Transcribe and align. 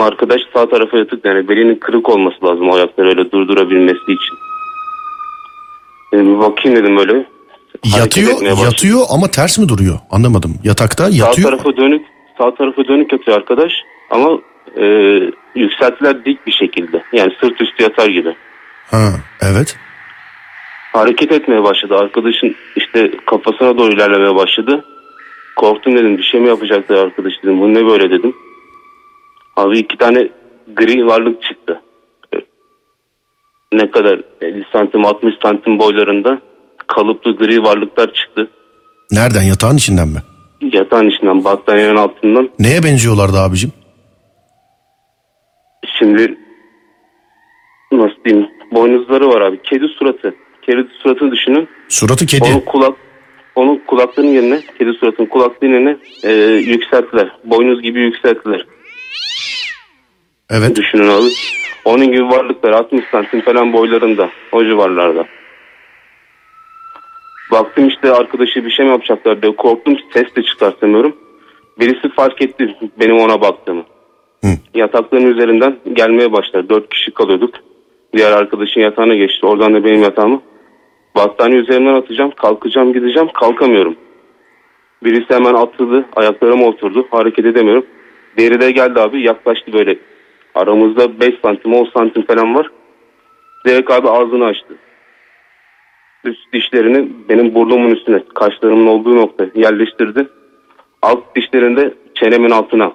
Ama 0.00 0.08
arkadaş 0.08 0.40
sağ 0.54 0.68
tarafa 0.68 0.98
yatık 0.98 1.24
yani 1.24 1.48
belinin 1.48 1.74
kırık 1.74 2.08
olması 2.08 2.44
lazım 2.44 2.72
ayakları 2.72 3.08
öyle 3.08 3.32
durdurabilmesi 3.32 4.02
için. 4.02 4.36
Dedim, 6.12 6.34
bir 6.34 6.38
bakayım 6.38 6.78
dedim 6.78 6.96
öyle. 6.96 7.26
Yatıyor, 7.98 8.42
yatıyor 8.64 9.00
ama 9.10 9.30
ters 9.30 9.58
mi 9.58 9.68
duruyor? 9.68 9.98
Anlamadım. 10.10 10.54
Yatakta 10.64 11.04
Sağ 11.04 11.16
yatıyor. 11.16 11.50
tarafa 11.50 11.76
dönük, 11.76 12.06
sağ 12.38 12.54
tarafa 12.54 12.88
dönük 12.88 13.12
yatıyor 13.12 13.36
arkadaş 13.36 13.72
ama 14.10 14.38
e, 14.76 14.84
yükseltiler 15.54 16.24
dik 16.24 16.46
bir 16.46 16.52
şekilde. 16.52 17.02
Yani 17.12 17.32
sırt 17.40 17.60
üstü 17.60 17.82
yatar 17.82 18.08
gibi. 18.08 18.34
Ha, 18.90 19.08
evet. 19.40 19.78
Hareket 20.92 21.32
etmeye 21.32 21.62
başladı. 21.62 21.96
Arkadaşın 21.96 22.56
işte 22.76 23.10
kafasına 23.26 23.78
doğru 23.78 23.92
ilerlemeye 23.92 24.34
başladı. 24.34 24.84
Korktum 25.56 25.96
dedim 25.96 26.18
bir 26.18 26.22
şey 26.22 26.40
mi 26.40 26.48
yapacaklar 26.48 26.96
arkadaş 26.96 27.32
dedim. 27.42 27.60
Bu 27.60 27.74
ne 27.74 27.86
böyle 27.86 28.10
dedim. 28.10 28.34
Abi 29.56 29.78
iki 29.78 29.98
tane 29.98 30.28
gri 30.76 31.06
varlık 31.06 31.42
çıktı. 31.42 31.80
Ne 33.72 33.90
kadar 33.90 34.20
50 34.40 34.64
santim 34.72 35.06
60 35.06 35.34
santim 35.42 35.78
boylarında 35.78 36.40
kalıplı 36.86 37.36
gri 37.36 37.62
varlıklar 37.62 38.12
çıktı. 38.14 38.50
Nereden? 39.10 39.42
Yatağın 39.42 39.76
içinden 39.76 40.08
mi? 40.08 40.18
Yatağın 40.72 41.08
içinden 41.08 41.44
battaniyenin 41.44 41.96
altından. 41.96 42.50
Neye 42.58 42.82
benziyorlardı 42.82 43.38
abicim? 43.38 43.72
Şimdi 45.98 46.38
nasıl 47.92 48.24
diyeyim 48.24 48.48
boynuzları 48.72 49.28
var 49.28 49.40
abi. 49.40 49.62
Kedi 49.62 49.88
suratı. 49.88 50.34
Kedi 50.62 50.86
suratını 51.02 51.32
düşünün. 51.32 51.68
Suratı 51.88 52.26
kedi. 52.26 52.44
Onun 52.44 52.60
kulak 52.60 52.96
onun 53.54 53.82
kulaklarının 53.86 54.32
yerine 54.32 54.60
kedi 54.78 54.92
suratının 54.92 55.26
kulaklarının 55.26 55.74
yerine 55.74 55.96
e, 56.22 56.32
yükselttiler. 56.54 57.32
Boynuz 57.44 57.82
gibi 57.82 58.00
yükselttiler. 58.00 58.66
Evet. 60.50 60.76
Düşünün 60.76 61.08
abi. 61.08 61.28
Onun 61.84 62.12
gibi 62.12 62.24
varlıklar 62.24 62.72
60 62.72 63.04
santim 63.12 63.40
falan 63.40 63.72
boylarında. 63.72 64.30
O 64.52 64.64
civarlarda. 64.64 65.26
Baktım 67.52 67.88
işte 67.88 68.12
arkadaşı 68.12 68.64
bir 68.64 68.70
şey 68.70 68.86
mi 68.86 68.90
yapacaklar 68.90 69.42
diye 69.42 69.56
korktum. 69.56 69.96
Ses 70.12 70.36
de 70.36 70.42
çıkartamıyorum. 70.42 71.16
Birisi 71.80 72.08
fark 72.08 72.42
etti 72.42 72.76
benim 73.00 73.18
ona 73.18 73.40
baktığımı. 73.40 73.84
Hı. 74.44 74.50
Yatakların 74.74 75.30
üzerinden 75.30 75.76
gelmeye 75.92 76.32
başladı. 76.32 76.68
Dört 76.68 76.88
kişi 76.88 77.10
kalıyorduk. 77.10 77.54
Diğer 78.16 78.32
arkadaşın 78.32 78.80
yatağına 78.80 79.14
geçti. 79.14 79.46
Oradan 79.46 79.74
da 79.74 79.84
benim 79.84 80.02
yatağımı. 80.02 80.42
Battaniye 81.16 81.60
üzerinden 81.60 81.94
atacağım. 81.94 82.30
Kalkacağım 82.30 82.92
gideceğim. 82.92 83.28
Kalkamıyorum. 83.34 83.96
Birisi 85.04 85.34
hemen 85.34 85.54
atladı. 85.54 86.04
Ayaklarıma 86.16 86.66
oturdu. 86.66 87.06
Hareket 87.10 87.44
edemiyorum. 87.44 87.86
Diğeri 88.38 88.60
de 88.60 88.70
geldi 88.70 89.00
abi. 89.00 89.22
Yaklaştı 89.22 89.72
böyle. 89.72 89.98
Aramızda 90.54 91.20
5 91.20 91.34
santim 91.42 91.74
10 91.74 91.84
santim 91.84 92.22
falan 92.22 92.54
var. 92.54 92.70
Direkt 93.66 93.90
abi 93.90 94.08
ağzını 94.08 94.44
açtı. 94.44 94.76
Üst 96.24 96.52
dişlerini 96.52 97.08
benim 97.28 97.54
burnumun 97.54 97.90
üstüne, 97.90 98.22
kaşlarımın 98.34 98.86
olduğu 98.86 99.16
nokta 99.16 99.46
yerleştirdi. 99.54 100.28
Alt 101.02 101.36
dişlerini 101.36 101.76
de 101.76 101.94
çenemin 102.14 102.50
altına. 102.50 102.92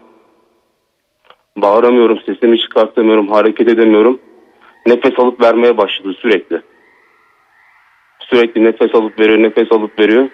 Bağıramıyorum, 1.58 2.20
sesimi 2.26 2.60
çıkartamıyorum, 2.60 3.28
hareket 3.28 3.70
edemiyorum. 3.70 4.20
Nefes 4.86 5.20
alıp 5.20 5.42
vermeye 5.42 5.78
başladı 5.78 6.14
sürekli. 6.14 6.62
Sürekli 8.20 8.64
nefes 8.64 8.96
alıp 8.96 9.20
veriyor, 9.20 9.40
nefes 9.40 9.72
alıp 9.72 10.00
veriyor. 10.00 10.30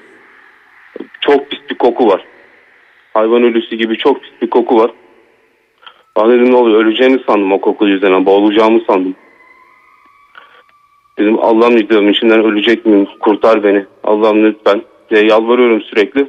Çok 1.22 1.50
pis 1.50 1.60
bir 1.70 1.76
koku 1.76 2.08
var. 2.08 2.26
Hayvan 3.14 3.44
ölüsü 3.44 3.76
gibi 3.76 3.98
çok 3.98 4.22
pis 4.22 4.32
bir 4.42 4.50
koku 4.50 4.78
var. 4.78 4.92
Ben 6.18 6.32
dedim 6.32 6.52
ne 6.52 6.56
oluyor 6.56 6.86
öleceğimi 6.86 7.20
sandım 7.28 7.52
o 7.52 7.62
koku 7.62 7.88
yüzünden 7.88 8.26
boğulacağımı 8.26 8.82
sandım. 8.88 9.16
Dedim 11.20 11.40
Allah'ım 11.40 11.90
diyorum 11.90 12.10
içinden 12.10 12.44
ölecek 12.44 12.86
miyim 12.86 13.08
kurtar 13.20 13.64
beni 13.64 13.86
Allah'ım 14.04 14.46
lütfen 14.46 14.82
diye 15.10 15.26
yalvarıyorum 15.26 15.82
sürekli. 15.82 16.28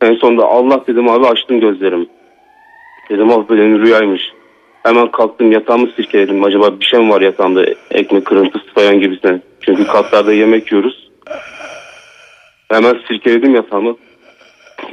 En 0.00 0.14
sonunda 0.14 0.44
Allah 0.44 0.86
dedim 0.86 1.08
abi 1.08 1.26
açtım 1.26 1.60
gözlerimi. 1.60 2.06
Dedim 3.10 3.30
ah 3.30 3.50
benim 3.50 3.82
rüyaymış. 3.82 4.32
Hemen 4.82 5.10
kalktım 5.10 5.52
yatağımı 5.52 5.86
sirkeledim. 5.96 6.44
Acaba 6.44 6.80
bir 6.80 6.84
şey 6.84 7.00
mi 7.00 7.10
var 7.10 7.20
yatağımda 7.20 7.64
ekmek 7.90 8.24
kırıntısı 8.24 8.66
falan 8.74 9.00
gibisinden. 9.00 9.42
Çünkü 9.60 9.86
katlarda 9.86 10.32
yemek 10.32 10.72
yiyoruz. 10.72 11.10
Hemen 12.68 12.96
sirkeledim 13.08 13.54
yatağımı. 13.54 13.96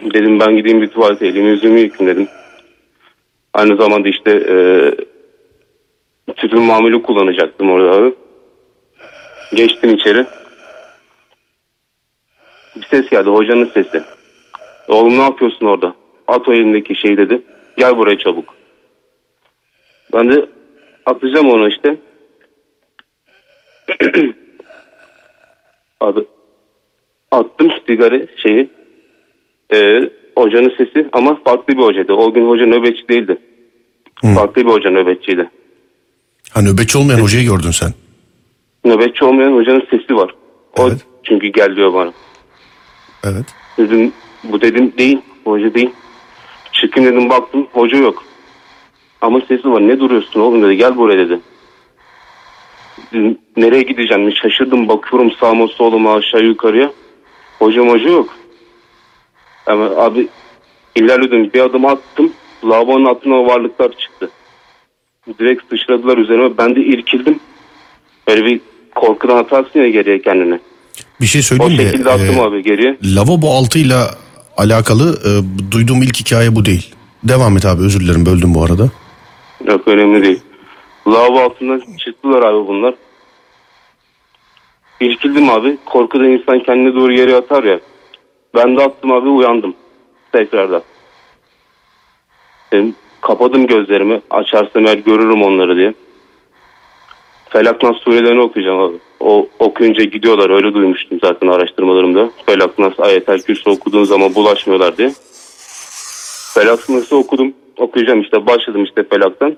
Dedim 0.02 0.40
ben 0.40 0.56
gideyim 0.56 0.82
bir 0.82 0.88
tuvalete 0.88 1.28
elimi 1.28 1.50
yüzümü 1.50 1.80
yıkayım 1.80 2.16
dedim. 2.16 2.28
Aynı 3.54 3.76
zamanda 3.76 4.10
işte 4.10 4.32
e, 4.32 4.56
tütün 6.34 6.62
mamülü 6.62 7.04
kullanacaktım 7.04 7.72
orada 7.72 7.92
abi. 7.92 8.14
Geçtim 9.54 9.94
içeri. 9.94 10.26
Bir 12.76 12.86
ses 12.86 13.10
geldi 13.10 13.30
hocanın 13.30 13.66
sesi. 13.66 14.04
Oğlum 14.88 15.18
ne 15.18 15.22
yapıyorsun 15.22 15.66
orada? 15.66 15.96
At 16.28 16.48
o 16.48 16.54
elindeki 16.54 16.96
şey 16.96 17.18
dedi. 17.18 17.42
Gel 17.78 17.98
buraya 17.98 18.18
çabuk. 18.18 18.56
Ben 20.14 20.32
de 20.32 20.46
atacağım 21.06 21.50
onu 21.50 21.70
işte. 21.70 21.98
Abi 26.00 26.26
attım 27.32 27.72
sigara 27.88 28.20
şeyi. 28.38 28.70
Ee, 29.74 30.10
hocanın 30.36 30.74
sesi 30.78 31.10
ama 31.14 31.40
farklı 31.46 31.78
bir 31.78 31.82
hocaydı. 31.84 32.14
O 32.14 32.34
gün 32.34 32.50
hoca 32.50 32.66
nöbetçi 32.66 33.08
değildi. 33.10 33.38
Farklı 34.36 34.66
bir 34.66 34.72
hoca 34.72 34.90
nöbetçiydi. 34.90 35.50
Ha 36.52 36.62
nöbetçi 36.62 36.98
olmayan 36.98 37.20
hocayı 37.20 37.46
gördün 37.46 37.72
sen. 37.72 37.90
Nöbetçi 38.86 39.26
olmayan 39.26 39.54
hocanın 39.56 39.88
sesi 39.90 40.16
var. 40.16 40.36
O 40.80 40.88
Evet. 40.88 41.06
çünkü 41.24 41.48
gel 41.48 41.76
diyor 41.76 41.94
bana. 41.94 42.14
Evet. 43.24 43.46
Dedim 43.78 44.12
bu 44.44 44.62
dedim 44.62 44.94
değil. 44.98 45.18
Hoca 45.44 45.74
değil. 45.74 45.90
Çıkın 46.72 47.06
dedim 47.06 47.30
baktım 47.30 47.68
hoca 47.74 47.98
yok. 47.98 48.24
Ama 49.22 49.42
sesi 49.48 49.72
var 49.72 49.88
ne 49.88 50.00
duruyorsun 50.00 50.40
oğlum 50.40 50.64
dedi 50.64 50.78
gel 50.78 50.98
buraya 50.98 51.18
dedi. 51.18 51.40
Dedim, 53.14 53.38
nereye 53.58 53.82
gideceğim 53.82 54.32
şaşırdım 54.36 54.88
bakıyorum 54.88 55.32
sağıma 55.40 55.68
soluma 55.68 56.14
aşağı 56.16 56.44
yukarıya. 56.44 56.92
Hocam 57.60 57.90
hoca 57.90 58.10
yok. 58.10 58.30
Ama 59.68 59.86
abi 59.86 60.28
ilerledim 60.96 61.54
bir 61.54 61.60
adım 61.60 61.86
attım. 61.86 62.32
Lavabonun 62.66 63.06
altına 63.06 63.36
o 63.36 63.48
varlıklar 63.48 63.92
çıktı. 63.92 64.30
Direkt 65.40 65.64
sıçradılar 65.70 66.18
üzerime. 66.18 66.58
Ben 66.58 66.76
de 66.76 66.80
irkildim. 66.82 67.40
Böyle 68.28 68.46
bir 68.46 68.62
korkudan 68.96 69.38
atarsın 69.38 69.80
ya 69.80 69.90
geriye 69.90 70.22
kendini. 70.22 70.60
Bir 71.22 71.26
şey 71.26 71.40
O 71.40 71.44
söyleyeyim 71.44 71.74
mi? 71.84 71.90
şekilde 71.90 72.10
attım 72.10 72.36
Ee, 72.38 72.42
abi 72.42 72.64
geriye. 72.64 72.98
lavabo 73.04 73.52
altıyla 73.52 74.08
alakalı 74.58 75.20
e, 75.26 75.30
duyduğum 75.72 76.02
ilk 76.04 76.18
hikaye 76.20 76.56
bu 76.56 76.66
değil. 76.66 76.96
Devam 77.24 77.58
et 77.58 77.66
abi 77.66 77.82
özür 77.84 78.00
dilerim 78.00 78.26
böldüm 78.26 78.54
bu 78.56 78.64
arada. 78.64 78.90
Yok 79.68 79.88
önemli 79.88 80.24
değil. 80.24 80.40
Lavabo 81.08 81.40
altından 81.40 81.84
çıktılar 81.98 82.42
abi 82.44 82.68
bunlar. 82.68 82.94
İrkildim 85.02 85.50
abi. 85.50 85.78
Korkudan 85.86 86.26
insan 86.30 86.60
kendine 86.64 86.96
doğru 86.96 87.14
yere 87.14 87.36
atar 87.36 87.64
ya. 87.64 87.80
Ben 88.56 88.78
de 88.78 88.82
attım 88.82 89.12
abi 89.12 89.30
uyandım. 89.30 89.76
Tekrardan. 90.32 90.82
Dedim, 92.72 92.96
kapadım 93.22 93.68
gözlerimi. 93.68 94.22
Açarsam 94.30 94.86
eğer 94.86 94.98
görürüm 94.98 95.44
onları 95.44 95.76
diye. 95.76 95.94
Felak 97.50 97.84
Nas 97.84 97.98
surelerini 97.98 98.42
okuyacağım 98.42 98.80
abi. 98.80 98.98
O 99.20 99.48
okuyunca 99.60 100.04
gidiyorlar 100.04 100.50
öyle 100.50 100.74
duymuştum 100.74 101.20
zaten 101.24 101.48
araştırmalarımda. 101.48 102.30
Felak 102.46 102.80
Nas 102.80 103.00
ayetel 103.00 103.42
kürsü 103.42 103.70
okuduğun 103.70 104.04
zaman 104.04 104.36
bulaşmıyorlar 104.36 104.98
diye. 104.98 105.12
Felak 106.54 106.90
Nas'ı 106.90 107.16
okudum. 107.16 107.54
Okuyacağım 107.78 108.22
işte 108.22 108.46
başladım 108.46 108.84
işte 108.84 109.04
Felak'tan. 109.04 109.58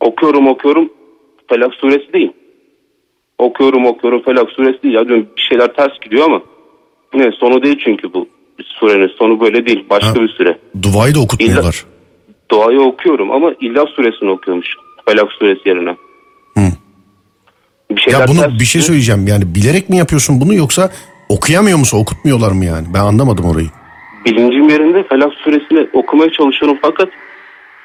Okuyorum 0.00 0.48
okuyorum. 0.48 0.92
Felak 1.48 1.74
suresi 1.74 2.12
değil. 2.12 2.32
Okuyorum 3.38 3.86
okuyorum 3.86 4.22
Felak 4.22 4.50
suresi 4.50 4.82
değil. 4.82 4.94
Ya 4.94 5.08
diyorum 5.08 5.26
bir 5.36 5.42
şeyler 5.42 5.74
ters 5.74 6.00
gidiyor 6.00 6.24
ama 6.24 6.42
ne 7.14 7.32
sonu 7.32 7.62
değil 7.62 7.80
çünkü 7.84 8.12
bu 8.14 8.28
surenin 8.64 9.08
sonu 9.18 9.40
böyle 9.40 9.66
değil. 9.66 9.84
Başka 9.90 10.10
Ha. 10.10 10.22
bir 10.22 10.28
süre. 10.28 10.58
Duayı 10.82 11.14
da 11.14 11.20
okutmuyorlar. 11.20 11.84
Doğayı 12.50 12.80
okuyorum 12.80 13.30
ama 13.30 13.52
İlla 13.60 13.86
suresini 13.86 14.30
okuyormuş. 14.30 14.68
Felak 15.08 15.32
suresi 15.32 15.68
yerine. 15.68 15.96
Bir 17.90 18.00
şeyler 18.00 18.20
Ya 18.20 18.28
bunu 18.28 18.40
ters 18.40 18.52
bir 18.52 18.64
şey 18.64 18.66
gidiyor. 18.66 18.84
söyleyeceğim 18.86 19.26
yani 19.26 19.54
bilerek 19.54 19.90
mi 19.90 19.96
yapıyorsun 19.96 20.40
bunu 20.40 20.54
yoksa 20.54 20.90
okuyamıyor 21.28 21.78
musun 21.78 21.98
okutmuyorlar 21.98 22.52
mı 22.52 22.64
yani? 22.64 22.86
Ben 22.94 23.00
anlamadım 23.00 23.44
orayı. 23.44 23.66
Bilincim 24.24 24.68
yerinde 24.68 25.08
Felak 25.08 25.32
suresini 25.34 25.88
okumaya 25.92 26.30
çalışıyorum 26.32 26.78
fakat 26.82 27.08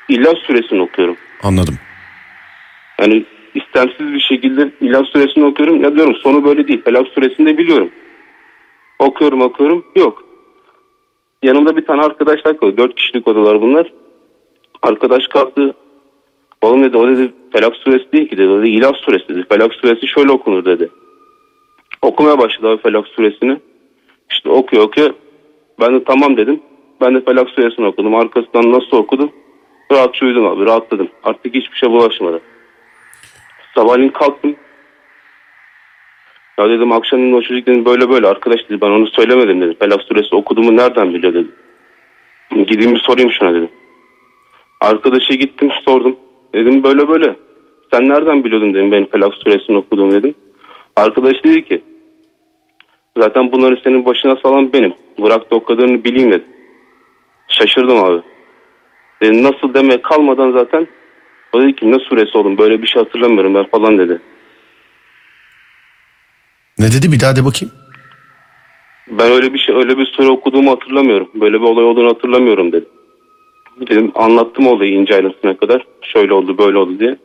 İlla 0.09 0.33
suresini 0.47 0.81
okuyorum. 0.81 1.15
Anladım. 1.43 1.75
Yani 3.01 3.25
istemsiz 3.55 4.13
bir 4.13 4.19
şekilde 4.19 4.69
İlah 4.81 5.03
suresini 5.05 5.45
okuyorum. 5.45 5.83
Ya 5.83 5.95
diyorum 5.95 6.15
sonu 6.23 6.45
böyle 6.45 6.67
değil. 6.67 6.81
Felak 6.85 7.07
suresini 7.07 7.45
de 7.45 7.57
biliyorum. 7.57 7.89
Okuyorum 8.99 9.41
okuyorum. 9.41 9.85
Yok. 9.95 10.23
Yanımda 11.43 11.77
bir 11.77 11.85
tane 11.85 12.01
arkadaşlar 12.01 12.57
kalıyor. 12.57 12.77
Dört 12.77 12.95
kişilik 12.95 13.27
odalar 13.27 13.61
bunlar. 13.61 13.93
Arkadaş 14.81 15.27
kalktı. 15.27 15.75
Oğlum 16.61 16.83
dedi 16.83 16.97
o 16.97 17.07
dedi 17.07 17.33
Felak 17.53 17.75
suresi 17.75 18.11
değil 18.11 18.29
ki 18.29 18.37
dedi. 18.37 18.47
O 18.47 18.59
dedi 18.59 18.69
İlah 18.69 18.93
suresi 18.93 19.29
dedi. 19.29 19.45
Felak 19.49 19.73
suresi 19.73 20.07
şöyle 20.07 20.31
okunur 20.31 20.65
dedi. 20.65 20.89
Okumaya 22.01 22.39
başladı 22.39 22.67
abi 22.67 22.81
Felak 22.81 23.07
suresini. 23.07 23.59
İşte 24.31 24.49
okuyor 24.49 24.83
okuyor. 24.83 25.13
Ben 25.79 25.95
de 25.95 26.03
tamam 26.03 26.37
dedim. 26.37 26.61
Ben 27.01 27.15
de 27.15 27.21
Felak 27.21 27.49
suresini 27.49 27.85
okudum. 27.85 28.15
Arkasından 28.15 28.71
nasıl 28.71 28.97
okudum? 28.97 29.31
Rahatça 29.91 30.25
uyudum 30.25 30.45
abi. 30.45 30.65
Rahatladım. 30.65 31.07
Artık 31.23 31.55
hiçbir 31.55 31.77
şey 31.77 31.89
bulaşmadı. 31.89 32.41
Sabahleyin 33.75 34.09
kalktım. 34.09 34.55
Ya 36.59 36.69
dedim 36.69 36.91
akşamın 36.91 37.33
o 37.33 37.41
çocuk 37.41 37.67
dedim 37.67 37.85
böyle 37.85 38.09
böyle 38.09 38.27
arkadaş 38.27 38.69
dedi 38.69 38.81
ben 38.81 38.89
onu 38.89 39.07
söylemedim 39.07 39.61
dedim. 39.61 39.75
Felak 39.79 40.01
suresi 40.01 40.35
okuduğumu 40.35 40.77
nereden 40.77 41.13
biliyor 41.13 41.33
dedim. 41.33 41.51
Gideyim 42.67 42.95
bir 42.95 42.99
sorayım 42.99 43.31
şuna 43.31 43.53
dedim. 43.53 43.69
Arkadaşa 44.81 45.33
gittim 45.33 45.69
sordum. 45.85 46.15
Dedim 46.53 46.83
böyle 46.83 47.07
böyle. 47.07 47.35
Sen 47.93 48.09
nereden 48.09 48.43
biliyordun 48.43 48.73
dedim 48.73 48.91
benim 48.91 49.05
Felak 49.05 49.33
suresini 49.33 49.77
okuduğumu 49.77 50.11
dedim. 50.11 50.35
Arkadaş 50.95 51.43
dedi 51.43 51.65
ki 51.65 51.81
zaten 53.17 53.51
bunları 53.51 53.79
senin 53.83 54.05
başına 54.05 54.35
salan 54.35 54.73
benim. 54.73 54.93
Bırak 55.19 55.51
da 55.51 55.55
o 55.55 55.63
kadarını 55.63 56.03
bileyim 56.03 56.31
dedi. 56.31 56.43
Şaşırdım 57.47 58.03
abi. 58.03 58.21
Dedim 59.21 59.43
nasıl 59.43 59.73
demeye 59.73 60.01
kalmadan 60.01 60.51
zaten 60.51 60.87
o 61.53 61.61
dedi 61.61 61.75
ki 61.75 61.91
ne 61.91 61.99
suresi 61.99 62.37
oğlum 62.37 62.57
böyle 62.57 62.81
bir 62.81 62.87
şey 62.87 63.03
hatırlamıyorum 63.03 63.55
ben 63.55 63.65
falan 63.65 63.97
dedi. 63.97 64.21
Ne 66.79 66.85
dedi 66.85 67.11
bir 67.11 67.19
daha 67.19 67.35
de 67.35 67.45
bakayım. 67.45 67.73
Ben 69.11 69.31
öyle 69.31 69.53
bir 69.53 69.59
şey 69.59 69.75
öyle 69.75 69.97
bir 69.97 70.05
sure 70.05 70.29
okuduğumu 70.29 70.71
hatırlamıyorum. 70.71 71.29
Böyle 71.35 71.61
bir 71.61 71.65
olay 71.65 71.85
olduğunu 71.85 72.09
hatırlamıyorum 72.09 72.71
dedi. 72.71 72.85
Dedim 73.89 74.11
anlattım 74.15 74.67
olayı 74.67 74.91
ince 74.93 75.15
ayrıntısına 75.15 75.57
kadar. 75.57 75.85
Şöyle 76.01 76.33
oldu 76.33 76.57
böyle 76.57 76.77
oldu 76.77 76.99
diye. 76.99 77.17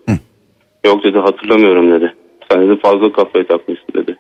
Yok 0.87 1.04
dedi 1.04 1.18
hatırlamıyorum 1.18 1.92
dedi. 1.92 2.14
Sen 2.50 2.68
dedi 2.68 2.80
fazla 2.80 3.12
kafaya 3.12 3.46
takmışsın 3.46 3.94
dedi. 3.96 4.16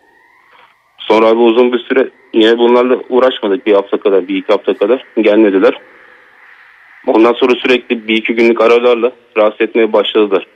Sonra 0.98 1.26
abi 1.26 1.38
uzun 1.38 1.72
bir 1.72 1.78
süre 1.78 2.10
yine 2.34 2.58
bunlarla 2.58 2.98
uğraşmadık 3.08 3.66
bir 3.66 3.72
hafta 3.72 3.96
kadar 3.96 4.28
bir 4.28 4.36
iki 4.36 4.52
hafta 4.52 4.74
kadar 4.74 5.04
gelmediler. 5.20 5.74
Ondan 7.06 7.32
sonra 7.32 7.54
sürekli 7.54 8.08
bir 8.08 8.16
iki 8.16 8.34
günlük 8.34 8.60
aralarla 8.60 9.12
rahatsız 9.36 9.60
etmeye 9.60 9.92
başladılar. 9.92 10.46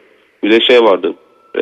Bir 0.42 0.50
de 0.50 0.60
şey 0.60 0.82
vardı. 0.82 1.14
e, 1.56 1.60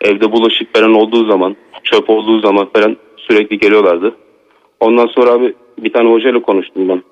evde 0.00 0.32
bulaşık 0.32 0.74
falan 0.74 0.94
olduğu 0.94 1.28
zaman, 1.30 1.56
çöp 1.84 2.10
olduğu 2.10 2.40
zaman 2.40 2.68
falan 2.72 2.96
sürekli 3.16 3.58
geliyorlardı. 3.58 4.16
Ondan 4.80 5.06
sonra 5.06 5.30
abi 5.30 5.54
bir 5.78 5.92
tane 5.92 6.10
hocayla 6.12 6.42
konuştum 6.42 6.88
ben. 6.88 7.02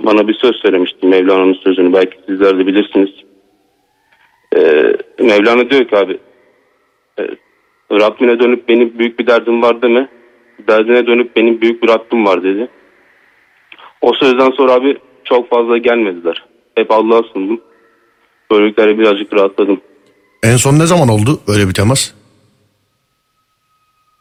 Bana 0.00 0.28
bir 0.28 0.34
söz 0.34 0.56
söylemişti 0.56 1.06
Mevlana'nın 1.06 1.54
sözünü. 1.54 1.92
Belki 1.92 2.18
sizler 2.26 2.58
de 2.58 2.66
bilirsiniz. 2.66 3.10
Ee, 4.56 4.96
Mevlana 5.20 5.70
diyor 5.70 5.88
ki 5.88 5.96
abi 5.96 6.18
e, 7.18 7.22
Rabbine 7.92 8.40
dönüp 8.40 8.68
benim 8.68 8.98
büyük 8.98 9.18
bir 9.18 9.26
derdim 9.26 9.62
var 9.62 9.82
deme. 9.82 10.08
Derdine 10.68 11.06
dönüp 11.06 11.36
benim 11.36 11.60
büyük 11.60 11.82
bir 11.82 11.88
Rabbim 11.88 12.26
var 12.26 12.42
dedi. 12.42 12.68
O 14.00 14.12
sözden 14.12 14.50
sonra 14.50 14.72
abi 14.72 14.98
çok 15.24 15.50
fazla 15.50 15.78
gelmediler. 15.78 16.44
Hep 16.74 16.90
Allah'a 16.90 17.22
sundum. 17.22 17.60
Böylelikle 18.50 18.98
birazcık 18.98 19.34
rahatladım. 19.34 19.80
En 20.42 20.56
son 20.56 20.78
ne 20.78 20.86
zaman 20.86 21.08
oldu 21.08 21.40
öyle 21.48 21.68
bir 21.68 21.74
temas? 21.74 22.10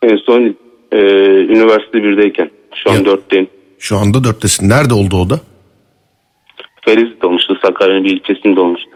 En 0.03 0.17
son 0.17 0.55
e, 0.91 0.97
üniversite 1.53 1.97
1'deyken. 1.97 2.49
Şu 2.83 2.89
an 2.91 2.95
Ya. 2.95 3.01
4'teyim. 3.01 3.47
Şu 3.79 3.97
anda 3.97 4.23
dörttesin. 4.23 4.69
Nerede 4.69 4.93
oldu 4.93 5.15
o 5.17 5.29
da? 5.29 5.39
Ferizli'de 6.85 7.27
olmuştu. 7.27 7.57
Sakarya'nın 7.61 8.03
bir 8.03 8.09
ilçesinde 8.09 8.59
olmuştu. 8.59 8.89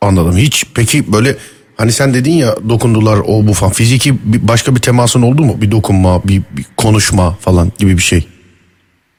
Anladım. 0.00 0.36
Hiç 0.36 0.64
peki 0.76 1.12
böyle 1.12 1.36
hani 1.76 1.92
sen 1.92 2.14
dedin 2.14 2.32
ya 2.32 2.54
dokundular 2.68 3.18
o 3.26 3.46
bu 3.48 3.52
falan. 3.52 3.72
Fiziki 3.72 4.10
bir, 4.24 4.48
başka 4.48 4.74
bir 4.74 4.80
temasın 4.80 5.22
oldu 5.22 5.42
mu? 5.42 5.54
Bir 5.62 5.70
dokunma, 5.70 6.22
bir, 6.24 6.42
bir 6.56 6.64
konuşma 6.76 7.30
falan 7.30 7.68
gibi 7.78 7.92
bir 7.92 8.02
şey. 8.02 8.26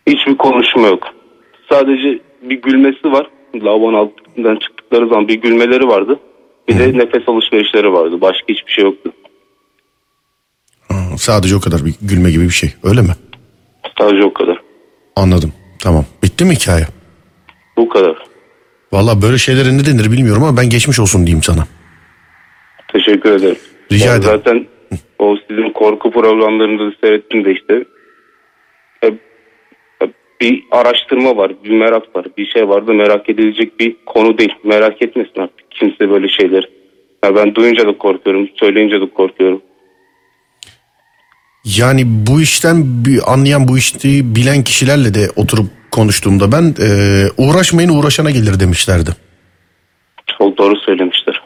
Hiçbir 0.08 0.38
konuşma 0.38 0.88
yok. 0.88 1.04
Sadece 1.70 2.20
bir 2.42 2.62
gülmesi 2.62 3.12
var. 3.12 3.28
Lavabonun 3.56 3.98
altından 3.98 4.56
çıktıkları 4.56 5.08
zaman 5.08 5.28
bir 5.28 5.42
gülmeleri 5.42 5.88
vardı. 5.88 6.20
Bir 6.68 6.80
de 6.80 6.98
nefes 6.98 7.30
alışverişleri 7.30 7.94
vardı. 7.94 8.22
Başka 8.22 8.46
hiçbir 8.50 8.72
şey 8.72 8.84
yoktu. 8.84 9.12
Ha, 10.88 10.96
sadece 11.18 11.56
o 11.56 11.60
kadar 11.60 11.86
bir 11.86 11.94
gülme 12.02 12.32
gibi 12.32 12.44
bir 12.44 12.50
şey. 12.50 12.70
Öyle 12.84 13.02
mi? 13.02 13.12
Sadece 14.00 14.24
o 14.24 14.34
kadar. 14.34 14.62
Anladım. 15.16 15.54
Tamam. 15.80 16.06
Bitti 16.24 16.46
mi 16.46 16.56
hikaye? 16.56 16.86
Bu 17.78 17.90
kadar. 17.90 18.16
Valla 18.92 19.22
böyle 19.22 19.38
şeylere 19.38 19.78
ne 19.78 19.86
denir 19.86 20.12
bilmiyorum 20.12 20.44
ama 20.44 20.58
ben 20.58 20.70
geçmiş 20.70 21.00
olsun 21.00 21.26
diyeyim 21.26 21.44
sana. 21.44 21.68
Teşekkür 22.94 23.32
ederim. 23.32 23.58
Rica 23.92 24.06
Ben 24.14 24.20
ederim. 24.20 24.24
Zaten 24.38 24.66
o 25.20 25.38
sizin 25.50 25.70
korku 25.74 26.12
programlarında 26.12 26.86
da 26.92 26.96
seyrettim 27.02 27.46
de 27.46 27.52
işte. 27.54 27.84
Hep- 29.02 29.20
hep 30.00 30.14
Bir 30.42 30.64
araştırma 30.72 31.38
var, 31.38 31.52
bir 31.64 31.70
merak 31.70 32.16
var. 32.16 32.26
Bir 32.38 32.46
şey 32.46 32.70
var 32.70 32.88
da 32.88 32.94
merak 32.94 33.30
edilecek 33.30 33.80
bir 33.80 33.96
konu 34.06 34.38
değil. 34.38 34.54
Merak 34.64 35.02
etmesin 35.02 35.40
artık 35.42 35.65
kimse 35.80 36.10
böyle 36.10 36.28
şeyler. 36.30 36.70
Ya 37.26 37.36
ben 37.36 37.56
duyunca 37.56 37.88
da 37.88 37.98
korkuyorum, 37.98 38.50
söyleyince 38.60 39.02
de 39.02 39.10
korkuyorum. 39.10 39.62
Yani 41.78 42.04
bu 42.06 42.42
işten 42.42 43.06
bir 43.06 43.34
anlayan 43.34 43.68
bu 43.68 43.78
işi 43.78 44.36
bilen 44.36 44.64
kişilerle 44.64 45.14
de 45.14 45.30
oturup 45.36 45.66
konuştuğumda 45.92 46.52
ben 46.52 46.76
e, 46.82 46.88
uğraşmayın 47.38 47.90
uğraşana 47.90 48.32
gelir 48.32 48.60
demişlerdi. 48.60 49.10
Çok 50.38 50.58
doğru 50.58 50.76
söylemişler. 50.80 51.42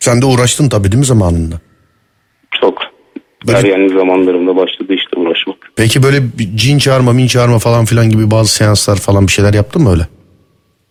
Sen 0.00 0.22
de 0.22 0.26
uğraştın 0.26 0.68
tabii 0.68 0.92
değil 0.92 0.98
mi 0.98 1.04
zamanında? 1.04 1.60
Çok. 2.60 2.78
Böyle- 3.46 3.58
Ergenli 3.58 3.88
zamanlarımda 3.98 4.56
başladı 4.56 4.94
işte 4.94 5.16
uğraşmak. 5.16 5.56
Peki 5.76 6.02
böyle 6.02 6.16
cin 6.54 6.78
çağırma, 6.78 7.12
min 7.12 7.26
çağırma 7.26 7.58
falan 7.58 7.84
filan 7.84 8.10
gibi 8.10 8.30
bazı 8.30 8.54
seanslar 8.54 8.96
falan 8.96 9.26
bir 9.26 9.32
şeyler 9.32 9.54
yaptın 9.54 9.82
mı 9.82 9.90
öyle? 9.92 10.02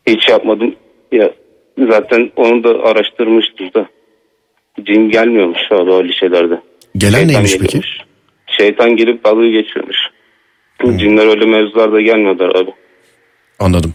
Hiç 0.07 0.29
yapmadım. 0.29 0.75
Ya 1.11 1.31
zaten 1.91 2.31
onu 2.35 2.63
da 2.63 2.69
araştırmıştım 2.69 3.73
da. 3.73 3.89
Cin 4.85 5.09
gelmiyormuş 5.09 5.59
abi 5.71 5.91
öyle 5.93 6.13
şeylerde. 6.13 6.61
Gelen 6.97 7.27
neymiş 7.27 7.57
peki? 7.57 7.81
Şeytan 8.57 8.95
gelip 8.95 9.23
dalga 9.25 9.47
geçiyormuş. 9.47 9.97
Cinler 10.99 11.27
öyle 11.27 11.45
mevzularda 11.45 12.01
gelmiyorlar 12.01 12.55
abi. 12.55 12.71
Anladım. 13.59 13.93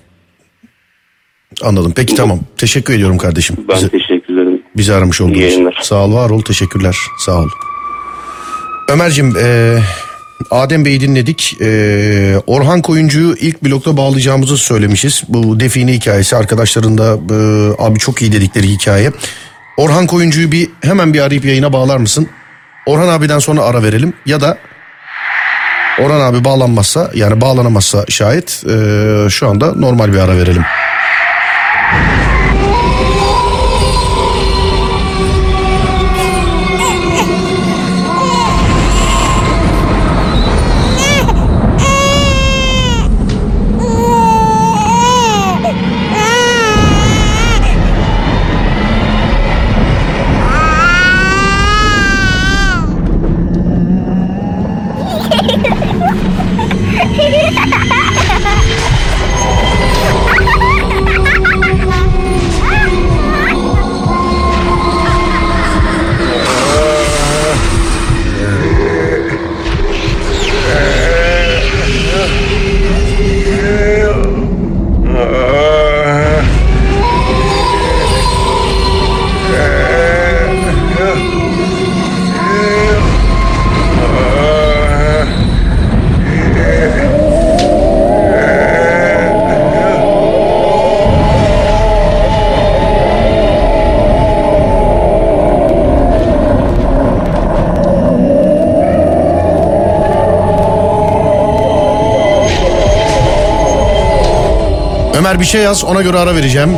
Anladım. 1.62 1.92
Peki 1.96 2.14
tamam. 2.14 2.40
Teşekkür 2.58 2.94
ediyorum 2.94 3.18
kardeşim. 3.18 3.56
Ben 3.68 3.76
Bizi, 3.76 3.90
teşekkür 3.90 4.34
ederim. 4.34 4.62
bizi 4.76 4.94
aramış 4.94 5.20
olduğun 5.20 5.34
İyi 5.34 5.46
için. 5.48 5.70
Sağ 5.80 6.04
ol, 6.04 6.14
var 6.14 6.30
ol. 6.30 6.40
Teşekkürler. 6.42 6.96
Sağ 7.18 7.38
ol. 7.40 7.48
Ömer'cim 8.92 9.34
e, 9.44 9.78
Adem 10.50 10.84
Bey'i 10.84 11.00
dinledik. 11.00 11.56
E, 11.60 12.38
Orhan 12.46 12.82
Koyuncu'yu 12.82 13.36
ilk 13.40 13.64
blokta 13.64 13.96
bağlayacağımızı 13.96 14.56
söylemişiz. 14.56 15.22
Bu 15.28 15.60
define 15.60 15.92
hikayesi 15.92 16.36
arkadaşların 16.36 16.98
da 16.98 17.18
e, 17.34 17.36
abi 17.78 17.98
çok 17.98 18.22
iyi 18.22 18.32
dedikleri 18.32 18.68
hikaye. 18.68 19.10
Orhan 19.76 20.06
Koyuncu'yu 20.06 20.52
bir 20.52 20.70
hemen 20.82 21.14
bir 21.14 21.20
arayıp 21.20 21.44
yayına 21.44 21.72
bağlar 21.72 21.96
mısın? 21.96 22.28
Orhan 22.86 23.08
abiden 23.08 23.38
sonra 23.38 23.62
ara 23.62 23.82
verelim 23.82 24.12
ya 24.26 24.40
da 24.40 24.58
Orhan 26.00 26.20
abi 26.20 26.44
bağlanmazsa 26.44 27.10
yani 27.14 27.40
bağlanamazsa 27.40 28.04
şayet 28.08 28.62
e, 28.70 29.30
şu 29.30 29.48
anda 29.48 29.74
normal 29.74 30.12
bir 30.12 30.18
ara 30.18 30.36
verelim. 30.36 30.62
Bir 105.44 105.48
şey 105.48 105.62
yaz 105.62 105.84
ona 105.84 106.02
göre 106.02 106.18
ara 106.18 106.34
vereceğim. 106.34 106.70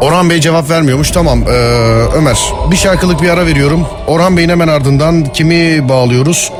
Orhan 0.00 0.30
Bey 0.30 0.40
cevap 0.40 0.70
vermiyormuş. 0.70 1.10
Tamam 1.10 1.42
ee, 1.42 1.52
Ömer 2.16 2.38
bir 2.70 2.76
şarkılık 2.76 3.22
bir 3.22 3.28
ara 3.28 3.46
veriyorum. 3.46 3.86
Orhan 4.06 4.36
Bey'in 4.36 4.48
hemen 4.48 4.68
ardından 4.68 5.24
kimi 5.24 5.88
bağlıyoruz? 5.88 6.52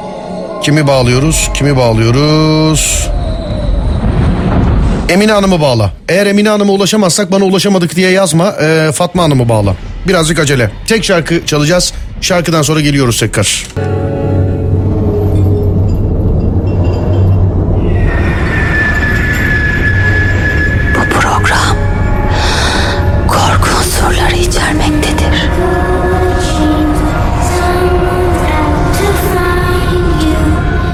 Kimi 0.63 0.87
bağlıyoruz? 0.87 1.51
Kimi 1.55 1.77
bağlıyoruz? 1.77 3.11
Emine 5.11 5.33
Hanım'ı 5.33 5.61
bağla. 5.61 5.93
Eğer 6.09 6.27
Emine 6.27 6.49
Hanım'a 6.49 6.73
ulaşamazsak 6.73 7.33
bana 7.33 7.45
ulaşamadık 7.45 7.97
diye 7.97 8.11
yazma. 8.11 8.55
Ee, 8.63 8.91
Fatma 8.95 9.23
Hanım'ı 9.23 9.49
bağla. 9.49 9.77
Birazcık 10.09 10.39
acele. 10.39 10.71
Tek 10.87 11.05
şarkı 11.05 11.47
çalacağız. 11.47 11.93
Şarkıdan 12.21 12.63
sonra 12.63 12.81
geliyoruz 12.81 13.21
tekrar. 13.21 13.67
Bu 20.95 21.21
program 21.21 21.77
korku 23.29 23.69
unsurları 23.79 24.37
içermektedir. 24.37 25.51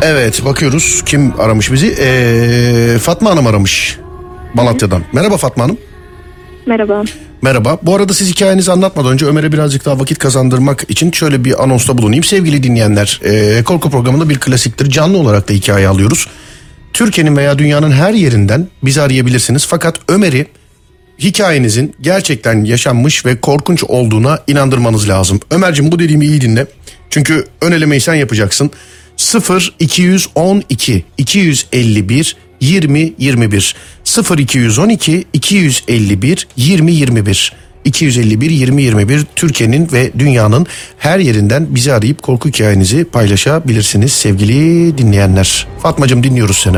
Evet 0.02 0.44
bakıyoruz 0.44 1.02
kim 1.06 1.40
aramış 1.40 1.72
bizi. 1.72 1.96
Ee, 2.00 2.98
Fatma 2.98 3.30
Hanım 3.30 3.46
aramış. 3.46 3.98
Malatya'dan. 4.56 5.02
Merhaba 5.12 5.36
Fatma 5.36 5.64
Hanım. 5.64 5.78
Merhaba. 6.66 7.04
Merhaba. 7.42 7.78
Bu 7.82 7.94
arada 7.94 8.14
siz 8.14 8.30
hikayenizi 8.30 8.72
anlatmadan 8.72 9.12
önce 9.12 9.26
Ömer'e 9.26 9.52
birazcık 9.52 9.84
daha 9.84 10.00
vakit 10.00 10.18
kazandırmak 10.18 10.84
için 10.88 11.10
şöyle 11.10 11.44
bir 11.44 11.62
anonsta 11.62 11.98
bulunayım. 11.98 12.24
Sevgili 12.24 12.62
dinleyenler, 12.62 13.20
e, 13.24 13.62
korku 13.62 13.90
programında 13.90 14.28
bir 14.28 14.38
klasiktir. 14.38 14.90
Canlı 14.90 15.18
olarak 15.18 15.48
da 15.48 15.52
hikaye 15.52 15.88
alıyoruz. 15.88 16.26
Türkiye'nin 16.92 17.36
veya 17.36 17.58
dünyanın 17.58 17.90
her 17.90 18.12
yerinden 18.12 18.68
bizi 18.82 19.02
arayabilirsiniz. 19.02 19.66
Fakat 19.66 20.00
Ömer'i 20.08 20.46
hikayenizin 21.18 21.94
gerçekten 22.00 22.64
yaşanmış 22.64 23.26
ve 23.26 23.40
korkunç 23.40 23.84
olduğuna 23.84 24.38
inandırmanız 24.46 25.08
lazım. 25.08 25.40
Ömer'cim 25.50 25.92
bu 25.92 25.98
dediğimi 25.98 26.26
iyi 26.26 26.40
dinle. 26.40 26.66
Çünkü 27.10 27.46
ön 27.60 27.72
elemeyi 27.72 28.00
sen 28.00 28.14
yapacaksın. 28.14 28.70
0 29.16 29.74
212 29.78 31.04
251 31.18 32.36
20 32.60 33.12
21 33.18 33.74
0 34.16 34.38
212 34.38 35.24
251 35.32 36.48
20 36.56 36.92
21 36.92 37.52
251 37.84 38.50
20 38.50 38.82
21 38.82 39.26
Türkiye'nin 39.36 39.88
ve 39.92 40.12
dünyanın 40.18 40.66
her 40.98 41.18
yerinden 41.18 41.66
bizi 41.70 41.92
arayıp 41.92 42.22
korku 42.22 42.48
hikayenizi 42.48 43.04
paylaşabilirsiniz 43.04 44.12
sevgili 44.12 44.98
dinleyenler. 44.98 45.66
Fatmacığım 45.82 46.22
dinliyoruz 46.22 46.58
seni. 46.58 46.76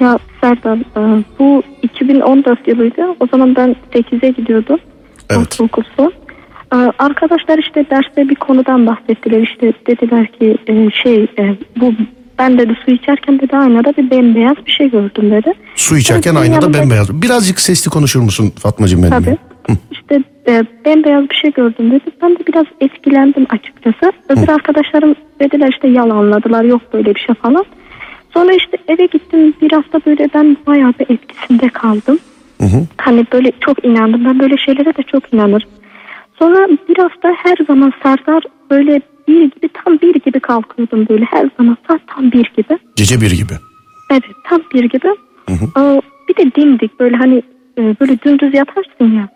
Ya 0.00 0.18
Serdar 0.40 0.78
e, 0.78 1.24
bu 1.38 1.62
2014 1.82 2.68
yılıydı. 2.68 3.02
O 3.20 3.26
zaman 3.26 3.56
ben 3.56 3.76
8'e 3.94 4.30
gidiyordum. 4.30 4.78
Evet. 5.30 5.54
Son. 5.96 6.12
E, 6.74 6.76
Arkadaşlar 6.98 7.58
işte 7.58 7.86
derste 7.90 8.28
bir 8.28 8.34
konudan 8.34 8.86
bahsettiler. 8.86 9.42
İşte 9.42 9.72
dediler 9.86 10.26
ki 10.26 10.56
e, 10.66 10.90
şey 11.02 11.26
bu 11.80 11.92
ben 12.38 12.58
dedi 12.58 12.72
su 12.84 12.90
içerken 12.90 13.40
dedi 13.40 13.56
aynada 13.56 13.92
bir 13.96 14.10
bembeyaz 14.10 14.56
bir 14.66 14.70
şey 14.70 14.90
gördüm 14.90 15.30
dedi. 15.30 15.52
Su 15.76 15.96
içerken 15.96 16.34
Evet, 16.34 16.42
aynada 16.42 16.74
bembeyaz. 16.74 17.22
Birazcık 17.22 17.60
sesli 17.60 17.90
konuşur 17.90 18.20
musun 18.20 18.52
Fatmacığım 18.58 19.02
benimle? 19.02 19.16
Tabii. 19.24 19.36
İşte 19.90 20.22
e, 20.48 20.62
bembeyaz 20.84 21.30
bir 21.30 21.34
şey 21.34 21.52
gördüm 21.52 21.90
dedi. 21.90 22.04
Ben 22.22 22.30
de 22.30 22.38
biraz 22.46 22.66
etkilendim 22.80 23.46
açıkçası. 23.50 24.12
Öbür 24.28 24.48
arkadaşlarım 24.48 25.14
dediler 25.40 25.68
işte 25.72 25.88
yalanladılar 25.88 26.64
yok 26.64 26.82
böyle 26.92 27.14
bir 27.14 27.20
şey 27.20 27.34
falan. 27.34 27.64
Sonra 28.34 28.52
işte 28.52 28.76
eve 28.88 29.06
gittim 29.06 29.54
bir 29.62 29.72
hafta 29.72 30.00
böyle 30.06 30.28
ben 30.34 30.56
bayağı 30.66 30.92
bir 31.00 31.14
etkisinde 31.14 31.68
kaldım. 31.68 32.18
Hani 32.96 33.26
böyle 33.32 33.52
çok 33.60 33.84
inandım. 33.84 34.24
Ben 34.24 34.40
böyle 34.40 34.56
şeylere 34.56 34.96
de 34.96 35.02
çok 35.12 35.34
inanırım. 35.34 35.68
Sonra 36.38 36.68
bir 36.88 36.96
hafta 36.96 37.34
her 37.42 37.56
zaman 37.66 37.92
Serdar 38.02 38.42
böyle 38.70 39.00
bir 39.28 39.42
gibi 39.50 39.68
tam 39.84 40.00
bir 40.00 40.14
gibi 40.14 40.40
kalkıyordum 40.40 41.06
böyle 41.08 41.24
her 41.24 41.50
zaman 41.58 41.76
saat 41.88 42.00
tam 42.06 42.32
bir 42.32 42.52
gibi. 42.56 42.78
Gece 42.96 43.20
bir 43.20 43.30
gibi. 43.30 43.54
Evet 44.10 44.22
tam 44.48 44.60
bir 44.74 44.84
gibi. 44.84 45.08
Aa, 45.74 46.00
bir 46.28 46.36
de 46.36 46.54
dimdik 46.54 47.00
böyle 47.00 47.16
hani 47.16 47.42
e, 47.78 47.82
böyle 48.00 48.20
dümdüz 48.20 48.54
yatarsın 48.54 49.12
ya. 49.16 49.28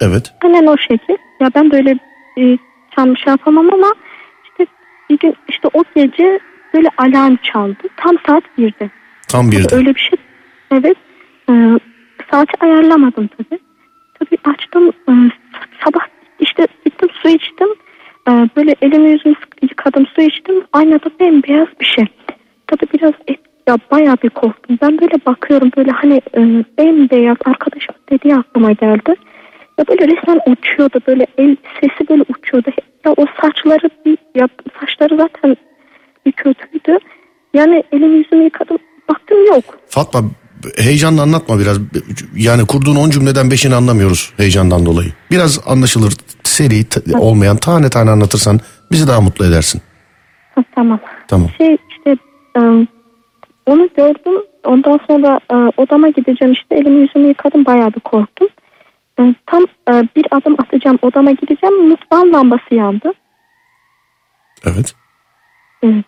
Evet. 0.00 0.34
Aynen 0.44 0.66
o 0.66 0.76
şekil. 0.78 1.16
Ya 1.40 1.50
ben 1.54 1.70
böyle 1.70 1.98
e, 2.38 2.58
tam 2.96 3.16
şey 3.16 3.30
yapamam 3.30 3.72
ama 3.72 3.92
işte 4.44 4.66
bir 5.10 5.18
gün 5.18 5.34
işte 5.48 5.68
o 5.74 5.84
gece 5.96 6.40
böyle 6.74 6.88
alarm 6.98 7.36
çaldı. 7.42 7.88
Tam 7.96 8.16
saat 8.26 8.44
birde. 8.58 8.90
Tam 9.28 9.50
birde. 9.50 9.74
Öyle 9.76 9.94
bir 9.94 10.00
şey. 10.00 10.18
Evet. 10.70 10.96
E, 11.50 11.52
saati 12.30 12.52
ayarlamadım 12.60 13.28
tabii. 13.38 13.60
Tabii 14.18 14.38
açtım. 14.44 14.88
e, 15.08 15.12
sabah 15.84 16.06
işte 16.40 16.66
gittim 16.84 17.08
su 17.22 17.28
içtim. 17.28 17.68
E, 18.28 18.32
böyle 18.56 18.74
elimi 18.82 19.10
yüzümü 19.10 19.34
yıkadım 19.62 20.06
su 20.06 20.22
içtim. 20.22 20.64
Aynada 20.72 21.10
bembeyaz 21.20 21.68
bir 21.80 21.86
şey. 21.86 22.04
Tabii 22.66 22.92
biraz 22.94 23.12
et, 23.28 23.40
ya 23.68 23.78
bayağı 23.90 24.16
bir 24.22 24.30
korktum. 24.30 24.78
Ben 24.82 25.00
böyle 25.00 25.26
bakıyorum 25.26 25.70
böyle 25.76 25.90
hani 25.90 26.20
e, 26.34 26.40
bembeyaz 26.78 27.36
arkadaşım 27.44 27.94
dediği 28.10 28.36
aklıma 28.36 28.72
geldi. 28.72 29.14
Ya 29.78 29.84
böyle 29.88 30.08
resmen 30.08 30.40
uçuyordu 30.46 31.00
böyle 31.06 31.26
el 31.38 31.56
sesi 31.80 32.08
böyle 32.08 32.24
uçuyordu. 32.28 32.70
Ya 33.04 33.12
o 33.16 33.26
saçları 33.40 33.90
bir 34.06 34.18
ya 34.34 34.48
saçları 34.80 35.16
zaten 35.16 35.56
bir 36.26 36.32
kötüydü. 36.32 36.98
Yani 37.54 37.84
elimi 37.92 38.16
yüzümü 38.18 38.44
yıkadım. 38.44 38.78
Baktım 39.08 39.46
yok. 39.46 39.64
Fatma 39.86 40.20
heyecanla 40.76 41.22
anlatma 41.22 41.58
biraz. 41.58 41.78
Yani 42.36 42.66
kurduğun 42.66 42.96
10 42.96 43.10
cümleden 43.10 43.46
5'ini 43.46 43.74
anlamıyoruz 43.74 44.32
heyecandan 44.36 44.86
dolayı. 44.86 45.12
Biraz 45.30 45.60
anlaşılır 45.66 46.14
seri 46.42 46.86
olmayan 47.18 47.56
tane 47.56 47.90
tane 47.90 48.10
anlatırsan 48.10 48.60
bizi 48.92 49.08
daha 49.08 49.20
mutlu 49.20 49.44
edersin. 49.46 49.82
Ha, 50.54 50.64
tamam. 50.74 51.00
Tamam. 51.28 51.48
Şey 51.58 51.76
işte 51.90 52.16
e, 52.56 52.60
onu 53.66 53.88
gördüm. 53.96 54.42
Ondan 54.64 55.00
sonra 55.06 55.40
e, 55.52 55.54
odama 55.54 56.08
gideceğim 56.08 56.52
işte 56.52 56.74
elimi 56.76 57.00
yüzümü 57.00 57.28
yıkadım 57.28 57.64
bayağı 57.64 57.94
bir 57.94 58.00
korktum. 58.00 58.48
Tam 59.46 59.62
e, 59.62 59.92
bir 60.16 60.26
adım 60.30 60.56
atacağım 60.58 60.98
odama 61.02 61.30
gideceğim 61.30 61.88
mutfağın 61.88 62.32
lambası 62.32 62.74
yandı. 62.74 63.12
Evet. 64.64 64.94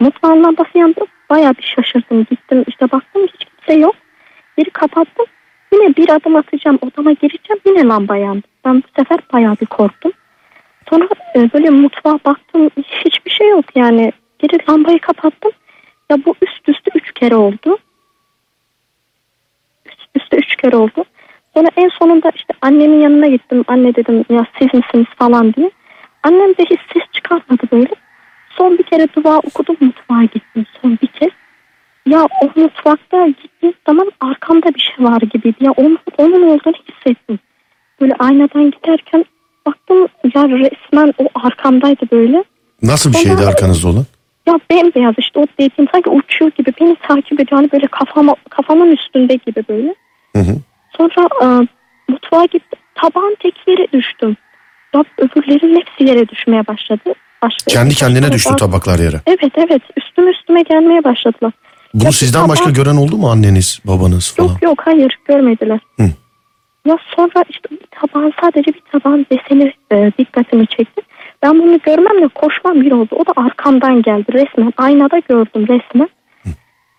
Mutfağın 0.01 0.45
lambası 0.45 0.79
yandı. 0.79 1.01
Bayağı 1.31 1.55
bir 1.57 1.75
şaşırdım 1.77 2.27
gittim 2.31 2.65
işte 2.69 2.93
baktım 2.93 3.23
hiç 3.23 3.45
kimse 3.45 3.81
yok. 3.81 3.95
Geri 4.59 4.71
kapattım. 4.71 5.27
Yine 5.73 5.97
bir 5.97 6.09
adım 6.09 6.37
atacağım 6.37 6.79
odama 6.81 7.13
gireceğim 7.13 7.61
yine 7.67 7.85
lamba 7.85 8.17
yandı. 8.17 8.47
Ben 8.65 8.77
bu 8.77 8.87
sefer 8.99 9.19
bayağı 9.33 9.57
bir 9.61 9.67
korktum. 9.67 10.13
Sonra 10.91 11.09
e, 11.37 11.53
böyle 11.53 11.71
mutfağa 11.71 12.19
baktım 12.25 12.71
hiçbir 13.05 13.31
şey 13.31 13.49
yok 13.49 13.65
yani. 13.75 14.13
Geri 14.39 14.59
lambayı 14.69 14.99
kapattım. 14.99 15.53
Ya 16.11 16.25
bu 16.25 16.35
üst 16.43 16.69
üste 16.69 16.91
üç 16.95 17.13
kere 17.13 17.37
oldu. 17.37 17.79
Üst 19.85 20.09
üste 20.15 20.37
üç 20.37 20.57
kere 20.57 20.77
oldu. 20.77 21.05
Sonra 21.55 21.69
en 21.77 21.89
sonunda 21.89 22.33
işte 22.35 22.55
annemin 22.63 23.01
yanına 23.01 23.27
gittim. 23.27 23.65
Anne 23.69 23.95
dedim 23.95 24.25
ya 24.31 24.47
siz 24.59 24.75
misiniz 24.75 25.07
falan 25.19 25.55
diye. 25.55 25.71
Annem 26.23 26.51
de 26.51 26.65
hiç 26.71 26.81
ses 26.93 27.03
çıkartmadı 27.13 27.63
böyle. 27.73 27.95
Son 28.51 28.79
bir 28.79 28.83
kere 28.83 29.07
dua 29.15 29.39
okudum 29.39 29.77
mutfağa 29.81 30.23
gittim 30.23 30.67
son 30.83 30.99
bir 31.03 31.07
kez. 31.07 31.31
Ya 32.07 32.27
o 32.43 32.61
mutfakta 32.61 33.27
gittiğim 33.27 33.75
zaman 33.87 34.13
arkamda 34.21 34.75
bir 34.75 34.81
şey 34.81 35.05
var 35.05 35.21
gibiydi. 35.21 35.57
Ya 35.61 35.71
onun, 35.71 35.99
onun 36.19 36.43
olduğunu 36.43 36.75
hissettim. 36.89 37.39
Böyle 38.01 38.15
aynadan 38.19 38.71
giderken 38.71 39.25
baktım 39.67 40.09
ya 40.35 40.49
resmen 40.49 41.15
o 41.19 41.25
arkamdaydı 41.47 42.07
böyle. 42.13 42.45
Nasıl 42.83 43.13
bir 43.13 43.19
Sonra- 43.19 43.37
şeydi 43.37 43.49
arkanızda 43.49 43.89
olan? 43.89 44.05
Ya 44.47 44.61
bembeyaz 44.71 45.15
işte 45.19 45.41
o 45.41 45.47
dediğim 45.61 45.91
sanki 45.93 46.11
uçuyor 46.11 46.51
gibi 46.51 46.73
beni 46.81 46.97
takip 47.09 47.33
ediyor. 47.41 47.61
Hani 47.61 47.73
böyle 47.73 47.87
kafama, 47.87 48.35
kafamın 48.51 48.91
üstünde 48.93 49.35
gibi 49.35 49.65
böyle. 49.69 49.95
Hı 50.37 50.43
hı. 50.43 50.57
Sonra 50.97 51.29
e, 51.43 51.47
mutfağa 52.13 52.45
gittim. 52.45 52.79
Tabağın 52.95 53.37
tek 53.43 53.55
yere 53.69 53.87
düştüm. 53.93 54.37
Ya 54.95 55.05
öbürlerin 55.19 55.81
hepsi 55.81 56.05
yere 56.05 56.29
düşmeye 56.29 56.67
başladı. 56.67 57.15
Başka 57.43 57.65
Kendi 57.67 57.95
kendine 57.95 58.33
düştü 58.33 58.57
tabaklar 58.57 58.99
yere. 58.99 59.21
Evet 59.27 59.53
evet 59.57 59.83
üstüme 59.97 60.31
üstüme 60.31 60.63
gelmeye 60.63 61.05
başladılar. 61.05 61.53
Bunu 61.95 62.05
Ya 62.05 62.13
sizden 62.13 62.39
tabak- 62.41 62.49
başka 62.51 62.71
gören 62.71 62.97
oldu 62.97 63.17
mu 63.17 63.31
anneniz, 63.31 63.81
babanız 63.85 64.35
falan? 64.35 64.49
Yok 64.49 64.63
yok 64.63 64.79
hayır 64.85 65.19
görmediler. 65.25 65.81
Hı. 66.01 66.03
Ya 66.87 66.99
sonra 67.17 67.45
işte 67.49 67.69
bir 67.71 67.79
tabağın 67.91 68.33
sadece 68.41 68.73
bir 68.73 68.83
tabağın 68.93 69.27
deseni 69.33 69.73
e, 69.93 70.13
dikkatimi 70.19 70.67
çekti. 70.67 71.03
Ben 71.43 71.59
bunu 71.59 71.79
görmemle 71.79 72.29
koşmam 72.29 72.81
bir 72.81 72.93
oldu. 72.93 73.09
O 73.17 73.27
da 73.27 73.33
arkamdan 73.37 74.03
geldi 74.03 74.33
resmen. 74.33 74.73
Aynada 74.77 75.19
gördüm 75.19 75.67
resmen. 75.69 76.09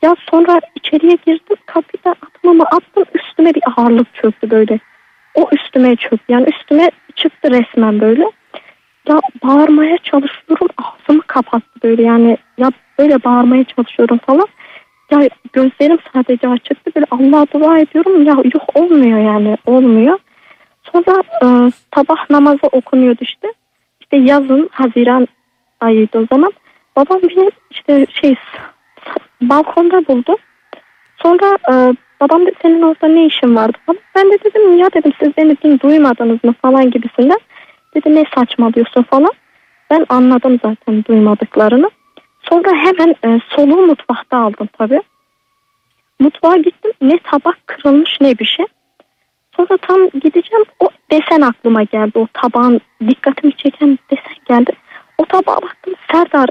Ya 0.02 0.16
sonra 0.32 0.60
içeriye 0.76 1.18
girdim 1.26 1.58
kapıda 1.66 2.10
atmamı 2.12 2.64
attım 2.64 3.04
üstüme 3.14 3.54
bir 3.54 3.64
ağırlık 3.78 4.16
çöktü 4.16 4.50
böyle. 4.52 4.80
o 5.36 5.50
üstüme 5.52 5.96
çöktü. 5.96 6.26
Yani 6.30 6.46
üstüme 6.50 6.92
çıktı 7.16 7.52
resmen 7.52 8.02
böyle. 8.02 8.24
Ya 9.10 9.20
bağırmaya 9.44 9.98
çalışıyorum 9.98 10.68
ağzımı 10.78 11.22
kapattı 11.22 11.80
böyle 11.84 12.04
yani 12.04 12.38
ya 12.58 12.72
böyle 13.00 13.24
bağırmaya 13.24 13.64
çalışıyorum 13.64 14.20
falan. 14.26 14.48
Ya 15.12 15.30
gözlerim 15.54 15.98
sadece 16.14 16.48
açıktı 16.48 16.92
böyle 16.96 17.06
Allah'a 17.12 17.46
dua 17.54 17.80
ediyorum 17.80 18.24
ya 18.26 18.36
yok 18.54 18.76
olmuyor 18.76 19.20
yani 19.20 19.58
olmuyor. 19.66 20.20
Sonra 20.84 21.24
e, 21.44 21.72
sabah 21.96 22.30
namazı 22.30 22.68
okunuyordu 22.72 23.20
işte. 23.22 23.54
İşte 24.02 24.18
yazın 24.18 24.70
Haziran 24.72 25.28
ayıydı 25.80 26.20
o 26.20 26.26
zaman. 26.32 26.52
Babam 26.96 27.22
beni 27.22 27.52
işte 27.72 28.06
şey 28.22 28.36
balkonda 29.42 30.08
buldu. 30.08 30.38
Sonra 31.24 31.58
e, 31.72 31.74
babam 32.22 32.46
dedi 32.46 32.56
senin 32.62 32.82
orada 32.82 33.08
ne 33.08 33.26
işin 33.26 33.56
vardı 33.56 33.78
falan. 33.86 34.00
Ben 34.16 34.32
de 34.32 34.38
dedim 34.44 34.78
ya 34.78 34.94
dedim 34.94 35.12
siz 35.20 35.38
beni 35.38 35.58
dün 35.64 35.80
duymadınız 35.80 36.44
mı 36.44 36.54
falan 36.62 36.92
gibisinden. 36.92 37.40
Dedi 37.96 38.16
ne 38.16 38.24
saçmalıyorsun 38.36 39.04
falan. 39.04 39.32
Ben 39.90 40.06
anladım 40.10 40.60
zaten 40.64 41.04
duymadıklarını. 41.04 41.90
Sonra 42.52 42.72
hemen 42.76 43.16
e, 43.26 43.40
soluğu 43.50 43.88
mutfakta 43.88 44.38
aldım 44.38 44.70
tabii. 44.78 45.02
Mutfağa 46.20 46.58
gittim 46.58 46.92
ne 47.02 47.18
tabak 47.20 47.68
kırılmış 47.68 48.18
ne 48.22 48.40
bir 48.40 48.46
şey. 48.46 48.66
Sonra 49.56 49.78
tam 49.78 50.10
gideceğim 50.10 50.66
o 50.80 50.88
desen 51.12 51.42
aklıma 51.42 51.84
geldi. 51.84 52.12
O 52.20 52.28
tabağın 52.34 52.82
dikkatimi 53.08 53.56
çeken 53.56 54.00
desen 54.12 54.36
geldi. 54.48 54.72
O 55.18 55.26
tabağa 55.26 55.62
baktım 55.62 55.94
Serdar 56.12 56.50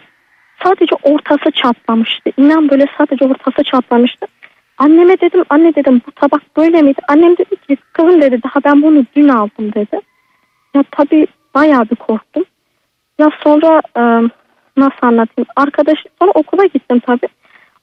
sadece 0.65 0.95
ortası 1.03 1.51
çatlamıştı. 1.51 2.31
İnan 2.37 2.71
böyle 2.71 2.87
sadece 2.99 3.25
ortası 3.25 3.63
çatlamıştı. 3.65 4.27
Anneme 4.79 5.21
dedim 5.21 5.45
anne 5.51 5.75
dedim 5.75 6.03
bu 6.07 6.13
tabak 6.13 6.57
böyle 6.57 6.83
miydi? 6.83 7.01
Annem 7.09 7.37
dedi 7.37 7.57
ki 7.57 7.77
kızım 7.93 8.23
dedi 8.23 8.41
daha 8.43 8.65
ben 8.65 8.83
bunu 8.83 9.05
dün 9.17 9.29
aldım 9.29 9.73
dedi. 9.75 10.01
Ya 10.75 10.85
tabii 10.91 11.27
bayağı 11.55 11.91
bir 11.91 11.97
korktum. 11.97 12.45
Ya 13.19 13.31
sonra 13.45 13.83
e, 13.97 14.31
nasıl 14.81 15.07
anlatayım? 15.07 15.47
Arkadaş 15.57 15.99
sonra 16.19 16.31
okula 16.35 16.65
gittim 16.65 17.01
tabii. 17.07 17.29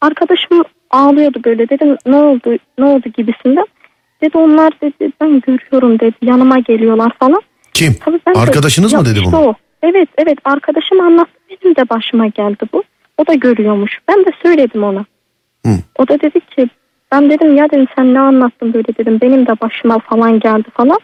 Arkadaşım 0.01 0.63
ağlıyordu 0.91 1.39
böyle 1.45 1.69
dedim 1.69 1.97
ne 2.05 2.15
oldu 2.15 2.57
ne 2.77 2.85
oldu 2.85 3.09
gibisinden. 3.17 3.65
Dedi 4.21 4.37
onlar 4.37 4.73
dedi 4.81 5.11
ben 5.21 5.39
görüyorum 5.41 5.99
dedi 5.99 6.15
yanıma 6.21 6.59
geliyorlar 6.59 7.11
falan. 7.19 7.41
Kim? 7.73 7.93
Tabii 8.05 8.19
ben 8.27 8.35
de- 8.35 8.39
Arkadaşınız 8.39 8.93
Ya 8.93 8.99
mı 8.99 9.05
dedi 9.05 9.19
bunu? 9.25 9.37
o. 9.37 9.53
Evet 9.83 10.09
evet 10.17 10.37
arkadaşım 10.45 11.01
anlattı 11.01 11.31
benim 11.49 11.75
de 11.75 11.89
başıma 11.89 12.27
geldi 12.27 12.65
bu. 12.73 12.83
O 13.17 13.27
da 13.27 13.33
görüyormuş. 13.33 13.99
Ben 14.07 14.25
de 14.25 14.29
söyledim 14.43 14.83
ona. 14.83 15.05
Hı. 15.65 15.71
O 15.99 16.07
da 16.07 16.21
dedi 16.21 16.39
ki 16.39 16.69
ben 17.11 17.29
dedim 17.29 17.55
ya 17.57 17.69
dedim 17.71 17.87
sen 17.95 18.13
ne 18.13 18.19
anlattın 18.19 18.73
böyle 18.73 18.97
dedim 18.97 19.19
benim 19.21 19.47
de 19.47 19.51
başıma 19.61 19.99
falan 19.99 20.39
geldi 20.39 20.67
falan. 20.73 20.97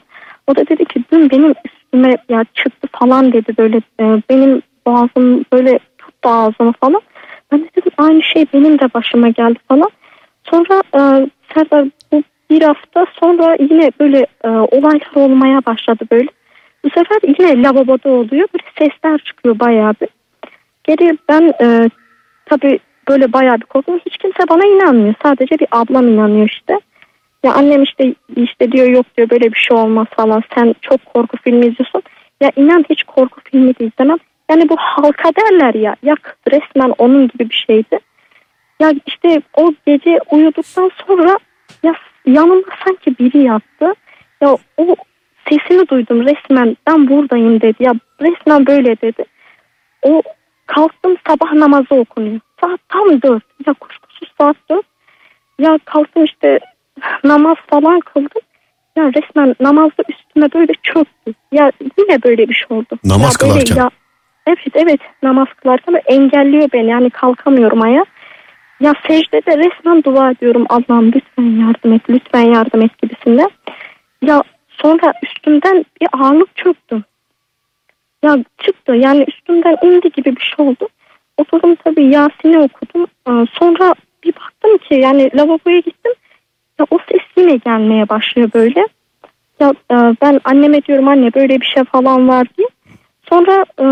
O 0.47 0.55
da 0.55 0.67
dedi 0.67 0.85
ki 0.85 1.03
dün 1.11 1.29
benim 1.29 1.53
üstüme 1.65 2.17
ya 2.29 2.45
çıktı 2.53 2.87
falan 2.99 3.33
dedi 3.33 3.57
böyle 3.57 3.77
e, 3.77 4.03
benim 4.29 4.61
boğazım 4.85 5.45
böyle 5.53 5.79
tuttu 5.97 6.29
ağzımı 6.29 6.73
falan. 6.73 7.01
Ben 7.51 7.59
de 7.59 7.69
dedim 7.75 7.91
aynı 7.97 8.23
şey 8.23 8.45
benim 8.53 8.79
de 8.79 8.93
başıma 8.93 9.29
geldi 9.29 9.59
falan. 9.67 9.89
Sonra 10.43 10.81
e, 10.95 11.29
Serdar 11.53 11.87
bu 12.11 12.23
bir 12.49 12.61
hafta 12.61 13.05
sonra 13.19 13.57
yine 13.59 13.91
böyle 13.99 14.27
e, 14.43 14.47
olaylar 14.49 15.15
olmaya 15.15 15.65
başladı 15.65 16.03
böyle. 16.11 16.27
Bu 16.85 16.89
sefer 16.89 17.19
yine 17.39 17.63
lavaboda 17.63 18.09
oluyor. 18.09 18.47
Böyle 18.53 18.65
sesler 18.79 19.17
çıkıyor 19.17 19.59
bayağı 19.59 19.93
bir. 20.01 20.09
Geri 20.83 21.17
ben 21.29 21.53
e, 21.61 21.89
tabii 22.45 22.79
böyle 23.07 23.33
bayağı 23.33 23.55
bir 23.55 23.65
korktum. 23.65 23.99
Hiç 24.05 24.17
kimse 24.17 24.49
bana 24.49 24.65
inanmıyor. 24.65 25.13
Sadece 25.23 25.59
bir 25.59 25.67
ablam 25.71 26.07
inanıyor 26.07 26.49
işte. 26.49 26.79
Ya 27.43 27.53
annem 27.53 27.83
işte 27.83 28.15
işte 28.35 28.71
diyor 28.71 28.87
yok 28.87 29.05
diyor 29.17 29.29
böyle 29.29 29.53
bir 29.53 29.59
şey 29.59 29.77
olmaz 29.77 30.07
falan. 30.15 30.43
Sen 30.55 30.75
çok 30.81 31.05
korku 31.05 31.37
filmi 31.43 31.65
izliyorsun. 31.65 32.01
Ya 32.41 32.51
inan 32.55 32.85
hiç 32.89 33.03
korku 33.03 33.41
filmi 33.51 33.79
de 33.79 33.85
izlemem. 33.85 34.17
Yani 34.49 34.69
bu 34.69 34.75
halka 34.77 35.29
derler 35.35 35.73
ya. 35.73 35.95
Ya 36.03 36.15
resmen 36.51 36.93
onun 36.97 37.27
gibi 37.27 37.49
bir 37.49 37.65
şeydi. 37.67 37.99
Ya 38.79 38.93
işte 39.05 39.41
o 39.53 39.73
gece 39.85 40.19
uyuduktan 40.31 40.91
sonra 41.07 41.39
ya 41.83 41.93
yanımda 42.25 42.67
sanki 42.85 43.19
biri 43.19 43.43
yattı. 43.43 43.93
Ya 44.41 44.57
o 44.77 44.95
sesini 45.49 45.87
duydum 45.87 46.25
resmen 46.25 46.77
ben 46.87 47.09
buradayım 47.09 47.61
dedi. 47.61 47.83
Ya 47.83 47.93
resmen 48.21 48.65
böyle 48.65 49.01
dedi. 49.01 49.23
O 50.01 50.21
kalktım 50.65 51.17
sabah 51.27 51.53
namazı 51.53 51.95
okunuyor. 51.95 52.39
Saat 52.61 52.79
tam 52.89 53.21
dört. 53.21 53.43
Ya 53.67 53.73
kuşkusuz 53.73 54.33
saat 54.37 54.55
dört. 54.69 54.85
Ya 55.59 55.79
kalktım 55.85 56.23
işte 56.23 56.59
namaz 57.23 57.57
falan 57.67 57.99
kıldım. 57.99 58.41
Ya 58.95 59.11
resmen 59.13 59.55
namazda 59.59 60.03
üstüme 60.09 60.53
böyle 60.53 60.73
çöktü. 60.83 61.33
Ya 61.51 61.71
yine 61.97 62.23
böyle 62.23 62.49
bir 62.49 62.53
şey 62.53 62.77
oldu. 62.77 62.99
Namaz 63.03 63.37
ya 63.41 63.49
böyle 63.49 63.53
kılarken? 63.53 63.75
Ya, 63.75 63.89
evet 64.47 64.75
evet 64.75 64.99
namaz 65.23 65.47
kılarken 65.61 66.01
engelliyor 66.05 66.69
beni. 66.73 66.89
Yani 66.89 67.09
kalkamıyorum 67.09 67.81
ayağa. 67.81 68.05
Ya 68.79 68.93
secdede 69.07 69.57
resmen 69.57 70.03
dua 70.03 70.31
ediyorum 70.31 70.65
Allah'ım 70.69 71.11
lütfen 71.11 71.67
yardım 71.67 71.93
et, 71.93 72.01
lütfen 72.09 72.53
yardım 72.53 72.81
et 72.81 72.97
gibisinden. 73.01 73.49
Ya 74.21 74.43
sonra 74.69 75.13
üstümden 75.23 75.85
bir 76.01 76.07
ağırlık 76.13 76.55
çöktü. 76.55 77.03
Ya 78.23 78.37
çıktı 78.57 78.95
yani 78.95 79.25
üstümden 79.27 79.77
indi 79.83 80.09
gibi 80.11 80.35
bir 80.35 80.53
şey 80.55 80.65
oldu. 80.65 80.87
Oturdum 81.37 81.75
tabii 81.75 82.05
Yasin'i 82.05 82.59
okudum. 82.59 83.05
Ee, 83.27 83.45
Sonra 83.59 83.95
bir 84.23 84.33
baktım 84.35 84.77
ki 84.77 84.95
yani 84.95 85.29
lavaboya 85.35 85.79
gittim. 85.79 86.13
Ya 86.79 86.85
o 86.91 86.97
ses 87.11 87.21
yine 87.37 87.55
gelmeye 87.55 88.09
başlıyor 88.09 88.49
böyle. 88.53 88.87
Ya 89.59 89.69
e, 89.91 89.95
ben 90.21 90.39
anneme 90.43 90.81
diyorum 90.83 91.07
anne 91.07 91.33
böyle 91.33 91.61
bir 91.61 91.65
şey 91.65 91.83
falan 91.83 92.27
var 92.27 92.47
diye. 92.57 92.67
Sonra 93.29 93.65
e, 93.81 93.85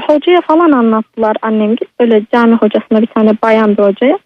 hocaya 0.00 0.40
falan 0.40 0.72
anlattılar 0.72 1.36
annem. 1.42 1.76
Böyle 2.00 2.22
cami 2.32 2.54
hocasına 2.54 3.02
bir 3.02 3.06
tane 3.06 3.30
bayan 3.42 3.76
bir 3.76 3.82
hocaya. 3.82 4.18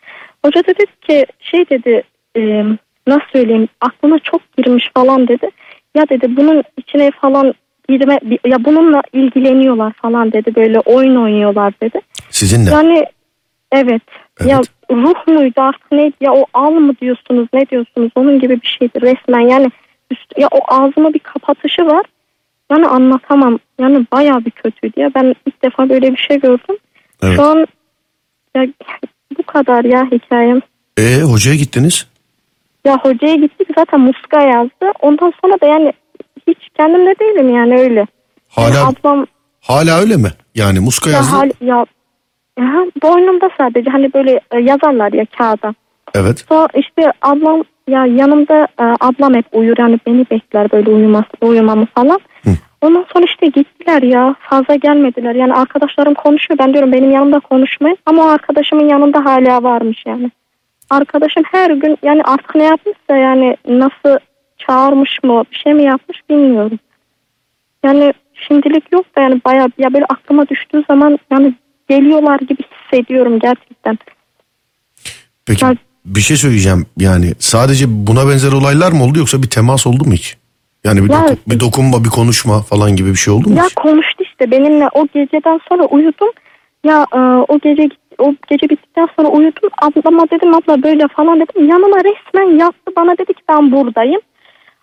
Hoca 0.44 0.62
dedi 0.66 0.84
ki 1.00 1.26
şey 1.40 1.70
dedi 1.70 2.02
e, 2.36 2.64
nasıl 3.06 3.26
söyleyeyim 3.32 3.68
aklına 3.80 4.18
çok 4.18 4.56
girmiş 4.56 4.90
falan 4.94 5.28
dedi. 5.28 5.50
Ya 5.94 6.08
dedi 6.08 6.36
bunun 6.36 6.62
içine 6.76 7.10
falan 7.10 7.54
girme 7.88 8.20
ya 8.46 8.64
bununla 8.64 9.02
ilgileniyorlar 9.12 9.92
falan 9.92 10.32
dedi 10.32 10.54
böyle 10.54 10.80
oyun 10.80 11.16
oynuyorlar 11.16 11.72
dedi. 11.82 12.00
Sizinle. 12.30 12.70
Yani 12.70 13.04
evet, 13.72 14.02
Evet. 14.40 14.50
ya 14.50 14.60
ruh 14.90 15.26
muydu 15.26 15.60
artık 15.60 15.92
neydi 15.92 16.14
ya 16.20 16.32
o 16.32 16.44
al 16.54 16.70
mı 16.70 16.92
diyorsunuz 17.00 17.48
ne 17.52 17.66
diyorsunuz 17.66 18.10
onun 18.14 18.40
gibi 18.40 18.62
bir 18.62 18.76
şeydi 18.78 19.00
resmen 19.00 19.48
yani 19.48 19.70
üst, 20.10 20.38
ya 20.38 20.48
o 20.50 20.58
ağzıma 20.68 21.14
bir 21.14 21.18
kapatışı 21.18 21.86
var. 21.86 22.06
Yani 22.70 22.86
anlatamam 22.86 23.58
yani 23.80 24.06
baya 24.12 24.44
bir 24.44 24.50
kötüydü 24.50 25.00
ya 25.00 25.10
ben 25.14 25.34
ilk 25.46 25.62
defa 25.62 25.88
böyle 25.88 26.12
bir 26.12 26.16
şey 26.16 26.40
gördüm. 26.40 26.76
Evet. 27.22 27.36
Şu 27.36 27.42
an 27.42 27.66
ya 28.56 28.66
bu 29.38 29.42
kadar 29.42 29.84
ya 29.84 30.06
hikayem. 30.10 30.60
E 30.98 31.22
hocaya 31.22 31.56
gittiniz. 31.56 32.06
Ya 32.84 32.98
hocaya 33.02 33.34
gittik 33.34 33.68
zaten 33.78 34.00
muska 34.00 34.40
yazdı. 34.40 34.92
Ondan 35.00 35.32
sonra 35.42 35.60
da 35.60 35.66
yani 35.66 35.92
hiç 36.46 36.58
kendimde 36.76 37.14
değilim 37.20 37.54
yani 37.54 37.78
öyle. 37.78 38.06
Yani 38.56 38.74
Hala 38.74 38.88
ablam 38.88 39.26
hala 39.60 40.00
öyle 40.00 40.16
mi? 40.16 40.28
Yani 40.54 40.80
muska 40.80 41.10
ya, 41.10 41.16
yazdı. 41.16 41.36
hal, 41.36 41.50
ya, 41.60 41.86
ya 42.58 42.86
boynumda 43.02 43.50
sadece 43.58 43.90
hani 43.90 44.12
böyle 44.14 44.40
e, 44.50 44.60
yazarlar 44.60 45.12
ya 45.12 45.26
kağıda. 45.38 45.74
Evet. 46.14 46.44
Sonra 46.48 46.68
işte 46.74 47.12
ablam 47.22 47.64
ya 47.88 48.06
yanımda 48.06 48.68
e, 48.80 48.84
ablam 49.00 49.34
hep 49.34 49.46
uyur 49.52 49.76
yani 49.78 49.98
beni 50.06 50.26
bekler 50.30 50.72
böyle 50.72 50.90
uyuması, 50.90 51.28
uyumamı 51.40 51.86
falan. 51.94 52.20
Hı. 52.48 52.56
Ondan 52.80 53.06
sonra 53.12 53.24
işte 53.24 53.46
gittiler 53.46 54.02
ya 54.02 54.34
fazla 54.40 54.74
gelmediler. 54.74 55.34
Yani 55.34 55.54
arkadaşlarım 55.54 56.14
konuşuyor 56.14 56.58
ben 56.58 56.72
diyorum 56.72 56.92
benim 56.92 57.10
yanımda 57.10 57.40
konuşmayın 57.40 57.98
ama 58.06 58.22
o 58.24 58.28
arkadaşımın 58.28 58.88
yanında 58.88 59.24
hala 59.24 59.62
varmış 59.62 60.02
yani. 60.06 60.30
Arkadaşım 60.90 61.42
her 61.52 61.70
gün 61.70 61.98
yani 62.02 62.22
artık 62.22 62.54
ne 62.54 62.64
yapmışsa 62.64 63.16
yani 63.16 63.56
nasıl 63.68 64.18
çağırmış 64.58 65.22
mı 65.22 65.44
bir 65.52 65.56
şey 65.56 65.74
mi 65.74 65.82
yapmış 65.82 66.18
bilmiyorum. 66.30 66.78
Yani 67.84 68.12
şimdilik 68.48 68.92
yok 68.92 69.16
da 69.16 69.20
yani 69.20 69.40
bayağı 69.44 69.68
ya 69.78 69.94
böyle 69.94 70.04
aklıma 70.04 70.48
düştüğü 70.48 70.84
zaman 70.88 71.18
yani 71.32 71.54
geliyorlar 71.88 72.40
gibi 72.40 72.62
hissediyorum 72.62 73.38
gerçekten. 73.38 73.98
Peki 75.46 75.64
Ya- 75.64 75.76
bir 76.04 76.20
şey 76.20 76.36
söyleyeceğim. 76.36 76.86
Yani 76.98 77.32
sadece 77.38 77.84
buna 77.88 78.28
benzer 78.28 78.52
olaylar 78.52 78.92
mı 78.92 79.04
oldu 79.04 79.18
yoksa 79.18 79.42
bir 79.42 79.50
temas 79.50 79.86
oldu 79.86 80.04
mu 80.04 80.12
hiç? 80.12 80.36
Yani 80.84 81.04
bir, 81.04 81.10
Ya- 81.10 81.18
doku- 81.20 81.36
bir 81.46 81.60
dokunma, 81.60 82.04
bir 82.04 82.08
konuşma 82.08 82.62
falan 82.62 82.96
gibi 82.96 83.10
bir 83.10 83.14
şey 83.16 83.34
oldu 83.34 83.48
mu 83.50 83.56
Ya 83.56 83.64
hiç? 83.64 83.74
konuştu 83.74 84.24
işte 84.24 84.50
benimle 84.50 84.88
o 84.94 85.06
geceden 85.14 85.60
sonra 85.68 85.84
uyudum. 85.84 86.28
Ya 86.84 87.06
e, 87.14 87.18
o 87.48 87.58
gece 87.58 87.88
o 88.18 88.34
gece 88.48 88.68
bittikten 88.70 89.08
sonra 89.16 89.28
uyudum. 89.28 89.70
Ablama 89.82 90.30
dedim 90.30 90.54
abla 90.54 90.82
böyle 90.82 91.08
falan 91.08 91.40
dedim. 91.40 91.68
Yanıma 91.68 91.96
resmen 91.96 92.58
yattı 92.58 92.92
bana 92.96 93.12
dedi 93.18 93.34
ki 93.34 93.42
ben 93.48 93.72
buradayım. 93.72 94.20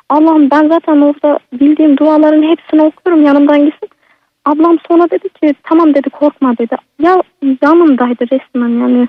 Allah'ım 0.10 0.51
ben 0.51 0.67
zaten 0.67 1.01
orada 1.01 1.39
bildiğim 1.53 1.97
duaların 1.97 2.43
hepsini 2.43 2.81
okuyorum 2.81 3.25
yanımdan 3.25 3.65
gitsin. 3.65 3.89
Ablam 4.45 4.77
sonra 4.88 5.10
dedi 5.12 5.29
ki 5.29 5.53
tamam 5.63 5.93
dedi 5.93 6.10
korkma 6.10 6.58
dedi. 6.58 6.75
Ya 7.01 7.21
yanımdaydı 7.62 8.25
resmen 8.31 8.69
yani. 8.81 9.08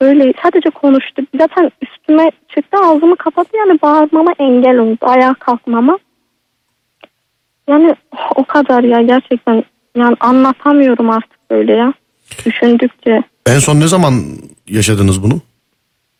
Böyle 0.00 0.32
sadece 0.42 0.70
konuştu. 0.70 1.22
Zaten 1.38 1.70
üstüme 1.82 2.30
çıktı 2.54 2.78
ağzımı 2.84 3.16
kapattı 3.16 3.56
yani 3.56 3.78
bağırmama 3.82 4.32
engel 4.38 4.78
oldu. 4.78 4.98
Ayağa 5.00 5.34
kalkmama. 5.34 5.98
Yani 7.68 7.94
o 8.34 8.44
kadar 8.44 8.82
ya 8.82 9.02
gerçekten. 9.02 9.64
Yani 9.96 10.16
anlatamıyorum 10.20 11.10
artık 11.10 11.50
böyle 11.50 11.72
ya. 11.72 11.92
Düşündükçe. 12.46 13.22
En 13.46 13.58
son 13.58 13.80
ne 13.80 13.88
zaman 13.88 14.22
yaşadınız 14.68 15.22
bunu? 15.22 15.40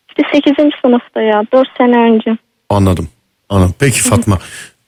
İşte 0.09 0.23
8. 0.33 0.55
sınıfta 0.83 1.23
ya 1.23 1.43
4 1.53 1.69
sene 1.79 1.99
önce. 1.99 2.37
Anladım. 2.71 3.09
Anladım. 3.49 3.75
Peki 3.79 4.03
Fatma. 4.03 4.39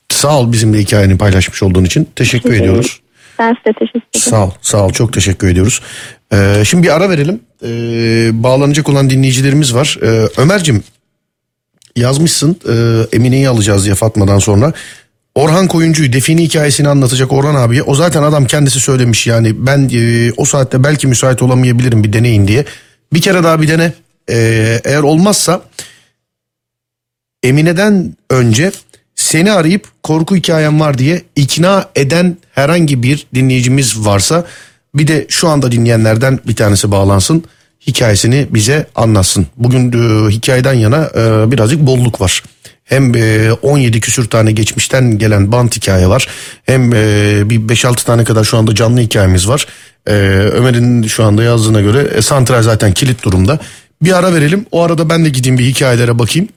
Sağ 0.08 0.40
ol 0.40 0.52
bizimle 0.52 0.78
hikayeni 0.78 1.18
paylaşmış 1.18 1.62
olduğun 1.62 1.84
için. 1.84 2.08
Teşekkür 2.16 2.48
Teşekkür 2.48 2.64
ediyoruz. 2.64 2.99
Ben 3.40 3.54
size 3.54 3.78
teşekkür 3.78 4.00
ederim. 4.00 4.30
Sağ 4.30 4.44
ol. 4.44 4.50
Sağ 4.62 4.86
ol. 4.86 4.90
Çok 4.90 5.12
teşekkür 5.12 5.48
ediyoruz. 5.48 5.80
Ee, 6.32 6.62
şimdi 6.64 6.82
bir 6.82 6.96
ara 6.96 7.10
verelim. 7.10 7.40
Ee, 7.62 8.30
bağlanacak 8.42 8.88
olan 8.88 9.10
dinleyicilerimiz 9.10 9.74
var. 9.74 9.98
Ee, 10.02 10.28
Ömer'cim 10.36 10.82
yazmışsın. 11.96 12.60
Ee, 12.68 13.16
Emine'yi 13.16 13.48
alacağız 13.48 13.84
diye 13.84 13.94
Fatma'dan 13.94 14.38
sonra. 14.38 14.72
Orhan 15.34 15.68
Koyuncu'yu 15.68 16.12
defini 16.12 16.42
hikayesini 16.42 16.88
anlatacak 16.88 17.32
Orhan 17.32 17.54
abiye. 17.54 17.82
O 17.82 17.94
zaten 17.94 18.22
adam 18.22 18.44
kendisi 18.44 18.80
söylemiş 18.80 19.26
yani 19.26 19.66
ben 19.66 19.90
e, 19.92 20.32
o 20.36 20.44
saatte 20.44 20.84
belki 20.84 21.06
müsait 21.06 21.42
olamayabilirim 21.42 22.04
bir 22.04 22.12
deneyin 22.12 22.48
diye. 22.48 22.64
Bir 23.12 23.20
kere 23.20 23.44
daha 23.44 23.62
bir 23.62 23.68
dene. 23.68 23.92
Ee, 24.30 24.80
eğer 24.84 25.02
olmazsa 25.02 25.62
Emine'den 27.42 28.16
önce 28.30 28.72
seni 29.30 29.52
arayıp 29.52 29.88
korku 30.02 30.36
hikayem 30.36 30.80
var 30.80 30.98
diye 30.98 31.22
ikna 31.36 31.88
eden 31.96 32.36
herhangi 32.52 33.02
bir 33.02 33.26
dinleyicimiz 33.34 34.06
varsa 34.06 34.44
bir 34.94 35.06
de 35.06 35.26
şu 35.28 35.48
anda 35.48 35.72
dinleyenlerden 35.72 36.40
bir 36.46 36.56
tanesi 36.56 36.90
bağlansın 36.90 37.44
hikayesini 37.86 38.46
bize 38.50 38.86
anlatsın. 38.94 39.46
Bugün 39.56 39.92
e, 39.92 40.30
hikayeden 40.30 40.74
yana 40.74 41.10
e, 41.14 41.50
birazcık 41.50 41.80
bolluk 41.80 42.20
var. 42.20 42.42
Hem 42.84 43.14
e, 43.14 43.52
17 43.52 44.00
küsür 44.00 44.28
tane 44.28 44.52
geçmişten 44.52 45.18
gelen 45.18 45.52
bant 45.52 45.76
hikaye 45.76 46.08
var. 46.08 46.28
Hem 46.66 46.94
e, 46.94 47.50
bir 47.50 47.60
5-6 47.60 48.04
tane 48.04 48.24
kadar 48.24 48.44
şu 48.44 48.58
anda 48.58 48.74
canlı 48.74 49.00
hikayemiz 49.00 49.48
var. 49.48 49.66
E, 50.06 50.12
Ömer'in 50.54 51.02
şu 51.02 51.24
anda 51.24 51.42
yazdığına 51.42 51.80
göre 51.80 52.10
e, 52.14 52.22
santral 52.22 52.62
zaten 52.62 52.92
kilit 52.92 53.24
durumda. 53.24 53.58
Bir 54.02 54.18
ara 54.18 54.34
verelim. 54.34 54.66
O 54.70 54.82
arada 54.82 55.08
ben 55.08 55.24
de 55.24 55.28
gideyim 55.28 55.58
bir 55.58 55.64
hikayelere 55.64 56.18
bakayım. 56.18 56.48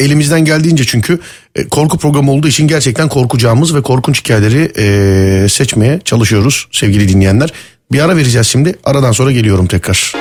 Elimizden 0.00 0.44
geldiğince 0.44 0.84
çünkü 0.84 1.18
e, 1.54 1.68
korku 1.68 1.98
programı 1.98 2.32
olduğu 2.32 2.48
için 2.48 2.68
gerçekten 2.68 3.08
korkacağımız 3.08 3.74
ve 3.74 3.82
korkunç 3.82 4.20
hikayeleri 4.20 4.72
e, 4.78 5.48
seçmeye 5.48 6.00
çalışıyoruz 6.04 6.68
sevgili 6.72 7.08
dinleyenler. 7.08 7.52
Bir 7.92 8.00
ara 8.00 8.16
vereceğiz 8.16 8.46
şimdi. 8.46 8.74
Aradan 8.84 9.12
sonra 9.12 9.32
geliyorum 9.32 9.66
tekrar. 9.66 10.12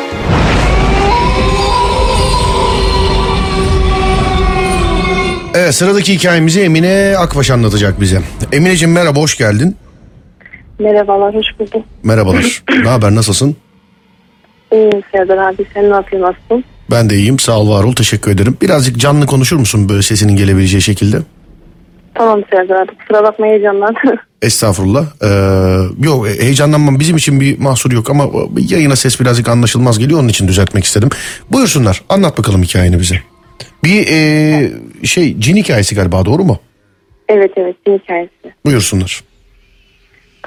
Evet 5.54 5.76
sıradaki 5.76 6.14
hikayemizi 6.14 6.62
Emine 6.62 7.16
Akbaş 7.18 7.52
anlatacak 7.52 8.02
bize. 8.02 8.22
Emineciğim 8.52 8.94
merhaba 8.94 9.20
hoş 9.20 9.38
geldin. 9.38 9.76
Merhabalar, 10.80 11.36
hoş 11.36 11.46
bulduk. 11.60 11.86
Merhabalar. 12.04 12.64
ne 12.84 12.90
haber 12.90 13.16
nasılsın? 13.16 13.56
İyiyim 14.72 15.04
Serdar 15.12 15.38
abi, 15.38 15.66
sen 15.74 15.90
ne 15.90 15.94
yapıyorsun 15.96 16.28
nasılsın? 16.32 16.64
Ben 16.92 17.10
de 17.10 17.16
iyiyim 17.16 17.40
sağ 17.40 17.60
ol 17.60 17.70
var 17.70 17.84
ol 17.84 17.94
teşekkür 17.94 18.32
ederim. 18.32 18.58
Birazcık 18.62 18.98
canlı 18.98 19.26
konuşur 19.26 19.58
musun 19.58 19.90
böyle 19.90 20.02
sesinin 20.02 20.36
gelebileceği 20.36 20.82
şekilde? 20.82 21.18
Tamam 22.14 22.44
Serdar 22.52 22.76
abi, 22.82 22.92
kusura 22.96 23.24
bakma 23.24 23.46
heyecandan. 23.46 23.96
Estağfurullah. 24.42 25.06
Ee, 25.24 26.06
yok 26.06 26.28
heyecanlanmam 26.28 27.00
bizim 27.00 27.18
için 27.18 27.42
bir 27.42 27.60
mahsur 27.60 27.92
yok 27.92 28.10
ama 28.10 28.26
yayına 28.70 28.96
ses 28.96 29.20
birazcık 29.20 29.50
anlaşılmaz 29.50 30.00
geliyor 30.00 30.20
onun 30.20 30.28
için 30.28 30.48
düzeltmek 30.48 30.84
istedim. 30.84 31.10
Buyursunlar 31.52 32.02
anlat 32.10 32.38
bakalım 32.38 32.64
hikayeni 32.64 33.00
bize. 33.00 33.16
Bir 33.84 34.08
ee, 34.08 34.72
şey 35.04 35.40
cin 35.40 35.56
hikayesi 35.56 35.96
galiba 35.96 36.26
doğru 36.26 36.44
mu? 36.44 36.60
evet 37.30 37.52
evet, 37.56 37.76
din 37.88 37.98
hikayesi. 37.98 38.54
Buyursunlar. 38.66 39.24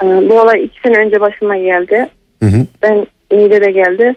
Ee, 0.03 0.05
bu 0.05 0.41
olay 0.41 0.63
iki 0.63 0.81
sene 0.81 0.97
önce 0.97 1.21
başıma 1.21 1.57
geldi. 1.57 2.09
Hı 2.43 2.49
hı. 2.49 2.65
Ben 2.81 3.07
Niğde 3.31 3.61
de 3.61 3.71
geldi. 3.71 4.15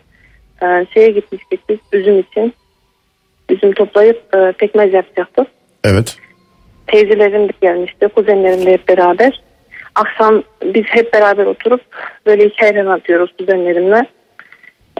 Ee, 0.62 0.86
şeye 0.94 1.10
gitmiştik 1.10 1.60
biz, 1.68 1.78
üzüm 1.92 2.18
için. 2.18 2.54
Üzüm 3.50 3.72
toplayıp 3.72 4.34
e, 4.36 4.52
pekmez 4.52 4.92
yapacaktık. 4.92 5.46
Evet. 5.84 6.16
Teyzelerim 6.86 7.48
de 7.48 7.52
gelmişti, 7.60 8.08
kuzenlerim 8.08 8.66
de 8.66 8.72
hep 8.72 8.88
beraber. 8.88 9.42
Akşam 9.94 10.42
biz 10.64 10.84
hep 10.84 11.12
beraber 11.12 11.46
oturup 11.46 11.80
böyle 12.26 12.44
hikayeler 12.48 12.80
anlatıyoruz 12.80 13.30
kuzenlerimle. 13.38 14.06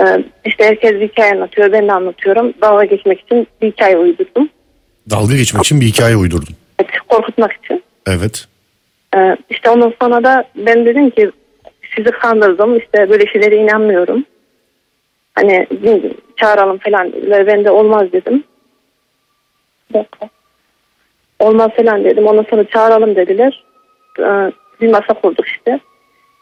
Ee, 0.01 0.25
işte 0.45 0.65
herkes 0.65 0.93
bir 0.93 1.09
hikaye 1.09 1.33
anlatıyor, 1.33 1.73
ben 1.73 1.89
de 1.89 1.93
anlatıyorum. 1.93 2.55
Dalga 2.63 2.85
geçmek 2.85 3.21
için 3.21 3.47
bir 3.63 3.73
hikaye 3.73 3.97
uydurdum. 3.97 4.49
Dalga 5.11 5.37
geçmek 5.37 5.65
için 5.65 5.81
bir 5.81 5.87
hikaye 5.87 6.17
uydurdun. 6.17 6.55
Evet, 6.79 6.91
korkutmak 7.09 7.53
için. 7.53 7.83
Evet. 8.07 8.49
Ee, 9.17 9.37
işte 9.51 9.71
ondan 9.71 9.93
sonra 10.03 10.25
da 10.25 10.45
ben 10.57 10.87
dedim 10.87 11.11
ki 11.11 11.31
sizi 11.97 12.11
kandırdım. 12.11 12.79
İşte 12.79 13.11
böyle 13.11 13.27
şeylere 13.27 13.57
inanmıyorum. 13.57 14.25
Hani 15.37 15.67
çağıralım 16.37 16.79
falan 16.79 17.13
dediler. 17.13 17.47
Ben 17.47 17.65
de 17.65 17.71
olmaz 17.71 18.13
dedim. 18.13 18.45
Olmaz 21.39 21.71
falan 21.77 22.05
dedim. 22.05 22.27
Ondan 22.27 22.47
sonra 22.51 22.65
çağıralım 22.65 23.17
dediler. 23.17 23.65
Ee, 24.19 24.53
bir 24.81 24.89
masa 24.89 25.15
kurduk 25.15 25.49
işte. 25.49 25.81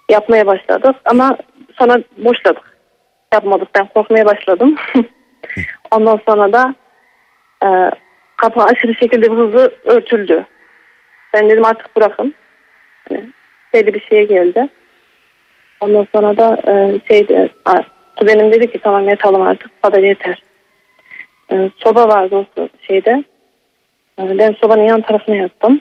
Yapmaya 0.08 0.46
başladık 0.46 0.96
ama 1.04 1.38
sonra 1.72 2.02
boşladık. 2.18 2.78
Yapmadık. 3.32 3.68
Ben 3.74 3.86
korkmaya 3.86 4.26
başladım. 4.26 4.76
Ondan 5.90 6.20
sonra 6.28 6.52
da 6.52 6.74
e, 7.64 7.90
kapı 8.36 8.62
aşırı 8.62 8.94
şekilde 8.94 9.32
bir 9.32 9.36
hızlı 9.36 9.74
örtüldü. 9.84 10.46
Ben 11.34 11.50
dedim 11.50 11.64
artık 11.64 11.96
bırakın. 11.96 12.34
Hani 13.08 13.30
belli 13.74 13.94
bir 13.94 14.00
şeye 14.00 14.24
geldi. 14.24 14.68
Ondan 15.80 16.06
sonra 16.14 16.36
da 16.36 16.62
e, 16.66 17.00
şeydi, 17.08 17.50
a, 17.64 17.93
kuzenim 18.16 18.52
dedi 18.52 18.72
ki 18.72 18.78
tamam 18.82 19.08
yatalım 19.08 19.42
artık 19.42 19.70
bu 19.76 19.88
kadar 19.88 20.02
yeter. 20.02 20.42
E, 21.52 21.70
soba 21.76 22.08
vardı 22.08 22.46
o 22.56 22.68
şeyde. 22.86 23.24
E, 24.18 24.38
ben 24.38 24.56
sobanın 24.60 24.82
yan 24.82 25.00
tarafına 25.00 25.36
yattım. 25.36 25.80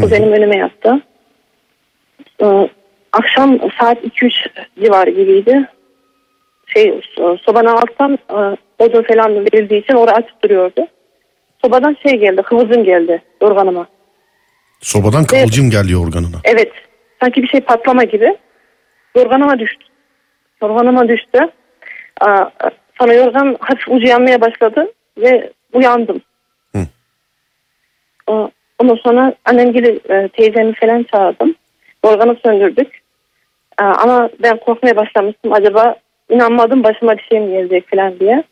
Kuzenim 0.00 0.32
önüme 0.32 0.56
yattı. 0.56 1.02
E, 2.42 2.68
akşam 3.12 3.58
saat 3.80 4.04
2-3 4.04 4.32
civarı 4.82 5.10
gibiydi. 5.10 5.68
Şey, 6.66 6.88
so- 6.88 7.38
sobanın 7.38 7.76
alttan 7.76 8.18
e, 8.30 8.56
odun 8.84 9.02
falan 9.02 9.34
verildiği 9.34 9.82
için 9.82 9.94
orası 9.94 10.16
açık 10.16 10.42
duruyordu. 10.44 10.86
Sobadan 11.62 11.96
şey 12.06 12.18
geldi, 12.18 12.42
kıvılcım 12.42 12.84
geldi 12.84 13.22
organıma. 13.40 13.86
Sobadan 14.80 15.24
kıvılcım 15.24 15.70
geldi 15.70 15.96
organına. 15.96 16.36
Evet. 16.44 16.72
Sanki 17.20 17.42
bir 17.42 17.48
şey 17.48 17.60
patlama 17.60 18.04
gibi. 18.04 18.36
Yorganıma 19.16 19.58
düştü. 19.58 19.84
Yorganıma 20.62 21.08
düştü. 21.08 21.38
Sonra 22.98 23.14
yorgan 23.14 23.56
hafif 23.60 23.88
ucu 23.88 24.06
yanmaya 24.06 24.40
başladı 24.40 24.92
ve 25.18 25.50
uyandım. 25.72 26.20
Hı. 26.72 26.86
Ondan 28.78 28.96
sonra 28.96 29.34
annem 29.44 29.72
gibi 29.72 30.00
e, 30.10 30.28
teyzemi 30.28 30.74
falan 30.74 31.02
çağırdım. 31.02 31.54
Yorganı 32.04 32.36
söndürdük. 32.44 33.02
Ama 33.78 34.30
ben 34.42 34.56
korkmaya 34.56 34.96
başlamıştım. 34.96 35.52
Acaba 35.52 35.96
inanmadım 36.30 36.84
başıma 36.84 37.16
bir 37.16 37.22
şey 37.22 37.40
mi 37.40 37.50
gelecek 37.50 37.90
falan 37.90 38.20
diye. 38.20 38.44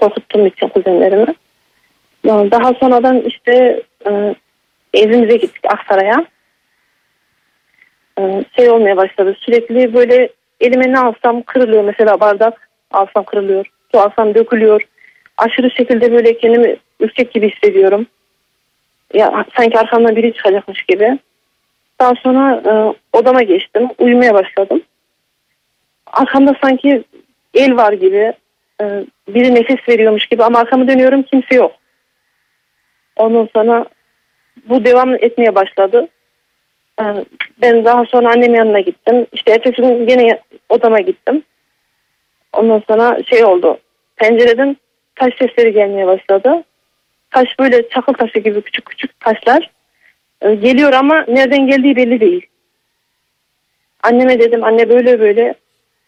Korkuttuğum 0.00 0.46
için 0.46 0.68
kuzenlerimi. 0.68 1.34
Daha 2.24 2.74
sonradan 2.74 3.20
işte 3.20 3.82
e, 4.06 4.34
evimize 4.94 5.36
gittik 5.36 5.64
Aksaray'a. 5.64 6.26
Ee, 8.18 8.44
şey 8.56 8.70
olmaya 8.70 8.96
başladı. 8.96 9.36
Sürekli 9.40 9.94
böyle 9.94 10.28
elime 10.62 10.92
ne 10.92 10.98
alsam 10.98 11.42
kırılıyor. 11.42 11.84
Mesela 11.84 12.20
bardak 12.20 12.68
alsam 12.90 13.24
kırılıyor. 13.24 13.66
Su 13.92 14.00
alsam 14.00 14.34
dökülüyor. 14.34 14.82
Aşırı 15.36 15.70
şekilde 15.70 16.12
böyle 16.12 16.38
kendimi 16.38 16.76
ürkek 17.00 17.32
gibi 17.32 17.50
hissediyorum. 17.50 18.06
Ya 19.14 19.44
sanki 19.56 19.78
arkamdan 19.78 20.16
biri 20.16 20.34
çıkacakmış 20.34 20.82
gibi. 20.82 21.18
Daha 22.00 22.14
sonra 22.14 22.62
e, 22.66 22.72
odama 23.18 23.42
geçtim. 23.42 23.88
Uyumaya 23.98 24.34
başladım. 24.34 24.82
Arkamda 26.06 26.54
sanki 26.62 27.04
el 27.54 27.76
var 27.76 27.92
gibi. 27.92 28.32
e, 28.82 28.84
biri 29.28 29.54
nefes 29.54 29.88
veriyormuş 29.88 30.26
gibi 30.26 30.44
ama 30.44 30.58
arkamı 30.58 30.88
dönüyorum 30.88 31.22
kimse 31.22 31.54
yok. 31.54 31.72
Ondan 33.16 33.48
sonra 33.54 33.86
bu 34.68 34.84
devam 34.84 35.14
etmeye 35.14 35.54
başladı. 35.54 36.08
Ee, 37.00 37.04
Ben 37.62 37.84
daha 37.84 38.04
sonra 38.04 38.30
annemin 38.30 38.56
yanına 38.56 38.80
gittim. 38.80 39.26
İşte 39.32 39.52
ertesi 39.52 39.76
gün 39.82 40.08
yine 40.08 40.40
odama 40.72 41.00
gittim. 41.00 41.42
Ondan 42.52 42.82
sonra 42.88 43.22
şey 43.22 43.44
oldu. 43.44 43.78
Pencereden 44.16 44.76
taş 45.14 45.34
sesleri 45.38 45.72
gelmeye 45.72 46.06
başladı. 46.06 46.64
Taş 47.30 47.58
böyle 47.58 47.88
çakıl 47.88 48.12
taşı 48.12 48.38
gibi 48.38 48.62
küçük 48.62 48.86
küçük 48.86 49.20
taşlar. 49.20 49.70
Ee, 50.42 50.54
Geliyor 50.54 50.92
ama 50.92 51.24
nereden 51.28 51.66
geldiği 51.66 51.96
belli 51.96 52.20
değil. 52.20 52.46
Anneme 54.02 54.38
dedim 54.38 54.64
anne 54.64 54.88
böyle 54.88 55.20
böyle. 55.20 55.54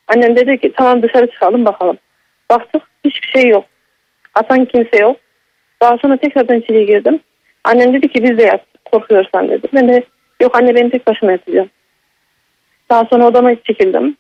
Annem 0.09 0.37
dedi 0.37 0.59
ki 0.59 0.73
tamam 0.77 1.03
dışarı 1.03 1.31
çıkalım 1.31 1.65
bakalım. 1.65 1.99
Baktık 2.51 2.83
hiçbir 3.05 3.29
şey 3.29 3.49
yok. 3.49 3.65
Atan 4.35 4.65
kimse 4.65 4.97
yok. 4.97 5.17
Daha 5.83 5.99
sonra 5.99 6.17
tekrardan 6.17 6.61
içeri 6.61 6.87
girdim. 6.87 7.21
Annem 7.65 7.95
dedi 7.95 8.09
ki 8.09 8.23
biz 8.23 8.39
de 8.39 8.43
yat 8.43 8.65
korkuyorsan 8.85 9.49
dedi. 9.49 9.69
Ben 9.75 9.89
de 9.89 10.05
yok 10.41 10.57
anne 10.57 10.75
ben 10.75 10.91
tek 10.91 11.07
başıma 11.07 11.33
yatacağım. 11.33 11.71
Daha 12.91 13.05
sonra 13.05 13.27
odama 13.27 13.55
çekildim. 13.55 14.17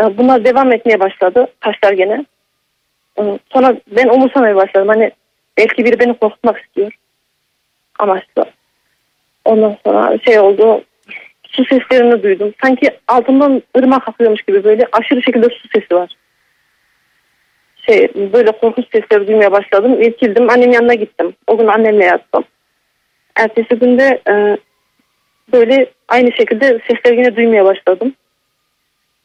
Ee, 0.00 0.18
Bunlar 0.18 0.44
devam 0.44 0.72
etmeye 0.72 1.00
başladı. 1.00 1.46
Taşlar 1.60 1.92
gene. 1.92 2.24
Ee, 3.18 3.38
Sonra 3.52 3.76
ben 3.96 4.08
umursamaya 4.08 4.56
başladım. 4.56 4.88
Hani 4.88 5.10
belki 5.58 5.84
biri 5.84 6.00
beni 6.00 6.18
korkutmak 6.18 6.58
istiyor. 6.58 6.92
Amaçlı. 7.98 8.44
Ondan 9.44 9.76
sonra 9.86 10.18
şey 10.18 10.38
oldu. 10.38 10.84
Su 11.48 11.64
seslerini 11.64 12.22
duydum. 12.22 12.54
Sanki 12.62 12.90
altından 13.08 13.62
ırmak 13.78 14.08
akıyormuş 14.08 14.42
gibi 14.42 14.64
böyle 14.64 14.86
aşırı 14.92 15.22
şekilde 15.22 15.48
su 15.48 15.68
sesi 15.68 15.94
var. 15.94 16.10
Şey 17.86 18.08
böyle 18.32 18.52
korkunç 18.52 18.86
sesleri 18.92 19.28
duymaya 19.28 19.52
başladım. 19.52 20.02
İrkildim. 20.02 20.50
Annemin 20.50 20.72
yanına 20.74 20.94
gittim. 20.94 21.34
O 21.46 21.58
gün 21.58 21.66
annemle 21.66 22.04
yattım. 22.04 22.44
Ertesi 23.36 23.74
günde 23.78 24.20
e, 24.28 24.56
böyle 25.52 25.86
aynı 26.08 26.32
şekilde 26.32 26.80
sesleri 26.88 27.16
yine 27.16 27.36
duymaya 27.36 27.64
başladım. 27.64 28.14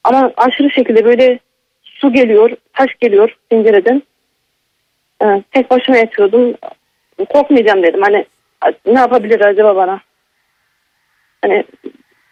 Ama 0.04 0.32
aşırı 0.38 0.72
şekilde 0.72 1.06
böyle 1.06 1.40
su 1.84 2.14
geliyor, 2.14 2.52
taş 2.74 2.90
geliyor 3.00 3.38
pencereden. 3.50 4.04
Ee, 5.24 5.44
tek 5.52 5.72
başıma 5.72 5.98
yatıyordum. 5.98 6.56
Korkmayacağım 7.30 7.84
dedim. 7.84 8.02
Hani 8.02 8.26
ne 8.86 9.00
yapabilir 9.00 9.42
acaba 9.42 9.76
bana? 9.76 10.02
Hani 11.42 11.64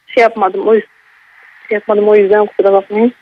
şey 0.08 0.22
yapmadım 0.22 0.68
o 0.68 0.74
yüzden 0.74 0.90
şey 1.68 1.76
yapmadım 1.76 2.08
o 2.08 2.16
yüzden 2.16 2.46
kusura 2.46 2.74
bakmayın. 2.74 3.14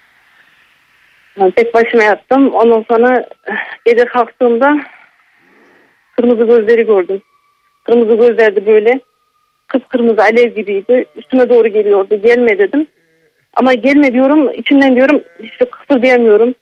Yani 1.40 1.52
tek 1.52 1.74
başıma 1.74 2.04
yattım. 2.04 2.54
Ondan 2.54 2.86
sonra 2.90 3.26
eh, 3.48 3.56
gece 3.86 4.06
kalktığımda 4.06 4.78
kırmızı 6.16 6.44
gözleri 6.44 6.86
gördüm. 6.86 7.22
Kırmızı 7.84 8.16
gözlerdi 8.16 8.66
böyle. 8.66 9.00
Kıpkırmızı 9.68 10.22
alev 10.22 10.56
gibiydi. 10.56 11.06
Üstüme 11.16 11.50
doğru 11.50 11.68
geliyordu. 11.68 12.22
Gelme 12.22 12.60
dedim. 12.60 12.88
Ama 13.58 13.74
gelme 13.74 14.14
diyorum. 14.14 14.52
içimden 14.54 14.96
diyorum 14.96 15.24
işte 15.40 15.66
kıpırdayamıyorum. 15.66 16.56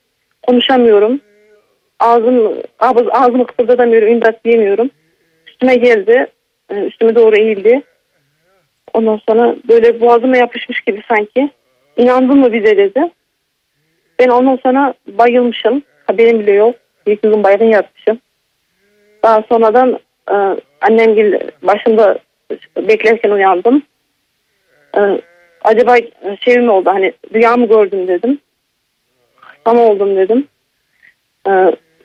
Konuşamıyorum. 0.48 1.22
Ağzım, 2.00 2.54
ağız, 2.80 3.08
ağzımı 3.12 3.46
kıpırdatamıyorum. 3.46 4.08
İmdat 4.08 4.46
diyemiyorum. 4.46 4.90
Üstüme 5.48 5.76
geldi. 5.76 6.28
e, 6.70 6.76
Üstüme 6.76 7.16
doğru 7.16 7.36
eğildi. 7.36 7.82
Ondan 8.94 9.22
sonra 9.30 9.56
böyle 9.70 10.02
boğazıma 10.02 10.38
yapışmış 10.38 10.82
gibi 10.82 11.02
sanki. 11.08 11.50
İnandın 11.98 12.38
mı 12.38 12.54
bize 12.54 12.78
dedi. 12.78 13.12
Ben 14.20 14.30
ondan 14.30 14.60
sonra 14.64 14.94
bayılmışım. 15.08 15.84
Haberim 16.08 16.40
bile 16.40 16.52
yok. 16.52 16.76
Bir 17.08 17.18
gün 17.22 17.44
baygın 17.44 17.66
yatmışım. 17.66 18.20
Daha 19.24 19.44
sonradan 19.50 20.00
e, 20.32 20.36
annem 20.82 21.16
gel 21.16 21.40
başımda 21.62 22.20
beklerken 22.78 23.30
uyandım. 23.30 23.84
E, 24.98 25.02
acaba 25.66 25.96
şey 26.42 26.58
mi 26.58 26.72
oldu 26.72 26.90
hani 26.90 27.14
rüya 27.34 27.58
mı 27.58 27.68
gördüm 27.68 28.08
dedim. 28.08 28.40
Ama 29.66 29.82
oldum 29.82 30.16
dedim. 30.16 30.48
E, 31.48 31.52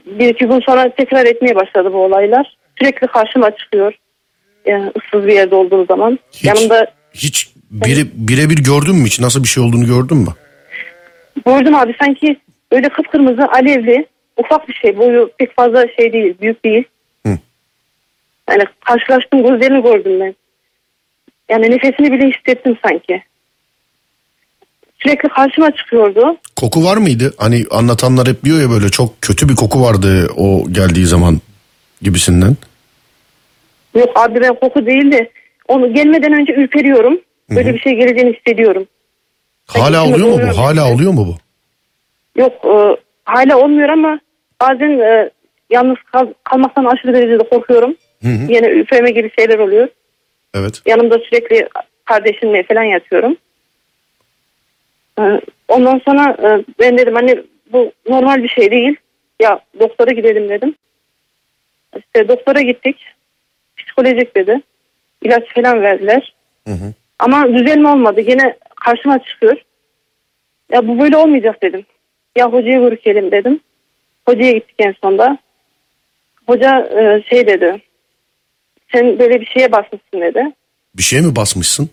bir 0.07 0.29
iki 0.29 0.47
gün 0.47 0.61
sonra 0.61 0.95
tekrar 0.95 1.27
etmeye 1.27 1.55
başladı 1.55 1.93
bu 1.93 2.05
olaylar. 2.05 2.57
Sürekli 2.79 3.07
karşıma 3.07 3.57
çıkıyor. 3.57 3.95
Yani 4.67 4.91
ıssız 4.99 5.27
bir 5.27 5.33
yerde 5.33 5.55
olduğum 5.55 5.85
zaman. 5.85 6.19
Hiç, 6.33 6.45
Yanımda 6.45 6.87
hiç 7.15 7.51
bire, 7.71 8.07
birebir 8.15 8.65
gördün 8.65 8.97
mü 8.97 9.07
hiç? 9.07 9.21
Nasıl 9.21 9.43
bir 9.43 9.49
şey 9.49 9.63
olduğunu 9.63 9.87
gördün 9.87 10.17
mü? 10.17 10.31
gördüm 11.47 11.75
abi 11.75 11.95
sanki 12.01 12.37
böyle 12.73 12.89
kıpkırmızı 12.89 13.47
alevli 13.49 14.07
ufak 14.37 14.69
bir 14.69 14.75
şey. 14.75 14.99
Boyu 14.99 15.31
pek 15.39 15.57
fazla 15.57 15.87
şey 15.97 16.13
değil, 16.13 16.35
büyük 16.41 16.65
değil. 16.65 16.85
Hı. 17.27 17.39
Yani 18.51 18.65
karşılaştım 18.85 19.43
gözlerini 19.43 19.83
gördüm 19.83 20.21
ben. 20.21 20.35
Yani 21.49 21.71
nefesini 21.71 22.13
bile 22.13 22.31
hissettim 22.31 22.77
sanki. 22.85 23.23
Sürekli 25.03 25.29
karşıma 25.29 25.71
çıkıyordu. 25.71 26.37
Koku 26.57 26.85
var 26.85 26.97
mıydı? 26.97 27.35
Hani 27.39 27.65
anlatanlar 27.71 28.29
hep 28.29 28.45
diyor 28.45 28.61
ya 28.61 28.71
böyle 28.71 28.89
çok 28.89 29.23
kötü 29.23 29.49
bir 29.49 29.57
koku 29.57 29.83
vardı 29.83 30.29
o 30.37 30.65
geldiği 30.73 31.07
zaman 31.07 31.41
gibisinden. 32.03 32.57
Yok 33.95 34.09
abi 34.15 34.41
ben 34.41 34.55
koku 34.55 34.87
değildi. 34.87 35.31
Onu 35.69 35.95
gelmeden 35.95 36.33
önce 36.33 36.53
ürperiyorum. 36.55 37.21
Böyle 37.51 37.75
bir 37.75 37.79
şey 37.81 37.95
geleceğini 37.95 38.37
hissediyorum. 38.37 38.87
Hala 39.67 40.03
içime 40.03 40.15
oluyor 40.25 40.29
mu 40.39 40.53
bu? 40.53 40.59
Hala 40.59 40.69
mesela. 40.75 40.95
oluyor 40.95 41.13
mu 41.13 41.27
bu? 41.27 41.37
Yok 42.41 42.53
e, 42.65 42.97
hala 43.25 43.59
olmuyor 43.59 43.89
ama 43.89 44.21
bazen 44.61 44.99
e, 44.99 45.31
yalnız 45.71 45.97
kal- 46.13 46.33
kalmaktan 46.45 46.85
aşırı 46.85 47.13
derecede 47.15 47.49
korkuyorum. 47.49 47.95
Yine 48.23 48.67
üfleme 48.69 49.11
gibi 49.11 49.31
şeyler 49.39 49.59
oluyor. 49.59 49.89
Evet. 50.55 50.83
Yanımda 50.87 51.19
sürekli 51.19 51.69
kardeşimle 52.05 52.63
falan 52.63 52.83
yatıyorum. 52.83 53.37
E, 55.21 55.41
ondan 55.69 56.01
sonra 56.05 56.37
e, 56.43 56.65
ben 56.79 56.99
dedim 56.99 57.15
hani 57.15 57.43
bu 57.73 57.93
normal 58.09 58.43
bir 58.43 58.49
şey 58.49 58.71
değil. 58.71 58.97
Ya 59.41 59.61
doktora 59.81 60.11
gidelim 60.11 60.49
dedim. 60.49 60.75
İşte 61.97 62.29
doktora 62.29 62.61
gittik. 62.61 62.97
Psikolojik 63.77 64.37
dedi. 64.37 64.61
İlaç 65.23 65.55
falan 65.55 65.83
verdiler. 65.83 66.35
Ama 67.19 67.55
düzelme 67.55 67.89
olmadı. 67.89 68.21
Yine 68.21 68.57
karşıma 68.85 69.19
çıkıyor. 69.19 69.57
Ya 70.73 70.89
bu 70.89 70.99
böyle 70.99 71.17
olmayacak 71.17 71.63
dedim. 71.63 71.87
Ya 72.37 72.53
hocaya 72.53 72.79
görüşelim 72.79 73.31
dedim. 73.31 73.61
Hocaya 74.27 74.53
gittik 74.53 74.75
en 74.79 74.95
sonunda. 75.03 75.39
Hoca 76.47 76.79
e, 76.81 77.23
şey 77.29 77.47
dedi. 77.47 77.83
Sen 78.93 79.19
böyle 79.19 79.41
bir 79.41 79.47
şeye 79.47 79.73
basmışsın 79.73 80.21
dedi. 80.21 80.53
Bir 80.95 81.03
şey 81.03 81.21
mi 81.21 81.37
basmışsın? 81.37 81.91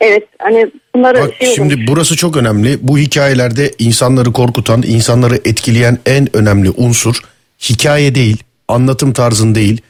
Evet 0.00 0.22
hani 0.38 0.70
bunları 0.94 1.20
Bak 1.20 1.34
şey 1.40 1.54
şimdi 1.54 1.74
olmuş. 1.74 1.88
burası 1.88 2.16
çok 2.16 2.36
önemli. 2.36 2.78
Bu 2.82 2.98
hikayelerde 2.98 3.74
insanları 3.78 4.32
korkutan, 4.32 4.82
insanları 4.82 5.40
etkileyen 5.44 5.98
en 6.06 6.36
önemli 6.36 6.70
unsur 6.70 7.16
hikaye 7.70 8.14
değil, 8.14 8.36
anlatım 8.68 9.12
tarzın 9.12 9.54
değil. 9.54 9.80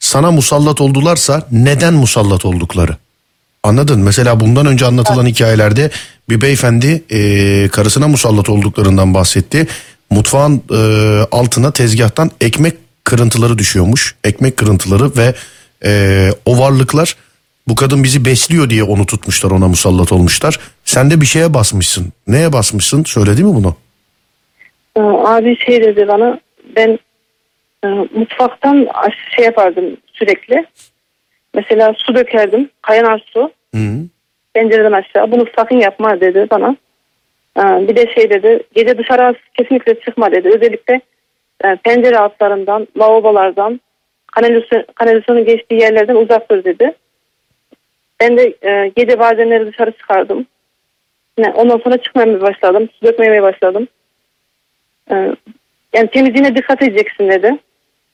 Sana 0.00 0.30
musallat 0.30 0.80
oldularsa 0.80 1.46
neden 1.52 1.94
musallat 1.94 2.44
oldukları? 2.44 2.96
Anladın? 3.62 4.00
Mesela 4.00 4.40
bundan 4.40 4.66
önce 4.66 4.86
anlatılan 4.86 5.26
hikayelerde 5.26 5.90
bir 6.28 6.40
beyefendi 6.40 7.02
e, 7.10 7.68
karısına 7.68 8.08
musallat 8.08 8.48
olduklarından 8.48 9.14
bahsetti. 9.14 9.66
Mutfağın 10.10 10.62
e, 10.72 10.76
altına 11.32 11.70
tezgahtan 11.72 12.30
ekmek 12.40 12.74
kırıntıları 13.04 13.58
düşüyormuş. 13.58 14.14
Ekmek 14.24 14.56
kırıntıları 14.56 15.16
ve 15.16 15.34
e, 15.84 16.30
o 16.44 16.58
varlıklar 16.58 17.16
bu 17.68 17.74
kadın 17.74 18.04
bizi 18.04 18.24
besliyor 18.24 18.70
diye 18.70 18.82
onu 18.82 19.06
tutmuşlar 19.06 19.50
ona 19.50 19.68
musallat 19.68 20.12
olmuşlar. 20.12 20.60
Sen 20.84 21.10
de 21.10 21.20
bir 21.20 21.26
şeye 21.26 21.54
basmışsın. 21.54 22.12
Neye 22.28 22.52
basmışsın? 22.52 23.04
Söyledi 23.04 23.44
mi 23.44 23.54
bunu? 23.54 23.76
Ee, 24.96 25.00
abi 25.00 25.56
şey 25.56 25.82
dedi 25.82 26.08
bana 26.08 26.40
ben 26.76 26.98
e, 27.84 27.86
mutfaktan 27.88 28.88
şey 29.36 29.44
yapardım 29.44 29.96
sürekli. 30.12 30.66
Mesela 31.54 31.94
su 31.96 32.14
dökerdim. 32.14 32.70
Kaynar 32.82 33.24
su. 33.32 33.50
Hı 33.74 34.06
pencereden 34.56 34.92
aşağı. 34.92 35.32
Bunu 35.32 35.44
sakın 35.56 35.76
yapma 35.76 36.20
dedi 36.20 36.46
bana. 36.50 36.76
Ee, 37.58 37.88
bir 37.88 37.96
de 37.96 38.14
şey 38.14 38.30
dedi. 38.30 38.62
Gece 38.74 38.98
dışarı 38.98 39.34
kesinlikle 39.54 40.00
çıkma 40.00 40.32
dedi. 40.32 40.48
Özellikle 40.48 41.00
e, 41.64 41.76
pencere 41.76 42.18
altlarından, 42.18 42.88
lavabolardan, 42.98 43.80
kanalizasyon, 44.32 44.84
kanalizasyonun 44.94 45.44
geçtiği 45.44 45.80
yerlerden 45.80 46.14
uzak 46.14 46.50
dur 46.50 46.64
dedi. 46.64 46.94
Ben 48.20 48.36
de 48.36 48.56
e, 48.62 48.92
gece 48.96 49.18
bazenleri 49.18 49.66
dışarı 49.66 49.92
çıkardım. 49.92 50.46
Ne, 51.38 51.50
ondan 51.50 51.78
sonra 51.78 51.96
çıkmamaya 51.98 52.40
başladım. 52.40 52.88
Su 52.92 53.06
dökmemeye 53.06 53.42
başladım. 53.42 53.88
Ee, 55.10 55.36
yani 55.94 56.10
temizliğine 56.10 56.56
dikkat 56.56 56.82
edeceksin 56.82 57.30
dedi. 57.30 57.58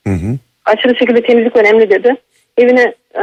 Hı 0.07 0.12
hı. 0.12 0.38
Aşırı 0.65 0.97
şekilde 0.97 1.23
temizlik 1.23 1.57
önemli 1.57 1.91
dedi. 1.91 2.17
Evine 2.59 2.95
e, 3.15 3.23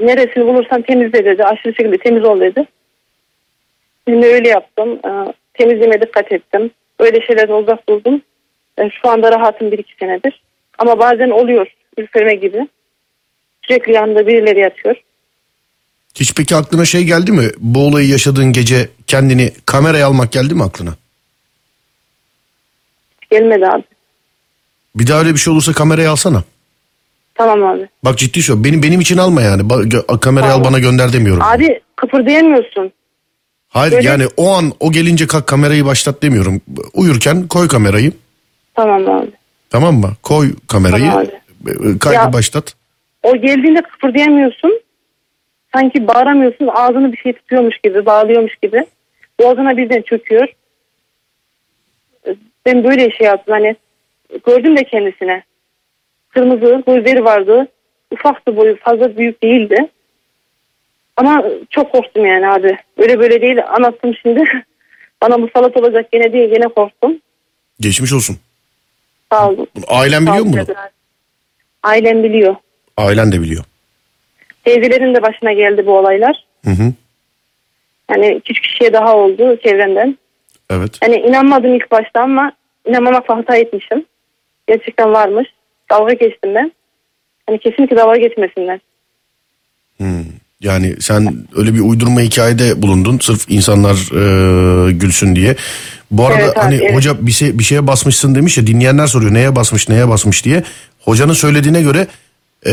neresini 0.00 0.46
bulursan 0.46 0.82
temizle 0.82 1.24
dedi. 1.24 1.44
Aşırı 1.44 1.74
şekilde 1.74 1.98
temiz 1.98 2.24
ol 2.24 2.40
dedi. 2.40 2.66
Şimdi 4.08 4.26
öyle 4.26 4.48
yaptım. 4.48 4.92
E, 4.92 5.34
temizliğime 5.54 6.00
dikkat 6.00 6.32
ettim. 6.32 6.70
Öyle 6.98 7.20
şeylerden 7.20 7.54
uzak 7.54 7.88
durdum. 7.88 8.22
E, 8.78 8.90
şu 8.90 9.08
anda 9.08 9.32
rahatım 9.32 9.72
bir 9.72 9.78
iki 9.78 9.96
senedir. 9.96 10.42
Ama 10.78 10.98
bazen 10.98 11.30
oluyor 11.30 11.74
ürperme 11.98 12.34
gibi. 12.34 12.68
Sürekli 13.62 13.92
yanında 13.92 14.26
birileri 14.26 14.60
yatıyor. 14.60 14.96
Hiç 16.20 16.34
peki 16.34 16.56
aklına 16.56 16.84
şey 16.84 17.04
geldi 17.04 17.32
mi? 17.32 17.50
Bu 17.58 17.86
olayı 17.86 18.08
yaşadığın 18.08 18.52
gece 18.52 18.88
kendini 19.06 19.52
kameraya 19.66 20.06
almak 20.06 20.32
geldi 20.32 20.54
mi 20.54 20.62
aklına? 20.64 20.94
Gelmedi 23.30 23.66
abi. 23.66 23.82
Bir 24.96 25.06
daha 25.06 25.18
öyle 25.20 25.32
bir 25.34 25.38
şey 25.38 25.52
olursa 25.52 25.72
kameraya 25.72 26.10
alsana. 26.10 26.44
Tamam 27.34 27.64
abi. 27.64 27.88
Bak 28.04 28.18
ciddi 28.18 28.42
söylüyorum. 28.42 28.64
Benim 28.64 28.82
benim 28.82 29.00
için 29.00 29.18
alma 29.18 29.42
yani. 29.42 29.62
Ba- 29.62 29.88
gö- 29.88 30.20
kamerayı 30.20 30.52
al 30.52 30.56
Tamam. 30.56 30.72
bana 30.72 30.78
gönder 30.78 31.12
demiyorum. 31.12 31.42
Abi 31.42 31.80
kıpırdayamıyorsun. 31.96 32.92
Hayır 33.68 33.92
böyle- 33.92 34.08
yani 34.08 34.26
o 34.36 34.52
an 34.54 34.72
o 34.80 34.92
gelince 34.92 35.26
kalk 35.26 35.46
kamerayı 35.46 35.84
başlat 35.84 36.22
demiyorum. 36.22 36.60
Uyurken 36.94 37.48
koy 37.48 37.68
kamerayı. 37.68 38.12
Tamam 38.74 39.08
abi. 39.10 39.30
Tamam 39.70 39.94
mı? 39.94 40.12
Koy 40.22 40.54
kamerayı. 40.68 41.10
Tamam 41.10 41.26
abi. 41.66 41.70
e, 41.94 41.98
Kaydı 41.98 42.14
Ya- 42.16 42.32
başlat. 42.32 42.74
O 43.22 43.36
geldiğinde 43.36 43.82
kıpırdayamıyorsun. 43.82 44.80
Sanki 45.74 46.08
bağıramıyorsun. 46.08 46.66
Ağzını 46.74 47.12
bir 47.12 47.16
şey 47.18 47.32
tutuyormuş 47.32 47.78
gibi, 47.78 48.06
bağlıyormuş 48.06 48.56
gibi. 48.56 48.86
Boğazına 49.40 49.76
birden 49.76 50.02
çöküyor. 50.02 50.48
Ben 52.66 52.84
böyle 52.84 53.10
şey 53.10 53.26
yaptım. 53.26 53.54
Hani 53.54 53.76
gördüm 54.46 54.76
de 54.76 54.84
kendisine. 54.84 55.42
Kırmızı 56.28 56.82
gözleri 56.86 57.24
vardı. 57.24 57.68
Ufaktı 58.10 58.56
boyu 58.56 58.76
fazla 58.76 59.16
büyük 59.16 59.42
değildi. 59.42 59.88
Ama 61.16 61.44
çok 61.70 61.92
korktum 61.92 62.26
yani 62.26 62.48
abi. 62.48 62.78
Öyle 62.98 63.18
böyle 63.18 63.40
değil 63.40 63.58
anlattım 63.68 64.14
şimdi. 64.22 64.44
Bana 65.22 65.38
musallat 65.38 65.76
olacak 65.76 66.12
gene 66.12 66.32
diye 66.32 66.46
gene 66.46 66.68
korktum. 66.68 67.18
Geçmiş 67.80 68.12
olsun. 68.12 68.36
Sağ 69.32 69.48
olun. 69.50 69.66
Ailen 69.88 70.26
biliyor 70.26 70.44
mu 70.44 70.52
bunu? 70.52 70.76
Ailem 71.82 72.24
biliyor. 72.24 72.56
Ailen 72.96 73.32
de 73.32 73.40
biliyor. 73.40 73.64
Teyzelerin 74.66 75.14
de 75.14 75.22
başına 75.22 75.52
geldi 75.52 75.86
bu 75.86 75.98
olaylar. 75.98 76.44
Hı 76.64 76.70
hı. 76.70 76.92
Yani 78.10 78.40
üç 78.50 78.60
kişiye 78.60 78.92
daha 78.92 79.16
oldu 79.16 79.56
çevremden. 79.62 80.18
Evet. 80.70 80.98
Hani 81.00 81.16
inanmadım 81.16 81.74
ilk 81.74 81.90
başta 81.90 82.20
ama 82.20 82.52
inanmamakla 82.88 83.36
hata 83.36 83.56
etmişim. 83.56 84.04
Gerçekten 84.66 85.12
varmış. 85.12 85.48
Dalga 85.90 86.12
geçtim 86.12 86.54
ben. 86.54 86.72
Hani 87.46 87.58
kesinlikle 87.58 87.96
dalga 87.96 88.16
geçmesinler. 88.16 88.80
Yani 90.60 90.96
sen 91.00 91.46
öyle 91.56 91.74
bir 91.74 91.80
uydurma 91.80 92.20
hikayede 92.20 92.82
bulundun 92.82 93.18
sırf 93.18 93.50
insanlar 93.50 93.94
e, 93.94 94.92
gülsün 94.92 95.36
diye. 95.36 95.56
Bu 96.10 96.26
arada 96.26 96.40
Evet 96.40 96.58
abi, 96.58 96.64
hani 96.64 96.74
evet. 96.74 96.94
hoca 96.94 97.26
bir 97.26 97.32
şey 97.32 97.58
bir 97.58 97.64
şeye 97.64 97.86
basmışsın 97.86 98.34
demiş 98.34 98.58
ya 98.58 98.66
dinleyenler 98.66 99.06
soruyor 99.06 99.34
neye 99.34 99.56
basmış 99.56 99.88
neye 99.88 100.08
basmış 100.08 100.44
diye. 100.44 100.62
Hocanın 101.00 101.32
söylediğine 101.32 101.82
göre 101.82 102.06
e, 102.66 102.72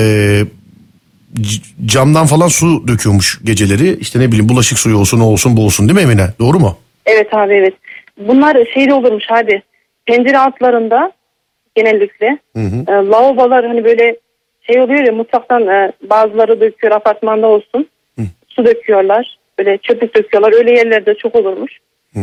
camdan 1.86 2.26
falan 2.26 2.48
su 2.48 2.88
döküyormuş 2.88 3.40
geceleri. 3.44 3.98
İşte 4.00 4.20
ne 4.20 4.28
bileyim 4.28 4.50
bulaşık 4.50 4.80
suyu 4.80 4.98
olsun 4.98 5.20
o 5.20 5.26
olsun 5.26 5.58
bu 5.58 5.66
olsun 5.66 5.90
değil 5.90 6.00
mi 6.00 6.12
Emine? 6.12 6.28
Doğru 6.40 6.60
mu? 6.60 6.78
Evet 7.06 7.34
abi 7.34 7.54
evet. 7.54 7.74
Bunlar 8.18 8.58
şeyde 8.74 8.94
olurmuş 8.94 9.32
abi. 9.32 9.62
Pencere 10.06 10.38
altlarında 10.38 11.12
genellikle 11.76 12.38
e, 12.56 12.92
lavabolar 12.92 13.66
hani 13.66 13.84
böyle 13.84 14.16
şey 14.62 14.82
oluyor 14.82 15.04
ya 15.04 15.12
mutfaktan 15.12 15.68
e, 15.68 15.92
bazıları 16.10 16.62
döküyor 16.62 16.94
apartmanda 16.94 17.48
olsun. 17.48 17.88
Su 18.48 18.66
döküyorlar. 18.66 19.38
Böyle 19.60 19.78
çöplük 19.78 20.16
döküyorlar. 20.16 20.54
Öyle 20.54 20.72
yerlerde 20.72 21.14
çok 21.14 21.36
olurmuş. 21.36 21.80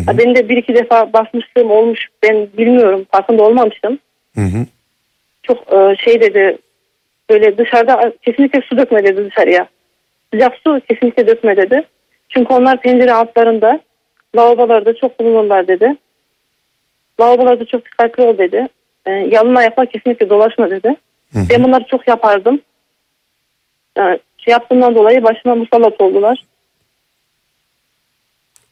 Ha, 0.06 0.18
benim 0.18 0.34
de 0.34 0.48
bir 0.48 0.56
iki 0.56 0.74
defa 0.74 1.12
basmışlığım 1.12 1.70
olmuş. 1.70 2.08
Ben 2.22 2.48
bilmiyorum. 2.58 3.06
Farkında 3.12 3.42
olmamıştım. 3.42 3.98
Hı 4.34 4.40
hı. 4.40 4.66
Çok 5.42 5.72
e, 5.72 5.96
şey 6.04 6.20
dedi. 6.20 6.58
Böyle 7.30 7.58
dışarıda 7.58 8.12
kesinlikle 8.22 8.60
su 8.60 8.78
dökme 8.78 9.04
dedi 9.04 9.24
dışarıya. 9.30 9.68
Sıcak 10.32 10.52
su 10.64 10.80
kesinlikle 10.88 11.26
dökme 11.26 11.56
dedi. 11.56 11.82
Çünkü 12.28 12.54
onlar 12.54 12.80
pencere 12.80 13.12
altlarında 13.12 13.80
lavabolarda 14.36 14.96
çok 14.96 15.20
bulunurlar 15.20 15.68
dedi. 15.68 15.96
Lavabolarda 17.20 17.64
çok 17.64 17.84
dikkatli 17.84 18.22
ol 18.22 18.38
dedi. 18.38 18.68
E, 19.06 19.10
yalın 19.10 19.54
ayakla 19.54 19.86
kesinlikle 19.86 20.30
dolaşma 20.30 20.70
dedi. 20.70 20.96
Ben 21.34 21.64
bunları 21.64 21.84
çok 21.84 22.08
yapardım. 22.08 22.60
E, 23.98 24.02
şey 24.38 24.52
yaptığımdan 24.52 24.94
dolayı 24.94 25.22
başıma 25.22 25.54
musallat 25.54 26.00
oldular. 26.00 26.44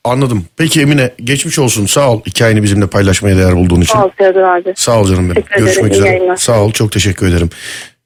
Anladım. 0.05 0.45
Peki 0.57 0.81
Emine 0.81 1.11
geçmiş 1.25 1.59
olsun 1.59 1.87
sağ 1.87 2.13
ol 2.13 2.21
hikayeni 2.27 2.63
bizimle 2.63 2.87
paylaşmaya 2.87 3.37
değer 3.37 3.57
bulduğun 3.57 3.81
için. 3.81 3.93
Sağ 3.93 4.05
ol 4.05 4.11
Serdar 4.19 4.43
abi. 4.43 4.73
Sağ 4.77 5.01
ol 5.01 5.09
canım 5.09 5.25
benim. 5.25 5.35
Teşekkür 5.35 5.55
ederim, 5.55 5.65
Görüşmek 5.65 5.93
iyi 5.93 5.99
üzere. 5.99 6.37
Sağ 6.37 6.63
ol 6.63 6.73
çok 6.73 6.93
teşekkür 6.93 7.29
ederim. 7.29 7.51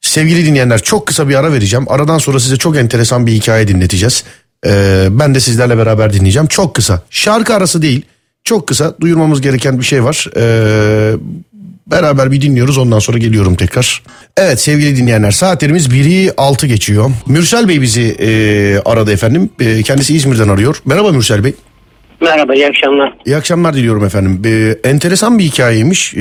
Sevgili 0.03 0.46
dinleyenler 0.46 0.82
çok 0.82 1.07
kısa 1.07 1.28
bir 1.28 1.34
ara 1.34 1.53
vereceğim. 1.53 1.86
Aradan 1.88 2.18
sonra 2.18 2.40
size 2.40 2.57
çok 2.57 2.76
enteresan 2.76 3.26
bir 3.26 3.32
hikaye 3.32 3.68
dinleteceğiz. 3.68 4.24
Ee, 4.66 5.09
ben 5.11 5.34
de 5.34 5.40
sizlerle 5.40 5.78
beraber 5.78 6.12
dinleyeceğim. 6.12 6.46
Çok 6.46 6.74
kısa. 6.74 7.03
Şarkı 7.11 7.55
arası 7.55 7.82
değil. 7.82 8.03
Çok 8.44 8.66
kısa. 8.66 8.94
Duyurmamız 9.00 9.40
gereken 9.40 9.78
bir 9.78 9.84
şey 9.84 10.05
var. 10.05 10.26
Ee, 10.36 11.12
beraber 11.86 12.32
bir 12.32 12.40
dinliyoruz 12.40 12.78
ondan 12.78 12.98
sonra 12.98 13.18
geliyorum 13.18 13.55
tekrar. 13.55 14.03
Evet 14.36 14.61
sevgili 14.61 14.96
dinleyenler 14.96 15.30
saatlerimiz 15.30 15.86
1'i 15.88 16.32
6 16.36 16.66
geçiyor. 16.66 17.11
Mürsel 17.26 17.68
Bey 17.68 17.82
bizi 17.82 18.16
e, 18.20 18.30
aradı 18.84 19.12
efendim. 19.12 19.50
E, 19.61 19.82
kendisi 19.82 20.16
İzmir'den 20.16 20.48
arıyor. 20.48 20.76
Merhaba 20.84 21.12
Mürsel 21.12 21.44
Bey. 21.44 21.55
Merhaba, 22.23 22.55
iyi 22.55 22.66
akşamlar. 22.66 23.14
İyi 23.27 23.37
akşamlar 23.37 23.75
diliyorum 23.75 24.05
efendim. 24.05 24.43
Ee, 24.47 24.89
enteresan 24.89 25.39
bir 25.39 25.45
hikayeymiş. 25.45 26.14
Ee, 26.14 26.20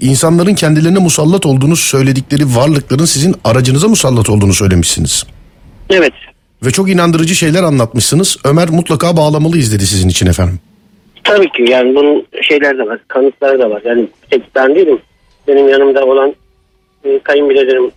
insanların 0.00 0.54
kendilerine 0.54 0.98
musallat 0.98 1.46
olduğunu 1.46 1.76
söyledikleri 1.76 2.42
varlıkların 2.56 3.04
sizin 3.04 3.34
aracınıza 3.44 3.88
musallat 3.88 4.30
olduğunu 4.30 4.52
söylemişsiniz. 4.54 5.26
Evet, 5.90 6.12
Ve 6.64 6.70
çok 6.70 6.90
inandırıcı 6.90 7.34
şeyler 7.34 7.62
anlatmışsınız. 7.62 8.36
Ömer 8.44 8.68
mutlaka 8.70 9.16
bağlamalıyız 9.16 9.72
dedi 9.72 9.86
sizin 9.86 10.08
için 10.08 10.26
efendim. 10.26 10.58
tabii 11.24 11.48
ki 11.50 11.64
yani 11.70 11.94
bunun 11.94 12.26
şeyler 12.42 12.78
de 12.78 12.82
var, 12.86 12.98
kanıtlar 13.08 13.58
da 13.58 13.70
var. 13.70 13.82
Yani 13.84 14.08
tek 14.30 14.54
ben 14.54 14.74
değilim. 14.74 14.98
Benim 15.48 15.68
yanımda 15.68 16.04
olan 16.04 16.34
e, 17.04 17.18
kayınbiraderim 17.18 17.90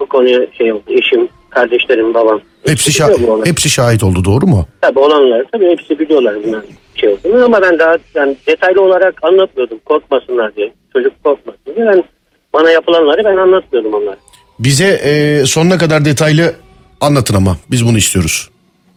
bu 0.00 0.06
konuya 0.06 0.40
şey 0.58 0.72
oldu. 0.72 0.82
Eşim, 0.88 1.28
kardeşlerim, 1.50 2.14
babam. 2.14 2.40
Hepsi, 2.66 2.90
şa- 2.90 3.46
hepsi 3.46 3.70
şahit 3.70 4.02
oldu 4.04 4.24
doğru 4.24 4.46
mu? 4.46 4.66
Tabii 4.80 4.98
olanlar 4.98 5.44
tabii 5.52 5.68
hepsi 5.70 5.98
biliyorlar 5.98 6.34
bunlar 6.46 6.62
şey 6.94 7.08
olduğunu 7.08 7.44
ama 7.44 7.62
ben 7.62 7.78
daha 7.78 7.96
yani 8.14 8.36
detaylı 8.46 8.82
olarak 8.82 9.14
anlatmıyordum 9.24 9.78
korkmasınlar 9.84 10.56
diye. 10.56 10.72
Çocuk 10.92 11.24
korkmasın 11.24 11.60
diye. 11.76 11.86
Ben, 11.86 12.04
bana 12.52 12.70
yapılanları 12.70 13.24
ben 13.24 13.36
anlatmıyordum 13.36 13.94
onlara. 13.94 14.16
Bize 14.58 15.00
e, 15.04 15.42
sonuna 15.46 15.78
kadar 15.78 16.04
detaylı 16.04 16.54
anlatın 17.00 17.34
ama 17.34 17.56
biz 17.70 17.86
bunu 17.86 17.98
istiyoruz. 17.98 18.50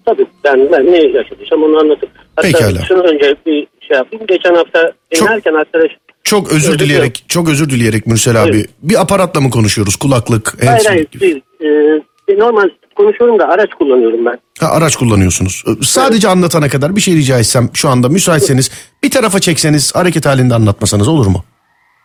Tabii 0.05 0.25
ben, 0.43 0.71
ben 0.71 0.85
ne 0.91 0.97
yaşadıysam 0.97 1.63
onu 1.63 1.77
anlatırım. 1.79 2.13
Hatta 2.35 2.47
Pekala. 2.47 2.85
şunu 2.87 3.01
önce 3.01 3.35
bir 3.45 3.67
şey 3.87 3.97
yapayım. 3.97 4.25
Geçen 4.27 4.55
hafta 4.55 4.91
Çok- 5.11 5.27
dinlerken 5.27 5.53
arkadaş 5.53 5.91
Çok 6.23 6.51
özür 6.51 6.69
Özür 6.69 6.79
dileyerek, 6.79 7.23
çok 7.27 7.49
özür 7.49 7.69
dileyerek 7.69 8.07
Mürsel 8.07 8.43
abi. 8.43 8.51
Buyurun. 8.51 8.69
Bir 8.83 9.01
aparatla 9.01 9.41
mı 9.41 9.49
konuşuyoruz? 9.49 9.95
Kulaklık, 9.95 10.65
Hayır 10.65 10.85
hayır 10.85 11.07
değil. 11.19 11.41
Ee, 11.61 12.01
normal 12.39 12.69
konuşuyorum 12.95 13.39
da 13.39 13.47
araç 13.47 13.69
kullanıyorum 13.79 14.25
ben. 14.25 14.39
Ha, 14.59 14.67
araç 14.71 14.95
kullanıyorsunuz. 14.95 15.63
Ee, 15.67 15.83
Sadece 15.83 16.27
anlatana 16.27 16.69
kadar 16.69 16.95
bir 16.95 17.01
şey 17.01 17.15
rica 17.15 17.39
etsem 17.39 17.69
şu 17.73 17.89
anda 17.89 18.09
müsaitseniz 18.09 18.71
bir 19.03 19.11
tarafa 19.11 19.39
çekseniz 19.39 19.95
hareket 19.95 20.25
halinde 20.25 20.55
anlatmasanız 20.55 21.07
olur 21.07 21.27
mu? 21.27 21.43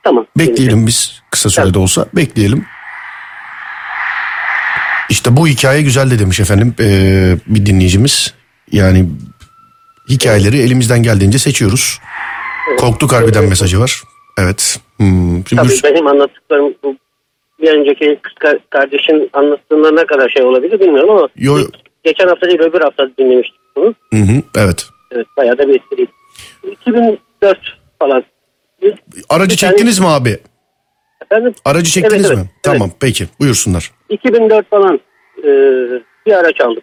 Tamam. 0.04 0.26
Bekleyelim 0.38 0.86
biz 0.86 1.22
kısa 1.30 1.50
sürede 1.50 1.78
olsa 1.78 2.06
bekleyelim. 2.14 2.66
İşte 5.10 5.36
bu 5.36 5.46
hikaye 5.48 5.82
güzel 5.82 6.10
de 6.10 6.18
demiş 6.18 6.40
efendim 6.40 6.74
ee, 6.80 7.36
bir 7.46 7.66
dinleyicimiz. 7.66 8.34
Yani 8.72 9.08
hikayeleri 10.10 10.58
elimizden 10.58 11.02
geldiğince 11.02 11.38
seçiyoruz. 11.38 12.00
Korktuk 12.78 13.12
harbiden 13.12 13.44
mesajı 13.44 13.80
var. 13.80 14.02
Evet. 14.38 14.80
Hmm. 14.96 15.46
Şimdi 15.48 15.62
Tabii 15.62 15.72
Mürs- 15.72 15.84
benim 15.84 16.06
anlattıklarım 16.06 16.74
bu 16.84 16.96
bir 17.60 17.70
önceki 17.74 18.18
kız 18.22 18.32
kar- 18.38 18.58
kardeşin 18.70 19.30
anlattığında 19.32 19.90
ne 19.90 20.06
kadar 20.06 20.28
şey 20.28 20.42
olabilir 20.42 20.80
bilmiyorum 20.80 21.10
ama 21.10 21.28
Yo- 21.36 21.58
geçen 22.04 22.28
hafta 22.28 22.46
değil 22.46 22.60
öbür 22.60 22.80
hafta 22.80 23.10
dinlemiştik 23.18 23.60
bunu. 23.76 23.94
Hı 24.12 24.16
hı, 24.20 24.42
evet. 24.58 24.86
Evet 25.12 25.26
bayağı 25.36 25.58
da 25.58 25.68
bir 25.68 25.74
etkiliydi. 25.74 26.10
2004 26.70 27.58
falan. 27.98 28.24
Bir- 28.82 28.94
Aracı 29.28 29.50
bir 29.50 29.56
tane- 29.60 29.70
çektiniz 29.72 29.98
mi 30.00 30.06
abi? 30.06 30.38
Efendim? 31.22 31.54
Aracı 31.64 31.90
çektiniz 31.90 32.26
Evet, 32.26 32.36
mi? 32.36 32.42
evet, 32.44 32.62
Tamam 32.62 32.90
peki 33.00 33.24
buyursunlar. 33.40 33.90
2004 34.08 34.70
falan 34.70 35.00
e, 35.38 35.46
bir 36.26 36.32
araç 36.32 36.60
aldım. 36.60 36.82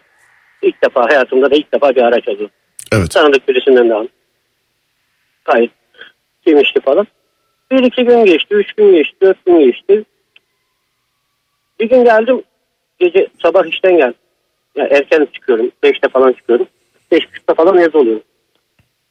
İlk 0.62 0.82
defa 0.84 1.04
hayatımda 1.08 1.50
da 1.50 1.54
ilk 1.54 1.72
defa 1.72 1.94
bir 1.96 2.02
araç 2.02 2.28
aldım. 2.28 2.50
Evet. 2.92 3.10
Tanıdık 3.10 3.48
birisinden 3.48 3.88
de 3.88 3.94
aldım. 3.94 4.08
Gayet 5.44 5.70
sevinçli 6.46 6.80
falan. 6.80 7.06
Bir 7.70 7.82
iki 7.82 8.04
gün 8.04 8.24
geçti, 8.24 8.54
üç 8.54 8.72
gün 8.72 8.92
geçti, 8.92 9.16
dört 9.22 9.44
gün 9.46 9.60
geçti. 9.60 10.04
Bir 11.80 11.88
gün 11.88 12.04
geldim, 12.04 12.42
gece 12.98 13.28
sabah 13.42 13.66
işten 13.66 13.96
geldim. 13.96 14.18
Ya 14.76 14.86
erken 14.86 15.28
çıkıyorum, 15.32 15.70
beşte 15.82 16.08
falan 16.08 16.32
çıkıyorum. 16.32 16.66
Beş 17.12 17.28
buçukta 17.30 17.54
falan 17.54 17.78
evde 17.78 17.98
oluyorum. 17.98 18.22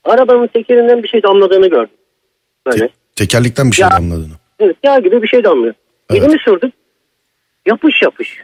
Arabanın 0.04 0.48
tekerinden 0.48 1.04
bir 1.04 1.08
şey 1.08 1.24
damladığını 1.24 1.68
gördüm. 1.68 1.96
Böyle. 2.66 2.88
Te- 2.88 2.94
tekerlekten 3.16 3.72
bir 3.72 3.76
şey 3.76 3.84
Ya. 3.84 3.92
damladığını. 3.92 4.34
Evet 4.60 4.76
yağ 4.84 5.00
gibi 5.00 5.22
bir 5.22 5.28
şey 5.28 5.44
damlıyor. 5.44 5.74
Evet. 6.10 6.24
Elimi 6.24 6.40
sürdüm. 6.40 6.72
Yapış 7.66 8.02
yapış. 8.02 8.44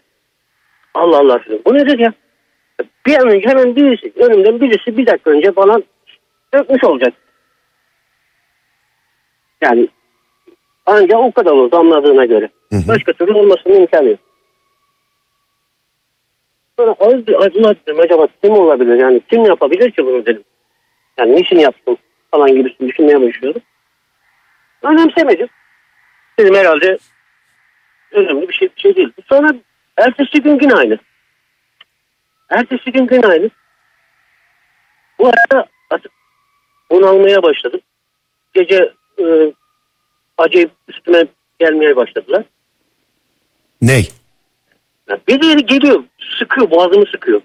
Allah 0.94 1.18
Allah 1.18 1.40
dedim. 1.46 1.62
Bu 1.66 1.74
nedir 1.74 2.00
ya? 2.00 2.14
Bir 3.06 3.16
an 3.20 3.30
önce 3.30 3.48
hemen 3.50 3.76
birisi, 3.76 4.14
önümden 4.16 4.62
birisi 4.62 4.98
bir 4.98 5.06
dakika 5.06 5.32
önce 5.32 5.52
falan 5.52 5.84
dökmüş 6.54 6.84
olacak. 6.84 7.14
Yani 9.62 9.88
ancak 10.86 11.20
o 11.20 11.32
kadar 11.32 11.52
olur 11.52 11.72
damladığına 11.72 12.26
göre. 12.26 12.50
Hı 12.70 12.76
hı. 12.76 12.88
Başka 12.88 13.14
türlü 13.14 13.34
olmasının 13.34 13.76
imkanı 13.76 14.10
yok. 14.10 14.20
Sonra 16.80 16.96
az 17.00 17.28
bir 17.28 17.46
acılar 17.46 17.76
dedim 17.88 18.00
acaba 18.00 18.28
kim 18.44 18.54
olabilir 18.54 18.96
yani 18.96 19.22
kim 19.30 19.46
yapabilir 19.46 19.92
ki 19.92 20.06
bunu 20.06 20.26
dedim. 20.26 20.44
Yani 21.18 21.36
niçin 21.36 21.60
yaptım 21.60 21.98
falan 22.32 22.56
gibisini 22.56 22.88
düşünmeye 22.88 23.22
başlıyordum. 23.22 23.62
Önemsemedim. 24.82 25.48
Dedim 26.40 26.56
herhalde 26.56 26.98
önemli 28.12 28.50
bir 28.50 28.54
şey, 28.54 28.70
bir 28.76 28.82
şey 28.82 28.96
değil. 28.96 29.12
Sonra 29.30 29.54
ertesi 29.98 30.42
gün 30.42 30.60
yine 30.62 30.74
aynı. 30.74 30.98
Ertesi 32.50 32.92
gün 32.92 33.08
yine 33.12 33.28
aynı. 33.28 33.50
Bu 35.20 35.28
arada 35.28 35.68
artık 35.90 36.12
bunalmaya 36.92 37.44
başladım. 37.44 37.82
Gece 38.54 38.94
e, 39.20 39.54
acayip 40.38 40.72
üstüme 40.88 41.26
gelmeye 41.60 41.96
başladılar. 41.96 42.44
Ney? 43.82 44.10
Yani 45.10 45.20
birileri 45.28 45.66
geliyor, 45.66 46.04
sıkıyor, 46.40 46.72
boğazımı 46.72 47.06
sıkıyor. 47.06 47.42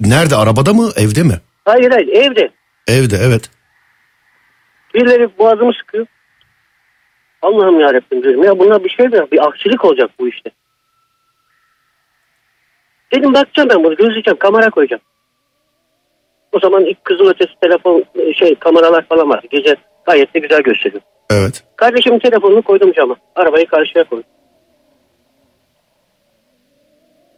Nerede 0.00 0.36
arabada 0.36 0.72
mı 0.72 0.90
evde 0.96 1.22
mi? 1.22 1.40
Hayır 1.64 1.90
hayır 1.90 2.08
evde. 2.08 2.50
Evde 2.88 3.16
evet. 3.16 3.50
Birileri 4.94 5.38
boğazımı 5.38 5.72
sıkıyor. 5.72 6.06
Allah'ım 7.42 7.80
yarabbim 7.80 8.22
diyorum. 8.22 8.44
Ya 8.44 8.58
buna 8.58 8.84
bir 8.84 8.90
şey 8.90 9.06
mi? 9.08 9.26
Bir 9.32 9.46
aksilik 9.46 9.84
olacak 9.84 10.10
bu 10.20 10.28
işte. 10.28 10.50
Dedim 13.14 13.34
bakacağım 13.34 13.68
ben 13.68 13.84
bunu 13.84 13.96
gözleyeceğim 13.96 14.38
kamera 14.38 14.70
koyacağım. 14.70 15.02
O 16.52 16.60
zaman 16.60 16.84
ilk 16.84 17.04
kızıl 17.04 17.26
ötesi 17.26 17.52
telefon 17.60 18.04
şey 18.34 18.54
kameralar 18.54 19.06
falan 19.06 19.30
vardı. 19.30 19.46
Gece 19.50 19.76
gayet 20.10 20.34
de 20.34 20.38
güzel 20.38 20.62
gösteriyor. 20.62 21.02
Evet. 21.30 21.64
Kardeşimin 21.76 22.18
telefonunu 22.18 22.62
koydum 22.62 22.92
cama. 22.92 23.16
Arabayı 23.34 23.66
karşıya 23.66 24.04
koydum. 24.04 24.30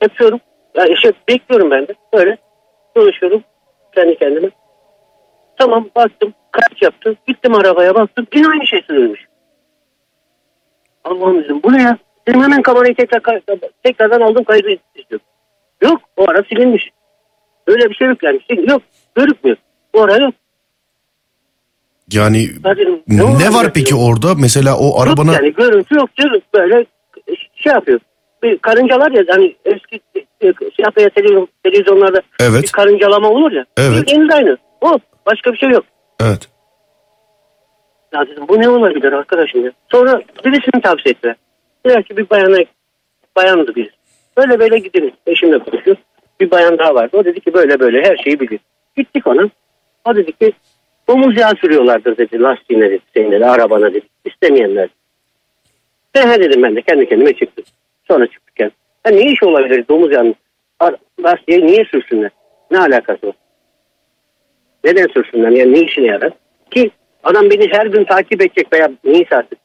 Yapıyorum. 0.02 0.40
Yani 0.74 0.92
işte 0.92 1.12
bekliyorum 1.28 1.70
ben 1.70 1.88
de. 1.88 1.94
Böyle 2.14 2.36
konuşuyorum 2.94 3.42
kendi 3.94 4.18
kendime. 4.18 4.50
Tamam 5.56 5.88
baktım. 5.96 6.34
Kaç 6.52 6.82
yaptı. 6.82 7.16
Gittim 7.26 7.54
arabaya 7.54 7.94
baktım. 7.94 8.26
Yine 8.34 8.48
aynı 8.48 8.66
şey 8.66 8.82
sürülmüş. 8.82 9.26
Allah'ım 11.04 11.44
dedim 11.44 11.60
bu 11.64 11.72
ne 11.72 11.82
ya? 11.82 11.98
Dedim 12.28 12.42
hemen 12.42 12.62
kamerayı 12.62 12.94
tekrar 12.94 13.40
tekrardan 13.82 14.20
aldım 14.20 14.44
kaydı 14.44 14.68
istiyorum. 14.94 15.26
Yok 15.82 16.00
o 16.16 16.30
ara 16.30 16.42
silinmiş. 16.42 16.90
Öyle 17.66 17.90
bir 17.90 17.94
şey 17.94 18.08
yüklenmiş. 18.08 18.44
Yok 18.50 18.82
görükmüyor. 19.14 19.56
O 19.92 20.00
ara 20.00 20.16
yok. 20.16 20.34
Yani 22.12 22.48
dedim, 22.64 23.02
ne 23.08 23.22
olabilir 23.22 23.48
var 23.48 23.72
peki 23.74 23.94
orada? 23.94 24.34
Mesela 24.34 24.78
o 24.78 25.00
arabana 25.00 25.32
Yok 25.32 25.42
yani 25.42 25.54
görüntü 25.54 25.94
yok 25.94 26.16
canım 26.16 26.40
böyle 26.54 26.86
şey 27.54 27.72
yapıyor. 27.72 28.00
Bir 28.42 28.58
karıncalar 28.58 29.10
ya 29.10 29.24
hani 29.28 29.56
eski 29.64 30.00
e, 30.14 30.52
siyah 30.76 30.96
beyaz 30.96 31.10
televizyon, 31.14 31.48
televizyonlarda 31.64 32.20
Evet. 32.40 32.62
bir 32.62 32.68
karıncalama 32.68 33.28
olur 33.28 33.52
ya. 33.52 33.64
Evet. 33.76 34.00
Bildiğiniz 34.02 34.34
aynı. 34.34 34.56
O 34.80 34.98
başka 35.26 35.52
bir 35.52 35.58
şey 35.58 35.70
yok. 35.70 35.84
evet. 36.22 36.48
Ya 38.14 38.26
dedim 38.26 38.44
bu 38.48 38.60
ne 38.60 38.68
olabilir 38.68 39.12
arkadaşım 39.12 39.64
ya. 39.64 39.72
Sonra 39.90 40.22
birisini 40.44 40.82
tavsiye 40.82 41.12
ettiler. 41.12 41.36
Dediler 41.86 42.02
ki 42.02 42.16
bir 42.16 42.30
bayana 42.30 42.56
bayandı 43.36 43.74
birisi. 43.74 43.94
Böyle 44.36 44.58
böyle 44.58 44.78
gidelim. 44.78 45.12
Eşimle 45.26 45.58
konuşuyor. 45.58 45.96
Bir 46.40 46.50
bayan 46.50 46.78
daha 46.78 46.94
vardı. 46.94 47.16
O 47.16 47.24
dedi 47.24 47.40
ki 47.40 47.54
böyle 47.54 47.80
böyle 47.80 48.02
her 48.08 48.16
şeyi 48.16 48.40
bilir. 48.40 48.60
Gittik 48.96 49.26
ona. 49.26 49.50
O 50.04 50.16
dedi 50.16 50.32
ki 50.32 50.52
domuz 51.12 51.38
yağı 51.38 51.56
sürüyorlardır 51.56 52.16
dedi. 52.16 52.40
Lastiğine 52.40 52.90
dedi. 52.90 53.40
De 53.40 53.46
arabana 53.46 53.94
dedi. 53.94 54.06
İstemeyenler. 54.24 54.88
Ben 56.14 56.40
dedim 56.40 56.62
ben 56.62 56.76
de 56.76 56.82
kendi 56.82 57.08
kendime 57.08 57.32
çıktım. 57.32 57.64
Sonra 58.08 58.26
çıktık 58.26 58.60
yani. 58.60 58.72
Ha, 59.04 59.10
ne 59.10 59.22
iş 59.22 59.42
olabilir 59.42 59.84
domuz 59.88 60.12
yağının 60.12 60.34
lastiğe 61.24 61.66
niye 61.66 61.84
sürsünler? 61.84 62.30
Ne 62.70 62.78
alakası 62.78 63.26
var? 63.26 63.34
Neden 64.84 65.06
sürsünler? 65.06 65.50
Yani 65.50 65.72
ne 65.72 65.80
işine 65.80 66.06
yarar? 66.06 66.32
Ki 66.70 66.90
adam 67.24 67.50
beni 67.50 67.72
her 67.72 67.86
gün 67.86 68.04
takip 68.04 68.42
edecek 68.42 68.72
veya 68.72 68.90
neyse 69.04 69.36
artık. 69.36 69.58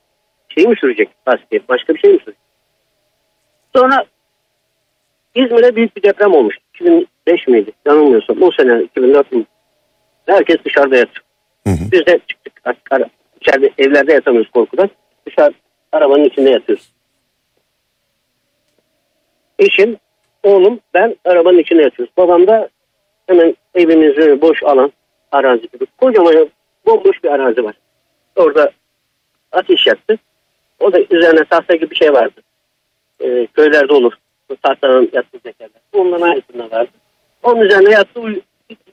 Şey 0.50 0.68
mi 0.68 0.76
sürecek 0.76 1.10
lastiğe? 1.28 1.62
Başka 1.70 1.94
bir 1.94 2.00
şey 2.00 2.12
mi 2.12 2.20
sürecek? 2.20 2.42
Sonra 3.76 4.06
İzmir'e 5.36 5.76
büyük 5.76 5.98
bir 5.98 6.04
deprem 6.04 6.34
olmuş. 6.34 6.56
2005 6.74 7.48
miydi? 7.48 7.72
Yanılmıyorsam. 7.86 8.42
O 8.42 8.52
sene 8.52 8.84
2004 8.84 9.32
mü? 9.32 9.46
Herkes 10.26 10.58
dışarıda 10.66 10.98
yatıyor. 10.98 11.27
Hı. 11.68 11.92
Biz 11.92 12.06
de 12.06 12.20
çıktık. 12.28 12.54
Artık 12.66 13.12
içeride 13.42 13.70
evlerde 13.78 14.14
yatamıyoruz 14.14 14.52
korkudan. 14.52 14.90
Dışarı 15.26 15.54
arabanın 15.92 16.26
içinde 16.26 16.50
yatıyoruz. 16.50 16.92
Eşim, 19.60 19.98
oğlum, 20.44 20.80
ben 20.94 21.16
arabanın 21.26 21.58
içinde 21.58 21.82
yatıyoruz. 21.82 22.14
Babam 22.18 22.48
da 22.48 22.70
hemen 23.28 23.56
evimizde 23.76 24.42
boş 24.42 24.64
alan 24.64 24.92
arazi 25.32 25.68
gibi. 25.74 25.86
Kocaman 25.98 26.50
bomboş 26.86 27.24
bir 27.24 27.30
arazi 27.30 27.64
var. 27.64 27.76
Orada 28.36 28.72
ateş 29.52 29.88
yaktı. 29.88 30.18
O 30.80 30.94
da 30.94 31.00
üzerine 31.10 31.44
tahta 31.46 31.76
gibi 31.76 31.90
bir 31.90 31.96
şey 31.96 32.14
vardı. 32.14 32.42
Ee, 33.20 33.48
köylerde 33.54 33.94
olur. 33.94 34.14
Bu 34.50 34.56
tahtanın 34.56 35.10
yattığı 35.14 35.40
zekerler. 35.46 35.82
Ondan 35.94 36.22
aynısından 36.22 36.72
vardı. 36.72 36.92
Onun 37.44 37.62
üzerine 37.62 37.92
yattı 37.92 38.22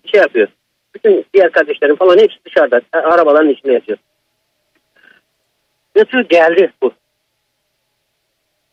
şey 0.05 0.21
yapıyor. 0.21 0.49
Bütün 0.95 1.25
diğer 1.35 1.53
kardeşlerim 1.53 1.97
falan 1.97 2.19
hepsi 2.19 2.37
dışarıda. 2.47 2.81
a- 2.93 2.99
Arabaların 2.99 3.51
içinde 3.51 3.73
yatıyor. 3.73 3.99
Yatıyor 5.97 6.25
geldi 6.29 6.73
bu. 6.83 6.93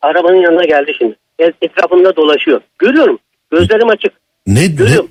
Arabanın 0.02 0.36
yanına 0.42 0.64
geldi 0.64 0.94
şimdi. 0.98 1.16
E- 1.40 1.52
Etrafında 1.62 2.16
dolaşıyor. 2.16 2.62
Görüyorum. 2.80 3.20
Gözlerim 3.52 3.90
açık. 3.90 4.14
Ne, 4.48 4.60
ne 4.62 4.68
Görüyorum. 4.68 5.10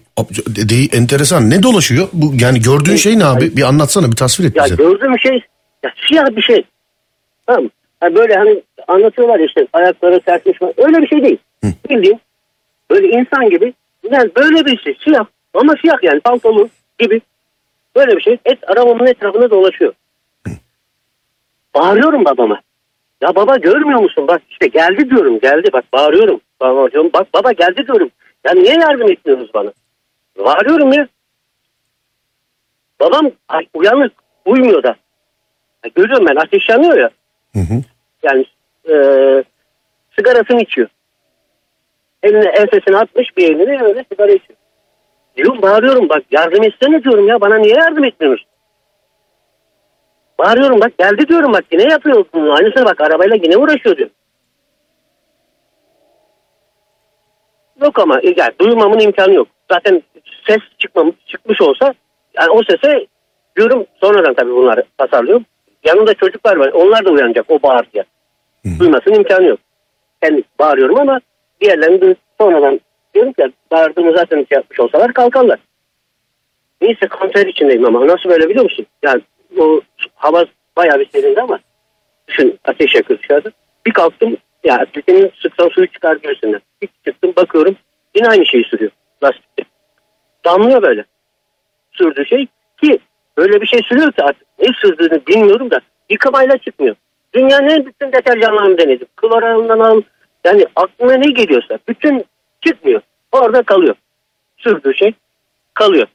de, 0.56 0.68
de- 0.68 0.96
enteresan. 0.96 1.50
Ne 1.50 1.62
dolaşıyor? 1.62 2.08
Bu 2.12 2.32
yani 2.40 2.60
gördüğün 2.60 2.96
şey 2.96 3.18
ne 3.18 3.24
abi? 3.24 3.56
Bir 3.56 3.62
anlatsana, 3.62 4.06
bir 4.10 4.16
tasvir 4.16 4.44
et 4.44 4.56
Ya 4.56 4.64
bize. 4.64 4.74
gördüğüm 4.74 5.18
şey 5.18 5.40
ya 5.84 5.92
siyah 6.08 6.36
bir 6.36 6.42
şey. 6.42 6.62
Tamam? 7.46 7.70
Ha 8.00 8.14
böyle 8.14 8.34
hani 8.34 8.62
anlatıyorlar 8.88 9.40
işte 9.40 9.66
ayakları 9.72 10.20
sertmiş 10.24 10.58
falan. 10.58 10.74
Öyle 10.76 11.02
bir 11.02 11.08
şey 11.08 11.22
değil. 11.22 11.38
Bildiğin 11.90 12.20
böyle 12.90 13.08
insan 13.08 13.50
gibi 13.50 13.74
yani 14.10 14.30
böyle 14.36 14.66
bir 14.66 14.78
şey 14.78 14.96
siyah 15.04 15.24
ama 15.54 15.74
siyah 15.82 16.02
yani 16.02 16.20
pantolon 16.20 16.70
gibi 17.00 17.20
böyle 17.96 18.16
bir 18.16 18.22
şey. 18.22 18.38
Et 18.44 18.58
arabamın 18.70 19.06
etrafında 19.06 19.50
dolaşıyor. 19.50 19.92
Bağırıyorum 21.74 22.24
babama. 22.24 22.60
Ya 23.20 23.34
baba 23.34 23.56
görmüyor 23.56 24.00
musun? 24.00 24.28
Bak 24.28 24.42
işte 24.50 24.66
geldi 24.66 25.10
diyorum 25.10 25.40
geldi 25.40 25.68
bak 25.72 25.84
bağırıyorum. 25.92 26.40
Baba 26.60 26.90
diyorum 26.90 27.10
bak 27.14 27.34
baba 27.34 27.52
geldi 27.52 27.86
diyorum. 27.86 28.10
Ya 28.44 28.52
niye 28.52 28.74
yardım 28.74 29.10
etmiyorsunuz 29.10 29.54
bana? 29.54 29.72
Bağırıyorum 30.38 30.92
ya. 30.92 31.08
Babam 33.00 33.30
ay, 33.48 33.66
uyanık 33.74 34.12
uymuyor 34.44 34.82
da. 34.82 34.96
Ya 35.84 35.90
görüyorum 35.94 36.26
ben 36.26 36.36
ateş 36.36 36.68
yanıyor 36.68 36.98
ya. 36.98 37.10
Hı 37.52 37.58
hı. 37.58 37.82
Yani 38.22 38.44
e, 38.90 38.94
sigarasını 40.16 40.60
içiyor. 40.60 40.88
Eline 42.22 42.48
ensesine 42.48 42.96
atmış 42.96 43.36
bir 43.36 43.54
elini 43.54 43.82
öyle 43.82 44.04
sigara 44.12 44.32
içiyor. 44.32 44.59
Diyorum 45.40 45.62
bağırıyorum 45.62 46.08
bak 46.08 46.22
yardım 46.30 46.62
etsene 46.62 47.04
diyorum 47.04 47.28
ya 47.28 47.40
bana 47.40 47.56
niye 47.56 47.74
yardım 47.74 48.04
etmiyorsun? 48.04 48.46
Bağırıyorum 50.38 50.80
bak 50.80 50.98
geldi 50.98 51.28
diyorum 51.28 51.52
bak 51.52 51.64
yine 51.72 51.82
yapıyor 51.82 52.24
bunu. 52.34 52.52
Aynısını 52.52 52.84
bak 52.84 53.00
arabayla 53.00 53.36
yine 53.42 53.56
uğraşıyor 53.56 53.96
diyor. 53.96 54.10
Yok 57.82 57.98
ama 57.98 58.20
e, 58.20 58.34
yani 58.36 58.52
duyulmamın 58.60 58.98
imkanı 58.98 59.34
yok. 59.34 59.48
Zaten 59.70 60.02
ses 60.46 60.58
çıkmam, 60.78 61.12
çıkmış 61.26 61.60
olsa 61.60 61.94
yani 62.34 62.50
o 62.50 62.62
sese 62.62 63.06
diyorum 63.56 63.86
sonradan 64.00 64.34
tabii 64.34 64.52
bunları 64.52 64.84
tasarlıyorum. 64.98 65.44
Yanında 65.84 66.14
çocuklar 66.14 66.56
var 66.56 66.68
onlar 66.68 67.04
da 67.04 67.10
uyanacak 67.10 67.50
o 67.50 67.62
bağırtıya. 67.62 68.04
Duymasının 68.78 69.14
imkanı 69.14 69.46
yok. 69.46 69.58
Kendi 70.22 70.42
bağırıyorum 70.58 70.98
ama 70.98 71.20
diğerlerini 71.60 72.16
sonradan 72.40 72.80
diyorum 73.14 73.32
ki 73.32 73.52
bağırdığımı 73.70 74.12
zaten 74.16 74.36
şey 74.36 74.56
yapmış 74.56 74.80
olsalar 74.80 75.12
kalkarlar. 75.12 75.58
Neyse 76.80 77.08
kanser 77.08 77.46
içindeyim 77.46 77.86
ama 77.86 78.06
nasıl 78.06 78.30
böyle 78.30 78.48
biliyor 78.48 78.64
musun? 78.64 78.86
Yani 79.02 79.22
o 79.58 79.80
hava 80.14 80.44
bayağı 80.76 81.00
bir 81.00 81.08
serindi 81.10 81.40
ama 81.40 81.58
düşün 82.28 82.58
ateş 82.64 82.94
yakıyor 82.94 83.18
dışarıda. 83.22 83.50
Bir 83.86 83.92
kalktım 83.92 84.36
ya 84.64 84.74
atletinin 84.78 85.32
sıksan 85.42 85.68
suyu 85.68 85.86
çıkar 85.86 86.16
göğsünden. 86.16 86.60
Bir 86.82 86.88
çıktım 87.04 87.32
bakıyorum 87.36 87.76
yine 88.14 88.28
aynı 88.28 88.46
şeyi 88.46 88.64
sürüyor 88.64 88.90
lastikte. 89.22 89.62
Damlıyor 90.44 90.82
böyle. 90.82 91.04
Sürdüğü 91.92 92.26
şey 92.26 92.46
ki 92.82 92.98
böyle 93.36 93.60
bir 93.60 93.66
şey 93.66 93.80
sürüyor 93.82 94.12
ki 94.12 94.22
artık 94.22 94.46
ne 94.58 94.68
sürdüğünü 94.72 95.26
bilmiyorum 95.26 95.70
da 95.70 95.80
yıkamayla 96.10 96.58
çıkmıyor. 96.58 96.96
Dünyanın 97.34 97.86
bütün 97.86 98.12
deterjanlarını 98.12 98.78
denedim. 98.78 99.06
Kloralından 99.16 99.78
al 99.78 100.02
yani 100.44 100.66
aklıma 100.76 101.12
ne 101.12 101.30
geliyorsa 101.30 101.78
bütün 101.88 102.24
çıkmıyor. 102.66 103.00
Orada 103.32 103.62
kalıyor. 103.62 103.94
Sürdüğü 104.56 104.94
şey 104.94 105.12
kalıyor. 105.74 106.06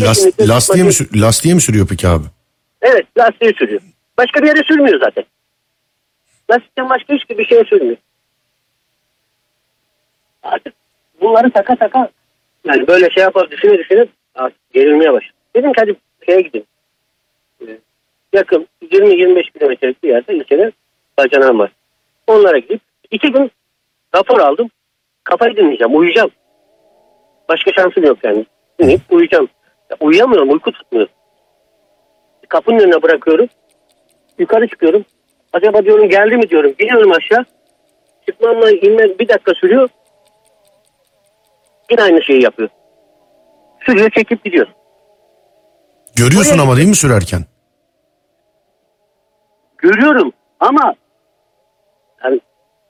Las- 0.00 0.08
Kesinlikle 0.16 0.48
lastiğe, 0.48 0.84
mi, 0.84 0.92
sür- 0.92 1.20
lastiğe 1.20 1.54
mi 1.54 1.60
sürüyor 1.60 1.86
peki 1.90 2.08
abi? 2.08 2.24
Evet 2.82 3.06
lastiği 3.18 3.52
sürüyor. 3.58 3.80
Başka 4.18 4.42
bir 4.42 4.46
yere 4.48 4.62
sürmüyor 4.64 5.00
zaten. 5.00 5.24
Lastikten 6.50 6.88
başka 6.88 7.14
hiçbir 7.14 7.44
şeye 7.46 7.64
sürmüyor. 7.64 7.96
Artık 10.42 10.74
bunları 11.20 11.50
taka 11.50 11.76
taka 11.76 12.10
yani 12.64 12.86
böyle 12.88 13.10
şey 13.10 13.22
yapar 13.22 13.50
düşüne 13.50 13.78
düşüne 13.78 14.06
artık 14.34 14.72
gerilmeye 14.72 15.12
başladı. 15.12 15.32
Dedim 15.56 15.72
ki 15.72 15.80
hadi 15.80 15.96
şeye 16.26 16.40
gideyim. 16.40 16.66
Ee, 17.68 17.78
yakın 18.32 18.68
20-25 18.82 19.52
kilometrelik 19.52 20.02
bir 20.02 20.08
yerde 20.08 20.34
ilçede 20.36 20.72
bacanağım 21.18 21.58
var. 21.58 21.72
Onlara 22.26 22.58
gidip 22.58 22.80
iki 23.10 23.32
gün 23.32 23.50
rapor 24.14 24.38
aldım. 24.40 24.70
Kafayı 25.28 25.56
dinleyeceğim, 25.56 25.96
uyuyacağım. 25.96 26.30
Başka 27.48 27.72
şansım 27.72 28.04
yok 28.04 28.18
yani. 28.24 28.46
Dinleyip 28.80 29.00
uyuyacağım. 29.10 29.48
Ya 29.90 29.96
uyuyamıyorum, 30.00 30.50
uyku 30.50 30.72
tutmuyor. 30.72 31.08
Kapının 32.48 32.78
önüne 32.78 33.02
bırakıyorum. 33.02 33.46
Yukarı 34.38 34.68
çıkıyorum. 34.68 35.04
Acaba 35.52 35.84
diyorum 35.84 36.08
geldi 36.08 36.36
mi 36.36 36.50
diyorum. 36.50 36.74
Gidiyorum 36.78 37.12
aşağı. 37.12 37.44
Çıkmamla 38.26 38.70
inmem 38.70 39.18
bir 39.18 39.28
dakika 39.28 39.54
sürüyor. 39.54 39.88
Yine 41.90 42.02
aynı 42.02 42.22
şeyi 42.22 42.42
yapıyor. 42.42 42.68
Sürüyor 43.86 44.10
çekip 44.10 44.44
gidiyor. 44.44 44.66
Görüyorsun 46.16 46.52
Oraya- 46.52 46.62
ama 46.62 46.76
değil 46.76 46.88
mi 46.88 46.94
sürerken? 46.96 47.40
Görüyorum 49.78 50.32
ama 50.60 50.94
yani 52.24 52.40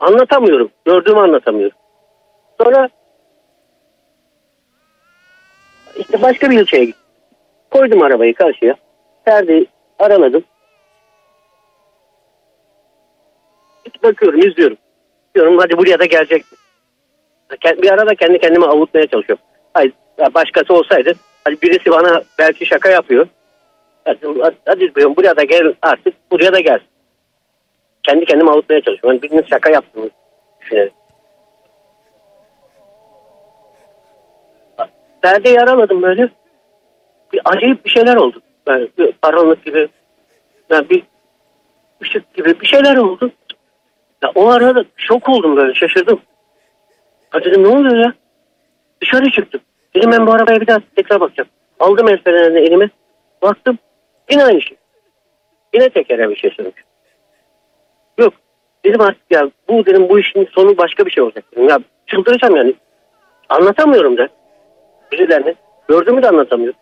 anlatamıyorum. 0.00 0.70
Gördüğümü 0.84 1.20
anlatamıyorum. 1.20 1.77
Sonra 2.62 2.88
işte 5.96 6.22
başka 6.22 6.50
bir 6.50 6.60
ilçeye 6.60 6.84
gittim. 6.84 7.02
Koydum 7.70 8.02
arabayı 8.02 8.34
karşıya. 8.34 8.74
Perdeyi 9.24 9.66
araladım. 9.98 10.44
Bakıyorum, 14.02 14.48
izliyorum. 14.48 14.76
Diyorum 15.34 15.58
hadi 15.58 15.78
buraya 15.78 15.98
da 15.98 16.04
gelecek? 16.04 16.44
Bir 17.82 17.90
arada 17.90 18.14
kendi 18.14 18.38
kendime 18.38 18.66
avutmaya 18.66 19.06
çalışıyorum. 19.06 19.44
Hayır, 19.74 19.92
başkası 20.34 20.74
olsaydı 20.74 21.12
hani 21.44 21.62
birisi 21.62 21.90
bana 21.90 22.22
belki 22.38 22.66
şaka 22.66 22.90
yapıyor. 22.90 23.28
Hadi, 24.04 24.26
hadi 24.66 24.94
diyorum 24.94 25.16
buraya 25.16 25.36
da 25.36 25.44
gel 25.44 25.74
artık 25.82 26.14
buraya 26.30 26.52
da 26.52 26.60
gel. 26.60 26.80
Kendi 28.02 28.24
kendime 28.24 28.50
avutmaya 28.50 28.80
çalışıyorum. 28.80 29.10
Yani 29.10 29.22
birinin 29.22 29.46
şaka 29.50 29.70
yaptığını 29.70 30.10
düşünerek. 35.22 35.22
Perdeyi 35.22 35.60
araladım 35.60 36.02
böyle. 36.02 36.28
Bir 37.32 37.40
acayip 37.44 37.84
bir 37.84 37.90
şeyler 37.90 38.16
oldu. 38.16 38.40
Yani 38.68 38.88
bir 38.98 39.12
karanlık 39.22 39.64
gibi. 39.64 39.88
Yani 40.70 40.90
bir 40.90 41.02
ışık 42.02 42.34
gibi 42.34 42.60
bir 42.60 42.66
şeyler 42.66 42.96
oldu. 42.96 43.30
Ya 44.22 44.30
o 44.34 44.48
arada 44.48 44.84
şok 44.96 45.28
oldum 45.28 45.56
böyle 45.56 45.74
şaşırdım. 45.74 46.20
Ha 47.30 47.44
dedim 47.44 47.64
ne 47.64 47.68
oluyor 47.68 47.96
ya? 47.96 48.14
Dışarı 49.02 49.30
çıktım. 49.30 49.60
Dedim 49.94 50.12
ben 50.12 50.26
bu 50.26 50.32
arabaya 50.32 50.60
bir 50.60 50.66
daha 50.66 50.78
tekrar 50.96 51.20
bakacağım. 51.20 51.50
Aldım 51.80 52.08
el 52.08 52.56
elime. 52.56 52.90
Baktım. 53.42 53.78
Yine 54.30 54.44
aynı 54.44 54.62
şey. 54.62 54.76
Yine 55.74 55.88
tekere 55.88 56.30
bir 56.30 56.36
şey 56.36 56.50
sürmüş. 56.50 56.84
Yok. 58.18 58.34
Dedim 58.84 59.00
artık 59.00 59.22
ya 59.30 59.50
bu 59.68 59.86
dedim 59.86 60.08
bu 60.08 60.18
işin 60.18 60.48
sonu 60.52 60.78
başka 60.78 61.06
bir 61.06 61.10
şey 61.10 61.22
olacak. 61.22 61.44
Dedim. 61.52 61.68
Ya 61.68 61.78
çıldıracağım 62.06 62.56
yani. 62.56 62.74
Anlatamıyorum 63.48 64.16
da. 64.16 64.28
Birilerine. 65.12 65.54
Gördüğümü 65.88 66.22
de 66.22 66.28
anlatamıyorum. 66.28 66.80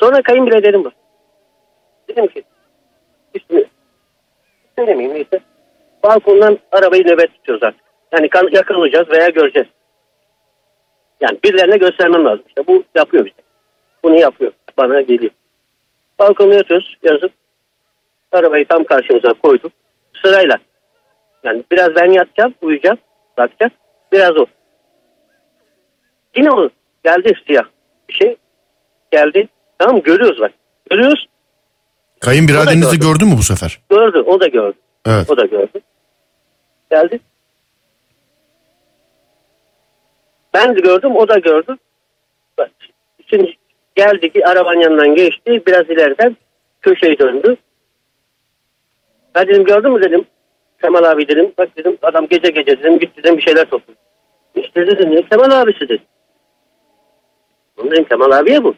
Sonra 0.00 0.22
kayınbiraderim 0.22 0.84
var. 0.84 0.92
Dedim 2.08 2.26
ki 2.26 2.42
ismi 3.34 3.64
söylemeyeyim 4.78 5.14
neyse. 5.14 5.40
Balkondan 6.02 6.58
arabayı 6.72 7.06
nöbet 7.06 7.34
tutuyoruz 7.34 7.62
artık. 7.62 7.80
Yani 8.12 8.28
yakalayacağız 8.52 9.10
veya 9.10 9.28
göreceğiz. 9.28 9.68
Yani 11.20 11.38
birilerine 11.44 11.76
göstermem 11.76 12.24
lazım. 12.24 12.44
İşte 12.48 12.66
bu 12.66 12.84
yapıyor 12.94 13.24
bize. 13.24 13.46
Bunu 14.04 14.16
yapıyor. 14.16 14.52
Bana 14.78 15.00
geliyor. 15.00 15.32
Balkonda 16.18 16.54
yatıyoruz 16.54 16.96
yazıp 17.02 17.32
arabayı 18.32 18.66
tam 18.66 18.84
karşımıza 18.84 19.32
koyduk. 19.32 19.72
Sırayla. 20.22 20.56
Yani 21.44 21.64
biraz 21.72 21.94
ben 21.94 22.12
yatacağım, 22.12 22.54
uyuyacağım, 22.62 22.98
bakacağım. 23.38 23.72
Biraz 24.12 24.36
o. 24.36 24.46
Yine 26.36 26.50
o 26.50 26.68
geldi 27.06 27.32
siyah 27.46 27.64
bir 28.08 28.14
şey. 28.14 28.36
Geldi. 29.10 29.48
Tamam 29.78 30.02
görüyoruz 30.02 30.40
bak. 30.40 30.52
Görüyoruz. 30.90 31.26
Kayınbiraderinizi 32.20 32.98
gördün 32.98 33.28
mü 33.28 33.34
bu 33.38 33.42
sefer? 33.42 33.80
Gördü. 33.90 34.18
O 34.26 34.40
da 34.40 34.46
gördü. 34.46 34.76
Evet. 35.06 35.30
O 35.30 35.36
da 35.36 35.46
gördü. 35.46 35.80
Geldi. 36.90 37.20
Ben 40.54 40.76
de 40.76 40.80
gördüm, 40.80 41.16
o 41.16 41.28
da 41.28 41.38
gördü. 41.38 41.76
Bak, 42.58 42.70
Şimdi 43.30 43.56
geldi 43.94 44.32
ki 44.32 44.46
arabanın 44.46 44.80
yanından 44.80 45.14
geçti. 45.14 45.62
Biraz 45.66 45.90
ileriden 45.90 46.36
köşeyi 46.82 47.18
döndü. 47.18 47.56
Ben 49.34 49.48
dedim 49.48 49.64
gördün 49.64 49.92
mü 49.92 50.02
dedim. 50.02 50.24
Kemal 50.82 51.04
abi 51.04 51.28
dedim. 51.28 51.52
Bak 51.58 51.76
dedim 51.76 51.98
adam 52.02 52.26
gece 52.26 52.50
gece 52.50 52.78
dedim 52.78 52.98
git 52.98 53.16
dedim 53.16 53.36
bir 53.36 53.42
şeyler 53.42 53.64
topluyor. 53.64 53.98
İşte 54.54 54.86
dedim 54.86 55.26
Kemal 55.30 55.50
abisi 55.50 55.80
dedi. 55.80 56.02
Dedim 57.78 58.04
Kemal 58.04 58.30
abiye 58.30 58.64
bu. 58.64 58.74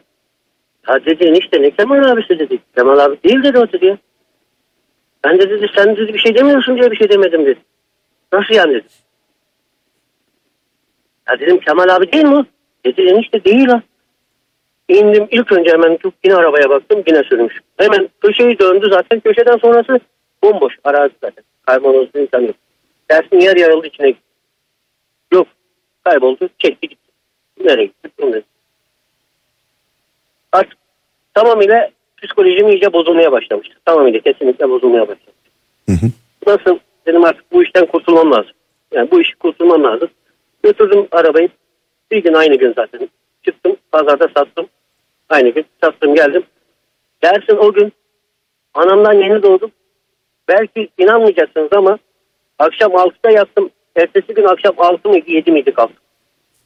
Ha 0.83 1.05
dedi 1.05 1.25
enişte 1.25 1.63
ne 1.63 1.71
Kemal 1.71 2.11
abisi 2.11 2.39
dedi. 2.39 2.59
Kemal 2.77 2.99
abi 2.99 3.23
değil 3.25 3.43
dedi 3.43 3.59
o 3.59 3.73
dedi. 3.73 3.99
Ben 5.25 5.39
de 5.39 5.51
dedi 5.51 5.67
sen 5.77 5.97
dedi 5.97 6.15
bir 6.15 6.19
şey 6.19 6.35
demiyorsun 6.35 6.77
diye 6.79 6.91
bir 6.91 6.97
şey 6.97 7.11
demedim 7.11 7.47
dedi. 7.47 7.61
Nasıl 8.33 8.55
yani 8.55 8.75
dedim. 8.75 8.91
Ya 11.29 11.41
dedim 11.41 11.59
Kemal 11.59 11.89
abi 11.97 12.13
değil 12.13 12.25
mi? 12.25 12.47
Dedi 12.85 13.03
enişte 13.03 13.45
değil 13.45 13.69
ha. 13.69 13.83
İndim 14.89 15.29
ilk 15.31 15.53
önce 15.53 15.71
hemen 15.71 15.97
çok 15.97 16.15
yine 16.25 16.35
arabaya 16.35 16.71
baktım 16.71 17.03
yine 17.07 17.23
sürmüş. 17.23 17.61
Hemen 17.77 18.09
köşeyi 18.21 18.59
döndü 18.59 18.89
zaten 18.91 19.21
köşeden 19.21 19.57
sonrası 19.57 20.01
bomboş 20.43 20.75
arazi 20.85 21.15
zaten. 21.25 21.45
Kaybolduğu 21.67 22.19
insan 22.19 22.41
yok. 22.41 22.57
Dersin 23.11 23.41
yer 23.41 23.57
yarıldı 23.57 23.87
içine 23.87 24.11
gitti. 24.11 24.23
Yok 25.33 25.47
kayboldu 26.05 26.49
çekti 26.59 26.89
gitti. 26.89 27.13
Nereye 27.61 27.85
gitti? 27.85 28.11
Bilmiyorum. 28.19 28.45
Artık 30.53 30.79
tamamıyla 31.35 31.91
psikolojim 32.23 32.69
iyice 32.69 32.93
bozulmaya 32.93 33.33
başlamıştı. 33.33 33.75
Tamamıyla 33.85 34.21
kesinlikle 34.21 34.71
bozulmaya 34.71 35.03
başlamıştı. 35.03 35.51
Hı 35.89 35.93
hı. 35.93 36.11
Nasıl 36.47 36.79
dedim 37.07 37.25
artık 37.25 37.53
bu 37.53 37.63
işten 37.63 37.87
kurtulmam 37.87 38.33
lazım. 38.33 38.53
Yani 38.95 39.11
bu 39.11 39.21
işi 39.21 39.35
kurtulmam 39.35 39.85
lazım. 39.85 40.09
Götürdüm 40.63 41.09
arabayı. 41.11 41.49
Bir 42.11 42.23
gün 42.23 42.35
aynı 42.35 42.55
gün 42.55 42.73
zaten. 42.77 43.09
Çıktım 43.45 43.77
pazarda 43.93 44.29
sattım. 44.37 44.67
Aynı 45.29 45.49
gün 45.49 45.65
sattım 45.85 46.15
geldim. 46.15 46.43
Dersin 47.23 47.57
o 47.57 47.73
gün 47.73 47.93
anamdan 48.75 49.13
yeni 49.13 49.43
doğdum. 49.43 49.71
Belki 50.49 50.89
inanmayacaksınız 50.99 51.73
ama 51.73 51.99
akşam 52.59 52.93
6'da 52.93 53.31
yattım. 53.31 53.71
Ertesi 53.97 54.35
gün 54.35 54.45
akşam 54.45 54.75
6 54.79 55.09
mıydı 55.09 55.31
7 55.31 55.53
miydi 55.53 55.73
kalktım. 55.73 55.97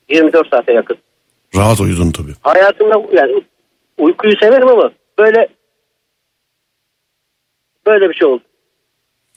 24 0.09 0.49
saate 0.49 0.73
yakın. 0.73 0.97
Rahat 1.57 1.81
uyudun 1.81 2.11
tabii. 2.11 2.33
Hayatımda 2.43 3.03
yani 3.13 3.43
uykuyu 4.03 4.37
severim 4.37 4.69
ama 4.69 4.93
böyle 5.19 5.49
böyle 7.87 8.09
bir 8.11 8.15
şey 8.15 8.29
oldu. 8.29 8.43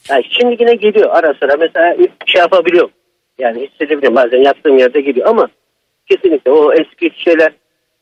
Yani 0.09 0.24
şimdi 0.30 0.57
yine 0.59 0.76
geliyor 0.76 1.09
ara 1.11 1.34
sıra 1.34 1.57
mesela 1.57 1.95
şey 2.26 2.39
yapabiliyorum. 2.41 2.91
Yani 3.38 3.68
hissedebiliyorum 3.68 4.16
bazen 4.16 4.38
yattığım 4.38 4.78
yerde 4.78 5.01
geliyor 5.01 5.28
ama 5.28 5.49
kesinlikle 6.09 6.51
o 6.51 6.74
eski 6.74 7.11
şeyler 7.24 7.53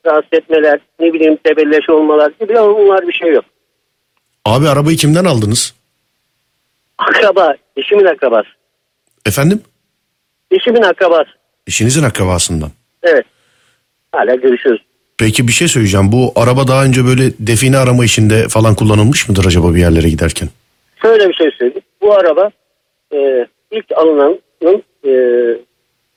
rahatsız 0.05 0.33
etmeler 0.33 0.79
ne 0.99 1.13
bileyim 1.13 1.37
tebelleş 1.43 1.89
olmalar 1.89 2.31
gibi 2.39 2.59
onlar 2.59 3.07
bir 3.07 3.13
şey 3.13 3.33
yok. 3.33 3.45
Abi 4.45 4.69
arabayı 4.69 4.97
kimden 4.97 5.25
aldınız? 5.25 5.75
Akraba, 6.97 7.55
eşimin 7.77 8.05
akrabası. 8.05 8.49
Efendim? 9.25 9.61
Eşimin 10.51 10.81
akrabası. 10.81 11.29
İşinizin 11.67 12.03
akrabasından. 12.03 12.69
Evet. 13.03 13.25
Hala 14.11 14.35
görüşüyoruz. 14.35 14.81
Peki 15.17 15.47
bir 15.47 15.53
şey 15.53 15.67
söyleyeceğim. 15.67 16.11
Bu 16.11 16.31
araba 16.35 16.67
daha 16.67 16.85
önce 16.85 17.05
böyle 17.05 17.23
define 17.39 17.77
arama 17.77 18.05
işinde 18.05 18.47
falan 18.47 18.75
kullanılmış 18.75 19.29
mıdır 19.29 19.45
acaba 19.45 19.73
bir 19.73 19.79
yerlere 19.79 20.09
giderken? 20.09 20.49
Şöyle 21.01 21.29
bir 21.29 21.33
şey 21.33 21.51
söyleyeyim. 21.51 21.83
Bu 22.01 22.13
araba 22.13 22.51
e, 23.13 23.47
ilk 23.71 23.85
alınanın 23.95 24.39
e, 25.05 25.11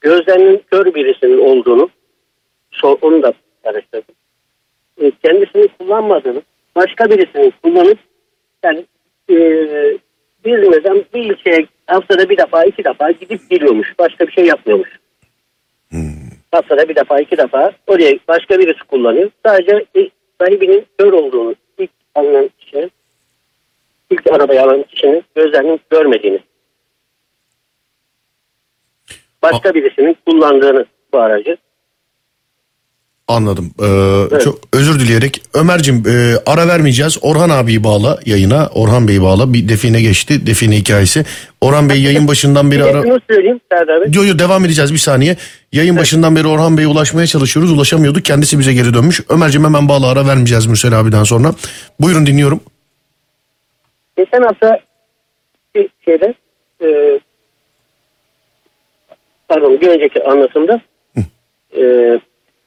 gözlerinin 0.01 0.63
kör 0.71 0.95
birisinin 0.95 1.39
olduğunu 1.39 1.91
onu 3.03 3.23
da 3.23 3.33
araştırdım. 3.65 4.15
E, 5.03 5.11
kendisini 5.25 5.69
kullanmadığını 5.79 6.43
başka 6.77 7.11
birisinin 7.11 7.53
kullanıp 7.63 7.99
yani 8.65 8.85
e, 9.31 9.37
bir 10.45 10.59
mesela 10.59 10.95
bir 11.15 11.25
ilçeye 11.25 11.67
haftada 11.87 12.29
bir 12.29 12.39
defa 12.39 12.65
iki 12.65 12.85
defa 12.85 13.11
gidip 13.11 13.51
geliyormuş. 13.51 13.95
Başka 13.99 14.27
bir 14.27 14.33
şey 14.33 14.45
yapmıyormuş. 14.45 14.89
Haftada 16.57 16.89
bir 16.89 16.97
defa 16.97 17.21
iki 17.21 17.37
defa 17.37 17.73
oraya 17.87 18.19
başka 18.29 18.59
birisi 18.59 18.85
kullanıyor. 18.85 19.31
Sadece 19.47 19.85
e, 19.97 20.11
sahibinin 20.41 20.87
kör 20.99 21.13
olduğunu 21.13 21.55
ilk 21.79 21.91
alınan 22.15 22.51
kişinin 22.59 22.91
ilk 24.11 24.33
arabayı 24.33 24.63
alan 24.63 24.83
kişinin 24.83 25.25
gözlerinin 25.35 25.81
görmediğini. 25.91 26.41
Başka 29.43 29.75
birisinin 29.75 30.17
kullandığını 30.27 30.87
bu 31.13 31.19
aracı. 31.19 31.57
Anladım. 33.29 33.71
Ee, 33.81 34.41
Çok 34.41 34.59
özür 34.73 35.01
dileyerek. 35.01 35.43
Ömer'cim 35.55 36.05
e, 36.09 36.35
ara 36.47 36.69
vermeyeceğiz. 36.69 37.19
Orhan 37.23 37.51
abiyi 37.51 37.85
bağla 37.85 38.19
yayına. 38.27 38.71
Orhan 38.75 39.09
Bey'i 39.09 39.23
bağla. 39.23 39.53
Bir 39.53 39.69
define 39.69 40.01
geçti. 40.03 40.47
Define 40.47 40.77
hikayesi. 40.77 41.25
Orhan 41.61 41.89
Bey 41.89 42.03
yayın 42.03 42.29
başından 42.29 42.71
beri 42.71 42.85
ara... 42.85 43.03
şunu 43.03 43.21
söyleyeyim 43.31 43.61
Serdar 43.73 44.01
Bey. 44.01 44.11
Yo 44.15 44.25
yo 44.25 44.39
devam 44.39 44.65
edeceğiz 44.65 44.93
bir 44.93 44.99
saniye. 44.99 45.37
Yayın 45.73 45.97
başından 45.97 46.37
beri 46.37 46.47
Orhan 46.47 46.79
Bey'e 46.79 46.87
ulaşmaya 46.87 47.27
çalışıyoruz. 47.27 47.73
Ulaşamıyorduk. 47.73 48.25
Kendisi 48.25 48.59
bize 48.59 48.73
geri 48.73 48.95
dönmüş. 48.95 49.21
Ömer'cim 49.29 49.65
hemen 49.65 49.89
bağla 49.89 50.09
ara 50.09 50.27
vermeyeceğiz 50.27 50.67
Mürsel 50.67 51.01
abiden 51.01 51.25
sonra. 51.25 51.53
Buyurun 52.01 52.27
dinliyorum. 52.27 52.61
Geçen 54.17 54.43
hafta 54.43 54.81
bir 55.75 55.89
şeyde 56.05 56.35
e, 56.83 57.21
pardon 59.49 59.81
bir 59.81 59.89
önceki 59.89 60.25
anlatımda 60.25 60.81
e, 61.77 61.83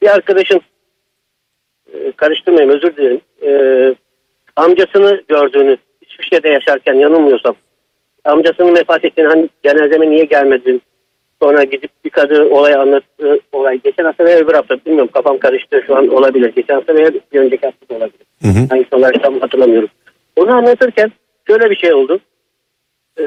bir 0.02 0.14
arkadaşın 0.14 0.60
e, 1.94 2.12
karıştırmayayım 2.12 2.74
özür 2.74 2.96
dilerim. 2.96 3.20
E, 3.42 3.50
amcasını 4.56 5.22
gördüğünü 5.28 5.76
hiçbir 6.02 6.24
şeyde 6.24 6.48
yaşarken 6.48 6.94
yanılmıyorsam 6.94 7.54
amcasının 8.24 8.76
vefat 8.76 9.04
ettiğini 9.04 9.26
hani 9.28 9.48
cenazeme 9.64 10.10
niye 10.10 10.24
gelmedin? 10.24 10.82
Sonra 11.42 11.64
gidip 11.64 11.90
bir 12.04 12.10
kadın 12.10 12.50
olay 12.50 12.74
anlattı 12.74 13.40
olay 13.52 13.80
geçen 13.84 14.04
hafta 14.04 14.24
veya 14.24 14.38
öbür 14.38 14.54
hafta 14.54 14.76
bilmiyorum 14.86 15.10
kafam 15.14 15.38
karıştı 15.38 15.82
şu 15.86 15.96
an 15.96 16.08
olabilir. 16.08 16.52
Geçen 16.56 16.74
hafta 16.74 16.94
veya 16.94 17.10
bir 17.32 17.40
önceki 17.40 17.66
hafta 17.66 17.88
da 17.88 17.94
olabilir. 17.94 18.26
Hı 18.42 18.48
hı. 18.48 18.66
hangisi 18.70 18.94
olarak 18.96 19.22
tam 19.22 19.40
hatırlamıyorum. 19.40 19.88
Onu 20.36 20.52
anlatırken 20.52 21.12
şöyle 21.46 21.70
bir 21.70 21.76
şey 21.76 21.94
oldu. 21.94 22.20
Ee, 23.20 23.24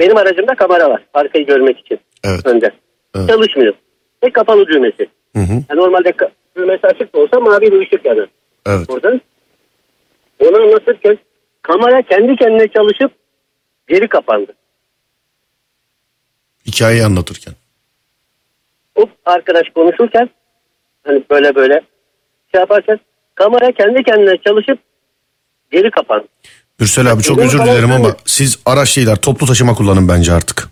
benim 0.00 0.16
aracımda 0.16 0.54
kamera 0.54 0.90
var 0.90 1.02
arkayı 1.14 1.46
görmek 1.46 1.78
için 1.78 1.98
Evet. 2.24 2.46
önde. 2.46 2.70
Evet. 3.16 3.28
çalışmıyor 3.28 3.74
ve 4.24 4.30
kapalı 4.32 4.66
düğmesi 4.66 5.06
Hı 5.36 5.42
hı. 5.42 5.52
yani 5.52 5.80
normalde 5.80 6.12
düğmesi 6.56 6.86
açık 6.86 7.14
da 7.14 7.18
olsa 7.18 7.40
mavi 7.40 7.72
bir 7.72 7.80
ışık 7.86 8.04
yanır 8.04 8.28
Evet. 8.66 8.88
burada. 8.88 9.20
Onu 10.38 10.56
anlatırken 10.62 11.18
kamera 11.62 12.02
kendi 12.02 12.36
kendine 12.36 12.68
çalışıp 12.68 13.12
geri 13.88 14.08
kapandı. 14.08 14.52
Hikayeyi 16.66 17.04
anlatırken. 17.04 17.54
O 18.94 19.04
arkadaş 19.24 19.62
konuşurken 19.74 20.30
hani 21.04 21.22
böyle 21.30 21.54
böyle 21.54 21.80
şey 22.52 22.60
yaparken 22.60 23.00
kamera 23.34 23.72
kendi 23.72 24.02
kendine 24.02 24.36
çalışıp 24.46 24.78
geri 25.70 25.90
kapandı. 25.90 26.26
Mürsel 26.80 27.12
abi 27.12 27.22
çok 27.22 27.38
özür 27.38 27.58
dilerim 27.58 27.92
ama 27.92 28.16
siz 28.24 28.58
araç 28.66 28.96
değiller 28.96 29.16
toplu 29.16 29.46
taşıma 29.46 29.74
kullanın 29.74 30.08
bence 30.08 30.32
artık. 30.32 30.68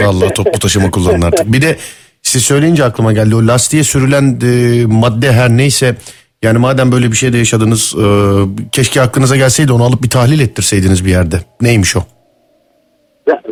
Vallahi 0.00 0.34
toplu 0.34 0.58
taşıma 0.58 0.90
kullanın 0.90 1.22
artık. 1.22 1.52
Bir 1.52 1.62
de 1.62 1.76
siz 2.22 2.44
söyleyince 2.44 2.84
aklıma 2.84 3.12
geldi 3.12 3.34
o 3.34 3.46
lastiğe 3.46 3.84
sürülen 3.84 4.38
e, 4.44 4.86
madde 4.86 5.32
her 5.32 5.50
neyse 5.50 5.96
yani 6.42 6.58
madem 6.58 6.92
böyle 6.92 7.10
bir 7.10 7.16
şey 7.16 7.32
de 7.32 7.38
yaşadınız 7.38 7.94
e, 7.94 8.04
keşke 8.72 9.00
aklınıza 9.00 9.36
gelseydi 9.36 9.72
onu 9.72 9.84
alıp 9.84 10.02
bir 10.02 10.10
tahlil 10.10 10.40
ettirseydiniz 10.40 11.04
bir 11.04 11.10
yerde. 11.10 11.36
Neymiş 11.60 11.96
o? 11.96 12.00
Ya, 13.28 13.42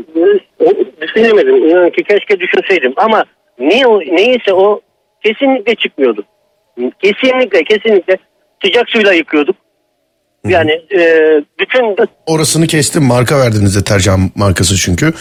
e, 0.61 1.01
düşünemedim. 1.01 1.57
İnan 1.57 1.91
ki 1.91 2.05
keşke 2.05 2.41
düşünseydim 2.41 2.93
ama 2.97 3.25
ne 3.59 3.87
o, 3.87 4.01
neyse 4.01 4.53
o 4.53 4.81
kesinlikle 5.25 5.75
çıkmıyordu. 5.75 6.25
Kesinlikle 7.03 7.64
kesinlikle 7.64 8.16
sıcak 8.64 8.89
suyla 8.89 9.12
yıkıyorduk. 9.12 9.57
Yani 10.49 10.70
e, 10.70 11.30
bütün 11.61 11.97
Orasını 12.26 12.66
kestim 12.66 13.05
marka 13.05 13.38
verdiniz 13.38 13.76
deterjan 13.76 14.30
markası 14.34 14.76
çünkü. 14.76 15.12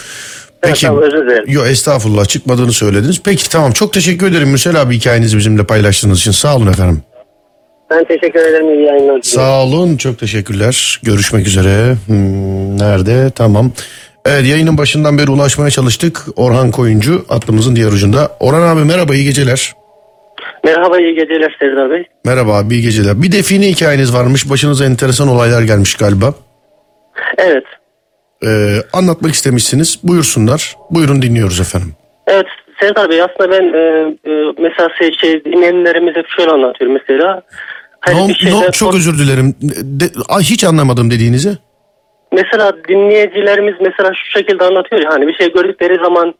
Peki. 0.61 0.85
tamam, 0.85 1.03
özür 1.03 1.25
dilerim. 1.25 1.43
Yo 1.47 1.65
estağfurullah 1.65 2.25
çıkmadığını 2.25 2.71
söylediniz. 2.73 3.21
Peki 3.23 3.49
tamam 3.49 3.71
çok 3.71 3.93
teşekkür 3.93 4.31
ederim 4.31 4.49
Mürsel 4.49 4.81
abi 4.81 4.95
hikayenizi 4.95 5.37
bizimle 5.37 5.63
paylaştığınız 5.63 6.19
için 6.19 6.31
sağ 6.31 6.55
olun 6.55 6.67
efendim. 6.67 7.01
ben 7.91 8.03
teşekkür 8.03 8.39
ederim. 8.39 8.69
İyi 8.73 8.85
yayınlar. 8.87 9.21
Sağ 9.23 9.63
olun 9.63 9.97
çok 9.97 10.19
teşekkürler. 10.19 10.99
Görüşmek 11.03 11.47
üzere. 11.47 11.95
Hmm, 12.05 12.79
nerede? 12.79 13.31
Tamam. 13.35 13.71
Evet 14.25 14.45
yayının 14.45 14.77
başından 14.77 15.17
beri 15.17 15.31
ulaşmaya 15.31 15.69
çalıştık. 15.71 16.25
Orhan 16.35 16.71
Koyuncu 16.71 17.25
aklımızın 17.29 17.75
diğer 17.75 17.91
ucunda. 17.91 18.31
Orhan 18.39 18.61
abi 18.61 18.83
merhaba 18.85 19.15
iyi 19.15 19.23
geceler. 19.23 19.73
Merhaba 20.65 20.99
iyi 20.99 21.15
geceler 21.15 21.55
Serdar 21.59 21.91
Bey. 21.91 22.03
Merhaba 22.25 22.57
abi 22.57 22.73
iyi 22.73 22.81
geceler. 22.83 23.21
Bir 23.21 23.31
define 23.31 23.67
hikayeniz 23.67 24.13
varmış. 24.13 24.49
Başınıza 24.49 24.85
enteresan 24.85 25.27
olaylar 25.27 25.61
gelmiş 25.61 25.95
galiba. 25.95 26.33
Evet. 27.37 27.63
Ee, 28.45 28.77
anlatmak 28.93 29.31
istemişsiniz. 29.33 29.99
Buyursunlar. 30.03 30.75
Buyurun 30.89 31.21
dinliyoruz 31.21 31.59
efendim. 31.59 31.93
Evet 32.27 32.45
Serdar 32.81 33.09
Bey 33.09 33.21
aslında 33.21 33.51
ben 33.51 33.63
e, 33.73 33.79
e, 34.31 34.53
mesela 34.61 34.89
şey, 34.99 35.11
şey 35.13 35.45
dinleyenlerimize 35.45 36.23
şöyle 36.37 36.51
anlatıyorum 36.51 36.97
mesela. 37.01 37.41
Hani 37.99 38.19
No- 38.19 38.27
bir 38.29 38.51
no- 38.51 38.71
çok 38.71 38.95
özür 38.95 39.17
dilerim. 39.19 39.55
De- 39.99 40.21
Ay, 40.29 40.43
hiç 40.43 40.63
anlamadım 40.63 41.11
dediğinizi. 41.11 41.49
Mesela 42.31 42.73
dinleyicilerimiz 42.89 43.73
mesela 43.81 44.11
şu 44.13 44.39
şekilde 44.39 44.63
anlatıyor 44.63 45.01
ya 45.01 45.09
hani 45.11 45.27
bir 45.27 45.33
şey 45.33 45.53
gördükleri 45.53 45.95
zaman 46.03 46.33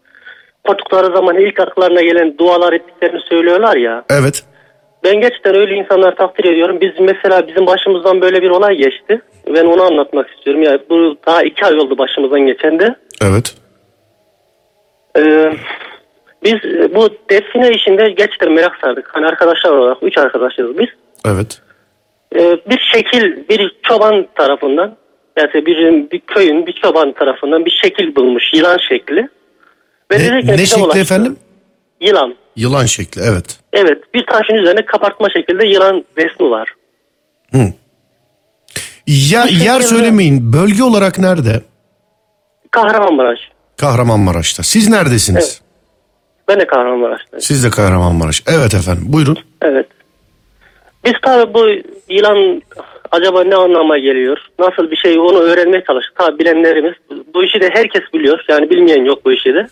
korktukları 0.69 1.15
zaman 1.15 1.37
ilk 1.37 1.59
aklarına 1.59 2.01
gelen 2.01 2.37
dualar 2.37 2.73
ettiklerini 2.73 3.19
söylüyorlar 3.29 3.75
ya. 3.77 4.03
Evet. 4.09 4.43
Ben 5.03 5.21
gerçekten 5.21 5.55
öyle 5.55 5.75
insanları 5.75 6.15
takdir 6.15 6.45
ediyorum. 6.45 6.77
Biz 6.81 6.91
mesela 6.99 7.47
bizim 7.47 7.67
başımızdan 7.67 8.21
böyle 8.21 8.41
bir 8.41 8.49
olay 8.49 8.75
geçti. 8.75 9.21
Ben 9.55 9.65
onu 9.65 9.83
anlatmak 9.83 10.29
istiyorum. 10.29 10.63
Ya 10.63 10.79
bu 10.89 11.17
daha 11.27 11.43
iki 11.43 11.65
ay 11.65 11.75
oldu 11.75 11.97
başımızdan 11.97 12.39
geçen 12.39 12.79
de. 12.79 12.95
Evet. 13.21 13.55
Ee, 15.17 15.53
biz 16.43 16.55
bu 16.95 17.09
define 17.29 17.71
işinde 17.71 18.09
gerçekten 18.09 18.51
merak 18.51 18.77
sardık. 18.81 19.09
Hani 19.13 19.27
arkadaşlar 19.27 19.71
olarak 19.71 19.97
üç 20.01 20.17
arkadaşız 20.17 20.77
biz. 20.77 20.89
Evet. 21.25 21.61
Ee, 22.35 22.57
bir 22.69 22.79
şekil 22.93 23.49
bir 23.49 23.75
çoban 23.83 24.27
tarafından 24.35 24.95
yani 25.37 25.65
bir, 25.65 26.11
bir 26.11 26.19
köyün 26.19 26.67
bir 26.67 26.73
çoban 26.73 27.11
tarafından 27.11 27.65
bir 27.65 27.79
şekil 27.83 28.15
bulmuş 28.15 28.53
yılan 28.53 28.77
şekli. 28.89 29.29
Ne, 30.11 30.17
ne 30.57 30.65
şekli 30.65 30.83
ulaştı. 30.83 30.99
efendim? 30.99 31.37
Yılan. 32.01 32.35
Yılan 32.55 32.85
şekli 32.85 33.21
evet. 33.21 33.59
Evet 33.73 34.13
bir 34.13 34.25
taşın 34.25 34.53
üzerine 34.53 34.85
kabartma 34.85 35.27
şekilde 35.29 35.67
yılan 35.67 36.05
resmi 36.17 36.49
var. 36.49 36.73
Ya, 37.53 39.43
Bu 39.43 39.47
yer 39.47 39.47
şekilde- 39.47 39.81
söylemeyin. 39.87 40.53
Bölge 40.53 40.83
olarak 40.83 41.19
nerede? 41.19 41.61
Kahramanmaraş. 42.71 43.39
Kahramanmaraş'ta. 43.77 44.63
Siz 44.63 44.89
neredesiniz? 44.89 45.43
Evet. 45.43 45.61
Ben 46.47 46.59
de 46.59 46.67
Kahramanmaraş'tayım. 46.67 47.41
Siz 47.41 47.63
de 47.63 47.69
Kahramanmaraş. 47.69 48.43
Evet 48.47 48.73
efendim. 48.73 49.03
Buyurun. 49.07 49.37
Evet. 49.61 49.87
Biz 51.05 51.13
tabi 51.25 51.53
bu 51.53 51.67
yılan 52.13 52.61
acaba 53.11 53.43
ne 53.43 53.55
anlama 53.55 53.97
geliyor? 53.97 54.37
Nasıl 54.59 54.91
bir 54.91 54.95
şey 54.95 55.19
onu 55.19 55.39
öğrenmeye 55.39 55.83
çalıştık. 55.87 56.15
Tabi 56.15 56.39
bilenlerimiz 56.39 56.93
bu 57.33 57.43
işi 57.43 57.61
de 57.61 57.69
herkes 57.73 58.01
biliyor. 58.13 58.39
Yani 58.49 58.69
bilmeyen 58.69 59.05
yok 59.05 59.25
bu 59.25 59.31
işi 59.31 59.53
de. 59.53 59.67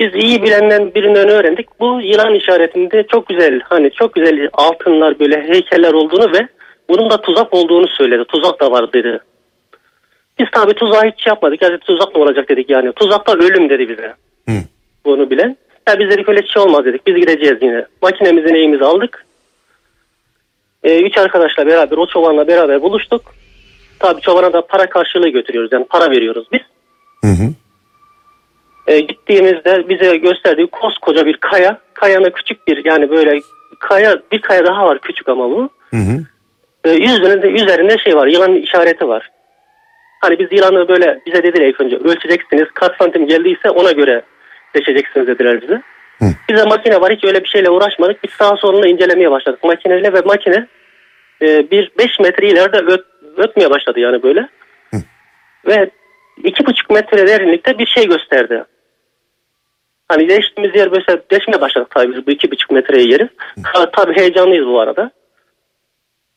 Biz 0.00 0.14
iyi 0.14 0.42
bilenden 0.42 0.94
birinden 0.94 1.28
öğrendik. 1.28 1.80
Bu 1.80 2.00
yılan 2.00 2.34
işaretinde 2.34 3.06
çok 3.12 3.28
güzel 3.28 3.60
hani 3.64 3.90
çok 3.90 4.14
güzel 4.14 4.48
altınlar 4.52 5.20
böyle 5.20 5.48
heykeller 5.48 5.92
olduğunu 5.92 6.32
ve 6.32 6.48
bunun 6.88 7.10
da 7.10 7.20
tuzak 7.20 7.54
olduğunu 7.54 7.88
söyledi. 7.88 8.24
Tuzak 8.28 8.60
da 8.60 8.70
var 8.70 8.92
dedi. 8.92 9.18
Biz 10.38 10.46
tabi 10.52 10.74
tuzağı 10.74 11.02
hiç 11.02 11.26
yapmadık. 11.26 11.62
Yani 11.62 11.78
tuzak 11.78 12.16
mı 12.16 12.22
olacak 12.22 12.48
dedik 12.48 12.70
yani. 12.70 12.92
Tuzakta 12.92 13.32
ölüm 13.32 13.70
dedi 13.70 13.88
bize. 13.88 14.14
Hı. 14.48 14.64
Bunu 15.04 15.30
bilen. 15.30 15.56
Ya 15.88 15.98
biz 15.98 16.10
dedik 16.10 16.28
öyle 16.28 16.46
şey 16.46 16.62
olmaz 16.62 16.84
dedik. 16.84 17.06
Biz 17.06 17.14
gideceğiz 17.16 17.58
yine. 17.62 17.86
Makinemizi 18.02 18.54
neyimizi 18.54 18.84
aldık. 18.84 19.26
Ee, 20.82 21.02
üç 21.02 21.18
arkadaşla 21.18 21.66
beraber 21.66 21.96
o 21.96 22.06
çobanla 22.06 22.48
beraber 22.48 22.82
buluştuk. 22.82 23.34
Tabii 23.98 24.20
çobana 24.20 24.52
da 24.52 24.66
para 24.66 24.88
karşılığı 24.88 25.28
götürüyoruz. 25.28 25.72
Yani 25.72 25.86
para 25.90 26.10
veriyoruz 26.10 26.46
biz. 26.52 26.60
Hı 27.24 27.30
hı. 27.30 27.50
Ee, 28.86 29.00
gittiğimizde 29.00 29.88
bize 29.88 30.16
gösterdiği 30.16 30.66
koskoca 30.66 31.26
bir 31.26 31.36
kaya. 31.36 31.78
Kayanın 31.94 32.30
küçük 32.30 32.66
bir 32.68 32.84
yani 32.84 33.10
böyle 33.10 33.40
kaya 33.80 34.18
bir 34.32 34.40
kaya 34.40 34.66
daha 34.66 34.86
var 34.86 34.98
küçük 34.98 35.28
ama 35.28 35.50
bu. 35.50 35.68
Hı 35.90 35.96
hı. 35.96 36.24
Ee, 36.84 37.04
üzerinde, 37.04 37.46
üzerinde 37.46 37.98
şey 37.98 38.16
var 38.16 38.26
yılanın 38.26 38.56
işareti 38.56 39.08
var. 39.08 39.30
Hani 40.20 40.38
biz 40.38 40.52
yılanı 40.52 40.88
böyle 40.88 41.20
bize 41.26 41.42
dediler 41.42 41.66
ilk 41.66 41.80
önce 41.80 41.96
ölçeceksiniz 41.96 42.64
kaç 42.74 42.96
santim 42.98 43.26
geldiyse 43.26 43.70
ona 43.70 43.92
göre 43.92 44.22
seçeceksiniz 44.76 45.26
dediler 45.26 45.62
bize. 45.62 45.82
Hı. 46.18 46.24
Bize 46.50 46.64
makine 46.64 47.00
var 47.00 47.12
hiç 47.12 47.24
öyle 47.24 47.44
bir 47.44 47.48
şeyle 47.48 47.70
uğraşmadık. 47.70 48.24
Biz 48.24 48.30
sağa 48.30 48.56
soluna 48.56 48.86
incelemeye 48.86 49.30
başladık 49.30 49.64
makineyle 49.64 50.12
ve 50.12 50.20
makine 50.20 50.66
e, 51.42 51.70
bir 51.70 51.90
5 51.98 52.20
metre 52.20 52.48
ileride 52.48 52.76
öt, 52.76 53.04
ötmeye 53.36 53.70
başladı 53.70 54.00
yani 54.00 54.22
böyle. 54.22 54.48
Ve 55.66 55.90
iki 56.44 56.66
buçuk 56.66 56.90
metre 56.90 57.26
derinlikte 57.26 57.78
bir 57.78 57.86
şey 57.86 58.08
gösterdi. 58.08 58.64
Hani 60.08 60.28
değiştiğimiz 60.28 60.76
yer 60.76 60.92
böyle 60.92 61.30
değişmeye 61.30 61.60
başladık 61.60 61.90
tabii 61.90 62.16
biz 62.16 62.26
bu 62.26 62.30
iki 62.30 62.50
buçuk 62.50 62.70
metreyi 62.70 63.12
yeri. 63.12 63.28
Ha, 63.64 63.90
tabii 63.90 64.16
heyecanlıyız 64.16 64.66
bu 64.66 64.80
arada. 64.80 65.10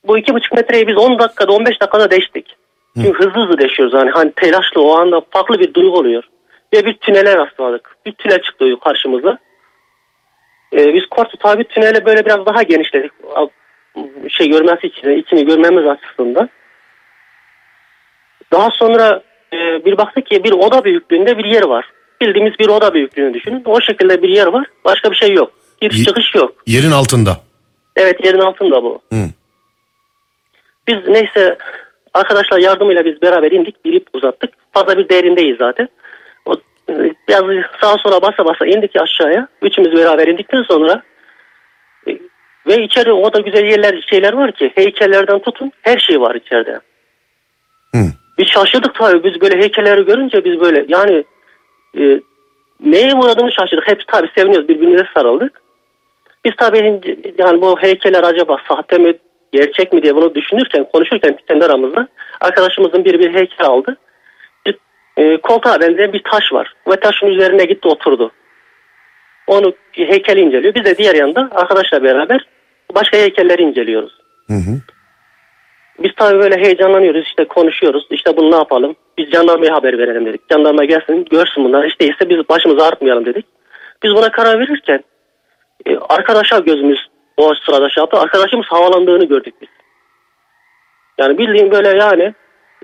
Bu 0.04 0.18
iki 0.18 0.34
buçuk 0.34 0.54
metreyi 0.54 0.88
biz 0.88 0.98
10 0.98 1.20
dakikada 1.20 1.52
15 1.52 1.82
dakikada 1.82 2.12
değiştik. 2.12 2.56
Çünkü 2.96 3.20
hızlı 3.20 3.42
hızlı 3.42 3.58
değişiyoruz 3.58 3.94
hani, 3.94 4.12
hani 4.12 4.32
telaşlı 4.32 4.82
o 4.82 4.98
anda 4.98 5.22
farklı 5.30 5.60
bir 5.60 5.74
duygu 5.74 5.98
oluyor. 5.98 6.24
Ve 6.74 6.86
bir 6.86 6.94
tünele 6.94 7.38
rastladık. 7.38 7.96
Bir 8.06 8.12
tünel 8.12 8.42
çıktı 8.42 8.80
karşımıza. 8.84 9.38
Ee, 10.74 10.94
biz 10.94 11.06
Kortu 11.06 11.38
tabi 11.38 11.64
tünele 11.64 12.06
böyle 12.06 12.26
biraz 12.26 12.46
daha 12.46 12.64
genişledik. 12.64 13.12
Şey 14.30 14.50
görmesi 14.50 14.88
için, 14.88 15.10
içini 15.10 15.46
görmemiz 15.46 15.88
açısından. 15.88 16.50
Daha 18.52 18.70
sonra 18.72 19.22
e, 19.54 19.86
bir 19.86 19.98
baktık 19.98 20.26
ki 20.26 20.44
bir 20.44 20.52
oda 20.52 20.84
büyüklüğünde 20.84 21.38
bir 21.38 21.46
yer 21.46 21.64
var. 21.64 21.86
Bildiğimiz 22.22 22.60
bir 22.60 22.68
oda 22.68 22.94
büyüklüğünü 22.94 23.34
düşünün. 23.34 23.62
O 23.66 23.82
şekilde 23.82 24.22
bir 24.22 24.30
yer 24.30 24.48
var. 24.48 24.68
Başka 24.86 25.12
bir 25.12 25.16
şey 25.16 25.34
yok. 25.34 25.52
Giriş 25.82 25.98
Ye- 25.98 26.06
çıkış 26.06 26.36
yok. 26.36 26.54
Yerin 26.68 26.92
altında. 26.92 27.38
Evet 27.96 28.26
yerin 28.26 28.40
altında 28.40 28.84
bu. 28.84 29.02
Hı. 29.14 29.20
Biz 30.88 31.08
neyse 31.08 31.58
arkadaşlar 32.14 32.60
yardımıyla 32.60 33.06
biz 33.06 33.22
beraber 33.22 33.52
indik. 33.52 33.86
Bir 33.86 33.94
ip 33.94 34.08
uzattık. 34.14 34.54
Fazla 34.74 34.98
bir 34.98 35.10
derindeyiz 35.10 35.58
zaten. 35.58 35.90
O, 36.46 36.54
e, 36.90 36.94
biraz 37.28 37.44
sağa 37.82 37.98
sola 37.98 38.22
basa 38.22 38.46
basa 38.46 38.66
indik 38.66 38.96
aşağıya. 38.96 39.48
Üçümüz 39.62 39.94
beraber 39.94 40.28
indikten 40.28 40.64
sonra 40.64 41.04
e, 42.08 42.12
ve 42.68 42.84
içeride 42.84 43.14
o 43.14 43.34
da 43.34 43.40
güzel 43.40 43.66
yerler 43.66 44.06
şeyler 44.10 44.34
var 44.34 44.52
ki 44.52 44.72
heykellerden 44.76 45.40
tutun 45.40 45.72
her 45.82 45.98
şey 45.98 46.22
var 46.22 46.36
içeride. 46.36 46.80
Hı. 47.96 48.02
Biz 48.38 48.48
şaşırdık 48.48 48.96
tabii 48.96 49.24
biz 49.24 49.42
böyle 49.42 49.58
heykelleri 49.58 50.06
görünce 50.06 50.46
biz 50.46 50.60
böyle 50.60 50.86
yani 50.88 51.24
e, 52.00 52.22
neye 52.80 53.16
uğradığını 53.16 53.52
şaşırdık. 53.52 53.88
Hepsi 53.88 54.06
tabii 54.08 54.30
seviniyoruz 54.38 54.70
birbirimize 54.70 55.08
sarıldık. 55.14 55.62
Biz 56.46 56.52
tabii 56.58 57.02
yani 57.38 57.62
bu 57.62 57.80
heykeller 57.80 58.24
acaba 58.24 58.58
sahte 58.68 58.98
mi 58.98 59.14
gerçek 59.52 59.94
mi 59.94 60.04
diye 60.04 60.16
bunu 60.16 60.36
düşünürken 60.36 60.86
konuşurken 60.94 61.38
kendi 61.48 61.66
aramızda 61.66 62.08
arkadaşımızın 62.42 63.06
biri 63.06 63.20
bir 63.20 63.34
heykel 63.34 63.68
aldı. 63.68 63.98
Bir, 64.66 64.78
e, 65.18 65.38
koltuğa 65.38 65.82
benzeyen 65.82 66.14
bir 66.14 66.24
taş 66.24 66.54
var 66.54 66.74
ve 66.88 67.00
taşın 67.00 67.28
üzerine 67.28 67.66
gitti 67.66 67.88
oturdu. 67.88 68.32
Onu 69.48 69.74
heykeli 69.92 70.40
inceliyor. 70.40 70.74
Biz 70.74 70.86
de 70.86 70.98
diğer 70.98 71.16
yanda 71.16 71.50
arkadaşla 71.52 72.04
beraber 72.04 72.48
başka 72.96 73.18
heykelleri 73.18 73.62
inceliyoruz. 73.62 74.14
Hı 74.48 74.54
hı. 74.54 74.82
Biz 76.00 76.12
tabii 76.16 76.40
böyle 76.40 76.58
heyecanlanıyoruz 76.58 77.26
işte 77.26 77.46
konuşuyoruz 77.46 78.08
işte 78.10 78.38
bunu 78.38 78.52
ne 78.52 78.56
yapalım 78.56 78.96
biz 79.18 79.32
jandarmaya 79.32 79.74
haber 79.74 79.98
verelim 79.98 80.26
dedik. 80.26 80.42
Jandarma 80.52 80.86
gelsin 80.86 81.26
görsün 81.32 81.64
bunları 81.64 81.88
işte 81.88 82.06
ise 82.06 82.30
biz 82.30 82.50
başımızı 82.50 82.86
ağrıtmayalım 82.86 83.26
dedik. 83.26 83.46
Biz 84.04 84.12
buna 84.12 84.32
karar 84.32 84.60
verirken 84.60 85.04
e, 85.86 85.98
arkadaşa 85.98 86.60
gözümüz 86.60 87.08
o 87.38 87.54
sırada 87.66 87.90
şey 87.90 88.02
yaptı 88.02 88.20
arkadaşımız 88.20 88.66
havalandığını 88.66 89.26
gördük 89.26 89.54
biz. 89.62 89.70
Yani 91.18 91.38
bildiğin 91.38 91.72
böyle 91.72 91.98
yani 91.98 92.34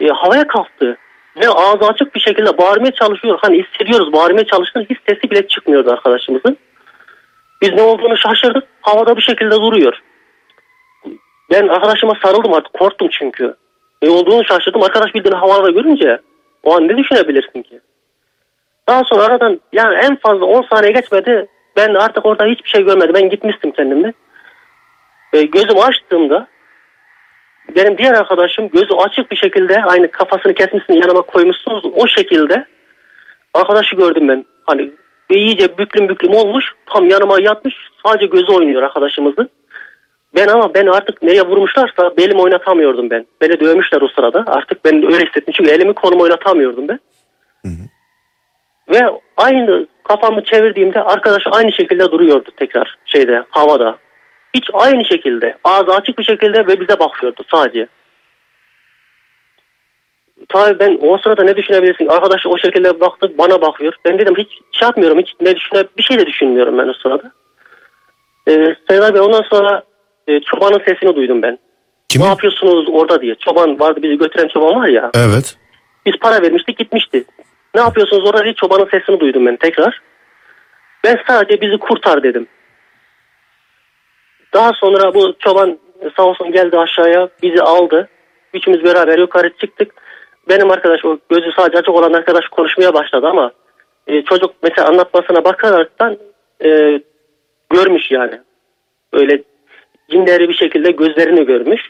e, 0.02 0.08
havaya 0.08 0.48
kalktı 0.48 0.98
ve 1.42 1.50
ağzı 1.50 1.86
açık 1.88 2.16
bir 2.16 2.20
şekilde 2.20 2.58
bağırmaya 2.58 2.92
çalışıyor. 2.92 3.40
Hani 3.42 3.64
hissediyoruz 3.64 4.14
bağırmaya 4.14 4.46
çalıştığını 4.46 4.86
hiç 4.90 4.98
sesi 5.10 5.32
bile 5.32 5.48
çıkmıyordu 5.48 5.92
arkadaşımızın. 5.92 6.58
Biz 7.62 7.74
ne 7.74 7.82
olduğunu 7.82 8.18
şaşırdık 8.18 8.64
havada 8.82 9.18
bir 9.18 9.22
şekilde 9.22 9.56
duruyor. 9.56 10.02
Ben 11.54 11.68
arkadaşıma 11.68 12.14
sarıldım 12.24 12.54
artık 12.54 12.74
korktum 12.74 13.08
çünkü. 13.12 13.56
Ne 14.02 14.10
olduğunu 14.10 14.46
şaşırdım. 14.46 14.84
Arkadaş 14.84 15.16
bildiğini 15.16 15.36
havada 15.36 15.70
görünce 15.70 16.20
o 16.64 16.76
an 16.76 16.88
ne 16.88 16.98
düşünebilirsin 16.98 17.62
ki? 17.62 17.80
Daha 18.88 19.04
sonra 19.04 19.24
aradan 19.24 19.62
yani 19.74 19.96
en 19.96 20.16
fazla 20.16 20.46
10 20.46 20.62
saniye 20.62 20.92
geçmedi. 20.92 21.48
Ben 21.78 21.94
artık 21.94 22.26
orada 22.26 22.46
hiçbir 22.46 22.70
şey 22.70 22.84
görmedim. 22.86 23.14
Ben 23.16 23.30
gitmiştim 23.30 23.72
kendimle. 23.72 24.14
E, 25.34 25.44
gözümü 25.44 25.80
açtığımda 25.80 26.48
benim 27.76 27.98
diğer 27.98 28.14
arkadaşım 28.14 28.70
gözü 28.70 28.94
açık 28.94 29.32
bir 29.32 29.38
şekilde 29.38 29.84
aynı 29.84 30.12
kafasını 30.12 30.54
kesmişsin 30.54 30.94
yanıma 30.94 31.22
koymuşsunuz 31.22 31.86
o 31.96 32.08
şekilde 32.08 32.66
arkadaşı 33.54 33.96
gördüm 33.96 34.28
ben. 34.28 34.46
Hani 34.66 34.92
iyice 35.30 35.78
büklüm 35.78 36.10
büklüm 36.10 36.34
olmuş 36.36 36.66
tam 36.86 37.10
yanıma 37.10 37.42
yatmış 37.42 37.76
sadece 38.06 38.26
gözü 38.26 38.52
oynuyor 38.52 38.84
arkadaşımızın. 38.84 39.50
Ben 40.36 40.48
ama 40.48 40.74
ben 40.74 40.88
artık 40.88 41.22
nereye 41.24 41.42
vurmuşlarsa 41.42 42.18
belim 42.18 42.40
oynatamıyordum 42.40 43.10
ben. 43.10 43.26
Beni 43.42 43.60
dövmüşler 43.60 44.02
o 44.02 44.08
sırada. 44.08 44.44
Artık 44.48 44.86
ben 44.86 44.96
öyle 44.96 45.26
hissettim. 45.26 45.54
Çünkü 45.58 45.72
elimi 45.72 45.94
kolumu 45.94 46.24
oynatamıyordum 46.24 46.88
ben. 46.88 47.00
Ve 48.90 49.10
aynı 49.38 49.88
kafamı 50.04 50.44
çevirdiğimde 50.44 51.02
arkadaş 51.02 51.44
aynı 51.52 51.72
şekilde 51.72 52.12
duruyordu 52.12 52.50
tekrar 52.58 52.98
şeyde 53.06 53.44
havada. 53.50 53.98
Hiç 54.54 54.70
aynı 54.74 55.06
şekilde 55.06 55.58
ağzı 55.64 55.92
açık 55.92 56.20
bir 56.20 56.24
şekilde 56.24 56.68
ve 56.68 56.80
bize 56.80 57.00
bakıyordu 57.00 57.44
sadece. 57.52 57.88
Tabii 60.50 60.80
ben 60.80 61.00
o 61.02 61.18
sırada 61.18 61.44
ne 61.44 61.56
düşünebilirsin? 61.56 62.08
Arkadaş 62.08 62.46
o 62.46 62.58
şekilde 62.58 63.00
baktı 63.00 63.38
bana 63.38 63.62
bakıyor. 63.62 63.94
Ben 64.06 64.20
dedim 64.20 64.36
hiç 64.38 64.50
şey 64.72 64.86
yapmıyorum. 64.86 65.20
Hiç 65.20 65.34
ne 65.42 65.56
düşüne 65.56 65.84
bir 65.98 66.04
şey 66.04 66.20
de 66.20 66.26
düşünmüyorum 66.26 66.78
ben 66.78 66.88
o 66.88 66.94
sırada. 66.94 67.32
Ee, 68.48 68.76
Serdar 68.90 69.14
Bey 69.14 69.22
ondan 69.22 69.42
sonra 69.42 69.84
e, 70.28 70.40
çobanın 70.40 70.82
sesini 70.86 71.16
duydum 71.16 71.42
ben. 71.42 71.58
Kimin? 72.10 72.26
Ne 72.26 72.30
yapıyorsunuz 72.30 72.86
orada 72.92 73.22
diye. 73.22 73.36
Çoban 73.36 73.80
vardı 73.80 74.00
bizi 74.04 74.18
götüren 74.18 74.48
çoban 74.48 74.76
var 74.76 74.88
ya. 74.88 75.12
Evet. 75.16 75.58
Biz 76.06 76.14
para 76.22 76.42
vermiştik 76.42 76.78
gitmişti. 76.78 77.24
Ne 77.76 77.82
yapıyorsunuz 77.82 78.30
orada 78.30 78.44
diye 78.44 78.54
çobanın 78.54 78.90
sesini 78.92 79.20
duydum 79.20 79.46
ben 79.46 79.56
tekrar. 79.56 80.02
Ben 81.04 81.20
sadece 81.28 81.62
bizi 81.62 81.78
kurtar 81.78 82.24
dedim. 82.24 82.48
Daha 84.54 84.74
sonra 84.74 85.14
bu 85.14 85.36
çoban 85.40 85.80
sağ 86.18 86.24
olsun 86.24 86.52
geldi 86.52 86.78
aşağıya 86.78 87.30
bizi 87.44 87.62
aldı. 87.62 88.10
Üçümüz 88.54 88.84
beraber 88.84 89.18
yukarı 89.18 89.58
çıktık. 89.58 89.94
Benim 90.50 90.72
arkadaş 90.72 91.06
o 91.06 91.18
gözü 91.30 91.52
sadece 91.58 91.78
açık 91.78 91.96
olan 91.96 92.14
arkadaş 92.14 92.48
konuşmaya 92.48 92.94
başladı 92.94 93.28
ama 93.28 93.52
e, 94.08 94.22
çocuk 94.22 94.56
mesela 94.64 94.88
anlatmasına 94.88 95.44
bakaraktan 95.44 96.18
e, 96.66 97.00
görmüş 97.70 98.12
yani. 98.12 98.40
Öyle 99.14 99.44
cinleri 100.10 100.50
bir 100.50 100.54
şekilde 100.54 100.92
gözlerini 100.92 101.46
görmüş. 101.46 101.82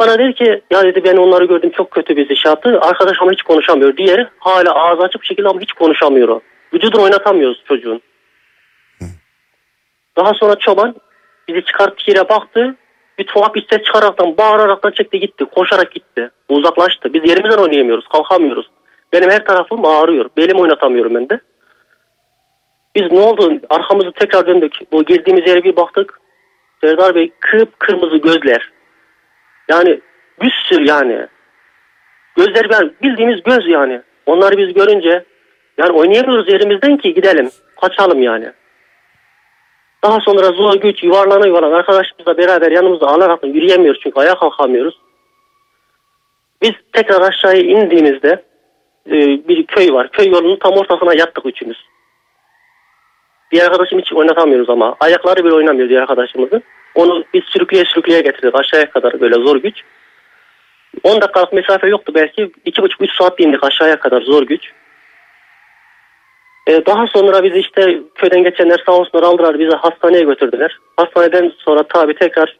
Bana 0.00 0.18
dedi 0.18 0.34
ki 0.34 0.62
ya 0.70 0.82
dedi 0.82 1.04
ben 1.04 1.16
onları 1.16 1.44
gördüm 1.44 1.70
çok 1.76 1.90
kötü 1.90 2.16
bizi 2.16 2.36
şey 2.36 2.50
yaptı. 2.50 2.80
Arkadaş 2.80 3.16
ama 3.20 3.32
hiç 3.32 3.42
konuşamıyor. 3.42 3.96
Diğeri 3.96 4.26
hala 4.38 4.74
ağzı 4.74 5.02
açık 5.02 5.22
bir 5.22 5.26
şekilde 5.26 5.48
ama 5.48 5.60
hiç 5.60 5.72
konuşamıyor 5.72 6.28
o. 6.28 6.40
Vücudunu 6.74 7.02
oynatamıyoruz 7.02 7.62
çocuğun. 7.68 8.00
Daha 10.16 10.34
sonra 10.34 10.54
çoban 10.54 10.94
bizi 11.48 11.64
çıkarttı 11.64 12.10
yere 12.10 12.28
baktı. 12.28 12.74
Bir 13.18 13.26
tuhaf 13.26 13.54
bir 13.54 13.66
ses 13.70 13.82
çıkararaktan 13.82 14.36
bağıraraktan 14.36 14.90
çekti 14.90 15.20
gitti. 15.20 15.44
Koşarak 15.44 15.92
gitti. 15.92 16.30
Uzaklaştı. 16.48 17.14
Biz 17.14 17.30
yerimizden 17.30 17.62
oynayamıyoruz. 17.62 18.08
Kalkamıyoruz. 18.08 18.66
Benim 19.12 19.30
her 19.30 19.44
tarafım 19.44 19.84
ağrıyor. 19.84 20.30
Belim 20.36 20.58
oynatamıyorum 20.58 21.14
ben 21.14 21.28
de. 21.28 21.40
Biz 22.94 23.12
ne 23.12 23.20
oldu? 23.20 23.60
Arkamızı 23.70 24.12
tekrar 24.12 24.46
döndük. 24.46 24.72
Bu 24.92 25.04
girdiğimiz 25.04 25.48
yere 25.48 25.64
bir 25.64 25.76
baktık. 25.76 26.20
Serdar 26.80 27.14
Bey 27.14 27.30
kıpkırmızı 27.40 28.16
gözler. 28.16 28.72
Yani 29.68 30.00
bir 30.42 30.50
sürü 30.64 30.88
yani. 30.88 31.26
Gözler 32.36 32.66
yani 32.70 32.90
bildiğimiz 33.02 33.42
göz 33.42 33.68
yani. 33.68 34.02
Onları 34.26 34.58
biz 34.58 34.74
görünce 34.74 35.24
yani 35.78 35.92
oynayamıyoruz 35.92 36.52
yerimizden 36.52 36.96
ki 36.96 37.14
gidelim. 37.14 37.50
Kaçalım 37.80 38.22
yani. 38.22 38.52
Daha 40.04 40.20
sonra 40.20 40.46
zor 40.46 40.74
güç 40.74 41.02
yuvarlana 41.02 41.46
yuvarlana 41.46 41.76
arkadaşımızla 41.76 42.38
beraber 42.38 42.70
yanımızda 42.70 43.06
alarak 43.06 43.44
yürüyemiyoruz 43.44 44.00
çünkü 44.02 44.20
ayağa 44.20 44.34
kalkamıyoruz. 44.34 45.00
Biz 46.62 46.72
tekrar 46.92 47.20
aşağıya 47.20 47.62
indiğimizde 47.62 48.42
e, 49.06 49.12
bir 49.48 49.66
köy 49.66 49.92
var. 49.92 50.10
Köy 50.10 50.28
yolunun 50.28 50.56
tam 50.56 50.72
ortasına 50.72 51.14
yattık 51.14 51.46
üçümüz. 51.46 51.78
Diğer 53.52 53.66
arkadaşım 53.66 53.98
hiç 53.98 54.12
oynatamıyoruz 54.12 54.70
ama. 54.70 54.96
Ayakları 55.00 55.44
bile 55.44 55.54
oynamıyor 55.54 55.88
diğer 55.88 56.02
arkadaşımızın. 56.02 56.62
Onu 56.94 57.24
biz 57.34 57.42
sürükleye 57.44 57.84
sürükleye 57.84 58.20
getirdik 58.20 58.54
aşağıya 58.54 58.90
kadar 58.90 59.20
böyle 59.20 59.34
zor 59.34 59.56
güç. 59.56 59.82
10 61.02 61.20
dakikalık 61.20 61.52
mesafe 61.52 61.88
yoktu 61.88 62.12
belki. 62.14 62.42
2,5-3 62.42 63.16
saat 63.18 63.40
indik 63.40 63.64
aşağıya 63.64 63.98
kadar 63.98 64.22
zor 64.22 64.42
güç. 64.42 64.72
Ee, 66.68 66.86
daha 66.86 67.06
sonra 67.06 67.42
bizi 67.42 67.58
işte 67.58 68.00
köyden 68.14 68.42
geçenler 68.42 68.82
sağ 68.86 68.92
olsunlar 68.92 69.22
aldılar 69.24 69.58
bizi 69.58 69.76
hastaneye 69.76 70.24
götürdüler. 70.24 70.78
Hastaneden 70.96 71.52
sonra 71.58 71.82
tabi 71.82 72.14
tekrar 72.14 72.56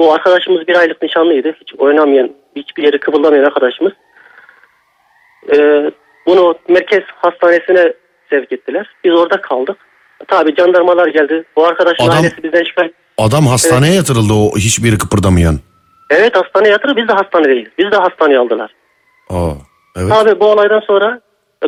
bu 0.00 0.12
arkadaşımız 0.12 0.68
bir 0.68 0.76
aylık 0.76 1.02
nişanlıydı. 1.02 1.52
Hiç 1.60 1.74
oynamayan, 1.78 2.30
hiçbir 2.56 2.82
yeri 2.82 3.00
kıvıldamayan 3.00 3.44
arkadaşımız. 3.44 3.92
Ee, 5.52 5.90
bunu 6.26 6.54
merkez 6.68 7.02
hastanesine 7.06 7.92
sevk 8.30 8.52
ettiler. 8.52 8.90
Biz 9.04 9.14
orada 9.14 9.40
kaldık. 9.40 9.76
Tabi 10.28 10.54
jandarmalar 10.54 11.08
geldi. 11.08 11.44
Bu 11.56 11.66
arkadaşın 11.66 12.04
Adam- 12.04 12.16
ailesi 12.16 12.42
bizden 12.42 12.64
şikayet 12.64 12.94
Adam 13.18 13.46
hastaneye 13.46 13.94
yatırıldı 13.94 14.32
o 14.32 14.56
hiçbiri 14.56 14.98
kıpırdamayan. 14.98 15.58
Evet 16.10 16.36
hastaneye 16.36 16.70
yatırır 16.70 16.96
biz 16.96 17.08
de 17.08 17.12
hastanedeyiz. 17.12 17.68
Biz 17.78 17.90
de 17.92 17.96
hastaneye 17.96 18.38
aldılar. 18.38 18.70
Aa, 19.30 19.50
evet. 19.96 20.12
Abi 20.12 20.40
bu 20.40 20.46
olaydan 20.46 20.80
sonra 20.80 21.20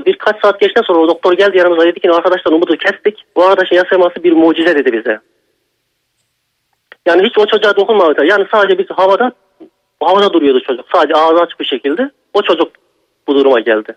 birkaç 0.06 0.40
saat 0.42 0.60
geçtikten 0.60 0.82
sonra 0.82 0.98
o 0.98 1.08
doktor 1.08 1.32
geldi 1.32 1.58
yanımıza 1.58 1.86
dedi 1.86 2.00
ki 2.00 2.10
arkadaşlar 2.10 2.52
umudu 2.52 2.76
kestik. 2.76 3.24
Bu 3.36 3.44
arkadaşın 3.44 3.76
yaşaması 3.76 4.24
bir 4.24 4.32
mucize 4.32 4.74
dedi 4.74 4.92
bize. 4.92 5.20
Yani 7.06 7.22
hiç 7.28 7.38
o 7.38 7.46
çocuğa 7.46 7.76
dokunmadı. 7.76 8.24
Yani 8.24 8.46
sadece 8.52 8.78
biz 8.78 8.86
havada 8.90 9.32
havada 10.00 10.32
duruyordu 10.32 10.60
çocuk. 10.60 10.84
Sadece 10.94 11.14
ağzı 11.14 11.40
açık 11.40 11.60
bir 11.60 11.64
şekilde. 11.64 12.10
O 12.34 12.42
çocuk 12.42 12.68
bu 13.26 13.34
duruma 13.34 13.60
geldi. 13.60 13.96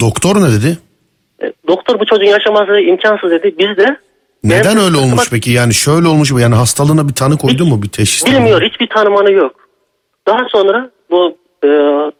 Doktor 0.00 0.36
ne 0.36 0.48
dedi? 0.60 0.78
E, 1.42 1.52
doktor 1.68 2.00
bu 2.00 2.06
çocuğun 2.06 2.26
yaşaması 2.26 2.80
imkansız 2.80 3.30
dedi. 3.30 3.54
Biz 3.58 3.76
de 3.76 3.96
Neden 4.44 4.76
öyle 4.76 4.96
olmuş 4.96 5.30
peki? 5.30 5.50
Yani 5.50 5.74
şöyle 5.74 6.08
olmuş 6.08 6.32
mu? 6.32 6.40
Yani 6.40 6.54
hastalığına 6.54 7.08
bir 7.08 7.14
tanı 7.14 7.38
koydu 7.38 7.64
mu? 7.64 7.82
Bir 7.82 7.88
teşhis? 7.88 8.26
Bilmiyor 8.26 8.62
hiçbir 8.62 8.86
tanımanı 8.86 9.32
yok. 9.32 9.68
Daha 10.26 10.48
sonra 10.48 10.90
bu 11.10 11.36
e, 11.64 11.68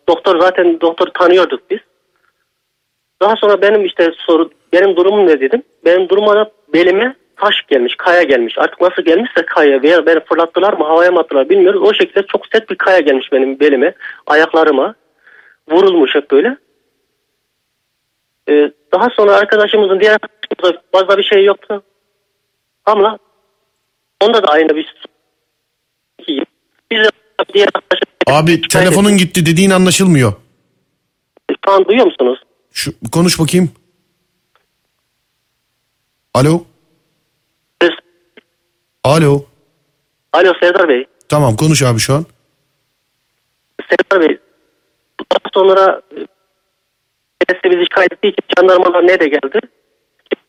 doktor 0.09 0.41
zaten 0.41 0.81
doktor 0.81 1.07
tanıyorduk 1.07 1.71
biz. 1.71 1.79
Daha 3.23 3.37
sonra 3.37 3.63
benim 3.63 3.85
işte 3.85 4.13
soru 4.17 4.51
benim 4.73 4.97
durumum 4.97 5.27
ne 5.27 5.41
dedim. 5.41 5.63
Benim 5.85 6.09
duruma 6.09 6.37
da 6.37 6.51
belime 6.75 7.15
taş 7.37 7.55
gelmiş, 7.69 7.95
kaya 7.97 8.23
gelmiş. 8.23 8.59
Artık 8.59 8.81
nasıl 8.81 9.03
gelmişse 9.03 9.47
kaya 9.47 9.83
veya 9.83 10.07
beni 10.07 10.21
fırlattılar 10.21 10.73
mı 10.73 10.85
havaya 10.85 11.11
mı 11.11 11.21
attılar 11.21 11.49
bilmiyoruz. 11.49 11.83
O 11.83 11.95
şekilde 11.95 12.23
çok 12.23 12.47
sert 12.47 12.71
bir 12.71 12.77
kaya 12.77 13.01
gelmiş 13.01 13.33
benim 13.33 13.61
belime, 13.61 13.95
ayaklarıma. 14.27 14.95
Vurulmuş 15.71 16.15
hep 16.15 16.31
böyle. 16.31 16.57
E, 18.49 18.73
daha 18.93 19.11
sonra 19.11 19.37
arkadaşımızın 19.37 20.01
diğer 20.01 20.13
arkadaşımızda 20.13 20.83
fazla 20.93 21.19
bir 21.19 21.23
şey 21.23 21.45
yoktu. 21.45 21.83
Ama 22.85 23.19
onda 24.21 24.43
da 24.43 24.47
aynı 24.49 24.77
bir 24.77 24.95
biz 26.29 26.99
de 26.99 27.09
diğer 27.55 27.69
Abi 28.27 28.61
telefonun 28.61 29.17
gitti 29.17 29.47
dediğin 29.47 29.71
anlaşılmıyor. 29.71 30.33
şu 31.67 31.73
an 31.73 31.85
duyuyor 31.85 32.07
musunuz? 32.07 32.39
Şu 32.73 32.93
konuş 33.13 33.39
bakayım. 33.41 33.71
Alo. 36.35 36.65
Alo. 39.05 39.45
Alo 40.33 40.53
Serdar 40.61 40.89
Bey. 40.89 41.07
Tamam 41.29 41.57
konuş 41.57 41.83
abi 41.83 41.99
şu 41.99 42.15
an. 42.15 42.27
Serdar 43.91 44.29
Bey. 44.29 44.39
Daha 45.33 45.51
sonra 45.55 46.03
e, 46.17 46.27
bizi 47.65 47.83
şikayet 47.83 48.13
ettiği 48.13 48.35
jandarmalar 48.59 49.03
ne 49.07 49.21
de 49.21 49.29
geldi? 49.29 49.61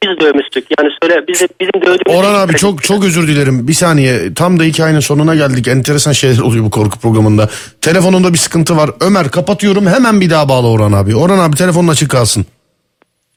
Biz 0.03 0.19
dövmüştük. 0.19 0.65
Yani 0.79 0.89
söyle 1.01 1.27
bizi, 1.27 1.47
bizim 1.61 1.81
dövdüğümüz... 1.81 2.19
Orhan 2.19 2.33
abi 2.33 2.53
çok 2.53 2.83
çok 2.83 3.05
özür 3.05 3.27
dilerim. 3.27 3.67
Bir 3.67 3.73
saniye. 3.73 4.33
Tam 4.33 4.59
da 4.59 4.63
hikayenin 4.63 4.99
sonuna 4.99 5.35
geldik. 5.35 5.67
Enteresan 5.67 6.11
şeyler 6.11 6.39
oluyor 6.39 6.65
bu 6.65 6.69
korku 6.69 6.99
programında. 6.99 7.49
Telefonunda 7.81 8.33
bir 8.33 8.37
sıkıntı 8.37 8.77
var. 8.77 8.89
Ömer 9.01 9.29
kapatıyorum. 9.31 9.87
Hemen 9.87 10.21
bir 10.21 10.29
daha 10.29 10.49
bağla 10.49 10.67
Orhan 10.67 10.91
abi. 10.91 11.15
Orhan 11.15 11.39
abi 11.39 11.57
telefonun 11.57 11.87
açık 11.87 12.11
kalsın. 12.11 12.45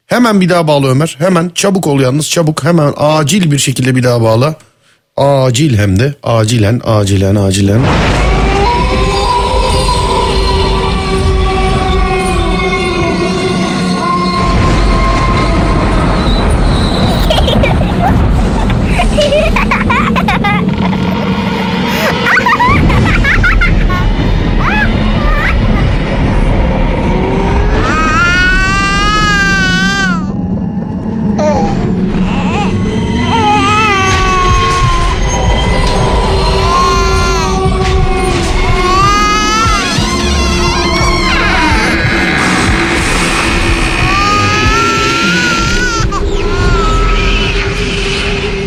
Hemen 0.07 0.41
bir 0.41 0.49
daha 0.49 0.69
bağla 0.69 0.89
Ömer. 0.89 1.17
Hemen 1.19 1.51
çabuk 1.55 1.87
ol 1.87 2.01
yalnız. 2.01 2.31
Çabuk 2.31 2.65
hemen 2.65 2.93
acil 2.97 3.51
bir 3.51 3.59
şekilde 3.59 3.97
bir 3.97 4.03
daha 4.03 4.23
bağla. 4.23 4.55
Acil 5.17 5.79
hem 5.79 5.99
de. 5.99 6.15
Acilen, 6.23 6.81
acilen, 6.85 7.35
acilen. 7.35 7.81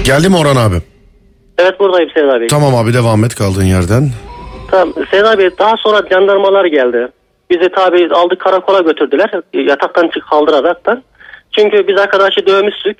Geldi 0.09 0.29
mi 0.29 0.37
Orhan 0.37 0.55
abi? 0.55 0.75
Evet 1.57 1.79
buradayım 1.79 2.09
Serdar 2.13 2.41
Bey. 2.41 2.47
Tamam 2.47 2.75
abi 2.75 2.93
devam 2.93 3.25
et 3.25 3.35
kaldığın 3.35 3.63
yerden. 3.63 4.09
Tamam 4.71 4.93
Serdar 5.11 5.37
Bey 5.37 5.49
daha 5.59 5.77
sonra 5.77 6.07
jandarmalar 6.11 6.65
geldi. 6.65 7.07
Bizi 7.49 7.69
tabi 7.75 8.09
aldı 8.13 8.37
karakola 8.37 8.79
götürdüler. 8.79 9.31
Yataktan 9.53 10.09
çık 10.13 10.23
kaldıraraktan. 10.29 11.03
Çünkü 11.51 11.87
biz 11.87 11.97
arkadaşı 11.97 12.47
dövmüştük. 12.47 12.97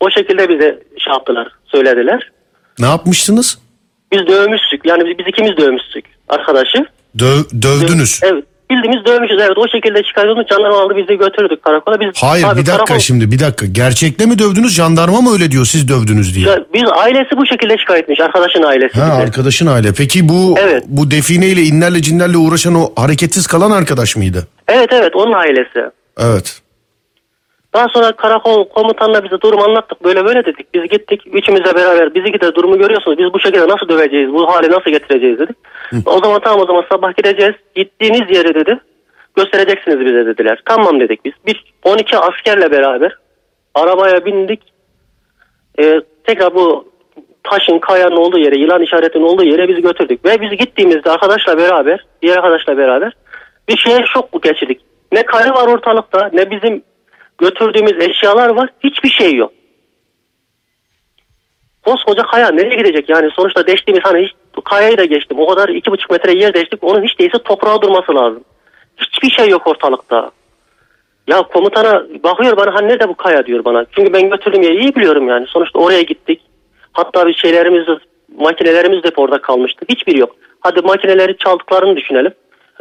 O 0.00 0.10
şekilde 0.10 0.48
bize 0.48 0.82
şey 0.98 1.12
yaptılar, 1.12 1.48
söylediler. 1.64 2.30
Ne 2.78 2.86
yapmıştınız? 2.86 3.58
Biz 4.12 4.26
dövmüştük. 4.26 4.80
Yani 4.84 5.04
biz, 5.06 5.18
biz 5.18 5.26
ikimiz 5.26 5.56
dövmüştük 5.56 6.04
arkadaşı. 6.28 6.86
Döv, 7.18 7.62
dövdünüz. 7.62 8.20
Evet. 8.22 8.44
Bildiğimiz 8.72 9.04
dövmüşüz 9.06 9.36
evet. 9.40 9.58
O 9.58 9.68
şekilde 9.68 10.02
olunca 10.02 10.44
jandarma 10.54 10.80
aldı 10.82 10.96
bizi 10.96 11.18
götürdük 11.18 11.62
karakola. 11.62 12.00
Biz, 12.00 12.08
Hayır 12.16 12.44
bir 12.44 12.66
dakika 12.66 12.76
karakol- 12.76 13.00
şimdi 13.00 13.30
bir 13.32 13.38
dakika. 13.38 13.66
Gerçekte 13.66 14.26
mi 14.26 14.38
dövdünüz 14.38 14.74
jandarma 14.74 15.20
mı 15.20 15.32
öyle 15.32 15.50
diyor 15.50 15.64
siz 15.64 15.88
dövdünüz 15.88 16.34
diye? 16.34 16.48
Ya 16.48 16.58
Biz 16.74 16.82
ailesi 16.96 17.36
bu 17.36 17.46
şekilde 17.46 17.78
şikayet 17.78 18.02
etmiş. 18.02 18.20
Arkadaşın 18.20 18.62
ailesi. 18.62 19.00
Ha 19.00 19.06
bize. 19.06 19.22
arkadaşın 19.22 19.66
aile. 19.66 19.92
Peki 19.92 20.28
bu 20.28 20.54
Evet. 20.58 20.84
bu 20.86 21.10
defineyle 21.10 21.62
inlerle 21.62 22.02
cinlerle 22.02 22.36
uğraşan 22.36 22.74
o 22.74 22.92
hareketsiz 22.96 23.46
kalan 23.46 23.70
arkadaş 23.70 24.16
mıydı? 24.16 24.46
Evet 24.68 24.88
evet 24.92 25.16
onun 25.16 25.32
ailesi. 25.32 25.80
Evet. 26.20 26.61
Daha 27.74 27.88
sonra 27.88 28.12
karakol 28.12 28.68
komutanla 28.68 29.24
bize 29.24 29.40
durum 29.40 29.62
anlattık. 29.62 30.04
Böyle 30.04 30.24
böyle 30.24 30.44
dedik. 30.44 30.74
Biz 30.74 30.82
gittik. 30.82 31.22
Üçümüzle 31.32 31.74
beraber 31.74 32.14
bizi 32.14 32.40
de 32.40 32.54
durumu 32.54 32.78
görüyorsunuz. 32.78 33.18
Biz 33.18 33.32
bu 33.32 33.40
şekilde 33.40 33.68
nasıl 33.68 33.88
döveceğiz? 33.88 34.32
Bu 34.32 34.48
hale 34.48 34.70
nasıl 34.70 34.90
getireceğiz 34.90 35.38
dedik. 35.38 35.56
O 36.06 36.18
zaman 36.18 36.40
tamam 36.40 36.60
o 36.60 36.66
zaman 36.66 36.84
sabah 36.92 37.16
gideceğiz. 37.16 37.54
Gittiğiniz 37.74 38.36
yeri 38.36 38.54
dedi. 38.54 38.78
Göstereceksiniz 39.36 40.00
bize 40.00 40.26
dediler. 40.26 40.62
Tamam 40.64 41.00
dedik 41.00 41.24
biz. 41.24 41.32
Biz 41.46 41.54
12 41.84 42.18
askerle 42.18 42.70
beraber 42.70 43.16
arabaya 43.74 44.24
bindik. 44.24 44.60
Ee, 45.78 46.00
tekrar 46.24 46.54
bu 46.54 46.92
taşın 47.42 47.78
kayanın 47.78 48.16
olduğu 48.16 48.38
yere, 48.38 48.58
yılan 48.58 48.82
işaretinin 48.82 49.24
olduğu 49.24 49.44
yere 49.44 49.68
biz 49.68 49.82
götürdük. 49.82 50.24
Ve 50.24 50.40
biz 50.40 50.50
gittiğimizde 50.58 51.10
arkadaşla 51.10 51.58
beraber, 51.58 52.04
diğer 52.22 52.36
arkadaşla 52.36 52.76
beraber 52.76 53.12
bir 53.68 53.76
şeye 53.76 54.04
şok 54.14 54.42
geçirdik. 54.42 54.80
Ne 55.12 55.22
kaya 55.22 55.54
var 55.54 55.68
ortalıkta, 55.68 56.30
ne 56.32 56.50
bizim 56.50 56.82
götürdüğümüz 57.38 58.08
eşyalar 58.08 58.48
var. 58.48 58.68
Hiçbir 58.84 59.08
şey 59.08 59.34
yok. 59.34 59.52
Koskoca 61.84 62.22
kaya 62.22 62.50
nereye 62.50 62.76
gidecek? 62.76 63.08
Yani 63.08 63.30
sonuçta 63.36 63.66
deştiğimiz 63.66 64.04
hani 64.04 64.22
hiç, 64.22 64.32
kayayı 64.64 64.98
da 64.98 65.04
geçtim. 65.04 65.38
O 65.40 65.46
kadar 65.46 65.68
iki 65.68 65.90
buçuk 65.90 66.10
metre 66.10 66.32
yer 66.32 66.54
deştik. 66.54 66.84
Onun 66.84 67.02
hiç 67.02 67.18
değilse 67.18 67.38
toprağa 67.38 67.82
durması 67.82 68.14
lazım. 68.14 68.44
Hiçbir 68.96 69.30
şey 69.30 69.48
yok 69.48 69.66
ortalıkta. 69.66 70.30
Ya 71.26 71.42
komutana 71.42 72.06
bakıyor 72.24 72.56
bana 72.56 72.74
hani 72.74 72.88
nerede 72.88 73.08
bu 73.08 73.14
kaya 73.14 73.46
diyor 73.46 73.64
bana. 73.64 73.84
Çünkü 73.92 74.12
ben 74.12 74.30
götürdüm 74.30 74.62
yeri 74.62 74.80
iyi 74.80 74.94
biliyorum 74.94 75.28
yani. 75.28 75.46
Sonuçta 75.46 75.78
oraya 75.78 76.02
gittik. 76.02 76.40
Hatta 76.92 77.26
bir 77.26 77.34
şeylerimiz 77.34 77.86
makinelerimiz 78.36 79.02
de 79.02 79.10
orada 79.16 79.40
kalmıştı. 79.40 79.86
Hiçbir 79.88 80.16
yok. 80.16 80.36
Hadi 80.60 80.80
makineleri 80.80 81.36
çaldıklarını 81.36 81.96
düşünelim. 81.96 82.32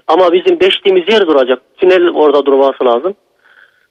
Ama 0.08 0.34
bizim 0.34 0.60
deştiğimiz 0.60 1.10
yer 1.10 1.28
duracak. 1.28 1.62
Tünel 1.78 2.10
orada 2.10 2.46
durması 2.46 2.86
lazım. 2.86 3.16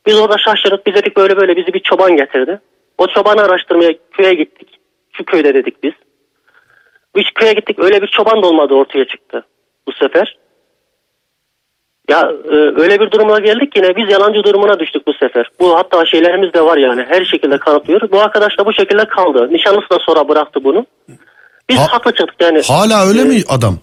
Biz 0.06 0.20
orada 0.20 0.38
şaşırdık. 0.38 0.86
Biz 0.86 0.94
dedik 0.94 1.16
böyle 1.16 1.36
böyle 1.36 1.56
bizi 1.56 1.74
bir 1.74 1.80
çoban 1.80 2.16
getirdi. 2.16 2.60
O 2.98 3.06
çobanı 3.06 3.42
araştırmaya 3.42 3.92
köye 4.12 4.34
gittik. 4.34 4.68
Şu 5.12 5.24
köyde 5.24 5.54
dedik 5.54 5.82
biz. 5.82 5.92
Biz 7.16 7.24
köye 7.34 7.52
gittik 7.52 7.78
öyle 7.78 8.02
bir 8.02 8.06
çoban 8.06 8.42
da 8.42 8.46
olmadı 8.46 8.74
ortaya 8.74 9.04
çıktı 9.04 9.44
bu 9.88 9.92
sefer. 9.92 10.38
Ya 12.10 12.32
e, 12.44 12.54
öyle 12.54 13.00
bir 13.00 13.10
duruma 13.10 13.38
geldik 13.38 13.76
yine 13.76 13.96
biz 13.96 14.10
yalancı 14.10 14.44
durumuna 14.44 14.80
düştük 14.80 15.06
bu 15.06 15.12
sefer. 15.12 15.50
Bu 15.60 15.76
hatta 15.76 16.06
şeylerimiz 16.06 16.52
de 16.52 16.62
var 16.62 16.76
yani 16.76 17.04
her 17.08 17.24
şekilde 17.24 17.58
kanıtlıyor. 17.58 18.10
Bu 18.12 18.20
arkadaş 18.20 18.58
da 18.58 18.66
bu 18.66 18.72
şekilde 18.72 19.04
kaldı. 19.04 19.48
Nişanlısı 19.52 19.90
da 19.90 19.98
sonra 20.06 20.28
bıraktı 20.28 20.64
bunu. 20.64 20.86
Biz 21.68 21.78
Ha- 21.78 21.92
haklı 21.92 22.14
çıktık 22.14 22.40
yani. 22.40 22.62
Hala 22.68 23.08
öyle 23.08 23.20
e, 23.20 23.24
mi 23.24 23.42
adam? 23.48 23.78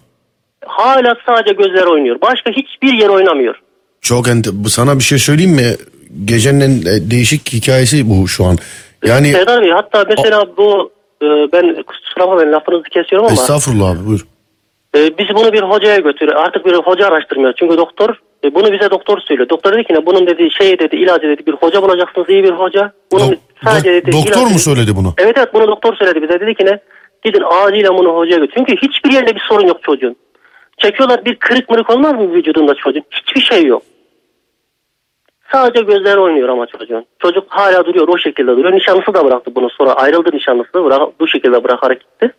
Hala 0.66 1.16
sadece 1.26 1.52
gözler 1.54 1.84
oynuyor. 1.86 2.20
Başka 2.20 2.50
hiçbir 2.50 2.92
yer 2.92 3.08
oynamıyor. 3.08 3.60
Çok 4.00 4.28
ente 4.28 4.50
sana 4.68 4.98
bir 4.98 5.04
şey 5.04 5.18
söyleyeyim 5.18 5.52
mi? 5.54 5.76
Gecenin 6.24 6.60
en 6.60 6.70
e, 6.70 7.10
değişik 7.10 7.52
hikayesi 7.52 8.10
bu 8.10 8.28
şu 8.28 8.44
an. 8.44 8.56
Yani 9.04 9.32
Serdar 9.32 9.62
Bey 9.62 9.70
hatta 9.70 10.04
mesela 10.08 10.56
bu 10.56 10.90
e, 11.22 11.26
ben 11.26 11.82
kusura 11.82 12.28
bakmayın 12.28 12.52
lafınızı 12.52 12.82
kesiyorum 12.82 13.26
ama 13.26 13.32
estağfurullah 13.34 13.90
abi 13.90 14.06
buyur. 14.06 14.26
e, 14.96 15.18
biz 15.18 15.26
bunu 15.34 15.52
bir 15.52 15.62
hocaya 15.62 15.96
götürüyor. 15.98 16.36
Artık 16.36 16.66
bir 16.66 16.74
hoca 16.74 17.06
araştırmıyor. 17.06 17.52
Çünkü 17.58 17.76
doktor 17.76 18.14
e, 18.44 18.54
bunu 18.54 18.72
bize 18.72 18.90
doktor 18.90 19.18
söylüyor. 19.20 19.48
Doktor 19.48 19.72
dedi 19.72 19.84
ki 19.84 19.94
ne 19.94 20.06
bunun 20.06 20.26
dedi 20.26 20.48
şey 20.58 20.78
dedi 20.78 20.96
ilacı 20.96 21.28
dedi 21.28 21.46
bir 21.46 21.52
hoca 21.52 21.82
bulacaksınız 21.82 22.28
iyi 22.28 22.44
bir 22.44 22.50
hoca. 22.52 22.92
Bunun 23.12 23.32
Do- 23.32 23.38
sadece 23.64 23.92
dedi, 23.92 24.12
doktor 24.12 24.40
ilacı 24.40 24.52
mu 24.52 24.58
söyledi 24.58 24.96
bunu? 24.96 25.14
Evet 25.18 25.34
evet 25.38 25.54
bunu 25.54 25.66
doktor 25.68 25.96
söyledi 25.96 26.22
bize. 26.22 26.40
Dedi 26.40 26.54
ki 26.54 26.64
ne 26.64 26.78
gidin 27.24 27.42
acilen 27.50 27.98
bunu 27.98 28.08
hocaya 28.08 28.36
götür. 28.38 28.54
Çünkü 28.56 28.76
hiçbir 28.76 29.12
yerinde 29.12 29.34
bir 29.34 29.42
sorun 29.48 29.66
yok 29.66 29.82
çocuğun. 29.82 30.16
Çekiyorlar 30.78 31.24
bir 31.24 31.34
kırık 31.34 31.70
mırık 31.70 31.90
olmaz 31.90 32.12
mı 32.12 32.32
vücudunda 32.32 32.74
çocuğun? 32.74 33.02
Hiçbir 33.10 33.40
şey 33.40 33.64
yok. 33.64 33.82
Sadece 35.52 35.84
gözler 35.84 36.16
oynuyor 36.16 36.48
ama 36.48 36.66
çocuğun. 36.66 37.06
Çocuk 37.18 37.44
hala 37.48 37.84
duruyor 37.86 38.08
o 38.08 38.18
şekilde 38.18 38.56
duruyor. 38.56 38.72
Nişanlısı 38.72 39.14
da 39.14 39.24
bıraktı 39.24 39.54
bunu. 39.54 39.70
Sonra 39.70 39.92
ayrıldı 39.92 40.30
nişanlısı. 40.32 40.84
Bırak, 40.84 41.20
bu 41.20 41.28
şekilde 41.28 41.64
bırakarak 41.64 42.00
gitti. 42.00 42.32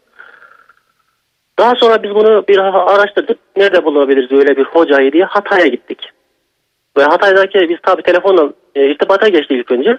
Daha 1.59 1.75
sonra 1.75 2.03
biz 2.03 2.15
bunu 2.15 2.43
bir 2.47 2.57
araştırdık. 2.93 3.37
Nerede 3.57 3.83
bulabiliriz 3.83 4.31
öyle 4.31 4.57
bir 4.57 4.63
hocayı 4.63 5.11
diye 5.11 5.23
Hatay'a 5.23 5.67
gittik. 5.67 6.09
Ve 6.97 7.03
Hatay'daki 7.03 7.69
biz 7.69 7.77
tabi 7.83 8.01
telefonla 8.01 8.53
e, 8.75 8.87
irtibata 8.87 9.27
geçtik 9.27 9.57
ilk 9.57 9.71
önce. 9.71 9.97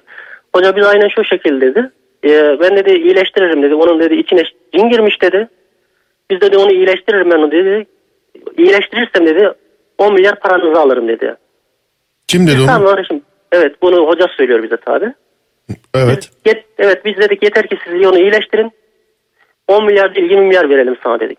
Hoca 0.54 0.76
biz 0.76 0.86
aynen 0.86 1.08
şu 1.08 1.24
şekilde 1.24 1.74
dedi. 1.74 1.90
e, 2.24 2.60
ben 2.60 2.76
dedi 2.76 2.90
iyileştiririm 2.90 3.62
dedi. 3.62 3.74
Onun 3.74 4.00
dedi 4.00 4.14
içine 4.14 4.42
cin 4.74 4.88
girmiş 4.88 5.22
dedi. 5.22 5.48
Biz 6.30 6.40
dedi 6.40 6.56
onu 6.56 6.72
iyileştiririm 6.72 7.30
ben 7.30 7.50
dedi. 7.50 7.86
İyileştirirsem 8.58 9.26
dedi 9.26 9.52
10 9.98 10.14
milyar 10.14 10.40
paranızı 10.40 10.80
alırım 10.80 11.08
dedi. 11.08 11.36
Kim 12.30 12.46
dedi 12.46 12.66
Tamam 12.66 12.82
onu? 12.82 12.88
kardeşim. 12.90 13.22
Evet 13.52 13.82
bunu 13.82 14.06
hoca 14.06 14.26
söylüyor 14.36 14.62
bize 14.62 14.76
tabi. 14.76 15.12
Evet. 15.94 16.30
Yet, 16.46 16.64
evet 16.78 17.04
biz 17.04 17.16
dedik 17.16 17.42
yeter 17.42 17.66
ki 17.66 17.78
siz 17.84 18.06
onu 18.06 18.18
iyileştirin. 18.18 18.72
10 19.68 19.84
milyar 19.84 20.14
değil 20.14 20.30
20 20.30 20.46
milyar 20.46 20.70
verelim 20.70 20.96
sana 21.04 21.20
dedik. 21.20 21.38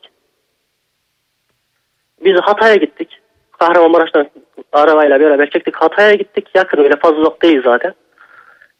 Biz 2.25 2.35
Hatay'a 2.41 2.75
gittik. 2.75 3.19
Kahramanmaraş'tan 3.59 4.29
arabayla 4.71 5.19
beraber 5.19 5.49
çektik. 5.49 5.75
Hatay'a 5.75 6.13
gittik. 6.15 6.47
Yakın 6.55 6.77
öyle 6.83 6.95
fazla 6.95 7.17
uzak 7.17 7.41
değil 7.41 7.61
zaten. 7.63 7.93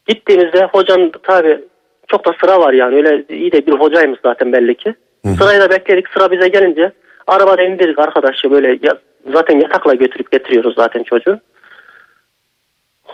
Gittiğimizde 0.08 0.66
hocanın 0.66 1.12
tabi 1.24 1.60
çok 2.08 2.26
da 2.26 2.32
sıra 2.42 2.60
var 2.60 2.74
yani. 2.74 2.96
Öyle 2.96 3.24
iyi 3.30 3.52
de 3.52 3.68
bir 3.68 3.72
hocaymış 3.72 4.20
zaten 4.24 4.54
belli 4.54 4.76
ki. 4.76 4.94
Sırayı 5.38 5.62
da 5.62 5.70
bekledik. 5.70 6.08
Sıra 6.08 6.32
bize 6.32 6.48
gelince 6.48 6.92
arabada 7.28 7.64
indirdik 7.64 8.00
arkadaşı 8.00 8.52
böyle 8.52 8.68
ya- 8.88 8.98
zaten 9.34 9.60
yatakla 9.60 9.94
götürüp 9.94 10.32
getiriyoruz 10.32 10.76
zaten 10.76 11.04
çocuğu. 11.04 11.40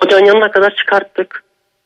Hocanın 0.01 0.25
yanına 0.25 0.51
kadar 0.51 0.75
çıkarttık. 0.75 1.43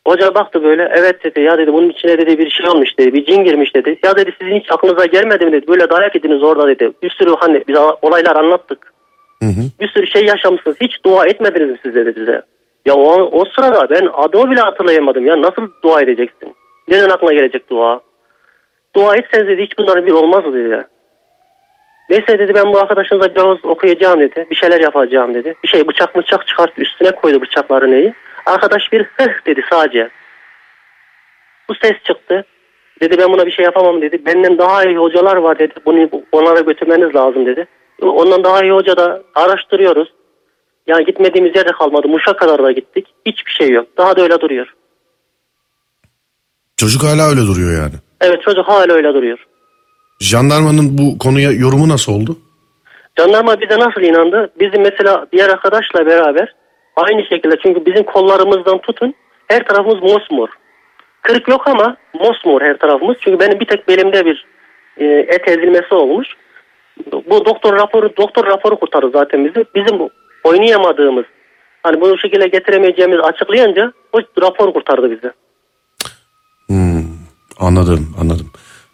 Hoca 0.08 0.36
baktı 0.36 0.64
böyle 0.64 0.92
evet 0.94 1.24
dedi 1.24 1.42
ya 1.42 1.58
dedi 1.58 1.74
bunun 1.74 1.90
içine 1.90 2.18
dedi 2.18 2.38
bir 2.38 2.50
şey 2.50 2.70
olmuş 2.70 2.98
dedi 3.00 3.14
bir 3.14 3.26
cin 3.26 3.44
girmiş 3.44 3.76
dedi. 3.76 4.00
Ya 4.04 4.18
dedi 4.18 4.32
sizin 4.42 4.60
hiç 4.60 4.72
aklınıza 4.72 5.06
gelmedi 5.06 5.46
mi 5.46 5.52
dedi 5.52 5.68
böyle 5.68 5.90
dayak 5.90 6.16
yediniz 6.16 6.44
orada 6.44 6.68
dedi. 6.68 6.92
Bir 7.04 7.10
sürü 7.10 7.36
hani 7.40 7.64
biz 7.68 7.76
olaylar 8.02 8.36
anlattık. 8.36 8.94
Hı 9.42 9.46
hı. 9.46 9.62
Bir 9.80 9.88
sürü 9.88 10.08
şey 10.08 10.26
yaşamışsınız 10.26 10.78
hiç 10.82 11.04
dua 11.06 11.26
etmediniz 11.26 11.70
mi 11.70 11.80
siz 11.84 11.96
dedi 11.96 12.16
bize. 12.16 12.42
Ya 12.86 12.96
o, 12.96 13.40
o 13.40 13.46
sırada 13.46 13.90
ben 13.90 14.10
adımı 14.14 14.52
bile 14.52 14.60
hatırlayamadım 14.60 15.26
ya 15.26 15.42
nasıl 15.42 15.68
dua 15.84 16.02
edeceksin? 16.02 16.56
Neden 16.88 17.10
aklına 17.10 17.34
gelecek 17.34 17.70
dua? 17.70 18.02
Dua 18.96 19.16
etseniz 19.16 19.48
dedi 19.48 19.64
hiç 19.64 19.78
bunların 19.78 20.06
bir 20.06 20.12
olmaz 20.12 20.54
dedi 20.54 20.70
ya. 20.70 20.88
Neyse 22.12 22.40
dedi 22.40 22.56
ben 22.56 22.74
bu 22.74 22.80
arkadaşınıza 22.80 23.36
biraz 23.36 23.66
okuyacağım 23.66 24.20
dedi. 24.20 24.48
Bir 24.52 24.56
şeyler 24.56 24.80
yapacağım 24.82 25.34
dedi. 25.34 25.56
Bir 25.64 25.68
şey 25.68 25.88
bıçak 25.88 26.16
bıçak 26.16 26.48
çıkarttı 26.48 26.82
üstüne 26.82 27.12
koydu 27.12 27.42
bıçakları 27.42 27.92
neyi. 27.92 28.14
Arkadaş 28.46 28.92
bir 28.92 29.04
hıh 29.04 29.46
dedi 29.46 29.62
sadece. 29.70 30.10
Bu 31.70 31.76
ses 31.76 32.04
çıktı. 32.04 32.46
Dedi 33.02 33.18
ben 33.18 33.32
buna 33.34 33.46
bir 33.46 33.52
şey 33.52 33.66
yapamam 33.66 34.02
dedi. 34.02 34.26
Benden 34.26 34.58
daha 34.58 34.86
iyi 34.86 34.98
hocalar 34.98 35.36
var 35.36 35.60
dedi. 35.60 35.74
Bunu 35.86 36.10
onlara 36.32 36.60
götürmeniz 36.60 37.16
lazım 37.16 37.46
dedi. 37.46 37.68
Ondan 38.02 38.44
daha 38.44 38.64
iyi 38.64 38.72
hoca 38.72 38.98
da 38.98 39.24
araştırıyoruz. 39.36 40.14
Yani 40.88 41.06
gitmediğimiz 41.06 41.56
yerde 41.56 41.72
kalmadı. 41.72 42.08
Muş'a 42.08 42.34
kadar 42.34 42.64
da 42.64 42.72
gittik. 42.72 43.08
Hiçbir 43.26 43.52
şey 43.52 43.70
yok. 43.70 43.88
Daha 43.98 44.16
da 44.16 44.22
öyle 44.22 44.40
duruyor. 44.40 44.74
Çocuk 46.78 47.04
hala 47.04 47.30
öyle 47.30 47.42
duruyor 47.42 47.82
yani. 47.82 47.94
Evet 48.22 48.42
çocuk 48.42 48.68
hala 48.68 48.94
öyle 48.94 49.14
duruyor. 49.14 49.48
Jandarmanın 50.22 50.98
bu 50.98 51.18
konuya 51.18 51.52
yorumu 51.52 51.90
nasıl 51.90 52.14
oldu? 52.14 52.38
Jandarma 53.18 53.62
bize 53.62 53.80
nasıl 53.80 54.02
inandı? 54.02 54.52
Bizim 54.60 54.82
mesela 54.82 55.26
diğer 55.32 55.50
arkadaşla 55.50 56.06
beraber 56.06 56.56
aynı 56.96 57.24
şekilde 57.26 57.56
çünkü 57.64 57.86
bizim 57.86 58.04
kollarımızdan 58.04 58.78
tutun 58.78 59.14
her 59.48 59.68
tarafımız 59.68 60.02
mosmor. 60.04 60.50
Kırık 61.22 61.48
yok 61.48 61.68
ama 61.68 61.98
mosmor 62.14 62.62
her 62.62 62.78
tarafımız. 62.78 63.18
Çünkü 63.22 63.40
benim 63.40 63.60
bir 63.60 63.66
tek 63.66 63.88
belimde 63.88 64.26
bir 64.26 64.46
e, 64.98 65.06
et 65.06 65.48
ezilmesi 65.48 65.96
olmuş. 65.96 66.28
Bu 67.30 67.46
doktor 67.46 67.78
raporu 67.78 68.18
doktor 68.18 68.46
raporu 68.46 68.80
kurtardı 68.80 69.10
zaten 69.14 69.46
bizi. 69.46 69.66
Bizim 69.76 70.00
bu 70.00 70.10
oynayamadığımız 70.44 71.26
hani 71.84 72.02
bu 72.02 72.18
şekilde 72.18 72.48
getiremeyeceğimizi 72.48 73.22
açıklayınca 73.22 73.94
o 74.14 74.20
rapor 74.42 74.74
kurtardı 74.74 75.12
bizi. 75.12 75.32
Hmm, 76.68 77.04
anladım 77.60 78.16
anladım. 78.22 78.52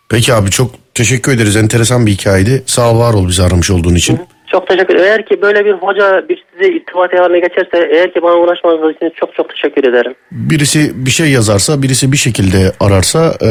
Peki 0.09 0.33
abi 0.33 0.49
çok 0.49 0.71
teşekkür 0.93 1.35
ederiz. 1.35 1.55
Enteresan 1.55 2.05
bir 2.05 2.11
hikayeydi. 2.11 2.63
Sağ 2.65 2.91
ol 2.91 2.99
var 2.99 3.13
ol 3.13 3.27
bizi 3.27 3.43
aramış 3.43 3.71
olduğun 3.71 3.95
için. 3.95 4.19
Çok 4.51 4.67
teşekkür 4.67 4.95
ederim. 4.95 5.05
Eğer 5.09 5.25
ki 5.25 5.41
böyle 5.41 5.65
bir 5.65 5.73
hoca 5.73 6.29
bir 6.29 6.43
size 6.53 6.73
irtibat 6.73 7.13
haline 7.13 7.39
geçerse 7.39 7.89
eğer 7.93 8.13
ki 8.13 8.19
bana 8.21 8.33
ulaşmanız 8.35 8.95
için 8.95 9.11
çok 9.19 9.35
çok 9.35 9.49
teşekkür 9.49 9.83
ederim. 9.89 10.13
Birisi 10.31 11.05
bir 11.05 11.11
şey 11.11 11.29
yazarsa 11.31 11.81
birisi 11.81 12.11
bir 12.11 12.17
şekilde 12.17 12.71
ararsa 12.79 13.33
e, 13.45 13.49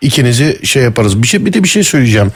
ikinizi 0.00 0.66
şey 0.66 0.82
yaparız. 0.82 1.22
Bir 1.22 1.26
şey 1.28 1.46
bir 1.46 1.52
de 1.52 1.62
bir 1.62 1.68
şey 1.68 1.82
söyleyeceğim. 1.82 2.32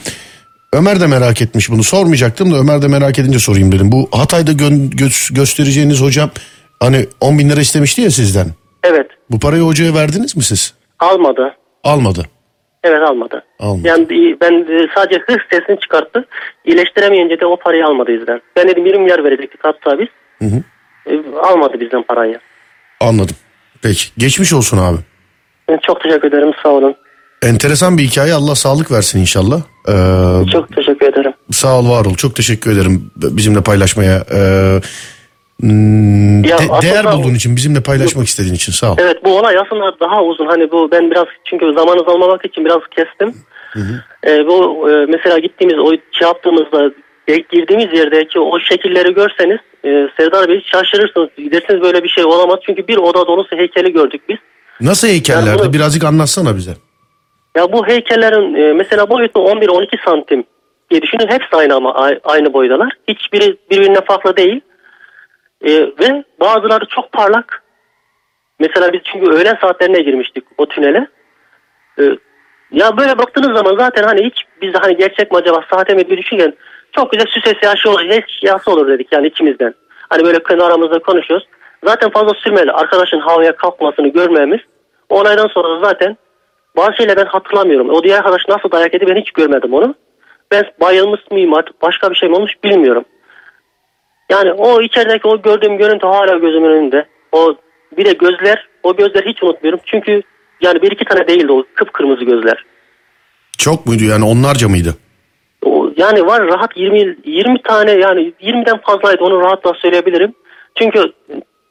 Ömer 0.73 0.99
de 1.01 1.07
merak 1.07 1.41
etmiş 1.41 1.69
bunu 1.69 1.83
sormayacaktım 1.83 2.53
da 2.53 2.57
Ömer 2.57 2.81
de 2.81 2.87
merak 2.87 3.19
edince 3.19 3.39
sorayım 3.39 3.71
dedim. 3.71 3.91
Bu 3.91 4.09
Hatay'da 4.11 4.51
gö- 4.51 4.91
gö- 4.95 5.33
göstereceğiniz 5.35 6.01
hocam 6.01 6.29
hani 6.79 7.05
10 7.21 7.39
bin 7.39 7.49
lira 7.49 7.61
istemişti 7.61 8.01
ya 8.01 8.11
sizden. 8.11 8.47
Evet 8.83 9.07
Bu 9.31 9.39
parayı 9.39 9.61
hocaya 9.63 9.93
verdiniz 9.93 10.35
mi 10.37 10.43
siz? 10.43 10.73
almadı. 10.99 11.55
Almadı. 11.83 12.25
Evet 12.87 13.01
almadı. 13.09 13.43
Almadı. 13.59 13.87
Yani 13.87 14.07
ben 14.41 14.53
e, 14.53 14.87
sadece 14.95 15.19
hırs 15.27 15.41
sesini 15.51 15.79
çıkarttı. 15.79 16.25
İyileştiremeyince 16.65 17.39
de 17.39 17.45
o 17.45 17.57
parayı 17.57 17.85
almadı 17.85 18.11
bizden. 18.19 18.41
Ben 18.55 18.67
dedim 18.67 18.85
20 18.85 18.99
milyar 19.03 19.23
verecektik 19.23 19.59
hatta 19.63 19.99
biz. 19.99 20.07
Hı 20.41 20.45
hı. 20.55 20.63
E, 21.13 21.39
Almadı 21.43 21.79
bizden 21.79 22.03
parayı. 22.03 22.39
Anladım. 22.99 23.35
Peki. 23.81 24.03
Geçmiş 24.17 24.53
olsun 24.53 24.77
abi. 24.77 24.97
Çok 25.81 26.01
teşekkür 26.03 26.27
ederim 26.27 26.51
sağ 26.63 26.69
olun. 26.69 26.95
Enteresan 27.41 27.97
bir 27.97 28.03
hikaye. 28.03 28.33
Allah 28.33 28.55
sağlık 28.55 28.91
versin 28.91 29.19
inşallah. 29.19 29.61
Ee, 29.89 30.51
Çok 30.51 30.75
teşekkür 30.75 31.07
ederim. 31.07 31.33
sağ 31.51 31.79
ol 31.79 31.89
var 31.89 32.05
ol. 32.05 32.15
Çok 32.15 32.35
teşekkür 32.35 32.71
ederim 32.71 33.11
bizimle 33.15 33.61
paylaşmaya. 33.61 34.23
Ee, 34.35 34.79
hmm, 35.61 36.43
Ya 36.43 36.57
de- 36.57 36.81
değer 36.81 37.05
bulduğun 37.05 37.33
için, 37.33 37.55
bizimle 37.55 37.83
paylaşmak 37.83 38.25
istediğin 38.27 38.55
için 38.55 38.71
sağ 38.71 38.91
ol. 38.91 38.97
Evet 38.99 39.25
bu 39.25 39.37
olay 39.39 39.57
aslında 39.57 39.99
daha 39.99 40.23
uzun. 40.23 40.45
Hani 40.47 40.71
bu 40.71 40.91
ben 40.91 41.11
biraz 41.11 41.25
çünkü 41.45 41.73
zamanınızı 41.73 42.11
almamak 42.11 42.45
için 42.45 42.65
biraz 42.65 42.81
kestim. 42.95 43.35
Ee, 44.27 44.47
bu 44.47 44.89
e, 44.91 45.05
mesela 45.05 45.39
gittiğimiz 45.39 45.79
o 45.79 45.91
şey 45.91 46.27
yaptığımızda 46.27 46.91
e, 47.27 47.37
girdiğimiz 47.37 47.99
yerdeki 47.99 48.39
o 48.39 48.59
şekilleri 48.59 49.13
görseniz 49.13 49.57
e, 49.85 49.89
Serdar 50.17 50.47
Bey 50.49 50.63
şaşırırsınız. 50.65 51.29
Gidersiniz 51.37 51.81
böyle 51.81 52.03
bir 52.03 52.09
şey 52.09 52.25
olamaz. 52.25 52.59
Çünkü 52.65 52.87
bir 52.87 52.97
oda 52.97 53.27
dolusu 53.27 53.57
heykeli 53.57 53.93
gördük 53.93 54.21
biz. 54.29 54.37
Nasıl 54.81 55.07
heykellerdi? 55.07 55.47
Yani 55.49 55.59
bunu- 55.59 55.73
Birazcık 55.73 56.03
anlatsana 56.03 56.55
bize. 56.55 56.71
Ya 57.57 57.71
bu 57.71 57.87
heykellerin 57.87 58.55
e, 58.55 58.73
mesela 58.73 59.09
boyutu 59.09 59.39
11-12 59.39 60.05
santim 60.05 60.43
diye 60.91 61.01
düşünün. 61.01 61.27
Hepsi 61.27 61.55
aynı 61.55 61.75
ama 61.75 62.09
aynı 62.23 62.53
boydalar. 62.53 62.89
Hiçbiri 63.07 63.57
birbirine 63.71 64.01
farklı 64.07 64.37
değil. 64.37 64.61
E, 65.65 65.71
ve 65.81 66.23
bazıları 66.39 66.85
çok 66.85 67.11
parlak. 67.11 67.63
Mesela 68.59 68.93
biz 68.93 69.01
çünkü 69.03 69.31
öğlen 69.31 69.57
saatlerine 69.61 70.01
girmiştik 70.01 70.43
o 70.57 70.65
tünele. 70.65 71.07
E, 71.99 72.03
ya 72.71 72.97
böyle 72.97 73.17
baktığınız 73.17 73.57
zaman 73.57 73.77
zaten 73.77 74.03
hani 74.03 74.25
hiç 74.25 74.45
biz 74.61 74.73
hani 74.73 74.97
gerçek 74.97 75.31
mi 75.31 75.37
acaba 75.37 75.63
sahte 75.71 75.93
mi 75.93 76.07
diye 76.07 76.17
düşünürken 76.17 76.53
çok 76.91 77.11
güzel 77.11 77.27
süs 77.27 77.47
eşyası 77.47 77.89
olur, 77.89 78.01
eşyası 78.01 78.71
olur 78.71 78.87
dedik 78.87 79.11
yani 79.11 79.27
ikimizden. 79.27 79.73
Hani 80.09 80.23
böyle 80.23 80.43
kendi 80.43 80.63
aramızda 80.63 80.99
konuşuyoruz. 80.99 81.47
Zaten 81.83 82.09
fazla 82.09 82.33
sürmedi. 82.33 82.71
Arkadaşın 82.71 83.19
havaya 83.19 83.55
kalkmasını 83.55 84.07
görmemiz. 84.07 84.59
O 85.09 85.19
olaydan 85.19 85.47
sonra 85.47 85.79
zaten 85.85 86.17
bazı 86.77 86.93
şeyler 86.93 87.17
ben 87.17 87.25
hatırlamıyorum. 87.25 87.89
O 87.89 88.03
diğer 88.03 88.17
arkadaş 88.17 88.41
nasıl 88.49 88.71
dayak 88.71 88.93
yedi 88.93 89.07
ben 89.07 89.15
hiç 89.15 89.31
görmedim 89.31 89.73
onu. 89.73 89.95
Ben 90.51 90.63
bayılmış 90.81 91.21
mıyım 91.31 91.53
artık 91.53 91.81
başka 91.81 92.09
bir 92.09 92.15
şey 92.15 92.29
mi 92.29 92.35
olmuş 92.35 92.63
bilmiyorum. 92.63 93.05
Yani 94.29 94.53
o 94.53 94.81
içerideki 94.81 95.27
o 95.27 95.41
gördüğüm 95.41 95.77
görüntü 95.77 96.07
hala 96.07 96.37
gözümün 96.37 96.69
önünde. 96.69 97.05
O 97.31 97.55
bir 97.97 98.05
de 98.05 98.13
gözler, 98.13 98.67
o 98.83 98.95
gözler 98.95 99.23
hiç 99.23 99.43
unutmuyorum. 99.43 99.79
Çünkü 99.85 100.21
yani 100.61 100.81
bir 100.81 100.91
iki 100.91 101.05
tane 101.05 101.27
değildi 101.27 101.51
o 101.51 101.63
kıpkırmızı 101.73 102.25
gözler. 102.25 102.65
Çok 103.57 103.85
muydu 103.85 104.03
yani 104.03 104.25
onlarca 104.25 104.69
mıydı? 104.69 104.95
O, 105.65 105.89
yani 105.97 106.25
var 106.25 106.47
rahat 106.47 106.77
20 106.77 107.17
20 107.25 107.61
tane 107.61 107.91
yani 107.91 108.33
20'den 108.41 108.77
fazlaydı 108.77 109.23
onu 109.23 109.41
rahatla 109.41 109.73
söyleyebilirim. 109.73 110.33
Çünkü 110.75 111.13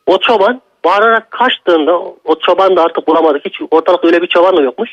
o 0.07 0.19
çoban 0.19 0.61
bağırarak 0.85 1.31
kaçtığında 1.31 1.99
o 2.25 2.39
çoban 2.47 2.77
da 2.77 2.83
artık 2.83 3.09
bulamadık. 3.09 3.45
Hiç 3.45 3.61
ortalıkta 3.71 4.09
öyle 4.09 4.23
bir 4.23 4.27
çoban 4.27 4.57
da 4.57 4.63
yokmuş. 4.63 4.91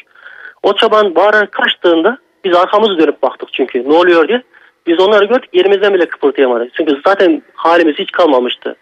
O 0.63 0.75
çoban 0.75 1.15
bağırarak 1.15 1.51
kaçtığında 1.51 2.17
biz 2.43 2.55
arkamızı 2.55 2.97
dönüp 2.97 3.21
baktık 3.21 3.53
çünkü 3.53 3.89
ne 3.89 3.93
oluyor 3.93 4.27
diye. 4.27 4.43
Biz 4.87 4.99
onları 4.99 5.25
gördük 5.25 5.49
yerimizden 5.53 5.93
bile 5.93 6.07
kıpırdayamadık. 6.07 6.71
Çünkü 6.77 7.01
zaten 7.07 7.43
halimiz 7.53 7.95
hiç 7.99 8.11
kalmamıştı. 8.11 8.75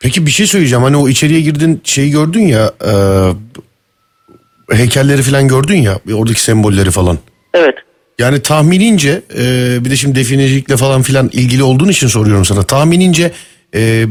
Peki 0.00 0.26
bir 0.26 0.30
şey 0.30 0.46
söyleyeceğim. 0.46 0.84
Hani 0.84 0.96
o 0.96 1.08
içeriye 1.08 1.40
girdin 1.40 1.80
şeyi 1.84 2.10
gördün 2.10 2.42
ya 2.42 2.72
e, 2.86 2.92
heykelleri 4.76 5.22
falan 5.22 5.48
gördün 5.48 5.76
ya 5.76 5.98
oradaki 6.14 6.42
sembolleri 6.42 6.90
falan. 6.90 7.18
Evet. 7.54 7.74
Yani 8.18 8.42
tahminince 8.42 9.22
e, 9.38 9.44
bir 9.84 9.90
de 9.90 9.96
şimdi 9.96 10.18
definecilikle 10.18 10.76
falan 10.76 11.02
filan 11.02 11.28
ilgili 11.32 11.62
olduğun 11.62 11.88
için 11.88 12.06
soruyorum 12.06 12.44
sana. 12.44 12.62
Tahminince 12.62 13.32
e, 13.74 14.04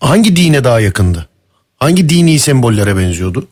hangi 0.00 0.36
dine 0.36 0.64
daha 0.64 0.80
yakındı? 0.80 1.28
Hangi 1.76 2.08
dini 2.08 2.38
sembollere 2.38 2.96
benziyordu? 2.96 3.48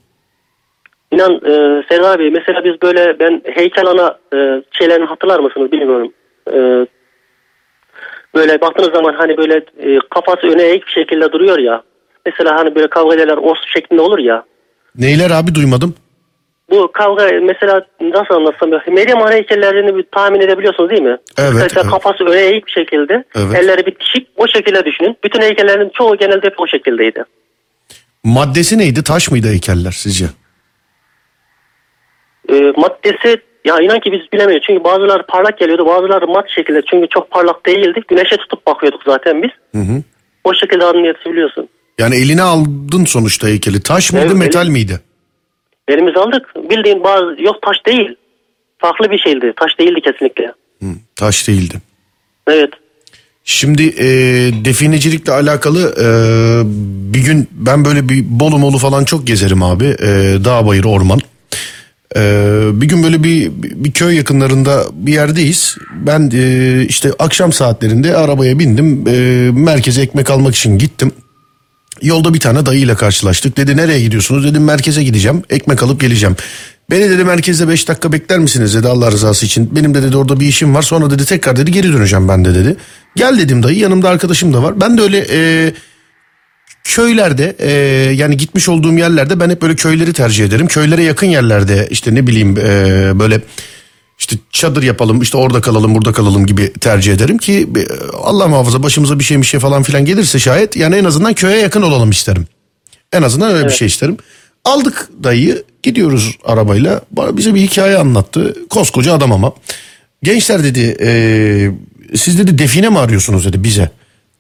İnan 1.10 1.34
e, 1.34 1.82
Serdar 1.88 2.18
Bey 2.18 2.30
mesela 2.30 2.64
biz 2.64 2.82
böyle 2.82 3.18
ben 3.20 3.42
heykel 3.44 3.86
ana 3.86 4.18
e, 4.34 4.62
şeylerini 4.78 5.04
hatırlar 5.04 5.40
mısınız 5.40 5.72
bilmiyorum. 5.72 6.12
E, 6.48 6.56
böyle 8.34 8.60
baktığınız 8.60 8.92
zaman 8.92 9.14
hani 9.14 9.36
böyle 9.36 9.54
e, 9.56 9.98
kafası 10.10 10.46
öne 10.46 10.62
eğik 10.62 10.86
bir 10.86 10.92
şekilde 10.92 11.32
duruyor 11.32 11.58
ya. 11.58 11.82
Mesela 12.26 12.58
hani 12.58 12.74
böyle 12.74 12.86
kavga 12.86 13.14
ederler 13.14 13.36
os 13.36 13.58
şeklinde 13.74 14.02
olur 14.02 14.18
ya. 14.18 14.44
Neyler 14.98 15.30
abi 15.30 15.54
duymadım. 15.54 15.94
Bu 16.70 16.92
kavga 16.92 17.30
mesela 17.42 17.86
nasıl 18.00 18.34
anlatsam 18.34 18.70
Meryem 18.70 19.22
Ana 19.22 19.32
heykellerini 19.32 19.96
bir 19.96 20.04
tahmin 20.12 20.40
edebiliyorsunuz 20.40 20.90
değil 20.90 21.02
mi? 21.02 21.16
Evet, 21.38 21.52
Mesela 21.54 21.80
evet. 21.82 21.90
kafası 21.90 22.24
öne 22.24 22.40
eğik 22.40 22.66
bir 22.66 22.72
şekilde. 22.72 23.24
Evet. 23.34 23.54
Elleri 23.62 23.86
bitişik 23.86 24.28
o 24.36 24.48
şekilde 24.48 24.84
düşünün. 24.84 25.16
Bütün 25.24 25.40
heykellerin 25.40 25.90
çoğu 25.94 26.16
genelde 26.16 26.46
hep 26.46 26.60
o 26.60 26.66
şekildeydi. 26.66 27.24
Maddesi 28.24 28.78
neydi? 28.78 29.04
Taş 29.04 29.30
mıydı 29.30 29.48
heykeller 29.48 29.90
sizce? 29.90 30.24
Ee, 32.50 32.72
maddesi 32.76 33.40
ya 33.64 33.80
inan 33.80 34.00
ki 34.00 34.12
biz 34.12 34.20
bilemiyoruz. 34.32 34.66
Çünkü 34.66 34.84
bazıları 34.84 35.26
parlak 35.26 35.58
geliyordu 35.58 35.86
bazıları 35.86 36.26
mat 36.26 36.50
şekilde. 36.50 36.82
Çünkü 36.90 37.08
çok 37.08 37.30
parlak 37.30 37.66
değildi. 37.66 38.00
Güneşe 38.08 38.36
tutup 38.36 38.66
bakıyorduk 38.66 39.00
zaten 39.06 39.42
biz. 39.42 39.50
O 40.44 40.54
şekilde 40.54 40.84
anlayabiliyorsun. 40.84 41.68
Yani 41.98 42.16
eline 42.16 42.42
aldın 42.42 43.04
sonuçta 43.04 43.46
heykeli. 43.48 43.82
Taş 43.82 44.12
mıydı 44.12 44.26
Evet, 44.26 44.36
metal 44.36 44.62
elim- 44.66 44.72
miydi? 44.72 45.00
Elimize 45.88 46.18
aldık. 46.20 46.54
Bildiğin 46.70 47.04
bazı 47.04 47.42
yok 47.42 47.62
taş 47.62 47.76
değil. 47.86 48.14
Farklı 48.78 49.10
bir 49.10 49.18
şeydi. 49.18 49.52
Taş 49.56 49.78
değildi 49.78 50.00
kesinlikle. 50.00 50.52
Taş 51.16 51.48
değildi. 51.48 51.74
Evet. 52.46 52.70
Şimdi 53.44 53.82
e, 53.82 54.06
definecilikle 54.64 55.32
alakalı 55.32 55.94
e, 56.00 56.06
bir 57.14 57.24
gün 57.24 57.48
ben 57.52 57.84
böyle 57.84 58.08
bir 58.08 58.24
Bolu 58.28 58.58
molu 58.58 58.78
falan 58.78 59.04
çok 59.04 59.26
gezerim 59.26 59.62
abi. 59.62 59.84
E, 59.84 60.08
dağ 60.44 60.66
bayır 60.66 60.84
orman. 60.84 61.20
E, 62.16 62.20
bir 62.72 62.88
gün 62.88 63.02
böyle 63.02 63.24
bir, 63.24 63.50
bir 63.62 63.92
köy 63.92 64.16
yakınlarında 64.16 64.84
bir 64.92 65.12
yerdeyiz. 65.12 65.76
Ben 66.06 66.30
e, 66.34 66.82
işte 66.88 67.12
akşam 67.18 67.52
saatlerinde 67.52 68.16
arabaya 68.16 68.58
bindim. 68.58 69.08
E, 69.08 69.50
merkeze 69.50 70.02
ekmek 70.02 70.30
almak 70.30 70.54
için 70.54 70.78
gittim. 70.78 71.12
Yolda 72.02 72.34
bir 72.34 72.40
tane 72.40 72.66
dayıyla 72.66 72.96
karşılaştık. 72.96 73.56
Dedi 73.56 73.76
nereye 73.76 74.00
gidiyorsunuz? 74.00 74.44
Dedim 74.44 74.64
merkeze 74.64 75.02
gideceğim. 75.02 75.42
Ekmek 75.50 75.82
alıp 75.82 76.00
geleceğim. 76.00 76.36
Beni 76.90 77.10
dedi 77.10 77.24
merkezde 77.24 77.68
5 77.68 77.88
dakika 77.88 78.12
bekler 78.12 78.38
misiniz 78.38 78.74
dedi 78.74 78.88
Allah 78.88 79.10
rızası 79.10 79.46
için. 79.46 79.76
Benim 79.76 79.94
de 79.94 80.02
dedi 80.02 80.16
orada 80.16 80.40
bir 80.40 80.46
işim 80.46 80.74
var. 80.74 80.82
Sonra 80.82 81.10
dedi 81.10 81.24
tekrar 81.24 81.56
dedi 81.56 81.72
geri 81.72 81.92
döneceğim 81.92 82.28
ben 82.28 82.44
de 82.44 82.54
dedi. 82.54 82.76
Gel 83.16 83.38
dedim 83.38 83.62
dayı 83.62 83.78
yanımda 83.78 84.08
arkadaşım 84.08 84.54
da 84.54 84.62
var. 84.62 84.80
Ben 84.80 84.98
de 84.98 85.02
öyle 85.02 85.26
e, 85.30 85.72
köylerde 86.84 87.56
e, 87.58 87.70
yani 88.12 88.36
gitmiş 88.36 88.68
olduğum 88.68 88.92
yerlerde 88.92 89.40
ben 89.40 89.50
hep 89.50 89.62
böyle 89.62 89.76
köyleri 89.76 90.12
tercih 90.12 90.44
ederim. 90.44 90.66
Köylere 90.66 91.02
yakın 91.02 91.26
yerlerde 91.26 91.88
işte 91.90 92.14
ne 92.14 92.26
bileyim 92.26 92.58
e, 92.58 93.12
böyle 93.18 93.40
işte 94.18 94.36
çadır 94.50 94.82
yapalım 94.82 95.22
işte 95.22 95.36
orada 95.36 95.60
kalalım 95.60 95.94
burada 95.94 96.12
kalalım 96.12 96.46
gibi 96.46 96.72
tercih 96.72 97.12
ederim 97.12 97.38
ki 97.38 97.68
e, 97.76 97.86
Allah 98.22 98.48
muhafaza 98.48 98.82
başımıza 98.82 99.18
bir 99.18 99.24
şey 99.24 99.38
bir 99.38 99.46
şey 99.46 99.60
falan 99.60 99.82
filan 99.82 100.04
gelirse 100.04 100.38
şayet 100.38 100.76
yani 100.76 100.96
en 100.96 101.04
azından 101.04 101.34
köye 101.34 101.58
yakın 101.58 101.82
olalım 101.82 102.10
isterim. 102.10 102.46
En 103.12 103.22
azından 103.22 103.52
öyle 103.52 103.66
bir 103.66 103.72
şey 103.72 103.88
isterim. 103.88 104.16
Aldık 104.64 105.08
dayıyı 105.24 105.64
gidiyoruz 105.82 106.38
arabayla 106.44 107.00
bize 107.32 107.54
bir 107.54 107.60
hikaye 107.60 107.98
anlattı 107.98 108.56
koskoca 108.70 109.14
adam 109.14 109.32
ama. 109.32 109.52
Gençler 110.22 110.64
dedi 110.64 110.96
e, 111.00 111.70
siz 112.16 112.38
dedi 112.38 112.58
define 112.58 112.88
mi 112.88 112.98
arıyorsunuz 112.98 113.44
dedi 113.44 113.64
bize. 113.64 113.90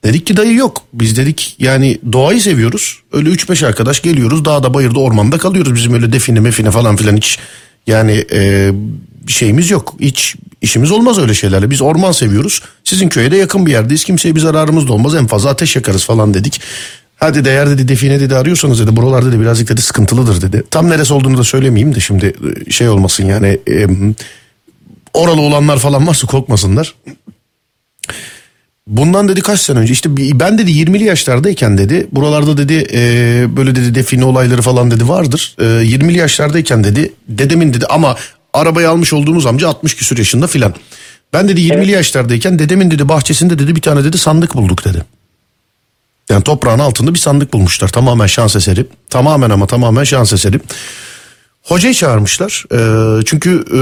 Dedik 0.04 0.26
ki 0.26 0.36
dayı 0.36 0.54
yok. 0.54 0.82
Biz 0.92 1.16
dedik 1.16 1.56
yani 1.58 1.98
doğayı 2.12 2.40
seviyoruz. 2.40 2.98
Öyle 3.12 3.30
3-5 3.30 3.66
arkadaş 3.66 4.02
geliyoruz 4.02 4.44
dağda 4.44 4.74
bayırda 4.74 5.00
ormanda 5.00 5.38
kalıyoruz. 5.38 5.74
Bizim 5.74 5.94
öyle 5.94 6.12
define 6.12 6.40
mefine 6.40 6.70
falan 6.70 6.96
filan 6.96 7.16
hiç 7.16 7.38
yani 7.86 8.24
e, 8.32 8.70
şeyimiz 9.28 9.70
yok. 9.70 9.94
Hiç 10.00 10.36
işimiz 10.62 10.90
olmaz 10.90 11.18
öyle 11.18 11.34
şeylerle. 11.34 11.70
Biz 11.70 11.82
orman 11.82 12.12
seviyoruz. 12.12 12.62
Sizin 12.84 13.08
köye 13.08 13.30
de 13.30 13.36
yakın 13.36 13.66
bir 13.66 13.72
yerdeyiz. 13.72 14.04
Kimseye 14.04 14.34
bir 14.34 14.40
zararımız 14.40 14.88
da 14.88 14.92
olmaz. 14.92 15.14
En 15.14 15.26
fazla 15.26 15.50
ateş 15.50 15.76
yakarız 15.76 16.04
falan 16.04 16.34
dedik. 16.34 16.60
Hadi 17.16 17.44
değer 17.44 17.70
dedi 17.70 17.88
define 17.88 18.20
dedi 18.20 18.36
arıyorsanız 18.36 18.80
dedi 18.80 18.96
buralarda 18.96 19.28
dedi 19.32 19.40
birazcık 19.40 19.68
dedi 19.68 19.82
sıkıntılıdır 19.82 20.42
dedi. 20.42 20.62
Tam 20.70 20.90
neresi 20.90 21.14
olduğunu 21.14 21.38
da 21.38 21.44
söylemeyeyim 21.44 21.94
de 21.94 22.00
şimdi 22.00 22.34
e, 22.66 22.70
şey 22.70 22.88
olmasın 22.88 23.24
yani 23.24 23.58
e, 23.68 23.86
oralı 25.14 25.40
olanlar 25.40 25.78
falan 25.78 26.06
varsa 26.06 26.26
korkmasınlar. 26.26 26.94
Bundan 28.90 29.28
dedi 29.28 29.40
kaç 29.40 29.60
sene 29.60 29.78
önce 29.78 29.92
işte 29.92 30.10
ben 30.16 30.58
dedi 30.58 30.70
20'li 30.70 31.04
yaşlardayken 31.04 31.78
dedi 31.78 32.06
buralarda 32.12 32.56
dedi 32.56 32.86
e, 32.92 33.00
böyle 33.56 33.74
dedi 33.74 33.94
define 33.94 34.24
olayları 34.24 34.62
falan 34.62 34.90
dedi 34.90 35.08
vardır. 35.08 35.54
E, 35.58 35.64
20'li 35.64 36.18
yaşlardayken 36.18 36.84
dedi 36.84 37.12
dedemin 37.28 37.74
dedi 37.74 37.86
ama 37.86 38.16
arabayı 38.52 38.90
almış 38.90 39.12
olduğumuz 39.12 39.46
amca 39.46 39.68
60 39.68 39.96
küsur 39.96 40.18
yaşında 40.18 40.46
filan. 40.46 40.74
Ben 41.32 41.48
dedi 41.48 41.60
20'li 41.60 41.90
yaşlardayken 41.90 42.58
dedemin 42.58 42.90
dedi 42.90 43.08
bahçesinde 43.08 43.58
dedi 43.58 43.76
bir 43.76 43.82
tane 43.82 44.04
dedi 44.04 44.18
sandık 44.18 44.54
bulduk 44.54 44.84
dedi. 44.84 45.04
Yani 46.30 46.42
toprağın 46.42 46.78
altında 46.78 47.14
bir 47.14 47.18
sandık 47.18 47.52
bulmuşlar 47.52 47.88
tamamen 47.88 48.26
şans 48.26 48.56
eseri. 48.56 48.86
Tamamen 49.10 49.50
ama 49.50 49.66
tamamen 49.66 50.04
şans 50.04 50.32
eseri. 50.32 50.60
Hocayı 51.70 51.94
çağırmışlar. 51.94 52.64
Ee, 52.72 53.24
çünkü 53.24 53.64
e, 53.74 53.80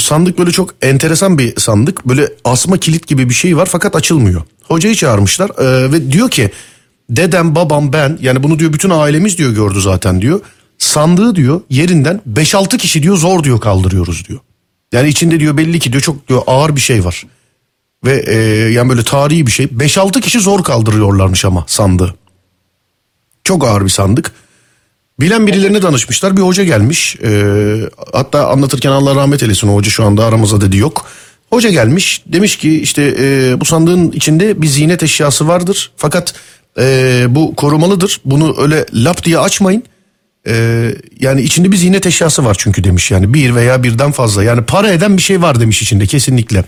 sandık 0.00 0.38
böyle 0.38 0.50
çok 0.50 0.74
enteresan 0.82 1.38
bir 1.38 1.60
sandık. 1.60 2.06
Böyle 2.06 2.28
asma 2.44 2.76
kilit 2.76 3.06
gibi 3.06 3.28
bir 3.28 3.34
şey 3.34 3.56
var 3.56 3.66
fakat 3.66 3.96
açılmıyor. 3.96 4.42
Hocayı 4.64 4.94
çağırmışlar 4.94 5.50
ee, 5.58 5.92
ve 5.92 6.12
diyor 6.12 6.30
ki 6.30 6.50
dedem 7.10 7.54
babam 7.54 7.92
ben 7.92 8.18
yani 8.20 8.42
bunu 8.42 8.58
diyor 8.58 8.72
bütün 8.72 8.90
ailemiz 8.90 9.38
diyor 9.38 9.50
gördü 9.50 9.80
zaten 9.80 10.20
diyor. 10.20 10.40
Sandığı 10.78 11.34
diyor 11.34 11.60
yerinden 11.70 12.20
5-6 12.32 12.78
kişi 12.78 13.02
diyor 13.02 13.16
zor 13.16 13.44
diyor 13.44 13.60
kaldırıyoruz 13.60 14.28
diyor. 14.28 14.40
Yani 14.92 15.08
içinde 15.08 15.40
diyor 15.40 15.56
belli 15.56 15.78
ki 15.78 15.92
diyor 15.92 16.02
çok 16.02 16.28
diyor 16.28 16.42
ağır 16.46 16.76
bir 16.76 16.80
şey 16.80 17.04
var. 17.04 17.26
Ve 18.04 18.24
e, 18.26 18.36
yani 18.72 18.88
böyle 18.88 19.02
tarihi 19.02 19.46
bir 19.46 19.52
şey. 19.52 19.66
5-6 19.66 20.20
kişi 20.20 20.40
zor 20.40 20.64
kaldırıyorlarmış 20.64 21.44
ama 21.44 21.64
sandığı. 21.66 22.14
Çok 23.44 23.64
ağır 23.64 23.84
bir 23.84 23.90
sandık. 23.90 24.32
Bilen 25.20 25.46
birilerine 25.46 25.82
danışmışlar. 25.82 26.36
Bir 26.36 26.42
hoca 26.42 26.64
gelmiş. 26.64 27.16
Ee, 27.24 27.44
hatta 28.12 28.48
anlatırken 28.48 28.90
Allah 28.90 29.14
rahmet 29.14 29.42
eylesin 29.42 29.68
o 29.68 29.74
hoca 29.74 29.90
şu 29.90 30.04
anda 30.04 30.24
aramızda 30.24 30.60
dedi 30.60 30.76
yok. 30.76 31.06
Hoca 31.50 31.70
gelmiş 31.70 32.22
demiş 32.26 32.56
ki 32.56 32.80
işte 32.80 33.14
e, 33.20 33.60
bu 33.60 33.64
sandığın 33.64 34.10
içinde 34.10 34.62
bir 34.62 34.66
ziynet 34.66 35.02
eşyası 35.02 35.48
vardır. 35.48 35.90
Fakat 35.96 36.34
e, 36.78 37.26
bu 37.28 37.56
korumalıdır. 37.56 38.20
Bunu 38.24 38.54
öyle 38.58 38.86
lap 38.94 39.24
diye 39.24 39.38
açmayın. 39.38 39.82
E, 40.46 40.86
yani 41.20 41.42
içinde 41.42 41.72
bir 41.72 41.76
ziynet 41.76 42.06
eşyası 42.06 42.44
var 42.44 42.56
çünkü 42.58 42.84
demiş 42.84 43.10
yani 43.10 43.34
bir 43.34 43.54
veya 43.54 43.82
birden 43.82 44.12
fazla. 44.12 44.44
Yani 44.44 44.62
para 44.62 44.92
eden 44.92 45.16
bir 45.16 45.22
şey 45.22 45.42
var 45.42 45.60
demiş 45.60 45.82
içinde 45.82 46.06
kesinlikle. 46.06 46.64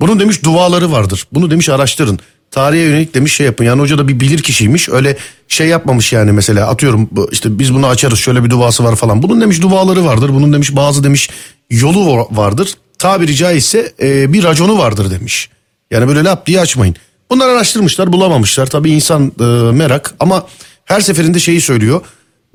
Bunun 0.00 0.20
demiş 0.20 0.44
duaları 0.44 0.92
vardır. 0.92 1.26
Bunu 1.32 1.50
demiş 1.50 1.68
araştırın. 1.68 2.20
Tarihe 2.50 2.82
yönelik 2.82 3.14
demiş 3.14 3.34
şey 3.34 3.46
yapın. 3.46 3.64
Yani 3.64 3.80
hoca 3.82 3.98
da 3.98 4.08
bir 4.08 4.20
bilir 4.20 4.42
kişiymiş. 4.42 4.88
Öyle 4.88 5.16
şey 5.48 5.66
yapmamış 5.66 6.12
yani 6.12 6.32
mesela 6.32 6.66
atıyorum 6.68 7.10
işte 7.32 7.58
biz 7.58 7.74
bunu 7.74 7.86
açarız 7.86 8.18
şöyle 8.18 8.44
bir 8.44 8.50
duası 8.50 8.84
var 8.84 8.96
falan. 8.96 9.22
Bunun 9.22 9.40
demiş 9.40 9.62
duaları 9.62 10.04
vardır. 10.04 10.30
Bunun 10.34 10.52
demiş 10.52 10.76
bazı 10.76 11.04
demiş 11.04 11.30
yolu 11.70 11.98
va- 11.98 12.36
vardır. 12.36 12.74
Tabiri 12.98 13.34
caizse 13.34 13.92
e, 14.02 14.32
bir 14.32 14.44
raconu 14.44 14.78
vardır 14.78 15.10
demiş. 15.10 15.48
Yani 15.90 16.08
böyle 16.08 16.24
lap 16.24 16.46
diye 16.46 16.60
açmayın. 16.60 16.96
Bunlar 17.30 17.48
araştırmışlar 17.48 18.12
bulamamışlar. 18.12 18.66
Tabii 18.66 18.90
insan 18.90 19.32
e, 19.40 19.44
merak 19.72 20.14
ama 20.20 20.46
her 20.84 21.00
seferinde 21.00 21.38
şeyi 21.38 21.60
söylüyor. 21.60 22.00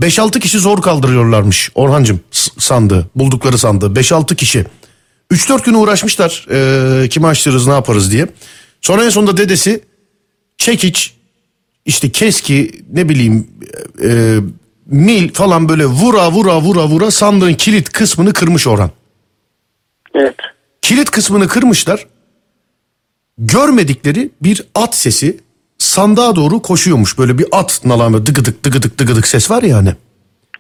5-6 0.02 0.40
kişi 0.40 0.60
zor 0.60 0.82
kaldırıyorlarmış 0.82 1.70
Orhancım 1.76 2.20
sandığı 2.58 3.10
buldukları 3.16 3.58
sandığı 3.58 4.00
5-6 4.00 4.36
kişi. 4.36 4.66
3-4 5.32 5.66
gün 5.66 5.74
uğraşmışlar 5.74 6.48
e, 6.52 7.10
kimi 7.10 7.28
açtırırız 7.28 7.68
ne 7.68 7.74
yaparız 7.74 8.12
diye. 8.12 8.28
Sonra 8.86 9.06
en 9.06 9.10
sonunda 9.10 9.38
dedesi 9.38 9.84
çekiç 10.58 11.14
işte 11.86 12.12
keski 12.12 12.72
ne 12.94 13.10
bileyim 13.10 13.48
e, 14.04 14.38
mil 14.86 15.34
falan 15.34 15.70
böyle 15.70 15.86
vura 15.86 16.32
vura 16.32 16.62
vura 16.62 16.88
vura 16.88 17.12
sandığın 17.12 17.54
kilit 17.54 17.90
kısmını 17.90 18.34
kırmış 18.34 18.68
Orhan. 18.68 18.92
Evet. 20.16 20.36
Kilit 20.82 21.12
kısmını 21.12 21.48
kırmışlar. 21.48 22.08
Görmedikleri 23.38 24.30
bir 24.42 24.62
at 24.76 24.96
sesi 24.96 25.38
sandığa 25.78 26.36
doğru 26.36 26.62
koşuyormuş. 26.62 27.18
Böyle 27.18 27.38
bir 27.38 27.48
at 27.52 27.82
nalanı 27.86 28.26
dıgıdık 28.26 28.64
dıgıdık 28.64 28.98
dıgıdık 28.98 29.28
ses 29.28 29.52
var 29.52 29.64
ya 29.64 29.78
hani. 29.78 29.94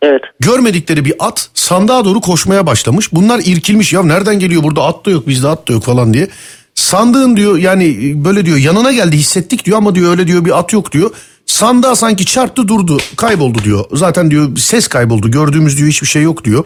Evet. 0.01 0.21
Görmedikleri 0.39 1.05
bir 1.05 1.13
at 1.19 1.49
sandığa 1.53 2.05
doğru 2.05 2.21
koşmaya 2.21 2.67
başlamış. 2.67 3.13
Bunlar 3.13 3.41
irkilmiş 3.45 3.93
ya 3.93 4.03
nereden 4.03 4.39
geliyor 4.39 4.63
burada 4.63 4.83
at 4.83 5.05
da 5.05 5.11
yok 5.11 5.27
bizde 5.27 5.47
at 5.47 5.67
da 5.67 5.73
yok 5.73 5.83
falan 5.83 6.13
diye. 6.13 6.29
Sandığın 6.75 7.37
diyor 7.37 7.57
yani 7.57 8.13
böyle 8.25 8.45
diyor 8.45 8.57
yanına 8.57 8.91
geldi 8.91 9.17
hissettik 9.17 9.65
diyor 9.65 9.77
ama 9.77 9.95
diyor 9.95 10.11
öyle 10.11 10.27
diyor 10.27 10.45
bir 10.45 10.59
at 10.59 10.73
yok 10.73 10.91
diyor. 10.91 11.11
Sandığa 11.45 11.95
sanki 11.95 12.25
çarptı 12.25 12.67
durdu 12.67 12.97
kayboldu 13.17 13.59
diyor. 13.63 13.85
Zaten 13.91 14.31
diyor 14.31 14.57
ses 14.57 14.87
kayboldu 14.87 15.31
gördüğümüz 15.31 15.77
diyor 15.77 15.89
hiçbir 15.89 16.07
şey 16.07 16.21
yok 16.21 16.43
diyor. 16.43 16.65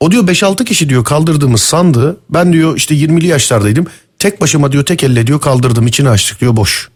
O 0.00 0.10
diyor 0.10 0.26
5-6 0.26 0.64
kişi 0.64 0.88
diyor 0.88 1.04
kaldırdığımız 1.04 1.62
sandığı 1.62 2.20
ben 2.30 2.52
diyor 2.52 2.76
işte 2.76 2.94
20'li 2.94 3.26
yaşlardaydım. 3.26 3.86
Tek 4.18 4.40
başıma 4.40 4.72
diyor 4.72 4.84
tek 4.84 5.04
elle 5.04 5.26
diyor 5.26 5.40
kaldırdım 5.40 5.86
içini 5.86 6.08
açtık 6.08 6.40
diyor 6.40 6.56
boş. 6.56 6.90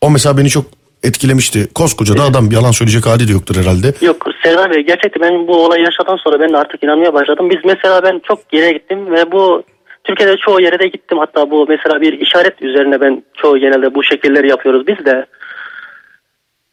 O 0.00 0.10
mesela 0.10 0.38
beni 0.38 0.50
çok 0.50 0.64
etkilemişti. 1.02 1.68
Koskoca 1.74 2.18
da 2.18 2.22
adam 2.22 2.50
yalan 2.52 2.70
söyleyecek 2.70 3.06
hali 3.06 3.28
de 3.28 3.32
yoktur 3.32 3.56
herhalde. 3.56 3.94
Yok 4.00 4.26
Serdar 4.42 4.70
Bey 4.70 4.86
gerçekten 4.86 5.22
ben 5.22 5.46
bu 5.46 5.64
olayı 5.64 5.84
yaşadan 5.84 6.16
sonra 6.16 6.40
ben 6.40 6.52
de 6.52 6.56
artık 6.56 6.82
inanmaya 6.82 7.14
başladım. 7.14 7.50
Biz 7.50 7.58
mesela 7.64 8.02
ben 8.02 8.20
çok 8.28 8.38
yere 8.52 8.72
gittim 8.72 9.10
ve 9.12 9.32
bu 9.32 9.62
Türkiye'de 10.06 10.36
çoğu 10.36 10.60
yere 10.60 10.78
de 10.78 10.88
gittim. 10.88 11.18
Hatta 11.18 11.50
bu 11.50 11.66
mesela 11.68 12.00
bir 12.00 12.12
işaret 12.20 12.62
üzerine 12.62 13.00
ben 13.00 13.22
çoğu 13.34 13.58
genelde 13.58 13.94
bu 13.94 14.02
şekilleri 14.04 14.48
yapıyoruz 14.48 14.86
biz 14.86 15.04
de. 15.06 15.26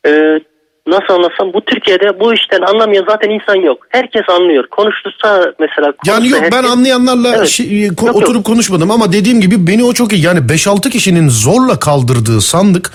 Ee, 0.07 0.39
nasıl 0.87 1.13
anlatsam 1.13 1.53
bu 1.53 1.61
Türkiye'de 1.65 2.19
bu 2.19 2.33
işten 2.33 2.61
anlamayan 2.61 3.05
zaten 3.09 3.29
insan 3.29 3.55
yok. 3.55 3.85
Herkes 3.89 4.21
anlıyor. 4.29 4.67
Konuştursa 4.71 5.53
mesela. 5.59 5.93
Yani 6.07 6.29
yok 6.29 6.39
ben 6.41 6.51
herkes- 6.51 6.71
anlayanlarla 6.71 7.35
Evet. 7.37 7.47
şey, 7.47 7.65
ko- 7.67 7.87
Yok, 7.87 8.01
yok. 8.07 8.15
oturup 8.15 8.45
konuşmadım 8.45 8.91
ama 8.91 9.13
dediğim 9.13 9.41
gibi 9.41 9.67
beni 9.67 9.83
o 9.83 9.93
çok 9.93 10.13
iyi. 10.13 10.25
Yani 10.25 10.39
5-6 10.49 10.89
kişinin 10.89 11.29
zorla 11.29 11.79
kaldırdığı 11.79 12.41
sandık 12.41 12.91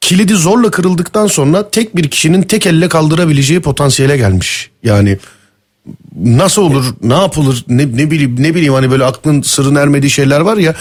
kilidi 0.00 0.32
zorla 0.34 0.70
kırıldıktan 0.70 1.26
sonra 1.26 1.70
tek 1.70 1.96
bir 1.96 2.10
kişinin 2.10 2.42
tek 2.42 2.66
elle 2.66 2.88
kaldırabileceği 2.88 3.62
potansiyele 3.62 4.16
gelmiş. 4.16 4.70
Yani 4.82 5.18
nasıl 6.16 6.62
olur, 6.62 6.84
ne 7.02 7.14
yapılır, 7.14 7.64
ne, 7.68 7.82
ne 7.82 8.10
bileyim 8.10 8.36
ne 8.38 8.54
bileyim 8.54 8.74
hani 8.74 8.90
böyle 8.90 9.04
aklın 9.04 9.42
sırrın 9.42 9.74
ermediği 9.74 10.10
şeyler 10.10 10.40
var 10.40 10.56
ya. 10.56 10.74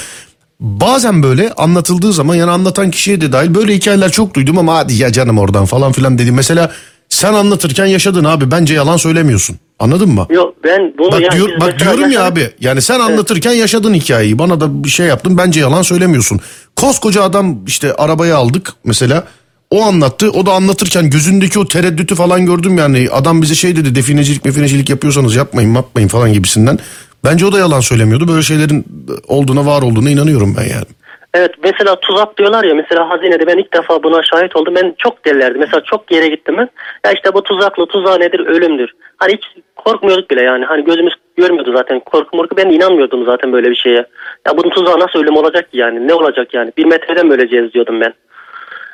Bazen 0.60 1.24
böyle 1.24 1.54
anlatıldığı 1.54 2.14
zaman 2.14 2.36
yani 2.36 2.52
anlatan 2.52 2.92
kişiye 2.92 3.22
de 3.22 3.32
dahil 3.32 3.56
böyle 3.56 3.76
hikayeler 3.76 4.12
çok 4.12 4.34
duydum 4.34 4.58
ama 4.58 4.76
hadi 4.76 4.94
ya 4.94 5.12
canım 5.12 5.38
oradan 5.40 5.66
falan 5.66 5.92
filan 5.92 6.18
dedim. 6.18 6.36
Mesela 6.36 6.72
sen 7.10 7.34
anlatırken 7.34 7.86
yaşadın 7.86 8.24
abi 8.24 8.52
bence 8.52 8.74
yalan 8.74 8.98
söylemiyorsun. 8.98 9.60
Anladın 9.80 10.10
mı? 10.10 10.28
Yok 10.30 10.54
ben 10.64 10.94
bunu 10.98 11.12
Bak, 11.12 11.22
yani 11.22 11.32
diyor, 11.32 11.50
bak 11.62 11.80
diyorum 11.80 12.02
ya 12.02 12.08
yaşadık. 12.08 12.32
abi 12.32 12.50
yani 12.62 12.82
sen 12.82 13.00
anlatırken 13.00 13.52
yaşadın 13.52 13.94
hikayeyi 13.94 14.40
bana 14.40 14.62
da 14.62 14.84
bir 14.84 14.90
şey 14.90 15.08
yaptın 15.08 15.38
bence 15.38 15.60
yalan 15.60 15.82
söylemiyorsun. 15.82 16.40
Koskoca 16.76 17.24
adam 17.24 17.66
işte 17.68 17.94
arabayı 17.94 18.36
aldık 18.38 18.74
mesela 18.84 19.24
o 19.72 19.82
anlattı 19.84 20.32
o 20.32 20.46
da 20.46 20.52
anlatırken 20.52 21.10
gözündeki 21.10 21.60
o 21.60 21.68
tereddütü 21.68 22.16
falan 22.16 22.46
gördüm 22.46 22.78
yani 22.78 23.08
adam 23.12 23.42
bize 23.42 23.56
şey 23.56 23.76
dedi 23.76 23.96
definecilik 23.96 24.46
mefinecilik 24.46 24.90
yapıyorsanız 24.90 25.36
yapmayın 25.36 25.76
yapmayın 25.76 26.08
falan 26.08 26.34
gibisinden. 26.34 26.78
Bence 27.26 27.46
o 27.46 27.52
da 27.52 27.60
yalan 27.60 27.80
söylemiyordu 27.80 28.28
böyle 28.28 28.42
şeylerin 28.42 28.86
olduğuna 29.28 29.66
var 29.66 29.82
olduğuna 29.82 30.10
inanıyorum 30.10 30.56
ben 30.58 30.64
yani. 30.64 30.86
Evet 31.34 31.52
mesela 31.64 32.00
tuzak 32.00 32.38
diyorlar 32.38 32.64
ya 32.64 32.76
mesela 32.76 33.10
hazinede 33.10 33.48
ben 33.48 33.58
ilk 33.58 33.74
defa 33.74 34.04
buna 34.04 34.24
şahit 34.24 34.56
oldum. 34.56 34.76
Ben 34.76 34.96
çok 34.98 35.26
delilerdim. 35.26 35.60
Mesela 35.60 35.84
çok 35.84 36.12
yere 36.12 36.28
gittim 36.28 36.56
ben. 36.58 36.70
Ya 37.06 37.12
işte 37.12 37.34
bu 37.34 37.44
tuzaklı 37.44 37.86
tuzağı 37.86 38.20
nedir? 38.20 38.40
Ölümdür. 38.40 38.90
Hani 39.18 39.34
hiç 39.34 39.44
korkmuyorduk 39.76 40.32
bile 40.32 40.42
yani. 40.42 40.66
Hani 40.66 40.86
gözümüz 40.86 41.14
görmüyordu 41.38 41.74
zaten. 41.76 42.00
Korku 42.00 42.38
morku 42.38 42.58
ben 42.58 42.70
inanmıyordum 42.70 43.26
zaten 43.26 43.54
böyle 43.54 43.70
bir 43.70 43.76
şeye. 43.76 44.06
Ya 44.48 44.58
bunun 44.58 44.70
tuzağı 44.70 45.00
nasıl 45.00 45.20
ölüm 45.20 45.38
olacak 45.38 45.72
ki 45.72 45.78
yani? 45.78 46.08
Ne 46.08 46.14
olacak 46.14 46.54
yani? 46.54 46.72
Bir 46.78 46.86
metreden 46.86 47.28
mi 47.28 47.34
öleceğiz 47.34 47.74
diyordum 47.74 48.02
ben. 48.02 48.14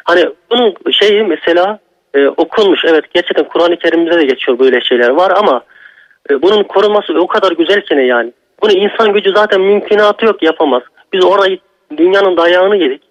Hani 0.05 0.29
bunun 0.51 0.73
şeyi 0.91 1.23
mesela 1.23 1.79
e, 2.13 2.27
okunmuş. 2.27 2.85
Evet 2.85 3.03
gerçekten 3.13 3.47
Kur'an-ı 3.47 3.77
Kerim'de 3.77 4.19
de 4.19 4.25
geçiyor 4.25 4.59
böyle 4.59 4.81
şeyler 4.81 5.09
var 5.09 5.33
ama 5.35 5.63
e, 6.29 6.41
bunun 6.41 6.63
korunması 6.63 7.13
o 7.19 7.27
kadar 7.27 7.51
güzelken 7.51 7.99
yani. 7.99 8.33
Bunu 8.61 8.71
insan 8.71 9.13
gücü 9.13 9.31
zaten 9.35 9.61
mümkünatı 9.61 10.25
yok 10.25 10.43
yapamaz. 10.43 10.83
Biz 11.13 11.25
orayı 11.25 11.59
dünyanın 11.97 12.37
dayağını 12.37 12.77
yedik. 12.77 13.01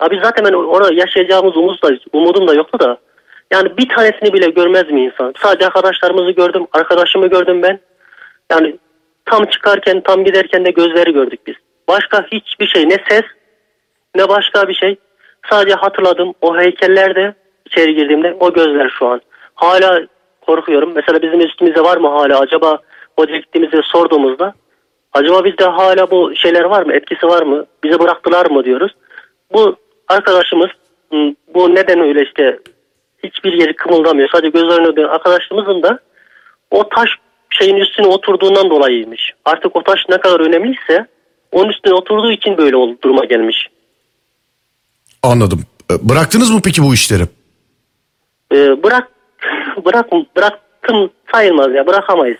Abi 0.00 0.20
zaten 0.22 0.44
ben 0.44 0.52
orada 0.52 0.94
yaşayacağımız 0.94 1.56
umut 1.56 1.82
da, 1.82 1.90
umudum 2.12 2.48
da 2.48 2.54
yoktu 2.54 2.78
da. 2.80 2.98
Yani 3.52 3.76
bir 3.78 3.88
tanesini 3.88 4.32
bile 4.32 4.50
görmez 4.50 4.90
mi 4.90 5.04
insan? 5.04 5.34
Sadece 5.42 5.66
arkadaşlarımızı 5.66 6.30
gördüm. 6.30 6.66
Arkadaşımı 6.72 7.26
gördüm 7.26 7.62
ben. 7.62 7.80
Yani 8.50 8.76
tam 9.24 9.44
çıkarken 9.44 10.00
tam 10.00 10.24
giderken 10.24 10.64
de 10.64 10.70
gözleri 10.70 11.12
gördük 11.12 11.40
biz. 11.46 11.54
Başka 11.88 12.26
hiçbir 12.32 12.66
şey 12.66 12.88
ne 12.88 12.96
ses 13.08 13.24
ne 14.14 14.28
başka 14.28 14.68
bir 14.68 14.74
şey. 14.74 14.96
Sadece 15.50 15.74
hatırladım 15.74 16.34
o 16.40 16.58
heykellerde 16.58 17.34
içeri 17.66 17.94
girdiğimde 17.94 18.36
o 18.40 18.52
gözler 18.52 18.92
şu 18.98 19.06
an. 19.06 19.20
Hala 19.54 20.06
korkuyorum. 20.46 20.92
Mesela 20.94 21.22
bizim 21.22 21.40
üstümüzde 21.40 21.80
var 21.80 21.96
mı 21.96 22.08
hala 22.08 22.38
acaba 22.38 22.78
hoca 23.18 23.36
gittiğimizde 23.36 23.80
sorduğumuzda 23.84 24.54
acaba 25.12 25.44
bizde 25.44 25.64
hala 25.64 26.10
bu 26.10 26.36
şeyler 26.36 26.64
var 26.64 26.82
mı 26.82 26.92
etkisi 26.92 27.26
var 27.26 27.42
mı 27.42 27.66
bize 27.84 27.98
bıraktılar 27.98 28.50
mı 28.50 28.64
diyoruz. 28.64 28.92
Bu 29.52 29.76
arkadaşımız 30.08 30.70
m, 31.12 31.34
bu 31.54 31.74
neden 31.74 32.00
öyle 32.00 32.22
işte 32.22 32.58
hiçbir 33.24 33.52
yeri 33.52 33.76
kımıldamıyor 33.76 34.28
sadece 34.32 34.48
gözlerine 34.48 34.96
dönen 34.96 35.08
arkadaşımızın 35.08 35.82
da 35.82 35.98
o 36.70 36.88
taş 36.88 37.10
şeyin 37.50 37.76
üstüne 37.76 38.06
oturduğundan 38.06 38.70
dolayıymış. 38.70 39.32
Artık 39.44 39.76
o 39.76 39.82
taş 39.82 40.00
ne 40.08 40.18
kadar 40.18 40.40
önemliyse 40.40 41.06
onun 41.52 41.68
üstüne 41.68 41.94
oturduğu 41.94 42.32
için 42.32 42.56
böyle 42.58 42.76
duruma 43.02 43.24
gelmiş. 43.24 43.68
Anladım. 45.22 45.60
E, 45.90 46.08
Bıraktınız 46.08 46.50
mı 46.50 46.60
peki 46.64 46.82
bu 46.82 46.94
işleri? 46.94 47.22
Ee, 48.52 48.82
bırak 48.82 49.08
bırak 49.84 50.06
bıraktım 50.36 51.10
sayılmaz 51.32 51.74
ya 51.74 51.86
bırakamayız. 51.86 52.38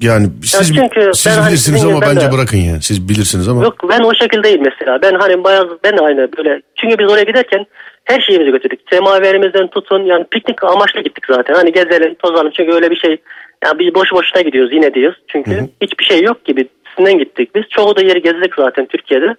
Yani 0.00 0.26
siz, 0.44 0.74
çünkü 0.76 1.10
siz 1.14 1.26
ben 1.26 1.38
hani 1.40 1.48
bilirsiniz 1.48 1.80
sizin 1.80 1.92
ama 1.92 2.00
ben 2.00 2.16
bence 2.16 2.26
de- 2.26 2.32
bırakın 2.32 2.56
yani. 2.56 2.82
Siz 2.82 3.08
bilirsiniz 3.08 3.48
ama. 3.48 3.62
Yok 3.62 3.88
ben 3.88 4.00
o 4.00 4.14
şekilde 4.14 4.42
değil 4.42 4.60
mesela. 4.60 5.02
Ben 5.02 5.14
hani 5.14 5.44
bayağı 5.44 5.78
ben 5.84 5.96
aynı 5.96 6.28
böyle. 6.36 6.62
Çünkü 6.76 6.98
biz 6.98 7.10
oraya 7.10 7.24
giderken 7.24 7.66
her 8.04 8.20
şeyimizi 8.20 8.50
götürdük. 8.50 8.80
Semaverimizden 8.90 9.68
tutun 9.68 10.04
yani 10.04 10.24
piknik 10.30 10.64
amaçlı 10.64 11.00
gittik 11.00 11.24
zaten. 11.28 11.54
Hani 11.54 11.72
gezelim 11.72 12.14
tozalım 12.14 12.50
çünkü 12.56 12.72
öyle 12.72 12.90
bir 12.90 12.96
şey. 12.96 13.16
Yani 13.64 13.78
biz 13.78 13.94
boş 13.94 14.12
boşuna 14.12 14.42
gidiyoruz 14.42 14.72
yine 14.72 14.94
diyoruz. 14.94 15.18
Çünkü 15.28 15.68
hiçbir 15.82 16.04
şey 16.04 16.22
yok 16.22 16.44
gibi. 16.44 16.68
Sinden 16.96 17.18
gittik 17.18 17.54
biz. 17.54 17.62
Çoğu 17.70 17.96
da 17.96 18.02
yeri 18.02 18.22
gezdik 18.22 18.54
zaten 18.56 18.86
Türkiye'de. 18.86 19.34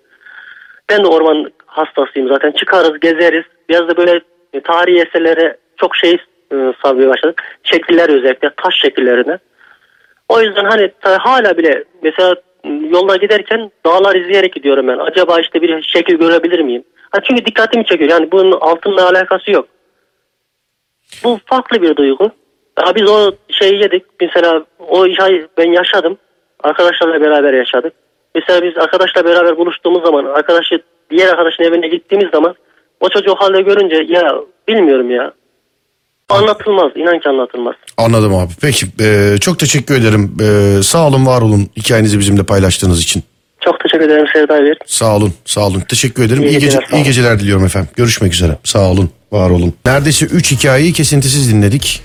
Ben 0.92 1.04
de 1.04 1.08
orman 1.08 1.52
hastasıyım 1.66 2.28
zaten. 2.30 2.52
Çıkarız, 2.52 3.00
gezeriz. 3.00 3.44
Biraz 3.70 3.88
da 3.88 3.98
böyle 3.98 4.22
e, 4.54 4.62
tarihi 4.62 5.02
eserlere 5.02 5.58
çok 5.78 5.96
şey 5.96 6.14
e, 6.54 6.56
sarmaya 6.84 7.10
başladık. 7.10 7.42
Şekiller 7.64 8.10
özellikle 8.10 8.50
taş 8.58 8.76
şekillerine. 8.82 9.38
O 10.30 10.42
yüzden 10.42 10.66
hani 10.66 10.92
hala 11.02 11.58
bile 11.58 11.84
mesela 12.04 12.36
yolda 12.90 13.16
giderken 13.16 13.72
dağlar 13.86 14.16
izleyerek 14.16 14.54
gidiyorum 14.54 14.88
ben. 14.88 14.98
Acaba 14.98 15.40
işte 15.40 15.62
bir 15.62 15.82
şekil 15.82 16.16
görebilir 16.16 16.60
miyim? 16.60 16.84
Ha 17.12 17.20
çünkü 17.22 17.46
dikkatimi 17.46 17.86
çekiyor. 17.86 18.10
Yani 18.10 18.32
bunun 18.32 18.52
altınla 18.52 19.10
alakası 19.10 19.52
yok. 19.52 19.68
Bu 21.24 21.40
farklı 21.46 21.82
bir 21.82 21.96
duygu. 21.96 22.32
Ya 22.80 22.96
biz 22.96 23.10
o 23.10 23.32
şeyi 23.50 23.82
yedik. 23.82 24.04
Mesela 24.22 24.64
o 24.80 25.06
şey 25.06 25.46
ben 25.58 25.72
yaşadım. 25.72 26.18
Arkadaşlarla 26.64 27.22
beraber 27.22 27.54
yaşadık. 27.54 27.94
Mesela 28.36 28.62
biz 28.62 28.78
arkadaşla 28.78 29.26
beraber 29.26 29.58
buluştuğumuz 29.58 30.04
zaman 30.04 30.26
arkadaşı 30.26 30.82
diğer 31.12 31.28
arkadaşın 31.28 31.64
evine 31.64 31.88
gittiğimiz 31.88 32.30
zaman 32.34 32.56
o 33.00 33.10
çocuğu 33.10 33.36
halde 33.36 33.62
görünce 33.62 33.96
ya 34.14 34.34
bilmiyorum 34.68 35.12
ya. 35.12 35.34
Anlatılmaz. 36.30 36.92
inan 36.96 37.20
ki 37.20 37.30
anlatılmaz. 37.30 37.76
Anladım 37.98 38.36
abi. 38.36 38.52
Peki 38.62 38.86
e, 39.02 39.38
çok 39.42 39.60
teşekkür 39.60 39.96
ederim. 39.96 40.38
E, 40.42 40.84
sağ 40.84 41.08
olun 41.08 41.26
var 41.26 41.42
olun 41.42 41.68
hikayenizi 41.78 42.20
bizimle 42.20 42.44
paylaştığınız 42.44 43.04
için. 43.04 43.24
Çok 43.66 43.80
teşekkür 43.80 44.06
ederim 44.06 44.26
Sevda 44.34 44.64
Bey. 44.64 44.74
Sağ 44.86 45.16
olun 45.16 45.34
sağ 45.46 45.68
olun. 45.68 45.80
Teşekkür 45.80 46.24
ederim. 46.24 46.44
İyi 46.44 46.50
İyi, 46.50 46.54
gece, 46.54 46.66
geceler, 46.66 46.88
sağ 46.92 46.98
iyi 46.98 47.04
geceler 47.04 47.40
diliyorum 47.40 47.66
efendim. 47.66 47.90
Görüşmek 47.96 48.34
üzere. 48.34 48.58
Sağ 48.64 48.92
olun 48.92 49.10
var 49.32 49.50
olun. 49.50 49.74
Neredeyse 49.86 50.26
3 50.26 50.52
hikayeyi 50.52 50.94
kesintisiz 50.94 51.54
dinledik. 51.54 52.02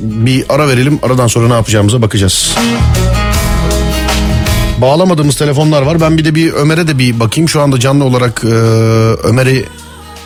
Bir 0.00 0.44
ara 0.48 0.68
verelim. 0.68 1.00
Aradan 1.02 1.26
sonra 1.26 1.48
ne 1.48 1.54
yapacağımıza 1.54 2.02
bakacağız. 2.02 2.56
Bağlamadığımız 4.80 5.36
telefonlar 5.36 5.82
var. 5.82 6.00
Ben 6.00 6.18
bir 6.18 6.24
de 6.24 6.34
bir 6.34 6.52
Ömer'e 6.52 6.88
de 6.88 6.98
bir 6.98 7.20
bakayım. 7.20 7.48
Şu 7.48 7.60
anda 7.60 7.80
canlı 7.80 8.04
olarak 8.04 8.44
e, 8.44 8.48
Ömer'i 9.28 9.64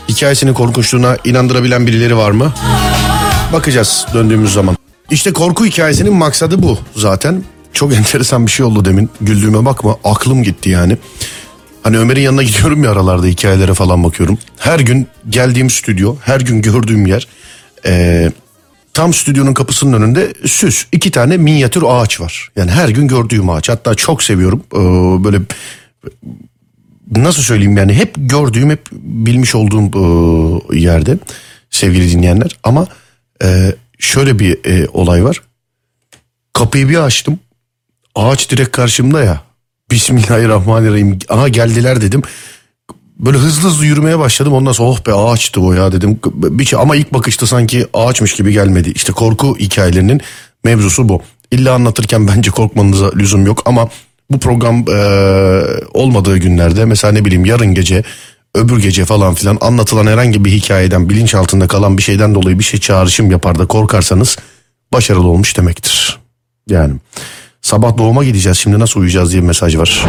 hikayesinin 0.08 0.54
korkunçluğuna 0.54 1.16
inandırabilen 1.24 1.86
birileri 1.86 2.16
var 2.16 2.30
mı? 2.30 2.52
Bakacağız 3.52 4.06
döndüğümüz 4.14 4.52
zaman. 4.52 4.76
İşte 5.10 5.32
korku 5.32 5.66
hikayesinin 5.66 6.14
maksadı 6.14 6.62
bu 6.62 6.78
zaten. 6.96 7.44
Çok 7.72 7.94
enteresan 7.96 8.46
bir 8.46 8.50
şey 8.50 8.66
oldu 8.66 8.84
demin. 8.84 9.10
Güldüğüme 9.20 9.64
bakma 9.64 9.96
aklım 10.04 10.42
gitti 10.42 10.70
yani. 10.70 10.96
Hani 11.82 11.98
Ömer'in 11.98 12.20
yanına 12.20 12.42
gidiyorum 12.42 12.84
ya 12.84 12.90
aralarda 12.92 13.26
hikayelere 13.26 13.74
falan 13.74 14.04
bakıyorum. 14.04 14.38
Her 14.58 14.80
gün 14.80 15.06
geldiğim 15.28 15.70
stüdyo, 15.70 16.16
her 16.24 16.40
gün 16.40 16.62
gördüğüm 16.62 17.06
yer 17.06 17.26
eee, 17.84 18.32
tam 18.94 19.14
stüdyonun 19.14 19.54
kapısının 19.54 19.92
önünde 20.02 20.32
süs. 20.46 20.84
iki 20.92 21.10
tane 21.10 21.36
minyatür 21.36 21.82
ağaç 21.86 22.20
var. 22.20 22.48
Yani 22.56 22.70
her 22.70 22.88
gün 22.88 23.08
gördüğüm 23.08 23.50
ağaç. 23.50 23.68
Hatta 23.68 23.94
çok 23.94 24.22
seviyorum. 24.22 24.62
Eee, 24.74 25.24
böyle 25.24 25.38
nasıl 27.16 27.42
söyleyeyim 27.42 27.76
yani 27.76 27.94
hep 27.94 28.14
gördüğüm, 28.16 28.70
hep 28.70 28.86
bilmiş 28.92 29.54
olduğum 29.54 29.90
eee, 30.72 30.80
yerde 30.80 31.18
sevgili 31.70 32.10
dinleyenler. 32.12 32.58
Ama 32.62 32.86
eee, 33.42 33.76
şöyle 33.98 34.38
bir 34.38 34.64
eee, 34.64 34.86
olay 34.92 35.24
var. 35.24 35.42
Kapıyı 36.52 36.88
bir 36.88 36.96
açtım. 37.04 37.38
Ağaç 38.14 38.50
direkt 38.50 38.72
karşımda 38.72 39.24
ya. 39.24 39.40
Bismillahirrahmanirrahim. 39.90 41.18
Aha 41.28 41.48
geldiler 41.48 42.00
dedim. 42.00 42.22
Böyle 43.20 43.38
hızlı 43.38 43.68
hızlı 43.68 43.86
yürümeye 43.86 44.18
başladım. 44.18 44.52
Ondan 44.52 44.72
sonra 44.72 44.88
oh 44.88 45.06
be 45.06 45.14
ağaçtı 45.14 45.60
o 45.60 45.72
ya 45.72 45.92
dedim. 45.92 46.18
Bir 46.24 46.64
şey, 46.64 46.78
ama 46.78 46.96
ilk 46.96 47.12
bakışta 47.12 47.46
sanki 47.46 47.86
ağaçmış 47.94 48.34
gibi 48.34 48.52
gelmedi. 48.52 48.92
İşte 48.94 49.12
korku 49.12 49.56
hikayelerinin 49.58 50.20
mevzusu 50.64 51.08
bu. 51.08 51.22
İlla 51.50 51.74
anlatırken 51.74 52.28
bence 52.28 52.50
korkmanıza 52.50 53.10
lüzum 53.16 53.46
yok 53.46 53.62
ama 53.64 53.88
bu 54.30 54.38
program 54.40 54.84
eee, 54.88 55.64
olmadığı 55.94 56.38
günlerde 56.38 56.84
mesela 56.84 57.12
ne 57.12 57.24
bileyim 57.24 57.44
yarın 57.44 57.74
gece 57.74 58.02
öbür 58.54 58.82
gece 58.82 59.04
falan 59.04 59.34
filan 59.34 59.58
anlatılan 59.60 60.06
herhangi 60.06 60.44
bir 60.44 60.50
hikayeden 60.50 61.08
bilinç 61.08 61.34
altında 61.34 61.68
kalan 61.68 61.98
bir 61.98 62.02
şeyden 62.02 62.34
dolayı 62.34 62.58
bir 62.58 62.64
şey 62.64 62.80
çağrışım 62.80 63.30
yapar 63.30 63.58
da 63.58 63.66
korkarsanız 63.66 64.36
başarılı 64.92 65.28
olmuş 65.28 65.56
demektir. 65.56 66.18
Yani 66.68 66.94
sabah 67.62 67.98
doğuma 67.98 68.24
gideceğiz 68.24 68.58
şimdi 68.58 68.78
nasıl 68.78 69.00
uyuyacağız 69.00 69.32
diye 69.32 69.42
bir 69.42 69.46
mesaj 69.46 69.76
var. 69.76 70.04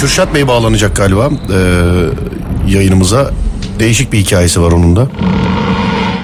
Kürşat 0.00 0.34
Bey 0.34 0.48
bağlanacak 0.48 0.96
galiba 0.96 1.30
ee, 1.30 1.56
yayınımıza. 2.68 3.30
Değişik 3.78 4.12
bir 4.12 4.18
hikayesi 4.18 4.62
var 4.62 4.72
onun 4.72 4.96
da. 4.96 5.08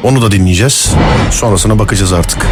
Onu 0.02 0.22
da 0.22 0.30
dinleyeceğiz. 0.30 0.92
Sonrasına 1.30 1.78
bakacağız 1.78 2.12
artık. 2.12 2.46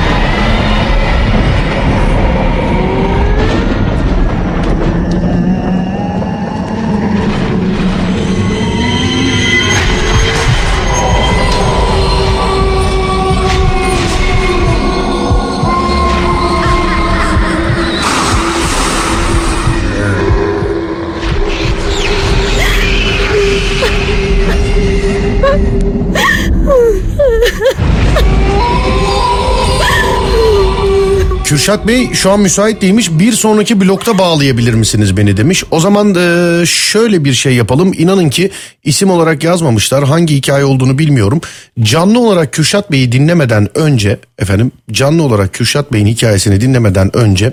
Kürşat 31.64 31.86
Bey 31.86 32.12
şu 32.12 32.30
an 32.30 32.40
müsait 32.40 32.82
değilmiş. 32.82 33.10
Bir 33.10 33.32
sonraki 33.32 33.80
blokta 33.80 34.18
bağlayabilir 34.18 34.74
misiniz 34.74 35.16
beni 35.16 35.36
demiş. 35.36 35.64
O 35.70 35.80
zaman 35.80 36.14
e, 36.14 36.66
şöyle 36.66 37.24
bir 37.24 37.32
şey 37.32 37.54
yapalım. 37.54 37.92
İnanın 37.98 38.30
ki 38.30 38.50
isim 38.82 39.10
olarak 39.10 39.44
yazmamışlar. 39.44 40.04
Hangi 40.04 40.36
hikaye 40.36 40.64
olduğunu 40.64 40.98
bilmiyorum. 40.98 41.40
Canlı 41.80 42.20
olarak 42.20 42.52
Kürşat 42.52 42.90
Bey'i 42.92 43.12
dinlemeden 43.12 43.78
önce 43.78 44.18
efendim 44.38 44.72
canlı 44.92 45.22
olarak 45.22 45.52
Kürşat 45.52 45.92
Bey'in 45.92 46.06
hikayesini 46.06 46.60
dinlemeden 46.60 47.16
önce 47.16 47.52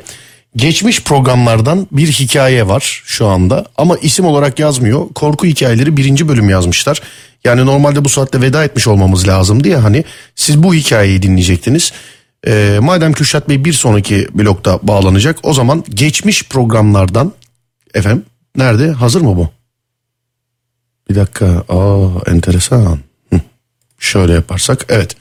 geçmiş 0.56 1.04
programlardan 1.04 1.88
bir 1.92 2.08
hikaye 2.08 2.68
var 2.68 3.04
şu 3.06 3.28
anda 3.28 3.66
ama 3.78 3.98
isim 3.98 4.26
olarak 4.26 4.60
yazmıyor. 4.60 5.10
Korku 5.16 5.46
hikayeleri 5.46 5.98
birinci 5.98 6.28
bölüm 6.28 6.50
yazmışlar. 6.50 7.02
Yani 7.44 7.66
normalde 7.66 8.06
bu 8.06 8.10
saatte 8.10 8.42
veda 8.42 8.64
etmiş 8.64 8.88
olmamız 8.88 9.28
lazım 9.28 9.64
diye 9.64 9.76
hani 9.76 10.04
siz 10.36 10.64
bu 10.64 10.74
hikayeyi 10.74 11.22
dinleyecektiniz. 11.22 11.92
Ee, 12.48 12.80
madem 12.82 13.14
Kürşat 13.14 13.50
Bey 13.50 13.66
bir 13.66 13.74
sonraki 13.74 14.28
blokta 14.34 14.80
bağlanacak 14.84 15.40
o 15.44 15.54
zaman 15.54 15.84
geçmiş 15.90 16.44
programlardan 16.44 17.34
efendim 17.94 18.26
nerede 18.56 18.92
hazır 18.92 19.22
mı 19.22 19.36
bu? 19.36 19.50
Bir 21.10 21.16
dakika 21.16 21.46
aa 21.70 22.08
enteresan. 22.32 23.00
Hı. 23.34 23.42
Şöyle 24.00 24.34
yaparsak 24.34 24.86
evet. 24.90 25.16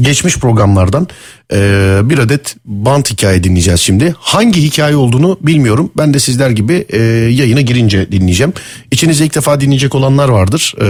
Geçmiş 0.00 0.36
programlardan 0.38 1.08
e, 1.52 2.00
bir 2.04 2.18
adet 2.18 2.56
bant 2.64 3.10
hikaye 3.10 3.44
dinleyeceğiz 3.44 3.80
şimdi. 3.80 4.14
Hangi 4.18 4.62
hikaye 4.62 4.96
olduğunu 4.96 5.38
bilmiyorum. 5.40 5.92
Ben 5.98 6.14
de 6.14 6.18
sizler 6.20 6.50
gibi 6.50 6.86
e, 6.88 6.98
yayına 7.30 7.60
girince 7.60 8.12
dinleyeceğim. 8.12 8.52
İçinizde 8.90 9.24
ilk 9.24 9.34
defa 9.34 9.60
dinleyecek 9.60 9.94
olanlar 9.94 10.28
vardır. 10.28 10.74
E, 10.80 10.86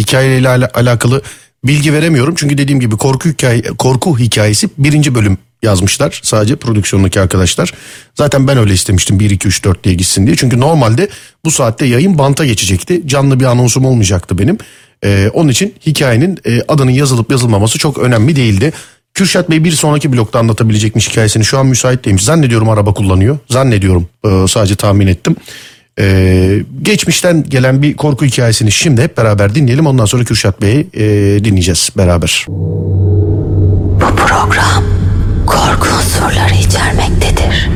hikayeyle 0.00 0.48
ala- 0.48 0.70
alakalı 0.74 1.22
bilgi 1.64 1.92
veremiyorum. 1.92 2.34
Çünkü 2.34 2.58
dediğim 2.58 2.80
gibi 2.80 2.96
korku 2.96 3.28
hikaye, 3.28 3.62
korku 3.62 4.18
hikayesi 4.18 4.68
birinci 4.78 5.14
bölüm 5.14 5.38
yazmışlar. 5.62 6.20
Sadece 6.22 6.56
prodüksiyondaki 6.56 7.20
arkadaşlar. 7.20 7.72
Zaten 8.14 8.48
ben 8.48 8.58
öyle 8.58 8.74
istemiştim 8.74 9.20
1, 9.20 9.30
2, 9.30 9.48
3, 9.48 9.64
4 9.64 9.84
diye 9.84 9.94
gitsin 9.94 10.26
diye. 10.26 10.36
Çünkü 10.36 10.60
normalde 10.60 11.08
bu 11.44 11.50
saatte 11.50 11.86
yayın 11.86 12.18
banta 12.18 12.44
geçecekti. 12.44 13.02
Canlı 13.06 13.40
bir 13.40 13.44
anonsum 13.44 13.84
olmayacaktı 13.84 14.38
benim. 14.38 14.58
Ee, 15.04 15.30
onun 15.34 15.48
için 15.48 15.74
hikayenin 15.86 16.38
e, 16.44 16.62
adının 16.68 16.90
yazılıp 16.90 17.30
yazılmaması 17.30 17.78
çok 17.78 17.98
önemli 17.98 18.36
değildi. 18.36 18.72
Kürşat 19.14 19.50
Bey 19.50 19.64
bir 19.64 19.72
sonraki 19.72 20.12
blokta 20.12 20.38
anlatabilecekmiş 20.38 21.10
hikayesini. 21.10 21.44
Şu 21.44 21.58
an 21.58 21.66
müsait 21.66 22.04
değilmiş. 22.04 22.24
Zannediyorum 22.24 22.68
araba 22.68 22.94
kullanıyor. 22.94 23.38
Zannediyorum. 23.50 24.08
Ee, 24.24 24.44
sadece 24.48 24.76
tahmin 24.76 25.06
ettim. 25.06 25.36
Ee, 25.98 26.58
geçmişten 26.82 27.44
gelen 27.48 27.82
bir 27.82 27.96
korku 27.96 28.24
hikayesini 28.24 28.72
şimdi 28.72 29.02
hep 29.02 29.16
beraber 29.16 29.54
dinleyelim. 29.54 29.86
Ondan 29.86 30.04
sonra 30.04 30.24
Kürşat 30.24 30.62
Bey'i 30.62 30.86
e, 30.94 31.04
dinleyeceğiz 31.44 31.90
beraber. 31.96 32.46
Bu 32.48 34.16
program 34.16 34.84
korku 35.46 35.88
unsurları 35.96 36.54
içermektedir. 36.54 37.68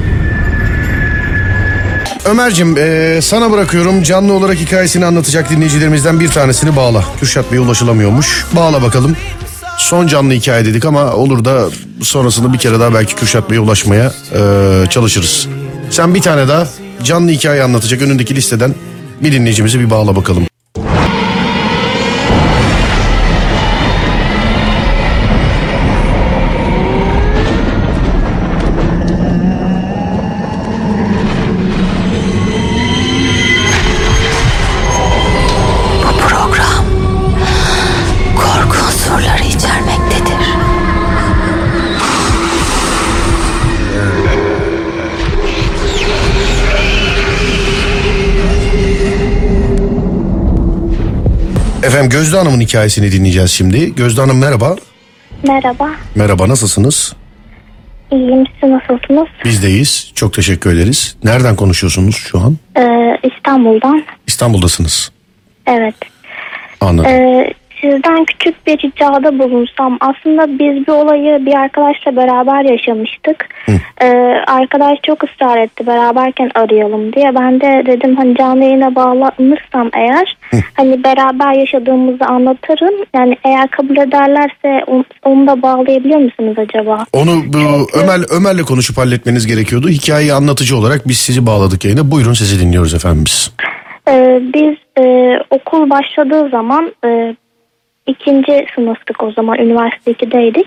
Ömer'cim 2.25 2.77
e, 2.79 3.19
sana 3.23 3.51
bırakıyorum. 3.51 4.03
Canlı 4.03 4.33
olarak 4.33 4.59
hikayesini 4.59 5.07
anlatacak 5.07 5.51
dinleyicilerimizden 5.51 6.21
bir 6.21 6.29
tanesini 6.29 6.77
bağla. 6.77 7.05
Kürşat 7.21 7.53
Bey 7.53 7.59
ulaşılamıyormuş. 7.59 8.47
Bağla 8.57 8.83
bakalım. 8.83 9.17
Son 9.79 10.07
canlı 10.07 10.33
hikaye 10.33 10.65
dedik 10.65 10.85
ama 10.85 11.13
olur 11.13 11.45
da 11.45 11.69
sonrasında 12.03 12.53
bir 12.53 12.59
kere 12.59 12.81
daha 12.81 12.95
belki 12.95 13.15
Kürşat 13.15 13.51
Bey'e 13.51 13.61
ulaşmaya 13.61 14.13
e, 14.35 14.41
çalışırız. 14.91 15.49
Sen 15.91 16.15
bir 16.15 16.23
tane 16.23 16.49
daha 16.49 16.67
canlı 17.05 17.31
hikaye 17.31 17.63
anlatacak 17.63 18.03
önündeki 18.03 18.37
listeden 18.37 18.75
bir 19.23 19.33
dinleyicimizi 19.33 19.81
bir 19.81 19.91
bağla 19.91 20.17
bakalım. 20.17 20.47
Efendim 51.97 52.19
Gözde 52.19 52.37
Hanım'ın 52.37 52.61
hikayesini 52.61 53.13
dinleyeceğiz 53.13 53.51
şimdi. 53.51 53.95
Gözde 53.95 54.21
Hanım 54.21 54.39
merhaba. 54.39 54.77
Merhaba. 55.47 55.91
Merhaba 56.15 56.49
nasılsınız? 56.49 57.17
İyiyim. 58.13 58.45
Siz 58.61 58.71
nasılsınız? 58.71 59.27
Bizdeyiz. 59.45 60.13
Çok 60.15 60.33
teşekkür 60.33 60.75
ederiz. 60.75 61.17
Nereden 61.25 61.57
konuşuyorsunuz 61.57 62.17
şu 62.17 62.39
an? 62.39 62.57
Ee, 62.79 63.19
İstanbul'dan. 63.23 64.05
İstanbul'dasınız. 64.27 65.13
Evet. 65.67 65.95
Anladım. 66.81 67.11
Ee, 67.11 67.55
sizden 67.81 68.25
küçük 68.25 68.67
bir 68.67 68.79
ricada 68.79 69.39
bulunsam 69.39 69.99
aslında 70.01 70.59
biz 70.59 70.87
bir 70.87 70.93
olayı 70.93 71.47
bir 71.47 71.55
arkadaşla 71.55 72.17
beraber 72.17 72.65
yaşamıştık. 72.65 73.49
Ee, 74.03 74.07
arkadaş 74.47 74.99
çok 75.03 75.25
ısrar 75.25 75.57
etti 75.57 75.87
beraberken 75.87 76.51
arayalım 76.55 77.13
diye. 77.13 77.35
Ben 77.35 77.61
de 77.61 77.83
dedim 77.87 78.17
hani 78.17 78.37
canlı 78.37 78.65
yayına 78.65 78.95
bağlanırsam 78.95 79.91
eğer 79.95 80.37
hani 80.75 81.05
beraber 81.05 81.53
yaşadığımızı 81.53 82.25
anlatırım. 82.25 82.95
Yani 83.15 83.37
eğer 83.45 83.69
kabul 83.69 83.97
ederlerse 83.97 84.85
onu, 84.87 85.05
onu 85.25 85.47
da 85.47 85.63
bağlayabiliyor 85.63 86.21
musunuz 86.21 86.57
acaba? 86.59 87.05
Onu 87.13 87.43
bu 87.47 87.59
Ömer 88.03 88.21
Ömer'le 88.37 88.63
konuşup 88.63 88.99
halletmeniz 88.99 89.47
gerekiyordu. 89.47 89.89
Hikayeyi 89.89 90.33
anlatıcı 90.33 90.77
olarak 90.77 91.09
biz 91.09 91.19
sizi 91.19 91.47
bağladık 91.47 91.85
yayına. 91.85 92.11
Buyurun 92.11 92.33
sizi 92.33 92.61
dinliyoruz 92.61 92.95
efendim 92.95 93.25
biz. 93.27 93.53
Ee, 94.09 94.41
biz 94.55 95.05
e, 95.05 95.37
okul 95.51 95.91
başladığı 95.91 96.49
zaman 96.51 96.93
e, 97.05 97.37
ikinci 98.07 98.67
sınıftık 98.75 99.23
o 99.23 99.33
zaman 99.33 99.59
üniversite 99.59 100.13
2'deydik. 100.13 100.67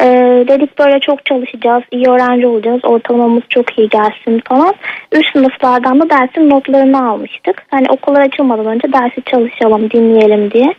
Ee, 0.00 0.44
dedik 0.48 0.78
böyle 0.78 1.00
çok 1.00 1.26
çalışacağız, 1.26 1.82
iyi 1.90 2.06
öğrenci 2.08 2.46
olacağız, 2.46 2.80
ortalamamız 2.84 3.42
çok 3.48 3.78
iyi 3.78 3.88
gelsin 3.88 4.42
falan. 4.48 4.74
Üç 5.12 5.32
sınıflardan 5.32 6.00
da 6.00 6.10
dersin 6.10 6.50
notlarını 6.50 7.08
almıştık. 7.08 7.62
Hani 7.70 7.86
okullar 7.90 8.20
açılmadan 8.20 8.66
önce 8.66 8.92
dersi 8.92 9.22
çalışalım, 9.26 9.90
dinleyelim 9.90 10.50
diye. 10.50 10.74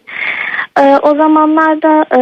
Ee, 0.80 0.97
o 1.01 1.15
zamanlarda 1.15 2.05
e, 2.17 2.19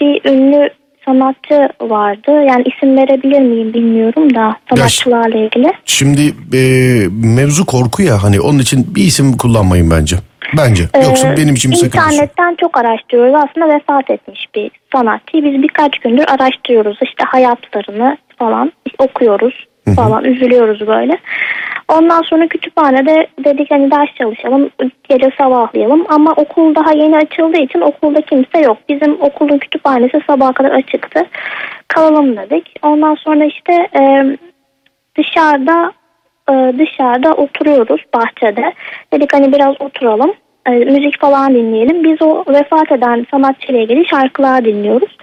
bir 0.00 0.30
ünlü 0.30 0.70
sanatçı 1.06 1.68
vardı. 1.80 2.30
Yani 2.30 2.64
isim 2.76 2.96
verebilir 2.96 3.40
miyim 3.40 3.74
bilmiyorum 3.74 4.34
da 4.34 4.56
sanatçılarla 4.70 5.38
ilgili. 5.38 5.72
Şimdi 5.84 6.34
e, 6.56 6.62
mevzu 7.10 7.66
korku 7.66 8.02
ya 8.02 8.22
hani 8.22 8.40
onun 8.40 8.58
için 8.58 8.94
bir 8.94 9.02
isim 9.02 9.36
kullanmayın 9.36 9.90
bence. 9.90 10.16
Bence. 10.56 10.84
Yoksa 11.04 11.28
Ee, 11.32 11.36
benim 11.36 11.54
için 11.54 11.70
bir 11.70 11.76
sakıncası. 11.76 12.14
İnternetten 12.14 12.54
çok 12.54 12.76
araştırıyoruz. 12.78 13.34
Aslında 13.34 13.74
vefat 13.74 14.10
etmiş 14.10 14.46
bir 14.54 14.70
sanatçıyı. 14.92 15.44
Biz 15.44 15.62
birkaç 15.62 15.98
gündür 15.98 16.24
araştırıyoruz. 16.28 16.98
İşte 17.02 17.24
hayatlarını 17.24 18.16
falan 18.38 18.72
okuyoruz 18.98 19.66
falan. 19.96 20.24
Üzülüyoruz 20.24 20.86
böyle. 20.86 21.18
Ondan 21.88 22.22
sonra 22.22 22.48
kütüphanede 22.48 23.26
dedik 23.44 23.70
hani 23.70 23.90
ders 23.90 24.14
çalışalım. 24.18 24.70
Gece 25.08 25.30
sabahlayalım. 25.38 26.04
Ama 26.08 26.32
okul 26.32 26.74
daha 26.74 26.92
yeni 26.92 27.16
açıldığı 27.16 27.58
için 27.58 27.80
okulda 27.80 28.20
kimse 28.20 28.58
yok. 28.58 28.78
Bizim 28.88 29.20
okulun 29.20 29.58
kütüphanesi 29.58 30.20
sabaha 30.26 30.52
kadar 30.52 30.70
açıktı. 30.70 31.26
Kalalım 31.88 32.36
dedik. 32.36 32.74
Ondan 32.82 33.14
sonra 33.14 33.44
işte 33.44 33.88
e, 34.00 34.24
dışarıda 35.18 35.92
e, 36.50 36.78
dışarıda 36.78 37.34
oturuyoruz 37.34 38.00
bahçede. 38.14 38.72
Dedik 39.12 39.32
hani 39.32 39.52
biraz 39.52 39.80
oturalım. 39.80 40.32
e, 40.66 40.70
müzik 40.70 41.20
falan 41.20 41.54
dinleyelim. 41.54 42.04
Biz 42.04 42.22
o 42.22 42.44
vefat 42.48 42.92
eden 42.92 43.26
sanatçıyla 43.30 43.80
ilgili 43.80 44.08
şarkılar 44.08 44.64
dinliyoruz. 44.64 45.16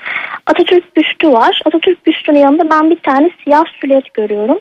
Atatürk 0.45 0.97
büstü 0.97 1.31
var. 1.31 1.61
Atatürk 1.65 2.05
büstünün 2.05 2.39
yanında 2.39 2.69
ben 2.69 2.89
bir 2.89 2.99
tane 2.99 3.29
siyah 3.43 3.63
sület 3.81 4.13
görüyorum. 4.13 4.59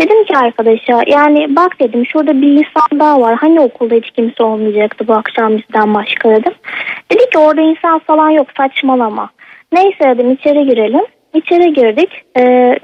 Dedim 0.00 0.24
ki 0.24 0.36
arkadaşa 0.36 1.02
yani 1.06 1.56
bak 1.56 1.80
dedim 1.80 2.06
şurada 2.06 2.42
bir 2.42 2.52
insan 2.52 3.00
daha 3.00 3.20
var. 3.20 3.34
Hani 3.40 3.60
okulda 3.60 3.94
hiç 3.94 4.10
kimse 4.10 4.42
olmayacaktı 4.42 5.08
bu 5.08 5.14
akşam 5.14 5.58
bizden 5.58 5.94
başka 5.94 6.30
dedim. 6.30 6.52
Dedi 7.12 7.30
ki 7.30 7.38
orada 7.38 7.60
insan 7.60 7.98
falan 7.98 8.30
yok 8.30 8.46
saçmalama. 8.56 9.30
Neyse 9.72 10.00
dedim 10.00 10.32
içeri 10.32 10.66
girelim. 10.66 11.04
İçeri 11.34 11.72
girdik. 11.72 12.10
Ee, 12.38 12.78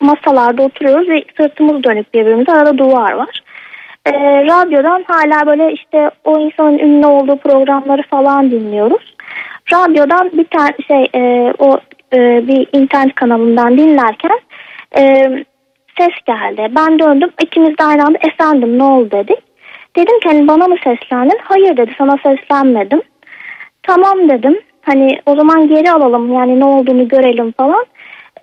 masalarda 0.00 0.62
oturuyoruz 0.62 1.08
ve 1.08 1.24
sırtımız 1.36 1.84
dönük 1.84 2.14
birbirimize 2.14 2.52
arada 2.52 2.78
duvar 2.78 3.12
var. 3.12 3.42
Ee, 4.06 4.44
radyodan 4.44 5.04
hala 5.08 5.46
böyle 5.46 5.72
işte 5.72 6.10
o 6.24 6.38
insanın 6.38 6.78
ünlü 6.78 7.06
olduğu 7.06 7.36
programları 7.36 8.02
falan 8.02 8.50
dinliyoruz. 8.50 9.14
Radyodan 9.72 10.30
bir 10.32 10.44
tane 10.44 10.74
şey 10.86 11.08
e, 11.14 11.52
o 11.58 11.78
e, 12.14 12.48
bir 12.48 12.68
internet 12.72 13.14
kanalından 13.14 13.78
dinlerken 13.78 14.40
e, 14.98 15.02
ses 15.98 16.14
geldi. 16.26 16.72
Ben 16.76 16.98
döndüm 16.98 17.30
ikimiz 17.42 17.78
de 17.78 17.84
aynı 17.84 18.04
anda 18.04 18.18
efendim 18.18 18.78
ne 18.78 18.82
oldu 18.82 19.10
dedik. 19.10 19.38
Dedim 19.96 20.20
ki 20.20 20.28
hani 20.28 20.48
bana 20.48 20.68
mı 20.68 20.76
seslendin? 20.84 21.38
Hayır 21.42 21.76
dedi 21.76 21.94
sana 21.98 22.16
seslenmedim. 22.22 23.02
Tamam 23.82 24.28
dedim. 24.28 24.60
Hani 24.82 25.20
o 25.26 25.36
zaman 25.36 25.68
geri 25.68 25.92
alalım 25.92 26.32
yani 26.32 26.60
ne 26.60 26.64
olduğunu 26.64 27.08
görelim 27.08 27.52
falan. 27.52 27.86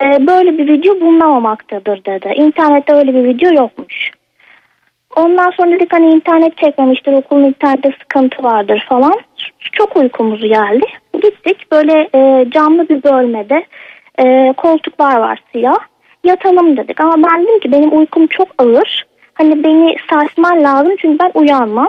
Ee, 0.02 0.26
böyle 0.26 0.58
bir 0.58 0.68
video 0.68 1.00
bulunamamaktadır 1.00 2.04
dedi. 2.04 2.32
İnternette 2.36 2.92
öyle 2.92 3.14
bir 3.14 3.24
video 3.24 3.52
yokmuş. 3.52 4.10
Ondan 5.16 5.50
sonra 5.50 5.70
dedik 5.70 5.92
hani 5.92 6.10
internet 6.10 6.58
çekmemiştir 6.58 7.12
okulun 7.12 7.44
internette 7.44 7.92
sıkıntı 8.00 8.42
vardır 8.42 8.86
falan. 8.88 9.14
Çok 9.72 9.96
uykumuz 9.96 10.40
geldi. 10.40 10.86
Gittik 11.22 11.72
böyle 11.72 12.08
e, 12.14 12.50
camlı 12.50 12.88
bir 12.88 13.02
bölmede 13.02 13.64
e, 14.18 14.54
koltuklar 14.56 15.16
var 15.16 15.42
siyah. 15.52 15.78
Yatalım 16.24 16.76
dedik 16.76 17.00
ama 17.00 17.28
ben 17.30 17.42
dedim 17.42 17.60
ki 17.60 17.72
benim 17.72 17.98
uykum 17.98 18.26
çok 18.26 18.48
ağır. 18.58 19.06
Hani 19.34 19.64
beni 19.64 19.96
sarsman 20.10 20.62
lazım 20.62 20.96
çünkü 20.98 21.18
ben 21.18 21.30
uyanmam. 21.34 21.88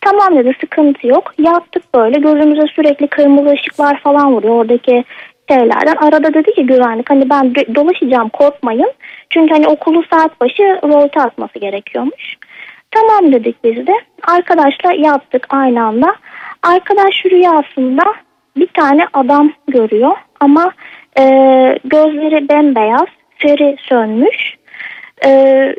Tamam 0.00 0.36
dedi 0.36 0.56
sıkıntı 0.60 1.06
yok. 1.06 1.34
Yattık 1.38 1.94
böyle 1.94 2.18
gözümüze 2.18 2.66
sürekli 2.66 3.06
kırmızı 3.06 3.50
ışıklar 3.50 4.00
falan 4.00 4.32
vuruyor 4.32 4.54
oradaki 4.54 5.04
şeylerden. 5.48 5.96
Arada 5.96 6.34
dedi 6.34 6.54
ki 6.54 6.66
güvenlik 6.66 7.10
hani 7.10 7.30
ben 7.30 7.46
do- 7.46 7.74
dolaşacağım 7.74 8.28
korkmayın. 8.28 8.92
Çünkü 9.30 9.54
hani 9.54 9.68
okulu 9.68 10.02
saat 10.10 10.40
başı 10.40 10.62
rolte 10.62 11.20
atması 11.20 11.58
gerekiyormuş. 11.58 12.36
Tamam 12.90 13.32
dedik 13.32 13.64
biz 13.64 13.86
de. 13.86 13.92
Arkadaşla 14.22 14.92
yattık 14.92 15.46
aynı 15.50 15.84
anda. 15.84 16.14
Arkadaş 16.62 17.24
rüyasında 17.24 18.04
bir 18.56 18.66
tane 18.66 19.06
adam 19.12 19.52
görüyor 19.68 20.16
ama 20.40 20.72
e, 21.18 21.22
gözleri 21.84 22.48
bembeyaz, 22.48 23.06
feri 23.36 23.76
sönmüş. 23.88 24.56
E, 25.24 25.74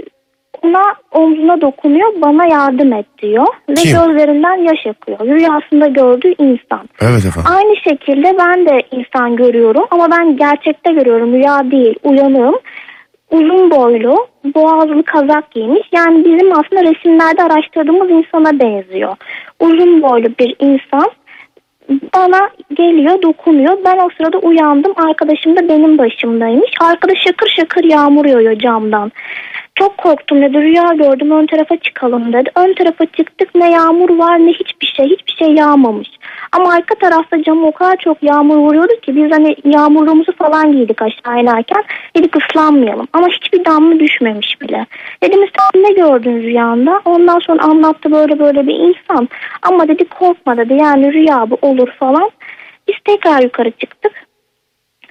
ona 0.64 0.82
omzuna 1.12 1.62
dokunuyor, 1.62 2.14
bana 2.22 2.46
yardım 2.46 2.94
et 2.94 3.06
diyor. 3.22 3.48
Ve 3.70 3.74
Kim? 3.74 3.92
gözlerinden 3.92 4.58
yaş 4.58 4.88
akıyor. 4.88 5.20
Rüyasında 5.20 5.88
gördüğü 5.88 6.34
insan. 6.38 6.90
Evet 7.02 7.26
efendim. 7.26 7.52
Aynı 7.56 7.76
şekilde 7.76 8.38
ben 8.40 8.66
de 8.66 8.82
insan 8.92 9.36
görüyorum 9.36 9.86
ama 9.92 10.08
ben 10.12 10.38
gerçekte 10.38 10.94
görüyorum. 10.94 11.34
Rüya 11.34 11.72
değil, 11.72 11.96
uyanığım. 12.04 12.56
Uzun 13.32 13.72
boylu, 13.72 14.28
boğazlı 14.56 15.04
kazak 15.04 15.52
giymiş. 15.52 15.88
Yani 15.92 16.26
bizim 16.26 16.52
aslında 16.52 16.92
resimlerde 16.92 17.44
araştırdığımız 17.44 18.10
insana 18.10 18.60
benziyor. 18.60 19.16
Uzun 19.60 20.02
boylu 20.02 20.28
bir 20.40 20.56
insan 20.60 21.12
bana 22.16 22.50
geliyor, 22.74 23.22
dokunuyor. 23.22 23.78
Ben 23.86 23.98
o 23.98 24.10
sırada 24.18 24.38
uyandım. 24.38 24.94
Arkadaşım 24.98 25.58
da 25.58 25.70
benim 25.70 25.98
başımdaymış. 25.98 26.72
Arkadaş 26.82 27.18
şakır 27.28 27.54
şakır 27.60 27.84
yağmur 27.84 28.26
yağıyor 28.26 28.60
camdan. 28.60 29.12
Çok 29.76 29.98
korktum 29.98 30.42
dedi. 30.42 30.62
Rüya 30.62 30.94
gördüm. 30.94 31.32
Ön 31.32 31.46
tarafa 31.46 31.78
çıkalım 31.78 32.34
dedi. 32.34 32.52
Ön 32.56 32.74
tarafa 32.74 33.06
çıktık. 33.06 33.56
Ne 33.56 33.72
yağmur 33.72 34.18
var 34.18 34.40
ne 34.40 34.52
hiçbir 34.52 34.94
şey. 34.98 35.06
Hiçbir 35.06 35.32
şey 35.32 35.56
yağmamış. 35.56 36.08
Ama 36.52 36.74
arka 36.74 36.96
tarafta 36.96 37.44
cam 37.44 37.64
o 37.64 37.72
kadar 37.72 37.98
çok 37.98 38.24
yağmur 38.24 38.58
vuruyordu 38.58 38.94
ki 39.02 39.16
biz 39.16 39.32
hani 39.32 39.56
yağmurluğumuzu 39.66 40.32
falan 40.36 40.72
giydik 40.72 41.02
aşağı 41.02 41.42
inerken. 41.42 41.84
Dedik 42.18 42.36
ıslanmayalım. 42.36 43.08
Ama 43.14 43.28
hiçbir 43.28 43.66
damla 43.66 44.00
düşmemiş 44.00 44.62
bile. 44.62 44.86
Dedim 45.24 45.40
sen 45.40 45.84
ne 45.84 45.94
gördün 45.94 46.44
rüyanda? 46.44 47.02
Ondan 47.06 47.40
sonra 47.40 47.64
anlattı 47.64 48.12
böyle 48.12 48.40
böyle 48.40 48.68
bir 48.68 48.74
insan. 48.74 49.30
Ama 49.62 49.88
dedi 49.88 50.06
korkma 50.06 50.58
dedi. 50.58 50.74
Yani 50.74 51.14
rüya 51.14 51.50
bu 51.50 51.58
olur 51.62 51.90
falan. 52.00 52.32
Biz 52.88 52.96
tekrar 53.06 53.42
yukarı 53.42 53.72
çıktık 53.72 54.12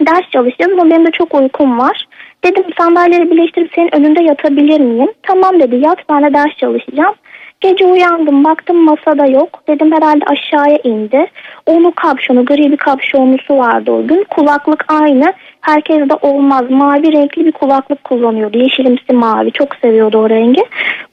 ders 0.07 0.31
çalışacağız 0.31 0.73
ama 0.73 0.91
benim 0.91 1.07
de 1.07 1.11
çok 1.11 1.35
uykum 1.35 1.79
var. 1.79 2.07
Dedim 2.44 2.64
sandalyeleri 2.78 3.31
birleştirip 3.31 3.73
senin 3.74 3.94
önünde 3.94 4.23
yatabilir 4.23 4.81
miyim? 4.81 5.10
Tamam 5.23 5.60
dedi 5.60 5.77
yat 5.77 5.98
ben 6.10 6.23
de 6.23 6.35
ders 6.35 6.56
çalışacağım. 6.56 7.14
Gece 7.60 7.86
uyandım 7.86 8.44
baktım 8.44 8.77
masada 8.77 9.27
yok. 9.27 9.62
Dedim 9.69 9.93
herhalde 9.93 10.24
aşağıya 10.24 10.78
indi. 10.85 11.27
Onu 11.66 11.93
kapşonu 11.93 12.44
gri 12.44 12.73
bir 12.73 12.77
kapşonlusu 12.77 13.59
vardı 13.59 13.93
o 13.93 14.06
gün. 14.06 14.24
Kulaklık 14.31 14.85
aynı. 14.89 15.32
Herkes 15.60 15.98
de 16.10 16.14
olmaz. 16.23 16.70
Mavi 16.70 17.12
renkli 17.12 17.44
bir 17.44 17.52
kulaklık 17.52 18.05
kullanıyordu. 18.05 18.59
Yeşilimsi 18.59 19.12
mavi. 19.12 19.52
Çok 19.52 19.77
seviyordu 19.77 20.19
o 20.19 20.31
rengi. 20.31 20.62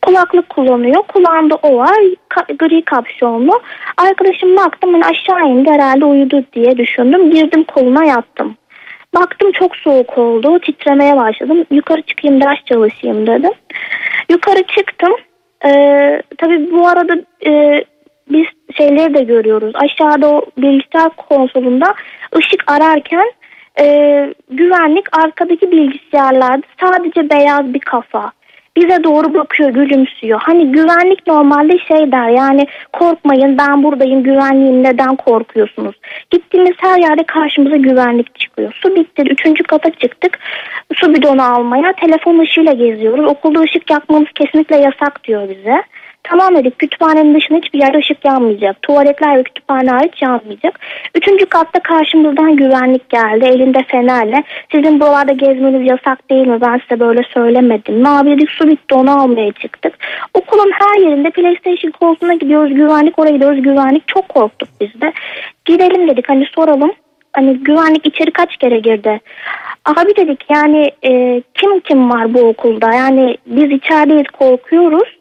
Kulaklık 0.01 0.49
kullanıyor. 0.49 1.03
Kulağında 1.03 1.55
o 1.55 1.77
var. 1.77 1.99
Ka- 2.29 2.57
gri 2.57 2.81
kapşonlu. 2.81 3.61
Arkadaşım 3.97 4.57
baktım 4.57 4.93
hani 4.93 5.05
aşağı 5.05 5.49
indi 5.49 5.69
herhalde 5.69 6.05
uyudu 6.05 6.43
diye 6.53 6.77
düşündüm. 6.77 7.31
Girdim 7.31 7.63
koluna 7.63 8.05
yattım. 8.05 8.55
Baktım 9.15 9.51
çok 9.51 9.75
soğuk 9.75 10.17
oldu. 10.17 10.59
Titremeye 10.59 11.17
başladım. 11.17 11.65
Yukarı 11.71 12.01
çıkayım 12.01 12.41
ders 12.41 12.65
çalışayım 12.65 13.27
dedim. 13.27 13.51
Yukarı 14.29 14.63
çıktım. 14.63 15.13
Ee, 15.65 16.21
tabii 16.37 16.71
bu 16.71 16.87
arada 16.87 17.15
e, 17.45 17.83
biz 18.31 18.45
şeyleri 18.77 19.13
de 19.13 19.23
görüyoruz. 19.23 19.71
Aşağıda 19.75 20.29
o 20.29 20.45
bilgisayar 20.57 21.09
konsolunda 21.09 21.93
ışık 22.35 22.71
ararken 22.71 23.31
e, 23.79 23.85
güvenlik 24.49 25.17
arkadaki 25.17 25.71
bilgisayarlarda 25.71 26.65
sadece 26.79 27.29
beyaz 27.29 27.73
bir 27.73 27.79
kafa. 27.79 28.31
Bize 28.79 29.03
doğru 29.03 29.33
bakıyor, 29.33 29.69
gülümsüyor. 29.69 30.41
Hani 30.43 30.71
güvenlik 30.71 31.27
normalde 31.27 31.77
şey 31.87 32.11
der 32.11 32.29
yani 32.29 32.67
korkmayın 32.93 33.57
ben 33.57 33.83
buradayım 33.83 34.23
güvenliğim 34.23 34.83
neden 34.83 35.15
korkuyorsunuz? 35.15 35.95
Gittiğimiz 36.31 36.73
her 36.77 36.99
yerde 36.99 37.23
karşımıza 37.23 37.75
güvenlik 37.75 38.39
çıkıyor. 38.39 38.73
Su 38.81 38.95
bitti, 38.95 39.23
üçüncü 39.29 39.63
kata 39.63 39.91
çıktık. 39.91 40.39
Su 40.95 41.13
bidonu 41.13 41.43
almaya 41.43 41.93
telefon 41.93 42.39
ışığıyla 42.39 42.73
geziyoruz. 42.73 43.25
Okulda 43.25 43.59
ışık 43.59 43.91
yakmamız 43.91 44.27
kesinlikle 44.35 44.75
yasak 44.75 45.23
diyor 45.23 45.49
bize. 45.49 45.83
Tamam 46.29 46.55
dedik 46.55 46.79
kütüphanenin 46.79 47.35
dışında 47.35 47.57
hiçbir 47.57 47.79
yerde 47.79 47.97
ışık 47.97 48.25
yanmayacak. 48.25 48.81
Tuvaletler 48.81 49.37
ve 49.37 49.43
kütüphane 49.43 49.89
hariç 49.89 50.21
yanmayacak. 50.21 50.79
Üçüncü 51.15 51.45
katta 51.45 51.79
karşımızdan 51.79 52.55
güvenlik 52.55 53.09
geldi 53.09 53.45
elinde 53.45 53.83
fenerle. 53.87 54.43
Sizin 54.71 54.99
buralarda 54.99 55.31
gezmeniz 55.31 55.87
yasak 55.87 56.29
değil 56.29 56.47
mi? 56.47 56.61
Ben 56.61 56.81
size 56.87 56.99
böyle 56.99 57.21
söylemedim. 57.33 58.03
Ne 58.03 58.09
abi 58.09 58.31
dedik 58.31 58.49
su 58.51 58.67
bitti 58.67 58.95
onu 58.95 59.21
almaya 59.21 59.51
çıktık. 59.51 59.93
Okulun 60.33 60.71
her 60.71 60.99
yerinde 61.01 61.29
PlayStation 61.29 61.91
koltuğuna 61.91 62.33
gidiyoruz 62.33 62.73
güvenlik 62.73 63.19
oraya 63.19 63.31
gidiyoruz 63.31 63.61
güvenlik. 63.61 64.07
Çok 64.07 64.29
korktuk 64.29 64.69
biz 64.81 65.01
de. 65.01 65.13
Gidelim 65.65 66.07
dedik 66.07 66.29
hani 66.29 66.45
soralım. 66.55 66.91
Hani 67.33 67.57
güvenlik 67.57 68.05
içeri 68.05 68.31
kaç 68.31 68.57
kere 68.57 68.79
girdi? 68.79 69.19
Abi 69.85 70.15
dedik 70.15 70.45
yani 70.49 70.91
e, 71.03 71.41
kim 71.53 71.79
kim 71.79 72.09
var 72.09 72.33
bu 72.33 72.39
okulda? 72.39 72.93
Yani 72.93 73.37
biz 73.45 73.71
içerideyiz 73.71 74.27
korkuyoruz. 74.27 75.18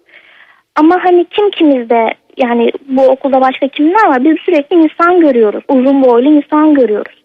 Ama 0.79 1.05
hani 1.05 1.25
kim 1.25 1.51
kimizde 1.51 2.15
yani 2.37 2.71
bu 2.89 3.03
okulda 3.03 3.41
başka 3.41 3.69
kimler 3.69 4.07
var? 4.09 4.25
Biz 4.25 4.37
sürekli 4.45 4.77
insan 4.77 5.21
görüyoruz. 5.21 5.65
Uzun 5.69 6.03
boylu 6.03 6.29
insan 6.29 6.75
görüyoruz. 6.75 7.25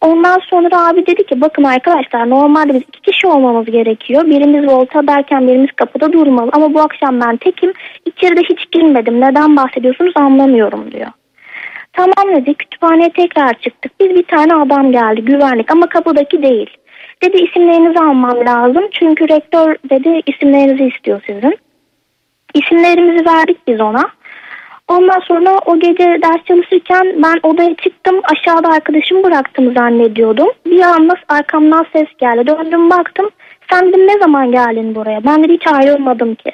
Ondan 0.00 0.38
sonra 0.38 0.88
abi 0.88 1.06
dedi 1.06 1.26
ki 1.26 1.40
bakın 1.40 1.64
arkadaşlar 1.64 2.30
normalde 2.30 2.74
biz 2.74 2.82
iki 2.82 3.00
kişi 3.00 3.26
olmamız 3.26 3.66
gerekiyor. 3.66 4.26
Birimiz 4.26 4.66
volta 4.66 5.06
derken 5.06 5.48
birimiz 5.48 5.72
kapıda 5.72 6.12
durmalı. 6.12 6.50
Ama 6.52 6.74
bu 6.74 6.80
akşam 6.80 7.20
ben 7.20 7.36
tekim. 7.36 7.72
İçeride 8.06 8.40
hiç 8.40 8.70
girmedim. 8.72 9.20
Neden 9.20 9.56
bahsediyorsunuz 9.56 10.12
anlamıyorum 10.16 10.92
diyor. 10.92 11.08
Tamam 11.92 12.36
dedi 12.36 12.54
kütüphaneye 12.54 13.10
tekrar 13.10 13.54
çıktık. 13.54 13.92
Biz 14.00 14.10
bir 14.10 14.22
tane 14.22 14.54
adam 14.54 14.92
geldi 14.92 15.22
güvenlik 15.24 15.70
ama 15.70 15.88
kapıdaki 15.88 16.42
değil. 16.42 16.70
Dedi 17.22 17.36
isimlerinizi 17.36 17.98
almam 17.98 18.46
lazım. 18.46 18.84
Çünkü 18.92 19.28
rektör 19.28 19.76
dedi 19.90 20.22
isimlerinizi 20.26 20.84
istiyor 20.84 21.20
sizin. 21.26 21.58
İsimlerimizi 22.54 23.26
verdik 23.26 23.58
biz 23.66 23.80
ona. 23.80 24.10
Ondan 24.88 25.20
sonra 25.20 25.58
o 25.66 25.78
gece 25.78 26.04
ders 26.04 26.44
çalışırken 26.44 27.22
ben 27.22 27.40
odaya 27.42 27.74
çıktım. 27.76 28.20
Aşağıda 28.24 28.68
arkadaşımı 28.68 29.24
bıraktım 29.24 29.74
zannediyordum. 29.74 30.48
Bir 30.66 30.80
anda 30.80 31.14
arkamdan 31.28 31.86
ses 31.92 32.06
geldi. 32.18 32.46
Döndüm 32.46 32.90
baktım. 32.90 33.30
Sen 33.70 33.88
dedim 33.88 34.06
ne 34.06 34.18
zaman 34.18 34.52
geldin 34.52 34.94
buraya? 34.94 35.24
Ben 35.24 35.44
de 35.44 35.52
hiç 35.52 35.66
ayrılmadım 35.66 36.34
ki. 36.34 36.52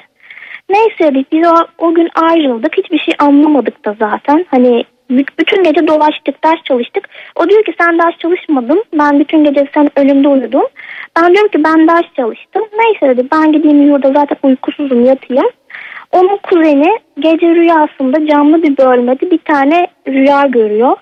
Neyse 0.69 1.25
biz 1.31 1.47
o, 1.47 1.55
o 1.77 1.93
gün 1.93 2.09
ayrıldık. 2.15 2.77
Hiçbir 2.77 2.99
şey 2.99 3.13
anlamadık 3.19 3.85
da 3.85 3.95
zaten. 3.99 4.45
Hani 4.51 4.85
bü- 5.11 5.39
bütün 5.39 5.63
gece 5.63 5.87
dolaştık, 5.87 6.43
ders 6.43 6.63
çalıştık. 6.63 7.09
O 7.35 7.49
diyor 7.49 7.63
ki 7.63 7.73
sen 7.79 7.99
ders 7.99 8.17
çalışmadın. 8.17 8.83
Ben 8.93 9.19
bütün 9.19 9.43
gece 9.43 9.67
sen 9.73 9.89
önümde 9.95 10.27
uyudum. 10.27 10.63
Ben 11.17 11.33
diyorum 11.33 11.51
ki 11.51 11.63
ben 11.63 11.87
ders 11.87 12.13
çalıştım. 12.15 12.63
Neyse 12.77 13.17
dedi 13.17 13.27
ben 13.31 13.51
gideyim 13.51 13.87
yurda 13.87 14.13
zaten 14.13 14.37
uykusuzum 14.43 15.05
yatayım. 15.05 15.49
Onun 16.15 16.37
kuzeni 16.37 16.99
gece 17.19 17.55
rüyasında 17.55 18.27
camlı 18.27 18.63
bir 18.63 18.77
bölmede 18.77 19.31
bir 19.31 19.37
tane 19.37 19.87
rüya 20.07 20.45
görüyor. 20.45 20.97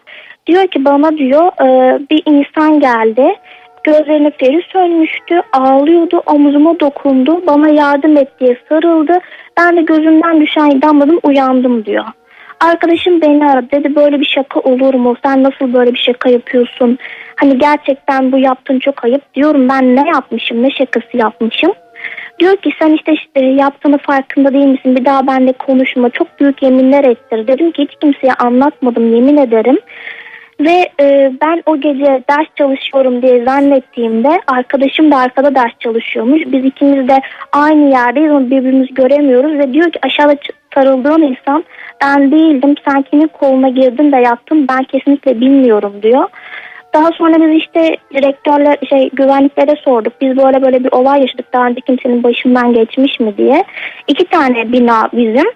Diyor 0.48 0.68
ki 0.68 0.86
bana 0.86 1.18
diyor 1.18 1.46
e, 1.46 2.00
bir 2.12 2.24
insan 2.26 2.80
geldi. 2.80 3.36
Gözlerine 3.84 4.32
feri 4.32 4.62
sönmüştü. 4.74 5.42
Ağlıyordu. 5.54 6.24
Omuzuma 6.26 6.80
dokundu. 6.80 7.48
Bana 7.48 7.70
yardım 7.70 8.18
et 8.18 8.40
diye 8.40 8.58
sarıldı. 8.70 9.20
Ben 9.58 9.78
de 9.78 9.82
gözümden 9.82 10.42
düşen 10.42 10.82
damladım 10.82 11.20
uyandım 11.24 11.86
diyor. 11.86 12.06
Arkadaşım 12.60 13.22
beni 13.22 13.46
aradı 13.46 13.68
dedi 13.72 13.96
böyle 13.96 14.20
bir 14.20 14.26
şaka 14.36 14.60
olur 14.60 14.94
mu? 14.94 15.16
Sen 15.26 15.44
nasıl 15.44 15.74
böyle 15.74 15.94
bir 15.94 16.00
şaka 16.00 16.30
yapıyorsun? 16.30 16.98
Hani 17.36 17.58
gerçekten 17.58 18.32
bu 18.32 18.38
yaptığın 18.38 18.80
çok 18.80 19.04
ayıp. 19.04 19.34
Diyorum 19.36 19.70
ben 19.70 19.96
ne 19.96 20.10
yapmışım 20.10 20.64
ne 20.64 20.72
şakası 20.72 21.18
yapmışım. 21.18 21.72
Diyor 22.40 22.58
ki 22.58 22.72
sen 22.80 22.92
işte 22.94 23.14
e, 23.36 23.46
yaptığını 23.46 23.98
farkında 23.98 24.54
değil 24.54 24.66
misin? 24.66 24.96
Bir 24.96 25.06
daha 25.06 25.28
benimle 25.28 25.54
konuşma. 25.54 26.10
Çok 26.10 26.40
büyük 26.40 26.64
yeminler 26.64 27.04
ettir. 27.04 27.48
Dedim 27.48 27.72
ki 27.72 27.84
hiç 27.84 27.92
kimseye 28.02 28.34
anlatmadım 28.34 29.16
yemin 29.16 29.38
ederim. 29.38 29.80
Ve 30.60 30.90
e, 31.02 31.32
ben 31.42 31.64
o 31.66 31.78
gece 31.78 32.24
ders 32.30 32.48
çalışıyorum 32.56 33.22
diye 33.22 33.46
zannettiğimde 33.46 34.42
arkadaşım 34.48 35.12
da 35.12 35.18
arkada 35.18 35.56
ders 35.56 35.72
çalışıyormuş. 35.80 36.42
Biz 36.46 36.66
ikimiz 36.66 37.08
de 37.08 37.22
aynı 37.52 37.90
yerdeyiz 37.92 38.32
ama 38.32 38.46
birbirimizi 38.46 38.94
göremiyoruz 38.94 39.54
ve 39.60 39.74
diyor 39.74 39.92
ki 39.92 40.00
aşağıda 40.02 40.36
sarıldığın 40.74 41.22
insan 41.22 41.64
ben 42.02 42.32
değildim. 42.32 42.76
Sen 42.88 43.02
kimin 43.02 43.28
koluna 43.28 43.70
girdin 43.70 44.12
de 44.12 44.18
yattın 44.18 44.68
ben 44.68 44.84
kesinlikle 44.84 45.42
bilmiyorum 45.42 45.94
diyor. 46.04 46.30
Daha 46.94 47.12
sonra 47.12 47.36
biz 47.42 47.58
işte 47.58 47.98
direktörle 48.14 48.78
şey 48.90 49.10
güvenliklere 49.10 49.76
sorduk. 49.76 50.14
Biz 50.22 50.38
böyle 50.38 50.62
böyle 50.62 50.84
bir 50.84 50.92
olay 50.92 51.22
yaşadık. 51.22 51.54
Daha 51.54 51.68
önce 51.68 51.82
kimsenin 51.82 52.24
başından 52.24 52.74
geçmiş 52.74 53.20
mi 53.20 53.38
diye. 53.38 53.64
İki 54.08 54.26
tane 54.26 54.72
bina 54.72 55.10
bizim. 55.14 55.48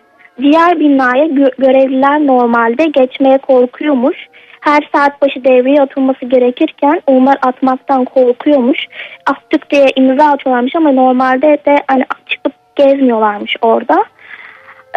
Diğer 0.42 0.80
binaya 0.80 1.26
gö- 1.26 1.62
görevliler 1.62 2.28
normalde 2.28 2.86
geçmeye 2.86 3.38
korkuyormuş. 3.38 4.18
Her 4.62 4.90
saat 4.96 5.22
başı 5.22 5.44
devreye 5.44 5.82
atılması 5.82 6.26
gerekirken 6.26 7.02
onlar 7.08 7.38
atmaktan 7.42 8.06
korkuyormuş. 8.06 8.88
Attık 9.26 9.70
diye 9.70 9.86
imza 9.96 10.26
atıyorlarmış 10.26 10.76
ama 10.76 10.92
normalde 10.92 11.58
de 11.66 11.76
hani 11.88 12.04
çıkıp 12.26 12.54
gezmiyorlarmış 12.76 13.56
orada. 13.62 14.04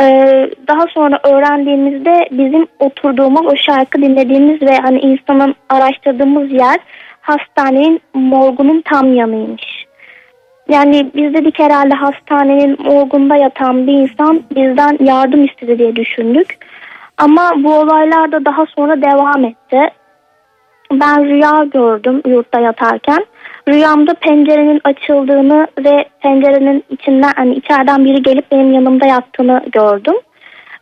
Ee, 0.00 0.50
daha 0.68 0.86
sonra 0.94 1.20
öğrendiğimizde 1.24 2.28
bizim 2.30 2.66
oturduğumuz 2.78 3.46
o 3.46 3.56
şarkı 3.56 4.02
dinlediğimiz 4.02 4.62
ve 4.62 4.76
hani 4.76 4.98
insanın 4.98 5.54
araştırdığımız 5.68 6.52
yer 6.52 6.76
hastanenin 7.20 8.00
morgunun 8.14 8.80
tam 8.80 9.14
yanıymış. 9.14 9.86
Yani 10.68 11.10
biz 11.14 11.34
dedik 11.34 11.58
herhalde 11.58 11.94
hastanenin 11.94 12.82
morgunda 12.82 13.36
yatan 13.36 13.86
bir 13.86 13.92
insan 13.92 14.42
bizden 14.56 14.98
yardım 15.04 15.44
istedi 15.44 15.78
diye 15.78 15.96
düşündük. 15.96 16.58
Ama 17.18 17.52
bu 17.56 17.74
olaylar 17.74 18.32
da 18.32 18.44
daha 18.44 18.66
sonra 18.66 19.02
devam 19.02 19.44
etti. 19.44 19.90
Ben 20.92 21.24
rüya 21.24 21.64
gördüm 21.64 22.22
yurtta 22.26 22.60
yatarken. 22.60 23.26
Rüyamda 23.68 24.14
pencerenin 24.14 24.80
açıldığını 24.84 25.66
ve 25.78 26.04
pencerenin 26.22 26.84
içinden 26.90 27.32
hani 27.36 27.54
içeriden 27.54 28.04
biri 28.04 28.22
gelip 28.22 28.52
benim 28.52 28.72
yanımda 28.72 29.06
yattığını 29.06 29.62
gördüm. 29.72 30.14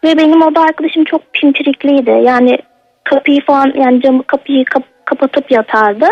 Ve 0.04 0.18
benim 0.18 0.42
oda 0.42 0.60
arkadaşım 0.60 1.04
çok 1.04 1.32
pimpirikliydi. 1.32 2.10
Yani 2.10 2.58
kapıyı 3.04 3.40
falan 3.44 3.72
yani 3.74 4.02
camı 4.02 4.22
kapıyı 4.22 4.64
kap- 4.64 5.04
kapatıp 5.04 5.50
yatardı. 5.50 6.06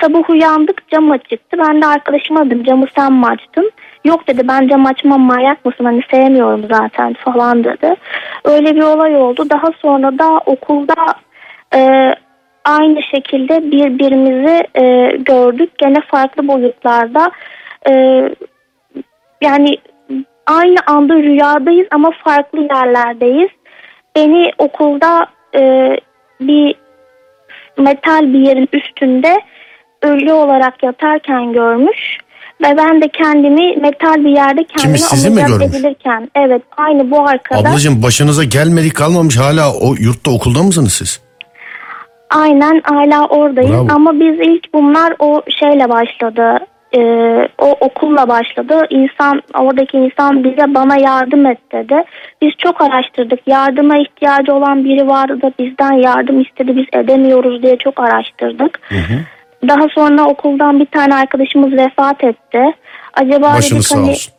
Sabah 0.00 0.30
uyandık 0.30 0.88
cam 0.88 1.10
açıktı. 1.10 1.56
Ben 1.58 1.82
de 1.82 1.86
arkadaşıma 1.86 2.46
dedim 2.46 2.64
camı 2.64 2.86
sen 2.96 3.12
mi 3.12 3.26
açtın? 3.26 3.70
Yok 4.04 4.28
dedi 4.28 4.48
ben 4.48 4.68
cam 4.68 4.86
açmam 4.86 5.20
manyak 5.20 5.64
mısın 5.64 5.84
hani 5.84 6.00
sevmiyorum 6.10 6.66
zaten 6.70 7.14
falan 7.14 7.64
dedi. 7.64 7.94
Öyle 8.44 8.76
bir 8.76 8.82
olay 8.82 9.16
oldu. 9.16 9.50
Daha 9.50 9.66
sonra 9.82 10.18
da 10.18 10.40
okulda 10.46 10.94
e, 11.74 12.12
aynı 12.64 13.02
şekilde 13.02 13.70
birbirimizi 13.70 14.66
e, 14.74 15.16
gördük. 15.16 15.70
Gene 15.78 16.00
farklı 16.10 16.48
boyutlarda. 16.48 17.30
E, 17.90 17.92
yani 19.42 19.78
aynı 20.46 20.78
anda 20.86 21.14
rüyadayız 21.14 21.88
ama 21.90 22.10
farklı 22.24 22.60
yerlerdeyiz. 22.60 23.50
Beni 24.16 24.50
okulda 24.58 25.26
e, 25.56 25.90
bir 26.40 26.74
metal 27.78 28.32
bir 28.32 28.38
yerin 28.38 28.68
üstünde 28.72 29.40
ölü 30.02 30.32
olarak 30.32 30.82
yatarken 30.82 31.52
görmüş. 31.52 32.18
Ve 32.62 32.76
ben 32.76 33.02
de 33.02 33.08
kendimi 33.08 33.76
metal 33.76 34.24
bir 34.24 34.30
yerde 34.30 34.64
kendimi 34.64 34.98
ameliyat 35.12 35.62
edilirken. 35.62 36.30
Evet 36.34 36.62
aynı 36.76 37.10
bu 37.10 37.28
arkada. 37.28 37.58
Ablacığım 37.58 38.02
başınıza 38.02 38.44
gelmedik 38.44 38.94
kalmamış 38.94 39.36
hala 39.36 39.74
o 39.74 39.94
yurtta 39.98 40.30
okulda 40.30 40.62
mısınız 40.62 40.92
siz? 40.92 41.23
Aynen 42.34 42.80
hala 42.84 43.26
oradayız 43.26 43.70
Bravo. 43.70 43.94
ama 43.94 44.20
biz 44.20 44.38
ilk 44.40 44.74
bunlar 44.74 45.14
o 45.18 45.42
şeyle 45.60 45.88
başladı. 45.88 46.58
Ee, 46.96 47.48
o 47.58 47.70
okulla 47.80 48.28
başladı. 48.28 48.86
İnsan 48.90 49.42
oradaki 49.58 49.96
insan 49.96 50.44
bize 50.44 50.74
bana 50.74 50.96
yardım 50.96 51.46
et 51.46 51.58
dedi. 51.72 52.04
Biz 52.42 52.50
çok 52.58 52.80
araştırdık. 52.80 53.40
Yardıma 53.46 53.98
ihtiyacı 53.98 54.54
olan 54.54 54.84
biri 54.84 55.08
vardı 55.08 55.42
da 55.42 55.52
bizden 55.58 55.92
yardım 55.92 56.40
istedi. 56.40 56.76
Biz 56.76 57.00
edemiyoruz 57.00 57.62
diye 57.62 57.76
çok 57.76 58.00
araştırdık. 58.00 58.80
Daha 59.68 59.88
sonra 59.94 60.24
okuldan 60.24 60.80
bir 60.80 60.86
tane 60.86 61.14
arkadaşımız 61.14 61.72
vefat 61.72 62.24
etti. 62.24 62.62
Acaba 63.14 63.54
Başınız 63.54 63.72
dedik 63.72 63.86
sağ 63.86 63.96
hani 63.96 64.10
olsun. 64.10 64.33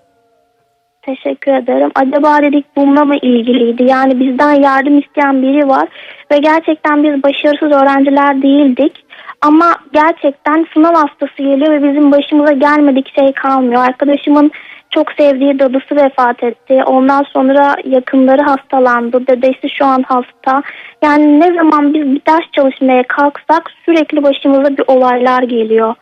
Teşekkür 1.06 1.54
ederim. 1.54 1.92
Acaba 1.96 2.42
dedik 2.42 2.66
bununla 2.76 3.06
mı 3.06 3.16
ilgiliydi? 3.16 3.84
Yani 3.84 4.20
bizden 4.20 4.54
yardım 4.54 5.00
isteyen 5.00 5.42
biri 5.42 5.68
var 5.68 5.88
ve 6.32 6.38
gerçekten 6.38 7.04
biz 7.04 7.24
başarısız 7.24 7.72
öğrenciler 7.72 8.42
değildik. 8.42 9.06
Ama 9.42 9.76
gerçekten 9.94 10.66
sınav 10.74 10.94
hastası 10.96 11.38
geliyor 11.38 11.72
ve 11.72 11.90
bizim 11.90 12.12
başımıza 12.12 12.52
gelmedik 12.52 13.16
şey 13.20 13.34
kalmıyor. 13.34 13.84
Arkadaşımın 13.84 14.52
çok 14.90 15.12
sevdiği 15.12 15.60
dadısı 15.60 15.96
vefat 15.96 16.44
etti. 16.44 16.84
Ondan 16.86 17.24
sonra 17.34 17.76
yakınları 17.86 18.42
hastalandı. 18.42 19.28
Dedesi 19.28 19.70
şu 19.78 19.86
an 19.86 20.04
hasta. 20.08 20.64
Yani 21.04 21.40
ne 21.40 21.54
zaman 21.54 21.94
biz 21.94 22.02
bir 22.02 22.22
ders 22.28 22.52
çalışmaya 22.52 23.04
kalksak 23.04 23.72
sürekli 23.86 24.24
başımıza 24.24 24.78
bir 24.78 24.84
olaylar 24.88 25.44
geliyor. 25.44 25.96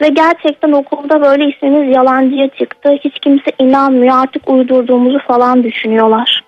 Ve 0.00 0.08
gerçekten 0.08 0.72
okulda 0.72 1.22
böyle 1.22 1.48
ismimiz 1.48 1.96
yalancıya 1.96 2.48
çıktı. 2.48 2.90
Hiç 3.04 3.18
kimse 3.18 3.52
inanmıyor. 3.58 4.22
Artık 4.22 4.50
uydurduğumuzu 4.50 5.18
falan 5.18 5.64
düşünüyorlar. 5.64 6.44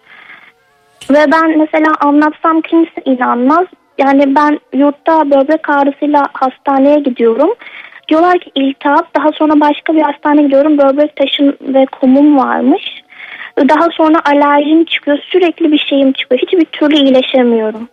Ve 1.11 1.33
ben 1.33 1.59
mesela 1.59 1.95
anlatsam 2.01 2.61
kimse 2.61 3.03
inanmaz. 3.05 3.67
Yani 3.99 4.37
ben 4.37 4.61
yurtta 4.75 5.31
böbrek 5.31 5.71
ağrısıyla 5.71 6.29
hastaneye 6.33 6.99
gidiyorum. 6.99 7.51
Diyorlar 8.09 8.39
ki 8.39 8.51
iltihap. 8.55 9.17
Daha 9.17 9.33
sonra 9.33 9.61
başka 9.61 9.95
bir 9.95 10.03
hastaneye 10.03 10.43
gidiyorum. 10.43 10.79
Böbrek 10.79 11.17
taşım 11.17 11.57
ve 11.61 11.87
kumum 11.87 12.39
varmış. 12.39 12.83
Daha 13.69 13.89
sonra 13.91 14.21
alerjim 14.25 14.85
çıkıyor. 14.85 15.19
Sürekli 15.33 15.73
bir 15.73 15.79
şeyim 15.79 16.13
çıkıyor. 16.13 16.41
Hiçbir 16.41 16.65
türlü 16.65 16.97
iyileşemiyorum. 16.97 17.89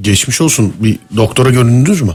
Geçmiş 0.00 0.40
olsun 0.40 0.74
bir 0.80 0.98
doktora 1.16 1.50
göründünüz 1.50 2.02
mü? 2.02 2.12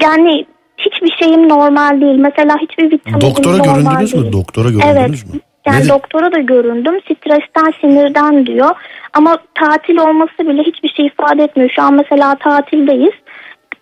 Yani 0.00 0.46
hiçbir 0.78 1.16
şeyim 1.24 1.48
normal 1.48 2.00
değil. 2.00 2.16
Mesela 2.18 2.56
hiçbir 2.60 2.90
vitaminim 2.90 3.20
Doktora 3.20 3.56
normal 3.56 3.74
göründünüz 3.74 4.14
mü? 4.14 4.22
değil. 4.22 4.32
Doktora 4.32 4.68
Evet. 4.68 4.82
göründünüz 4.94 5.34
mü? 5.34 5.40
Yani 5.66 5.78
Nedir? 5.78 5.88
doktora 5.88 6.32
da 6.32 6.38
göründüm. 6.38 7.00
Stresten, 7.00 7.72
sinirden 7.80 8.46
diyor. 8.46 8.70
Ama 9.12 9.38
tatil 9.54 9.96
olması 9.96 10.38
bile 10.38 10.62
hiçbir 10.62 10.88
şey 10.88 11.06
ifade 11.06 11.42
etmiyor. 11.42 11.70
Şu 11.70 11.82
an 11.82 11.94
mesela 11.94 12.34
tatildeyiz. 12.34 13.12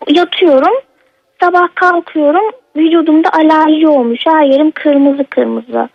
Yatıyorum. 0.09 0.73
Sabah 1.41 1.67
kalkıyorum. 1.75 2.43
Vücudumda 2.75 3.29
alerji 3.33 3.87
olmuş. 3.87 4.19
Her 4.27 4.45
yerim 4.45 4.71
kırmızı 4.71 5.23
kırmızı. 5.23 5.89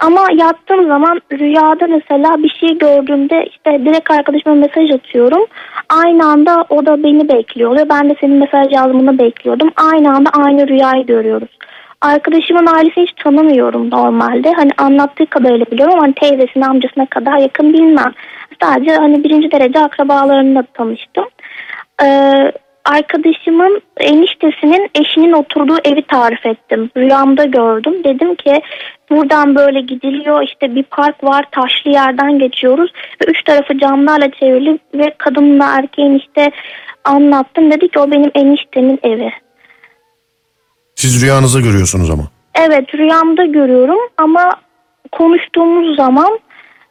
Ama 0.00 0.20
yattığım 0.32 0.86
zaman 0.88 1.20
rüyada 1.32 1.86
mesela 1.86 2.42
bir 2.42 2.56
şey 2.60 2.78
gördüğümde 2.78 3.46
işte 3.46 3.84
direkt 3.84 4.10
arkadaşıma 4.10 4.54
mesaj 4.54 4.90
atıyorum. 4.90 5.46
Aynı 5.88 6.26
anda 6.26 6.64
o 6.68 6.86
da 6.86 7.02
beni 7.02 7.28
bekliyor 7.28 7.70
oluyor. 7.70 7.88
Ben 7.88 8.10
de 8.10 8.14
senin 8.20 8.36
mesaj 8.36 8.72
yazmanı 8.72 9.18
bekliyordum. 9.18 9.70
Aynı 9.76 10.14
anda 10.16 10.30
aynı 10.30 10.68
rüyayı 10.68 11.06
görüyoruz. 11.06 11.58
Arkadaşımın 12.00 12.66
ailesini 12.66 13.06
hiç 13.06 13.12
tanımıyorum 13.24 13.90
normalde. 13.90 14.52
Hani 14.52 14.70
anlattığı 14.78 15.26
kadarıyla 15.26 15.66
biliyorum 15.66 15.94
ama 15.94 16.02
hani 16.02 16.14
teyzesine 16.14 16.66
amcasına 16.66 17.06
kadar 17.06 17.38
yakın 17.38 17.72
bilmem. 17.72 18.12
Sadece 18.62 18.96
hani 18.96 19.24
birinci 19.24 19.50
derece 19.50 19.78
akrabalarımla 19.78 20.62
tanıştım. 20.62 21.24
Ee, 22.02 22.52
arkadaşımın 22.84 23.82
eniştesinin 24.00 24.90
eşinin 24.94 25.32
oturduğu 25.32 25.78
evi 25.84 26.02
tarif 26.02 26.46
ettim. 26.46 26.90
Rüyamda 26.96 27.44
gördüm. 27.44 28.04
Dedim 28.04 28.34
ki 28.34 28.62
buradan 29.10 29.54
böyle 29.54 29.80
gidiliyor 29.80 30.42
işte 30.42 30.74
bir 30.74 30.82
park 30.82 31.24
var 31.24 31.44
taşlı 31.52 31.90
yerden 31.90 32.38
geçiyoruz 32.38 32.92
ve 33.22 33.30
üç 33.30 33.44
tarafı 33.44 33.78
camlarla 33.78 34.30
çevrili 34.30 34.78
ve 34.94 35.14
kadınla 35.18 35.78
erkeğin 35.78 36.18
işte 36.18 36.50
anlattım. 37.04 37.70
Dedi 37.70 37.88
ki 37.88 37.98
o 37.98 38.10
benim 38.10 38.30
eniştemin 38.34 38.98
evi. 39.02 39.30
Siz 40.94 41.22
rüyanızda 41.22 41.60
görüyorsunuz 41.60 42.10
ama. 42.10 42.22
Evet 42.54 42.94
rüyamda 42.94 43.44
görüyorum 43.44 43.98
ama 44.16 44.50
konuştuğumuz 45.12 45.96
zaman 45.96 46.38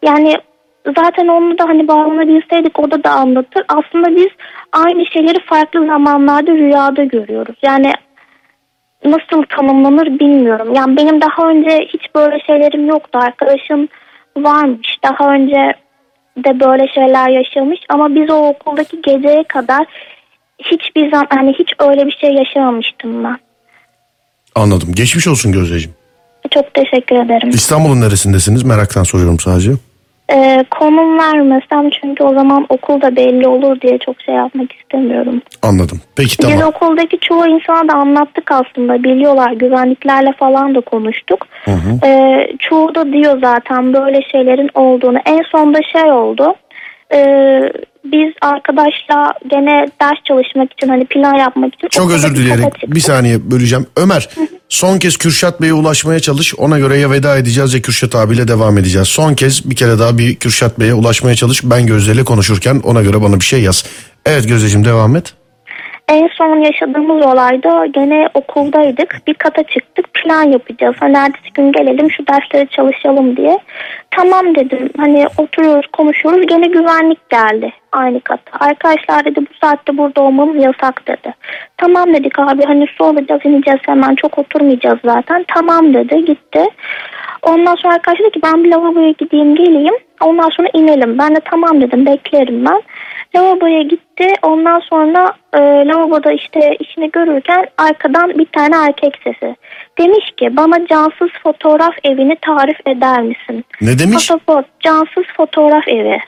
yani 0.03 0.37
zaten 0.85 1.27
onu 1.27 1.57
da 1.57 1.63
hani 1.63 1.87
bağlanabilseydik 1.87 2.79
o 2.79 2.91
da 2.91 3.03
da 3.03 3.11
anlatır. 3.11 3.63
Aslında 3.67 4.15
biz 4.15 4.29
aynı 4.71 5.05
şeyleri 5.05 5.45
farklı 5.45 5.87
zamanlarda 5.87 6.51
rüyada 6.51 7.03
görüyoruz. 7.03 7.55
Yani 7.63 7.93
nasıl 9.05 9.43
tanımlanır 9.57 10.19
bilmiyorum. 10.19 10.73
Yani 10.75 10.97
benim 10.97 11.21
daha 11.21 11.49
önce 11.49 11.79
hiç 11.93 12.15
böyle 12.15 12.39
şeylerim 12.39 12.87
yoktu. 12.87 13.19
Arkadaşım 13.19 13.87
varmış. 14.37 14.97
Daha 15.03 15.33
önce 15.33 15.73
de 16.37 16.59
böyle 16.59 16.87
şeyler 16.87 17.29
yaşamış 17.29 17.79
ama 17.89 18.15
biz 18.15 18.29
o 18.29 18.47
okuldaki 18.47 19.01
geceye 19.01 19.43
kadar 19.43 19.85
hiçbir 20.59 21.11
zaman 21.11 21.27
hani 21.29 21.53
hiç 21.53 21.73
öyle 21.79 22.05
bir 22.05 22.17
şey 22.21 22.33
yaşamamıştım 22.33 23.23
ben. 23.23 23.37
Anladım. 24.55 24.91
Geçmiş 24.95 25.27
olsun 25.27 25.51
Gözdeciğim. 25.51 25.95
Çok 26.51 26.73
teşekkür 26.73 27.15
ederim. 27.15 27.49
İstanbul'un 27.49 28.01
neresindesiniz? 28.01 28.63
Meraktan 28.63 29.03
soruyorum 29.03 29.39
sadece. 29.39 29.71
Ee, 30.31 30.63
konum 30.71 31.19
vermesem 31.19 31.89
çünkü 32.01 32.23
o 32.23 32.33
zaman 32.33 32.65
okulda 32.69 33.15
belli 33.15 33.47
olur 33.47 33.81
diye 33.81 33.97
çok 33.97 34.21
şey 34.21 34.35
yapmak 34.35 34.71
istemiyorum. 34.73 35.41
Anladım. 35.61 36.01
Peki 36.15 36.29
Biz 36.39 36.49
tamam. 36.49 36.67
okuldaki 36.67 37.19
çoğu 37.19 37.47
insana 37.47 37.87
da 37.87 37.93
anlattık 37.93 38.51
aslında 38.51 39.03
biliyorlar 39.03 39.51
güvenliklerle 39.51 40.33
falan 40.39 40.75
da 40.75 40.81
konuştuk. 40.81 41.47
Ee, 42.03 42.47
çoğu 42.59 42.95
da 42.95 43.13
diyor 43.13 43.39
zaten 43.43 43.93
böyle 43.93 44.21
şeylerin 44.31 44.69
olduğunu. 44.73 45.17
En 45.25 45.41
sonda 45.51 45.79
şey 45.91 46.11
oldu. 46.11 46.55
Ee, 47.13 47.59
biz 48.03 48.33
arkadaşla 48.41 49.33
gene 49.47 49.87
ders 50.01 50.17
çalışmak 50.27 50.73
için 50.73 50.87
hani 50.87 51.05
plan 51.05 51.33
yapmak 51.33 51.73
için 51.75 51.87
Çok 51.87 52.11
özür 52.11 52.35
çıktık. 52.35 52.95
bir 52.95 52.99
saniye 52.99 53.51
böleceğim. 53.51 53.85
Ömer 53.97 54.29
son 54.69 54.99
kez 54.99 55.17
Kürşat 55.17 55.61
Bey'e 55.61 55.73
ulaşmaya 55.73 56.19
çalış. 56.19 56.55
Ona 56.55 56.79
göre 56.79 56.97
ya 56.97 57.11
veda 57.11 57.37
edeceğiz 57.37 57.73
ya 57.73 57.81
Kürşat 57.81 58.15
abiyle 58.15 58.47
devam 58.47 58.77
edeceğiz. 58.77 59.07
Son 59.07 59.33
kez 59.33 59.69
bir 59.69 59.75
kere 59.75 59.99
daha 59.99 60.17
bir 60.17 60.35
Kürşat 60.35 60.79
Bey'e 60.79 60.93
ulaşmaya 60.93 61.35
çalış. 61.35 61.61
Ben 61.63 61.85
Gözde 61.87 62.11
ile 62.11 62.23
konuşurken 62.23 62.81
ona 62.83 63.01
göre 63.01 63.21
bana 63.21 63.35
bir 63.39 63.45
şey 63.45 63.61
yaz. 63.61 63.85
Evet 64.25 64.47
Gözdeciğim 64.47 64.85
devam 64.85 65.15
et. 65.15 65.33
En 66.09 66.27
son 66.27 66.57
yaşadığımız 66.57 67.25
olayda 67.25 67.85
gene 67.85 68.29
okuldaydık. 68.33 69.21
Bir 69.27 69.33
kata 69.33 69.63
çıktık. 69.63 70.13
Plan 70.13 70.43
yapacağız. 70.43 70.95
Hani 70.99 71.17
ertesi 71.17 71.53
gün 71.53 71.71
gelelim 71.71 72.11
şu 72.11 72.27
dersleri 72.27 72.67
çalışalım 72.69 73.37
diye. 73.37 73.59
Tamam 74.11 74.55
dedim. 74.55 74.89
Hani 74.97 75.25
oturuyoruz 75.37 75.87
konuşuyoruz. 75.87 76.45
Gene 76.45 76.67
güvenlik 76.67 77.29
geldi 77.29 77.73
aynı 77.91 78.21
kata. 78.21 78.65
Arkadaşlar 78.65 79.25
dedi 79.25 79.39
bu 79.39 79.53
saatte 79.61 79.97
burada 79.97 80.21
olmamız 80.21 80.63
yasak 80.63 81.07
dedi. 81.07 81.33
Tamam 81.77 82.13
dedik 82.13 82.39
abi 82.39 82.63
hani 82.63 82.87
su 82.97 83.05
alacağız 83.05 83.41
ineceğiz 83.43 83.79
hemen 83.85 84.15
çok 84.15 84.37
oturmayacağız 84.37 84.99
zaten. 85.05 85.45
Tamam 85.47 85.93
dedi 85.93 86.25
gitti. 86.25 86.65
Ondan 87.41 87.75
sonra 87.75 87.93
arkadaş 87.93 88.19
dedi 88.19 88.31
ki 88.31 88.39
ben 88.43 88.63
bir 88.63 88.71
lavaboya 88.71 89.11
gideyim 89.11 89.55
geleyim. 89.55 89.95
Ondan 90.21 90.49
sonra 90.49 90.67
inelim. 90.73 91.17
Ben 91.17 91.35
de 91.35 91.39
tamam 91.45 91.81
dedim 91.81 92.05
beklerim 92.05 92.65
ben. 92.65 92.81
Lavaboya 93.35 93.81
gitti. 93.81 94.27
Ondan 94.41 94.79
sonra 94.79 95.33
e, 95.53 95.59
lavaboda 95.59 96.31
işte 96.31 96.75
işini 96.79 97.11
görürken 97.11 97.65
arkadan 97.77 98.29
bir 98.29 98.45
tane 98.45 98.75
erkek 98.75 99.19
sesi. 99.23 99.55
Demiş 99.97 100.31
ki 100.37 100.57
bana 100.57 100.87
cansız 100.87 101.29
fotoğraf 101.43 101.93
evini 102.03 102.37
tarif 102.41 102.77
eder 102.87 103.21
misin? 103.21 103.65
Ne 103.81 103.99
demiş? 103.99 104.13
Pasaport, 104.13 104.65
cansız 104.79 105.23
fotoğraf 105.37 105.87
evi. 105.87 106.19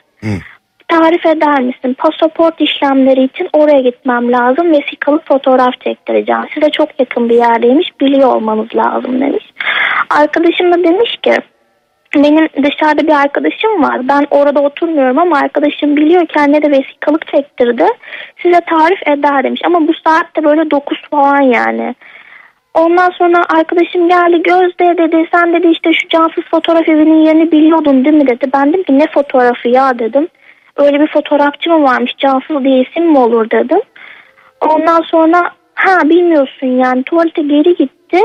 Tarif 0.88 1.26
eder 1.26 1.60
misin? 1.60 1.96
Pasaport 1.98 2.60
işlemleri 2.60 3.24
için 3.24 3.48
oraya 3.52 3.80
gitmem 3.80 4.32
lazım. 4.32 4.72
Vesikalı 4.72 5.20
fotoğraf 5.24 5.80
çektireceğim. 5.80 6.42
Size 6.54 6.70
çok 6.70 7.00
yakın 7.00 7.28
bir 7.28 7.34
yerdeymiş. 7.34 8.00
Biliyor 8.00 8.34
olmanız 8.34 8.74
lazım 8.74 9.20
demiş. 9.20 9.44
Arkadaşım 10.10 10.72
da 10.72 10.84
demiş 10.84 11.16
ki 11.22 11.36
benim 12.24 12.48
dışarıda 12.62 13.06
bir 13.06 13.22
arkadaşım 13.22 13.82
var. 13.82 14.08
Ben 14.08 14.26
orada 14.30 14.60
oturmuyorum 14.60 15.18
ama 15.18 15.38
arkadaşım 15.38 15.96
biliyor 15.96 16.26
kendine 16.26 16.62
de 16.62 16.70
vesikalık 16.70 17.26
çektirdi. 17.26 17.86
Size 18.42 18.60
tarif 18.60 19.08
eder 19.08 19.44
demiş. 19.44 19.60
Ama 19.64 19.88
bu 19.88 19.92
saatte 20.04 20.44
böyle 20.44 20.70
9 20.70 20.98
falan 21.10 21.40
yani. 21.40 21.94
Ondan 22.74 23.10
sonra 23.10 23.44
arkadaşım 23.58 24.08
geldi 24.08 24.42
Gözde 24.42 24.98
dedi 24.98 25.28
sen 25.32 25.52
dedi 25.52 25.66
işte 25.66 25.92
şu 25.92 26.08
cansız 26.08 26.44
fotoğraf 26.50 26.88
evinin 26.88 27.24
yerini 27.24 27.52
biliyordun 27.52 28.04
değil 28.04 28.16
mi 28.16 28.26
dedi. 28.26 28.50
Ben 28.54 28.68
dedim 28.68 28.82
ki 28.82 28.98
ne 28.98 29.06
fotoğrafı 29.06 29.68
ya 29.68 29.98
dedim. 29.98 30.28
Öyle 30.76 31.00
bir 31.00 31.06
fotoğrafçı 31.06 31.70
mı 31.70 31.82
varmış 31.82 32.12
cansız 32.18 32.64
diye 32.64 32.80
isim 32.80 33.10
mi 33.10 33.18
olur 33.18 33.50
dedim. 33.50 33.80
Ondan 34.60 35.02
sonra 35.02 35.50
ha 35.74 36.08
bilmiyorsun 36.08 36.66
yani 36.66 37.02
tuvalete 37.02 37.42
geri 37.42 37.74
gitti. 37.74 38.20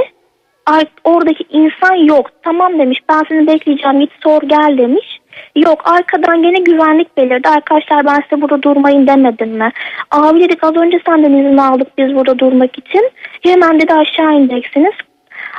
Ar- 0.66 0.86
oradaki 1.04 1.44
insan 1.50 1.94
yok. 1.94 2.30
Tamam 2.44 2.80
demiş 2.80 3.00
ben 3.10 3.22
seni 3.30 3.48
bekleyeceğim 3.48 4.00
git 4.00 4.12
sor 4.24 4.42
gel 4.42 4.78
demiş. 4.78 5.20
Yok 5.56 5.82
arkadan 5.90 6.44
gene 6.44 6.60
güvenlik 6.60 7.18
belirdi. 7.18 7.50
Arkadaşlar 7.50 8.06
ben 8.06 8.24
size 8.30 8.42
burada 8.42 8.62
durmayın 8.62 9.08
demedim 9.08 9.50
mi? 9.50 9.72
Abi 10.12 10.40
dedik 10.40 10.64
az 10.64 10.76
önce 10.76 11.00
senden 11.06 11.34
izin 11.34 11.58
aldık 11.58 11.88
biz 11.98 12.16
burada 12.16 12.40
durmak 12.40 12.78
için. 12.78 13.10
Hemen 13.44 13.80
dedi 13.80 13.94
aşağı 13.94 14.34
ineceksiniz. 14.34 14.94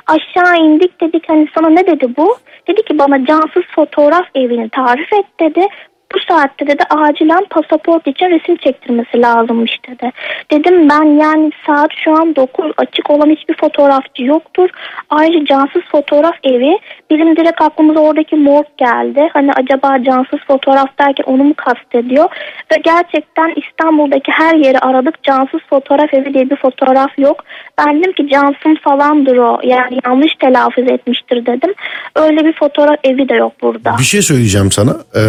Aşağı 0.06 0.56
indik 0.56 1.00
dedik 1.00 1.28
hani 1.28 1.48
sana 1.54 1.68
ne 1.68 1.86
dedi 1.86 2.06
bu? 2.16 2.36
Dedi 2.68 2.82
ki 2.82 2.98
bana 2.98 3.24
cansız 3.24 3.62
fotoğraf 3.74 4.26
evini 4.34 4.68
tarif 4.68 5.12
et 5.12 5.26
dedi. 5.40 5.66
Bu 6.14 6.18
saatte 6.28 6.66
dedi 6.66 6.82
acilen 6.90 7.44
pasaport 7.50 8.06
için 8.06 8.26
resim 8.30 8.56
çektirmesi 8.56 9.22
lazımmış 9.22 9.72
dedi. 9.88 10.12
Dedim 10.50 10.88
ben 10.88 11.04
yani 11.04 11.50
saat 11.66 11.90
şu 12.04 12.12
an 12.12 12.36
9 12.36 12.72
açık 12.76 13.10
olan 13.10 13.30
hiçbir 13.30 13.56
fotoğrafçı 13.56 14.22
yoktur. 14.22 14.68
Ayrıca 15.10 15.44
cansız 15.44 15.82
fotoğraf 15.92 16.34
evi 16.44 16.78
bizim 17.10 17.36
direkt 17.36 17.62
aklımıza 17.62 18.00
oradaki 18.00 18.36
morg 18.36 18.66
geldi. 18.78 19.28
Hani 19.32 19.52
acaba 19.52 20.04
cansız 20.04 20.40
fotoğraf 20.46 20.98
derken 20.98 21.24
onu 21.26 21.44
mu 21.44 21.54
kastediyor? 21.56 22.24
Ve 22.72 22.76
gerçekten 22.84 23.54
İstanbul'daki 23.56 24.32
her 24.32 24.54
yeri 24.54 24.78
aradık. 24.78 25.22
Cansız 25.22 25.60
fotoğraf 25.70 26.14
evi 26.14 26.34
diye 26.34 26.50
bir 26.50 26.56
fotoğraf 26.56 27.18
yok. 27.18 27.44
Ben 27.78 28.00
dedim 28.00 28.12
ki 28.12 28.28
Cansın 28.28 28.74
falandır 28.84 29.36
o. 29.36 29.60
Yani 29.64 29.98
yanlış 30.06 30.34
telaffuz 30.34 30.90
etmiştir 30.90 31.46
dedim. 31.46 31.74
Öyle 32.16 32.44
bir 32.44 32.52
fotoğraf 32.52 32.96
evi 33.04 33.28
de 33.28 33.34
yok 33.34 33.52
burada. 33.62 33.94
Bir 33.98 34.04
şey 34.04 34.22
söyleyeceğim 34.22 34.70
sana. 34.70 34.96
Ee, 35.14 35.20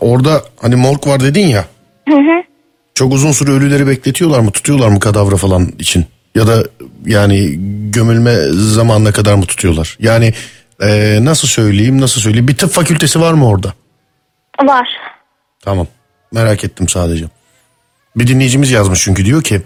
orada 0.00 0.23
hani 0.60 0.76
morg 0.76 1.06
var 1.06 1.20
dedin 1.20 1.46
ya. 1.46 1.64
Hı 2.08 2.14
hı. 2.14 2.42
Çok 2.94 3.12
uzun 3.12 3.32
süre 3.32 3.50
ölüleri 3.50 3.86
bekletiyorlar 3.86 4.40
mı? 4.40 4.50
Tutuyorlar 4.50 4.88
mı 4.88 5.00
kadavra 5.00 5.36
falan 5.36 5.72
için? 5.78 6.06
Ya 6.34 6.46
da 6.46 6.64
yani 7.06 7.54
gömülme 7.90 8.34
zamanına 8.50 9.12
kadar 9.12 9.34
mı 9.34 9.46
tutuyorlar? 9.46 9.96
Yani 10.00 10.34
ee, 10.82 11.18
nasıl 11.22 11.48
söyleyeyim 11.48 12.00
nasıl 12.00 12.20
söyleyeyim? 12.20 12.48
Bir 12.48 12.56
tıp 12.56 12.70
fakültesi 12.70 13.20
var 13.20 13.32
mı 13.32 13.48
orada? 13.48 13.74
Var. 14.62 14.88
Tamam. 15.60 15.86
Merak 16.32 16.64
ettim 16.64 16.88
sadece. 16.88 17.24
Bir 18.16 18.26
dinleyicimiz 18.26 18.70
yazmış 18.70 19.02
çünkü 19.02 19.24
diyor 19.24 19.42
ki 19.42 19.62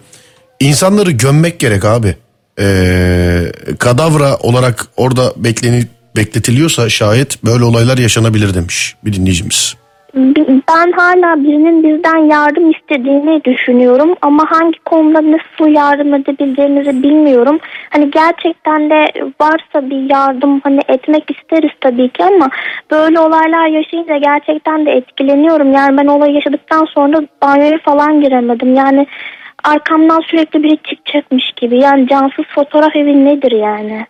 insanları 0.61 1.11
gömmek 1.11 1.61
gerek 1.61 1.85
abi. 1.85 2.17
Ee, 2.61 3.53
kadavra 3.79 4.37
olarak 4.37 4.87
orada 4.97 5.33
bekleni, 5.37 5.87
bekletiliyorsa 6.17 6.89
şayet 6.89 7.45
böyle 7.45 7.65
olaylar 7.65 7.99
yaşanabilir 7.99 8.55
demiş 8.55 8.97
bir 9.05 9.13
dinleyicimiz. 9.13 9.75
Ben 10.15 10.93
hala 10.93 11.45
birinin 11.45 11.83
bizden 11.83 12.17
yardım 12.17 12.71
istediğini 12.71 13.45
düşünüyorum 13.45 14.15
ama 14.23 14.45
hangi 14.51 14.79
konuda 14.79 15.33
nasıl 15.33 15.75
yardım 15.75 16.15
edebileceğimizi 16.15 17.03
bilmiyorum. 17.03 17.59
Hani 17.91 18.11
gerçekten 18.11 18.91
de 18.91 19.07
varsa 19.41 19.91
bir 19.91 20.11
yardım 20.11 20.61
hani 20.61 20.81
etmek 20.89 21.31
isteriz 21.31 21.71
tabii 21.81 22.09
ki 22.09 22.25
ama 22.25 22.49
böyle 22.91 23.21
olaylar 23.21 23.67
yaşayınca 23.67 24.17
gerçekten 24.17 24.87
de 24.87 24.91
etkileniyorum. 24.91 25.73
Yani 25.73 25.99
ben 25.99 26.07
olayı 26.07 26.35
yaşadıktan 26.35 26.85
sonra 26.85 27.21
banyoya 27.43 27.79
falan 27.79 28.21
giremedim. 28.21 28.75
Yani 28.75 29.07
arkamdan 29.65 30.21
sürekli 30.21 30.63
biri 30.63 30.77
çıkacakmış 30.77 31.53
gibi. 31.57 31.81
Yani 31.81 32.09
cansız 32.09 32.45
fotoğraf 32.55 32.97
evi 32.97 33.25
nedir 33.25 33.53
yani? 33.53 34.07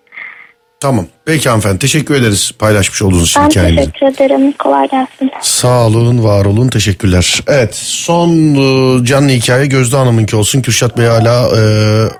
Tamam. 0.81 1.07
Peki 1.25 1.49
hanımefendi 1.49 1.79
teşekkür 1.79 2.15
ederiz 2.15 2.53
paylaşmış 2.59 3.03
olduğunuz 3.03 3.29
için 3.29 3.43
Ben 3.43 3.49
hikayenizi. 3.51 3.93
teşekkür 3.93 4.07
ederim. 4.07 4.53
Kolay 4.53 4.89
gelsin. 4.89 5.31
Sağ 5.43 5.87
olun, 5.87 6.25
var 6.25 6.45
olun, 6.45 6.69
teşekkürler. 6.69 7.41
Evet, 7.47 7.75
son 7.75 8.31
e, 8.55 9.05
canlı 9.05 9.29
hikaye 9.31 9.67
Gözde 9.67 9.97
Hanım'ınki 9.97 10.37
olsun. 10.37 10.63
Kürşat 10.63 10.99
Bey 10.99 11.07
hala 11.07 11.49
e, 11.59 11.63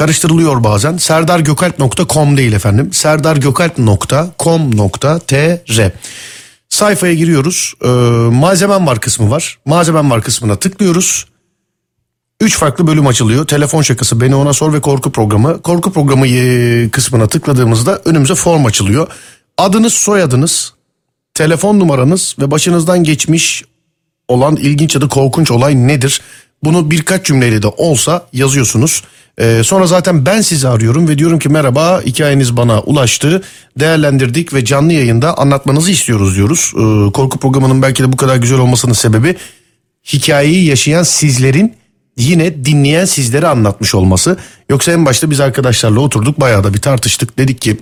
karıştırılıyor 0.01 0.65
bazen. 0.65 0.97
serdargökalp.com 0.97 2.37
değil 2.37 2.53
efendim. 2.53 2.93
serdargökalp.com.tr 2.93 5.91
Sayfaya 6.69 7.15
giriyoruz. 7.15 7.75
Ee, 7.85 7.89
malzemem 8.33 8.87
var 8.87 9.01
kısmı 9.01 9.31
var. 9.31 9.59
Malzemem 9.65 10.11
var 10.11 10.23
kısmına 10.23 10.57
tıklıyoruz. 10.57 11.27
Üç 12.41 12.59
farklı 12.59 12.87
bölüm 12.87 13.07
açılıyor. 13.07 13.47
Telefon 13.47 13.83
şakası, 13.83 14.21
beni 14.21 14.35
ona 14.35 14.53
sor 14.53 14.73
ve 14.73 14.81
korku 14.81 15.13
programı. 15.13 15.63
Korku 15.63 15.93
programı 15.93 16.27
e, 16.27 16.91
kısmına 16.91 17.27
tıkladığımızda 17.27 18.01
önümüze 18.05 18.35
form 18.35 18.67
açılıyor. 18.67 19.09
Adınız, 19.59 19.93
soyadınız, 19.93 20.75
telefon 21.35 21.81
numaranız 21.81 22.37
ve 22.39 22.51
başınızdan 22.51 23.05
geçmiş 23.05 23.65
olan 24.29 24.57
ilginç 24.57 24.95
ya 24.95 25.01
da 25.01 25.09
korkunç 25.09 25.51
olay 25.51 25.75
nedir? 25.75 26.21
Bunu 26.65 26.91
birkaç 26.91 27.27
cümleyle 27.27 27.63
de 27.63 27.67
olsa 27.67 28.27
yazıyorsunuz. 28.33 29.03
Ee, 29.39 29.63
sonra 29.65 29.87
zaten 29.87 30.27
ben 30.27 30.41
sizi 30.41 30.69
arıyorum 30.69 31.09
ve 31.09 31.19
diyorum 31.19 31.39
ki 31.39 31.49
merhaba 31.49 32.03
hikayeniz 32.03 32.57
bana 32.57 32.81
ulaştı. 32.81 33.43
Değerlendirdik 33.79 34.55
ve 34.55 34.65
canlı 34.65 34.93
yayında 34.93 35.39
anlatmanızı 35.39 35.91
istiyoruz 35.91 36.37
diyoruz. 36.37 36.73
Ee, 36.75 37.13
korku 37.13 37.39
programının 37.39 37.83
belki 37.83 38.03
de 38.03 38.13
bu 38.13 38.17
kadar 38.17 38.37
güzel 38.37 38.59
olmasının 38.59 38.93
sebebi 38.93 39.37
hikayeyi 40.13 40.65
yaşayan 40.65 41.03
sizlerin 41.03 41.75
yine 42.17 42.65
dinleyen 42.65 43.05
sizlere 43.05 43.47
anlatmış 43.47 43.95
olması. 43.95 44.37
Yoksa 44.69 44.93
en 44.93 45.07
başta 45.07 45.31
biz 45.31 45.41
arkadaşlarla 45.41 46.01
oturduk 46.01 46.41
bayağı 46.41 46.65
da 46.65 46.75
bir 46.75 46.81
tartıştık. 46.81 47.39
Dedik 47.39 47.61
ki 47.61 47.79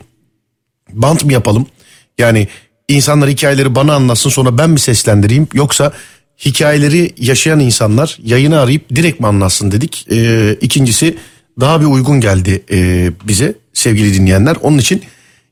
bant 0.92 1.24
mı 1.24 1.32
yapalım? 1.32 1.66
Yani 2.18 2.48
insanlar 2.88 3.30
hikayeleri 3.30 3.74
bana 3.74 3.94
anlatsın 3.94 4.30
sonra 4.30 4.58
ben 4.58 4.70
mi 4.70 4.80
seslendireyim? 4.80 5.48
Yoksa 5.54 5.92
hikayeleri 6.44 7.14
yaşayan 7.18 7.60
insanlar 7.60 8.18
yayını 8.22 8.60
arayıp 8.60 8.94
direkt 8.94 9.20
mi 9.20 9.26
anlatsın 9.26 9.72
dedik. 9.72 10.06
Ee, 10.10 10.56
ikincisi 10.60 11.16
daha 11.60 11.80
bir 11.80 11.86
uygun 11.86 12.20
geldi 12.20 12.64
e, 12.70 13.10
bize 13.28 13.54
sevgili 13.72 14.14
dinleyenler. 14.14 14.56
Onun 14.62 14.78
için 14.78 15.02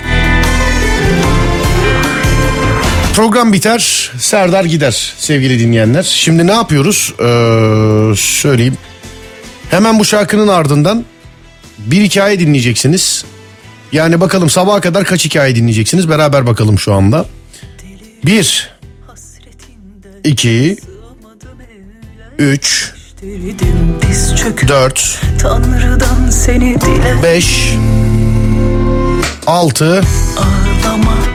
Program 3.15 3.53
biter, 3.53 4.11
Serdar 4.19 4.65
gider 4.65 5.13
sevgili 5.17 5.59
dinleyenler. 5.59 6.03
Şimdi 6.03 6.47
ne 6.47 6.51
yapıyoruz? 6.51 7.13
Ee, 7.19 7.23
söyleyeyim. 8.15 8.77
Hemen 9.69 9.99
bu 9.99 10.05
şarkının 10.05 10.47
ardından 10.47 11.05
bir 11.77 12.01
hikaye 12.01 12.39
dinleyeceksiniz. 12.39 13.25
Yani 13.91 14.21
bakalım 14.21 14.49
sabaha 14.49 14.81
kadar 14.81 15.03
kaç 15.05 15.25
hikaye 15.25 15.55
dinleyeceksiniz 15.55 16.09
beraber 16.09 16.45
bakalım 16.47 16.79
şu 16.79 16.93
anda. 16.93 17.25
Bir, 18.25 18.69
iki, 20.23 20.77
üç, 22.37 22.93
dört, 24.67 25.21
beş, 27.23 27.73
altı. 29.47 30.01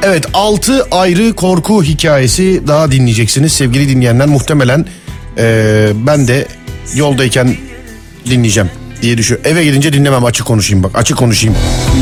Evet 0.02 0.27
6 0.35 0.85
ayrı 0.90 1.32
korku 1.32 1.82
hikayesi 1.85 2.62
daha 2.66 2.93
dinleyeceksiniz 2.93 3.52
sevgili 3.52 3.89
dinleyenler. 3.89 4.27
Muhtemelen 4.27 4.86
eee, 5.39 5.89
ben 5.94 6.28
de 6.28 6.47
yoldayken 6.94 7.57
dinleyeceğim 8.26 8.70
diye 9.02 9.18
düşünüyorum. 9.18 9.52
Eve 9.52 9.64
gidince 9.64 9.92
dinlemem 9.92 10.24
açık 10.24 10.47
konuşayım 10.47 10.82
bak 10.82 10.90
açık 10.94 11.16
konuşayım. 11.16 11.56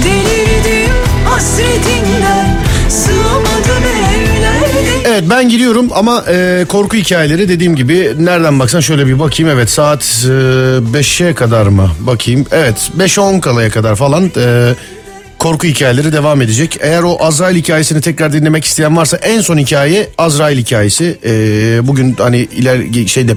Delirdim 0.04 0.90
hasretinden 1.24 2.56
Sığamadım 2.88 3.84
evlerde 3.84 5.08
Evet 5.08 5.24
ben 5.30 5.48
gidiyorum 5.48 5.88
ama 5.94 6.24
eee, 6.30 6.64
korku 6.68 6.96
hikayeleri 6.96 7.48
dediğim 7.48 7.76
gibi 7.76 8.12
nereden 8.18 8.58
baksan 8.58 8.80
şöyle 8.80 9.06
bir 9.06 9.18
bakayım. 9.18 9.52
Evet 9.52 9.70
saat 9.70 10.02
5'e 10.02 11.34
kadar 11.34 11.66
mı 11.66 11.90
bakayım. 12.00 12.46
Evet 12.52 12.90
5-10 12.98 13.40
kalaya 13.40 13.70
kadar 13.70 13.96
falan 13.96 14.30
eee, 14.36 14.74
korku 15.38 15.66
hikayeleri 15.66 16.12
devam 16.12 16.42
edecek. 16.42 16.76
Eğer 16.80 17.02
o 17.02 17.16
Azrail 17.20 17.56
hikayesini 17.56 18.00
tekrar 18.00 18.32
dinlemek 18.32 18.64
isteyen 18.64 18.96
varsa 18.96 19.16
en 19.16 19.40
son 19.40 19.58
hikaye 19.58 20.08
Azrail 20.18 20.58
hikayesi. 20.58 21.18
Eee, 21.24 21.30
bugün 21.88 22.14
hani 22.18 22.38
iler 22.38 23.06
şeyde 23.06 23.32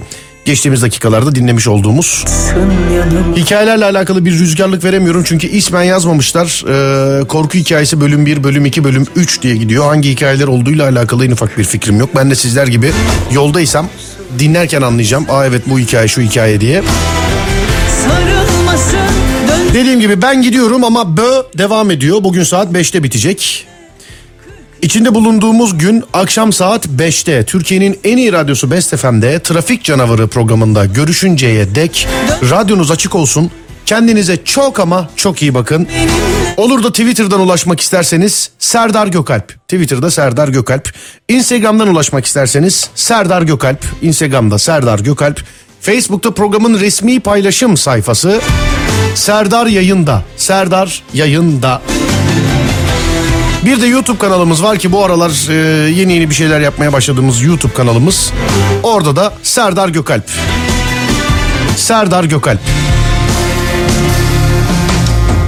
geçtiğimiz 0.46 0.82
dakikalarda 0.82 1.36
dinlemiş 1.36 1.68
olduğumuz. 1.68 2.26
Hikayelerle 3.36 3.86
alakalı 3.86 4.26
bir 4.26 4.32
rüzgarlık 4.32 4.84
veremiyorum 4.84 5.24
çünkü 5.26 5.48
ismen 5.48 5.84
yazmamışlar. 5.84 6.64
Ee, 6.68 7.24
korku 7.24 7.58
hikayesi 7.58 8.02
bölüm 8.02 8.26
1, 8.26 8.44
bölüm 8.44 8.66
2, 8.66 8.84
bölüm 8.84 9.06
3 9.16 9.42
diye 9.42 9.56
gidiyor. 9.56 9.86
Hangi 9.86 10.10
hikayeler 10.10 10.48
olduğuyla 10.48 10.90
alakalı 10.90 11.26
en 11.26 11.32
ufak 11.32 11.58
bir 11.58 11.64
fikrim 11.64 12.00
yok. 12.00 12.10
Ben 12.16 12.32
de 12.32 12.36
sizler 12.36 12.68
gibi 12.68 12.92
yoldaysam 13.32 13.88
dinlerken 14.40 14.82
anlayacağım. 14.82 15.26
Aa 15.30 15.46
evet 15.46 15.62
bu 15.66 15.80
hikaye 15.80 16.08
şu 16.08 16.22
hikaye 16.22 16.62
diye. 16.62 16.84
Dediğim 19.74 20.00
gibi 20.00 20.22
ben 20.22 20.42
gidiyorum 20.42 20.84
ama 20.84 21.18
bö 21.18 21.44
devam 21.58 21.92
ediyor. 21.92 22.24
Bugün 22.24 22.44
saat 22.44 22.72
5'te 22.72 23.04
bitecek. 23.04 23.68
İçinde 24.82 25.16
bulunduğumuz 25.16 25.78
gün 25.78 26.04
akşam 26.14 26.54
saat 26.54 26.86
5'te 26.86 27.46
Türkiye'nin 27.46 28.00
en 28.04 28.18
iyi 28.18 28.34
radyosu 28.34 28.72
Best 28.72 28.96
FM'de 28.96 29.40
Trafik 29.40 29.84
Canavarı 29.84 30.28
programında 30.28 30.86
görüşünceye 30.86 31.76
dek 31.76 32.08
radyonuz 32.50 32.92
açık 32.92 33.16
olsun. 33.16 33.52
Kendinize 33.86 34.44
çok 34.46 34.80
ama 34.80 35.10
çok 35.16 35.42
iyi 35.42 35.54
bakın. 35.54 35.88
Olur 36.58 36.84
da 36.84 36.92
Twitter'dan 36.92 37.40
ulaşmak 37.40 37.80
isterseniz 37.80 38.52
Serdar 38.60 39.08
Gökalp. 39.08 39.68
Twitter'da 39.68 40.12
Serdar 40.12 40.48
Gökalp. 40.48 40.94
Instagram'dan 41.28 41.88
ulaşmak 41.88 42.26
isterseniz 42.26 42.90
Serdar 42.96 43.42
Gökalp. 43.42 43.86
Instagram'da 44.02 44.60
Serdar 44.60 45.00
Gökalp. 45.00 45.44
Facebook'ta 45.82 46.34
programın 46.34 46.80
resmi 46.80 47.20
paylaşım 47.20 47.78
sayfası 47.78 48.42
Serdar 49.16 49.66
Yayında. 49.66 50.24
Serdar 50.38 51.04
Yayında. 51.14 51.82
Bir 53.66 53.82
de 53.82 53.88
YouTube 53.88 54.18
kanalımız 54.18 54.64
var 54.64 54.78
ki 54.78 54.92
bu 54.92 55.06
aralar 55.06 55.50
e, 55.50 55.54
yeni 55.92 56.14
yeni 56.14 56.30
bir 56.30 56.36
şeyler 56.36 56.60
yapmaya 56.60 56.94
başladığımız 56.94 57.42
YouTube 57.42 57.74
kanalımız. 57.74 58.32
Orada 58.84 59.16
da 59.16 59.34
Serdar 59.44 59.90
Gökalp. 59.90 60.24
Serdar 61.76 62.24
Gökalp. 62.24 62.60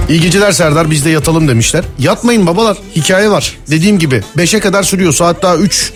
İyi 0.08 0.20
geceler 0.20 0.52
Serdar 0.52 0.90
biz 0.90 1.04
de 1.04 1.10
yatalım 1.10 1.48
demişler. 1.48 1.84
Yatmayın 1.98 2.46
babalar 2.46 2.76
hikaye 2.96 3.30
var. 3.30 3.56
Dediğim 3.70 3.98
gibi 3.98 4.22
5'e 4.36 4.60
kadar 4.60 4.82
sürüyor 4.82 5.12
saat 5.12 5.42
daha 5.42 5.56
3. 5.56 5.92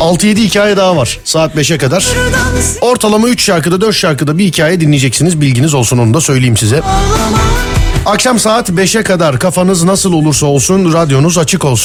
6-7 0.00 0.36
hikaye 0.36 0.76
daha 0.76 0.96
var 0.96 1.18
saat 1.24 1.54
5'e 1.54 1.78
kadar. 1.78 2.06
Ortalama 2.80 3.28
3 3.28 3.42
şarkıda 3.42 3.80
4 3.80 3.96
şarkıda 3.96 4.38
bir 4.38 4.44
hikaye 4.44 4.80
dinleyeceksiniz 4.80 5.40
bilginiz 5.40 5.74
olsun 5.74 5.98
onu 5.98 6.14
da 6.14 6.20
söyleyeyim 6.20 6.56
size. 6.56 6.82
Akşam 8.08 8.38
saat 8.38 8.70
5'e 8.70 9.02
kadar 9.02 9.38
kafanız 9.38 9.84
nasıl 9.84 10.12
olursa 10.12 10.46
olsun 10.46 10.92
radyonuz 10.92 11.38
açık 11.38 11.64
olsun. 11.64 11.78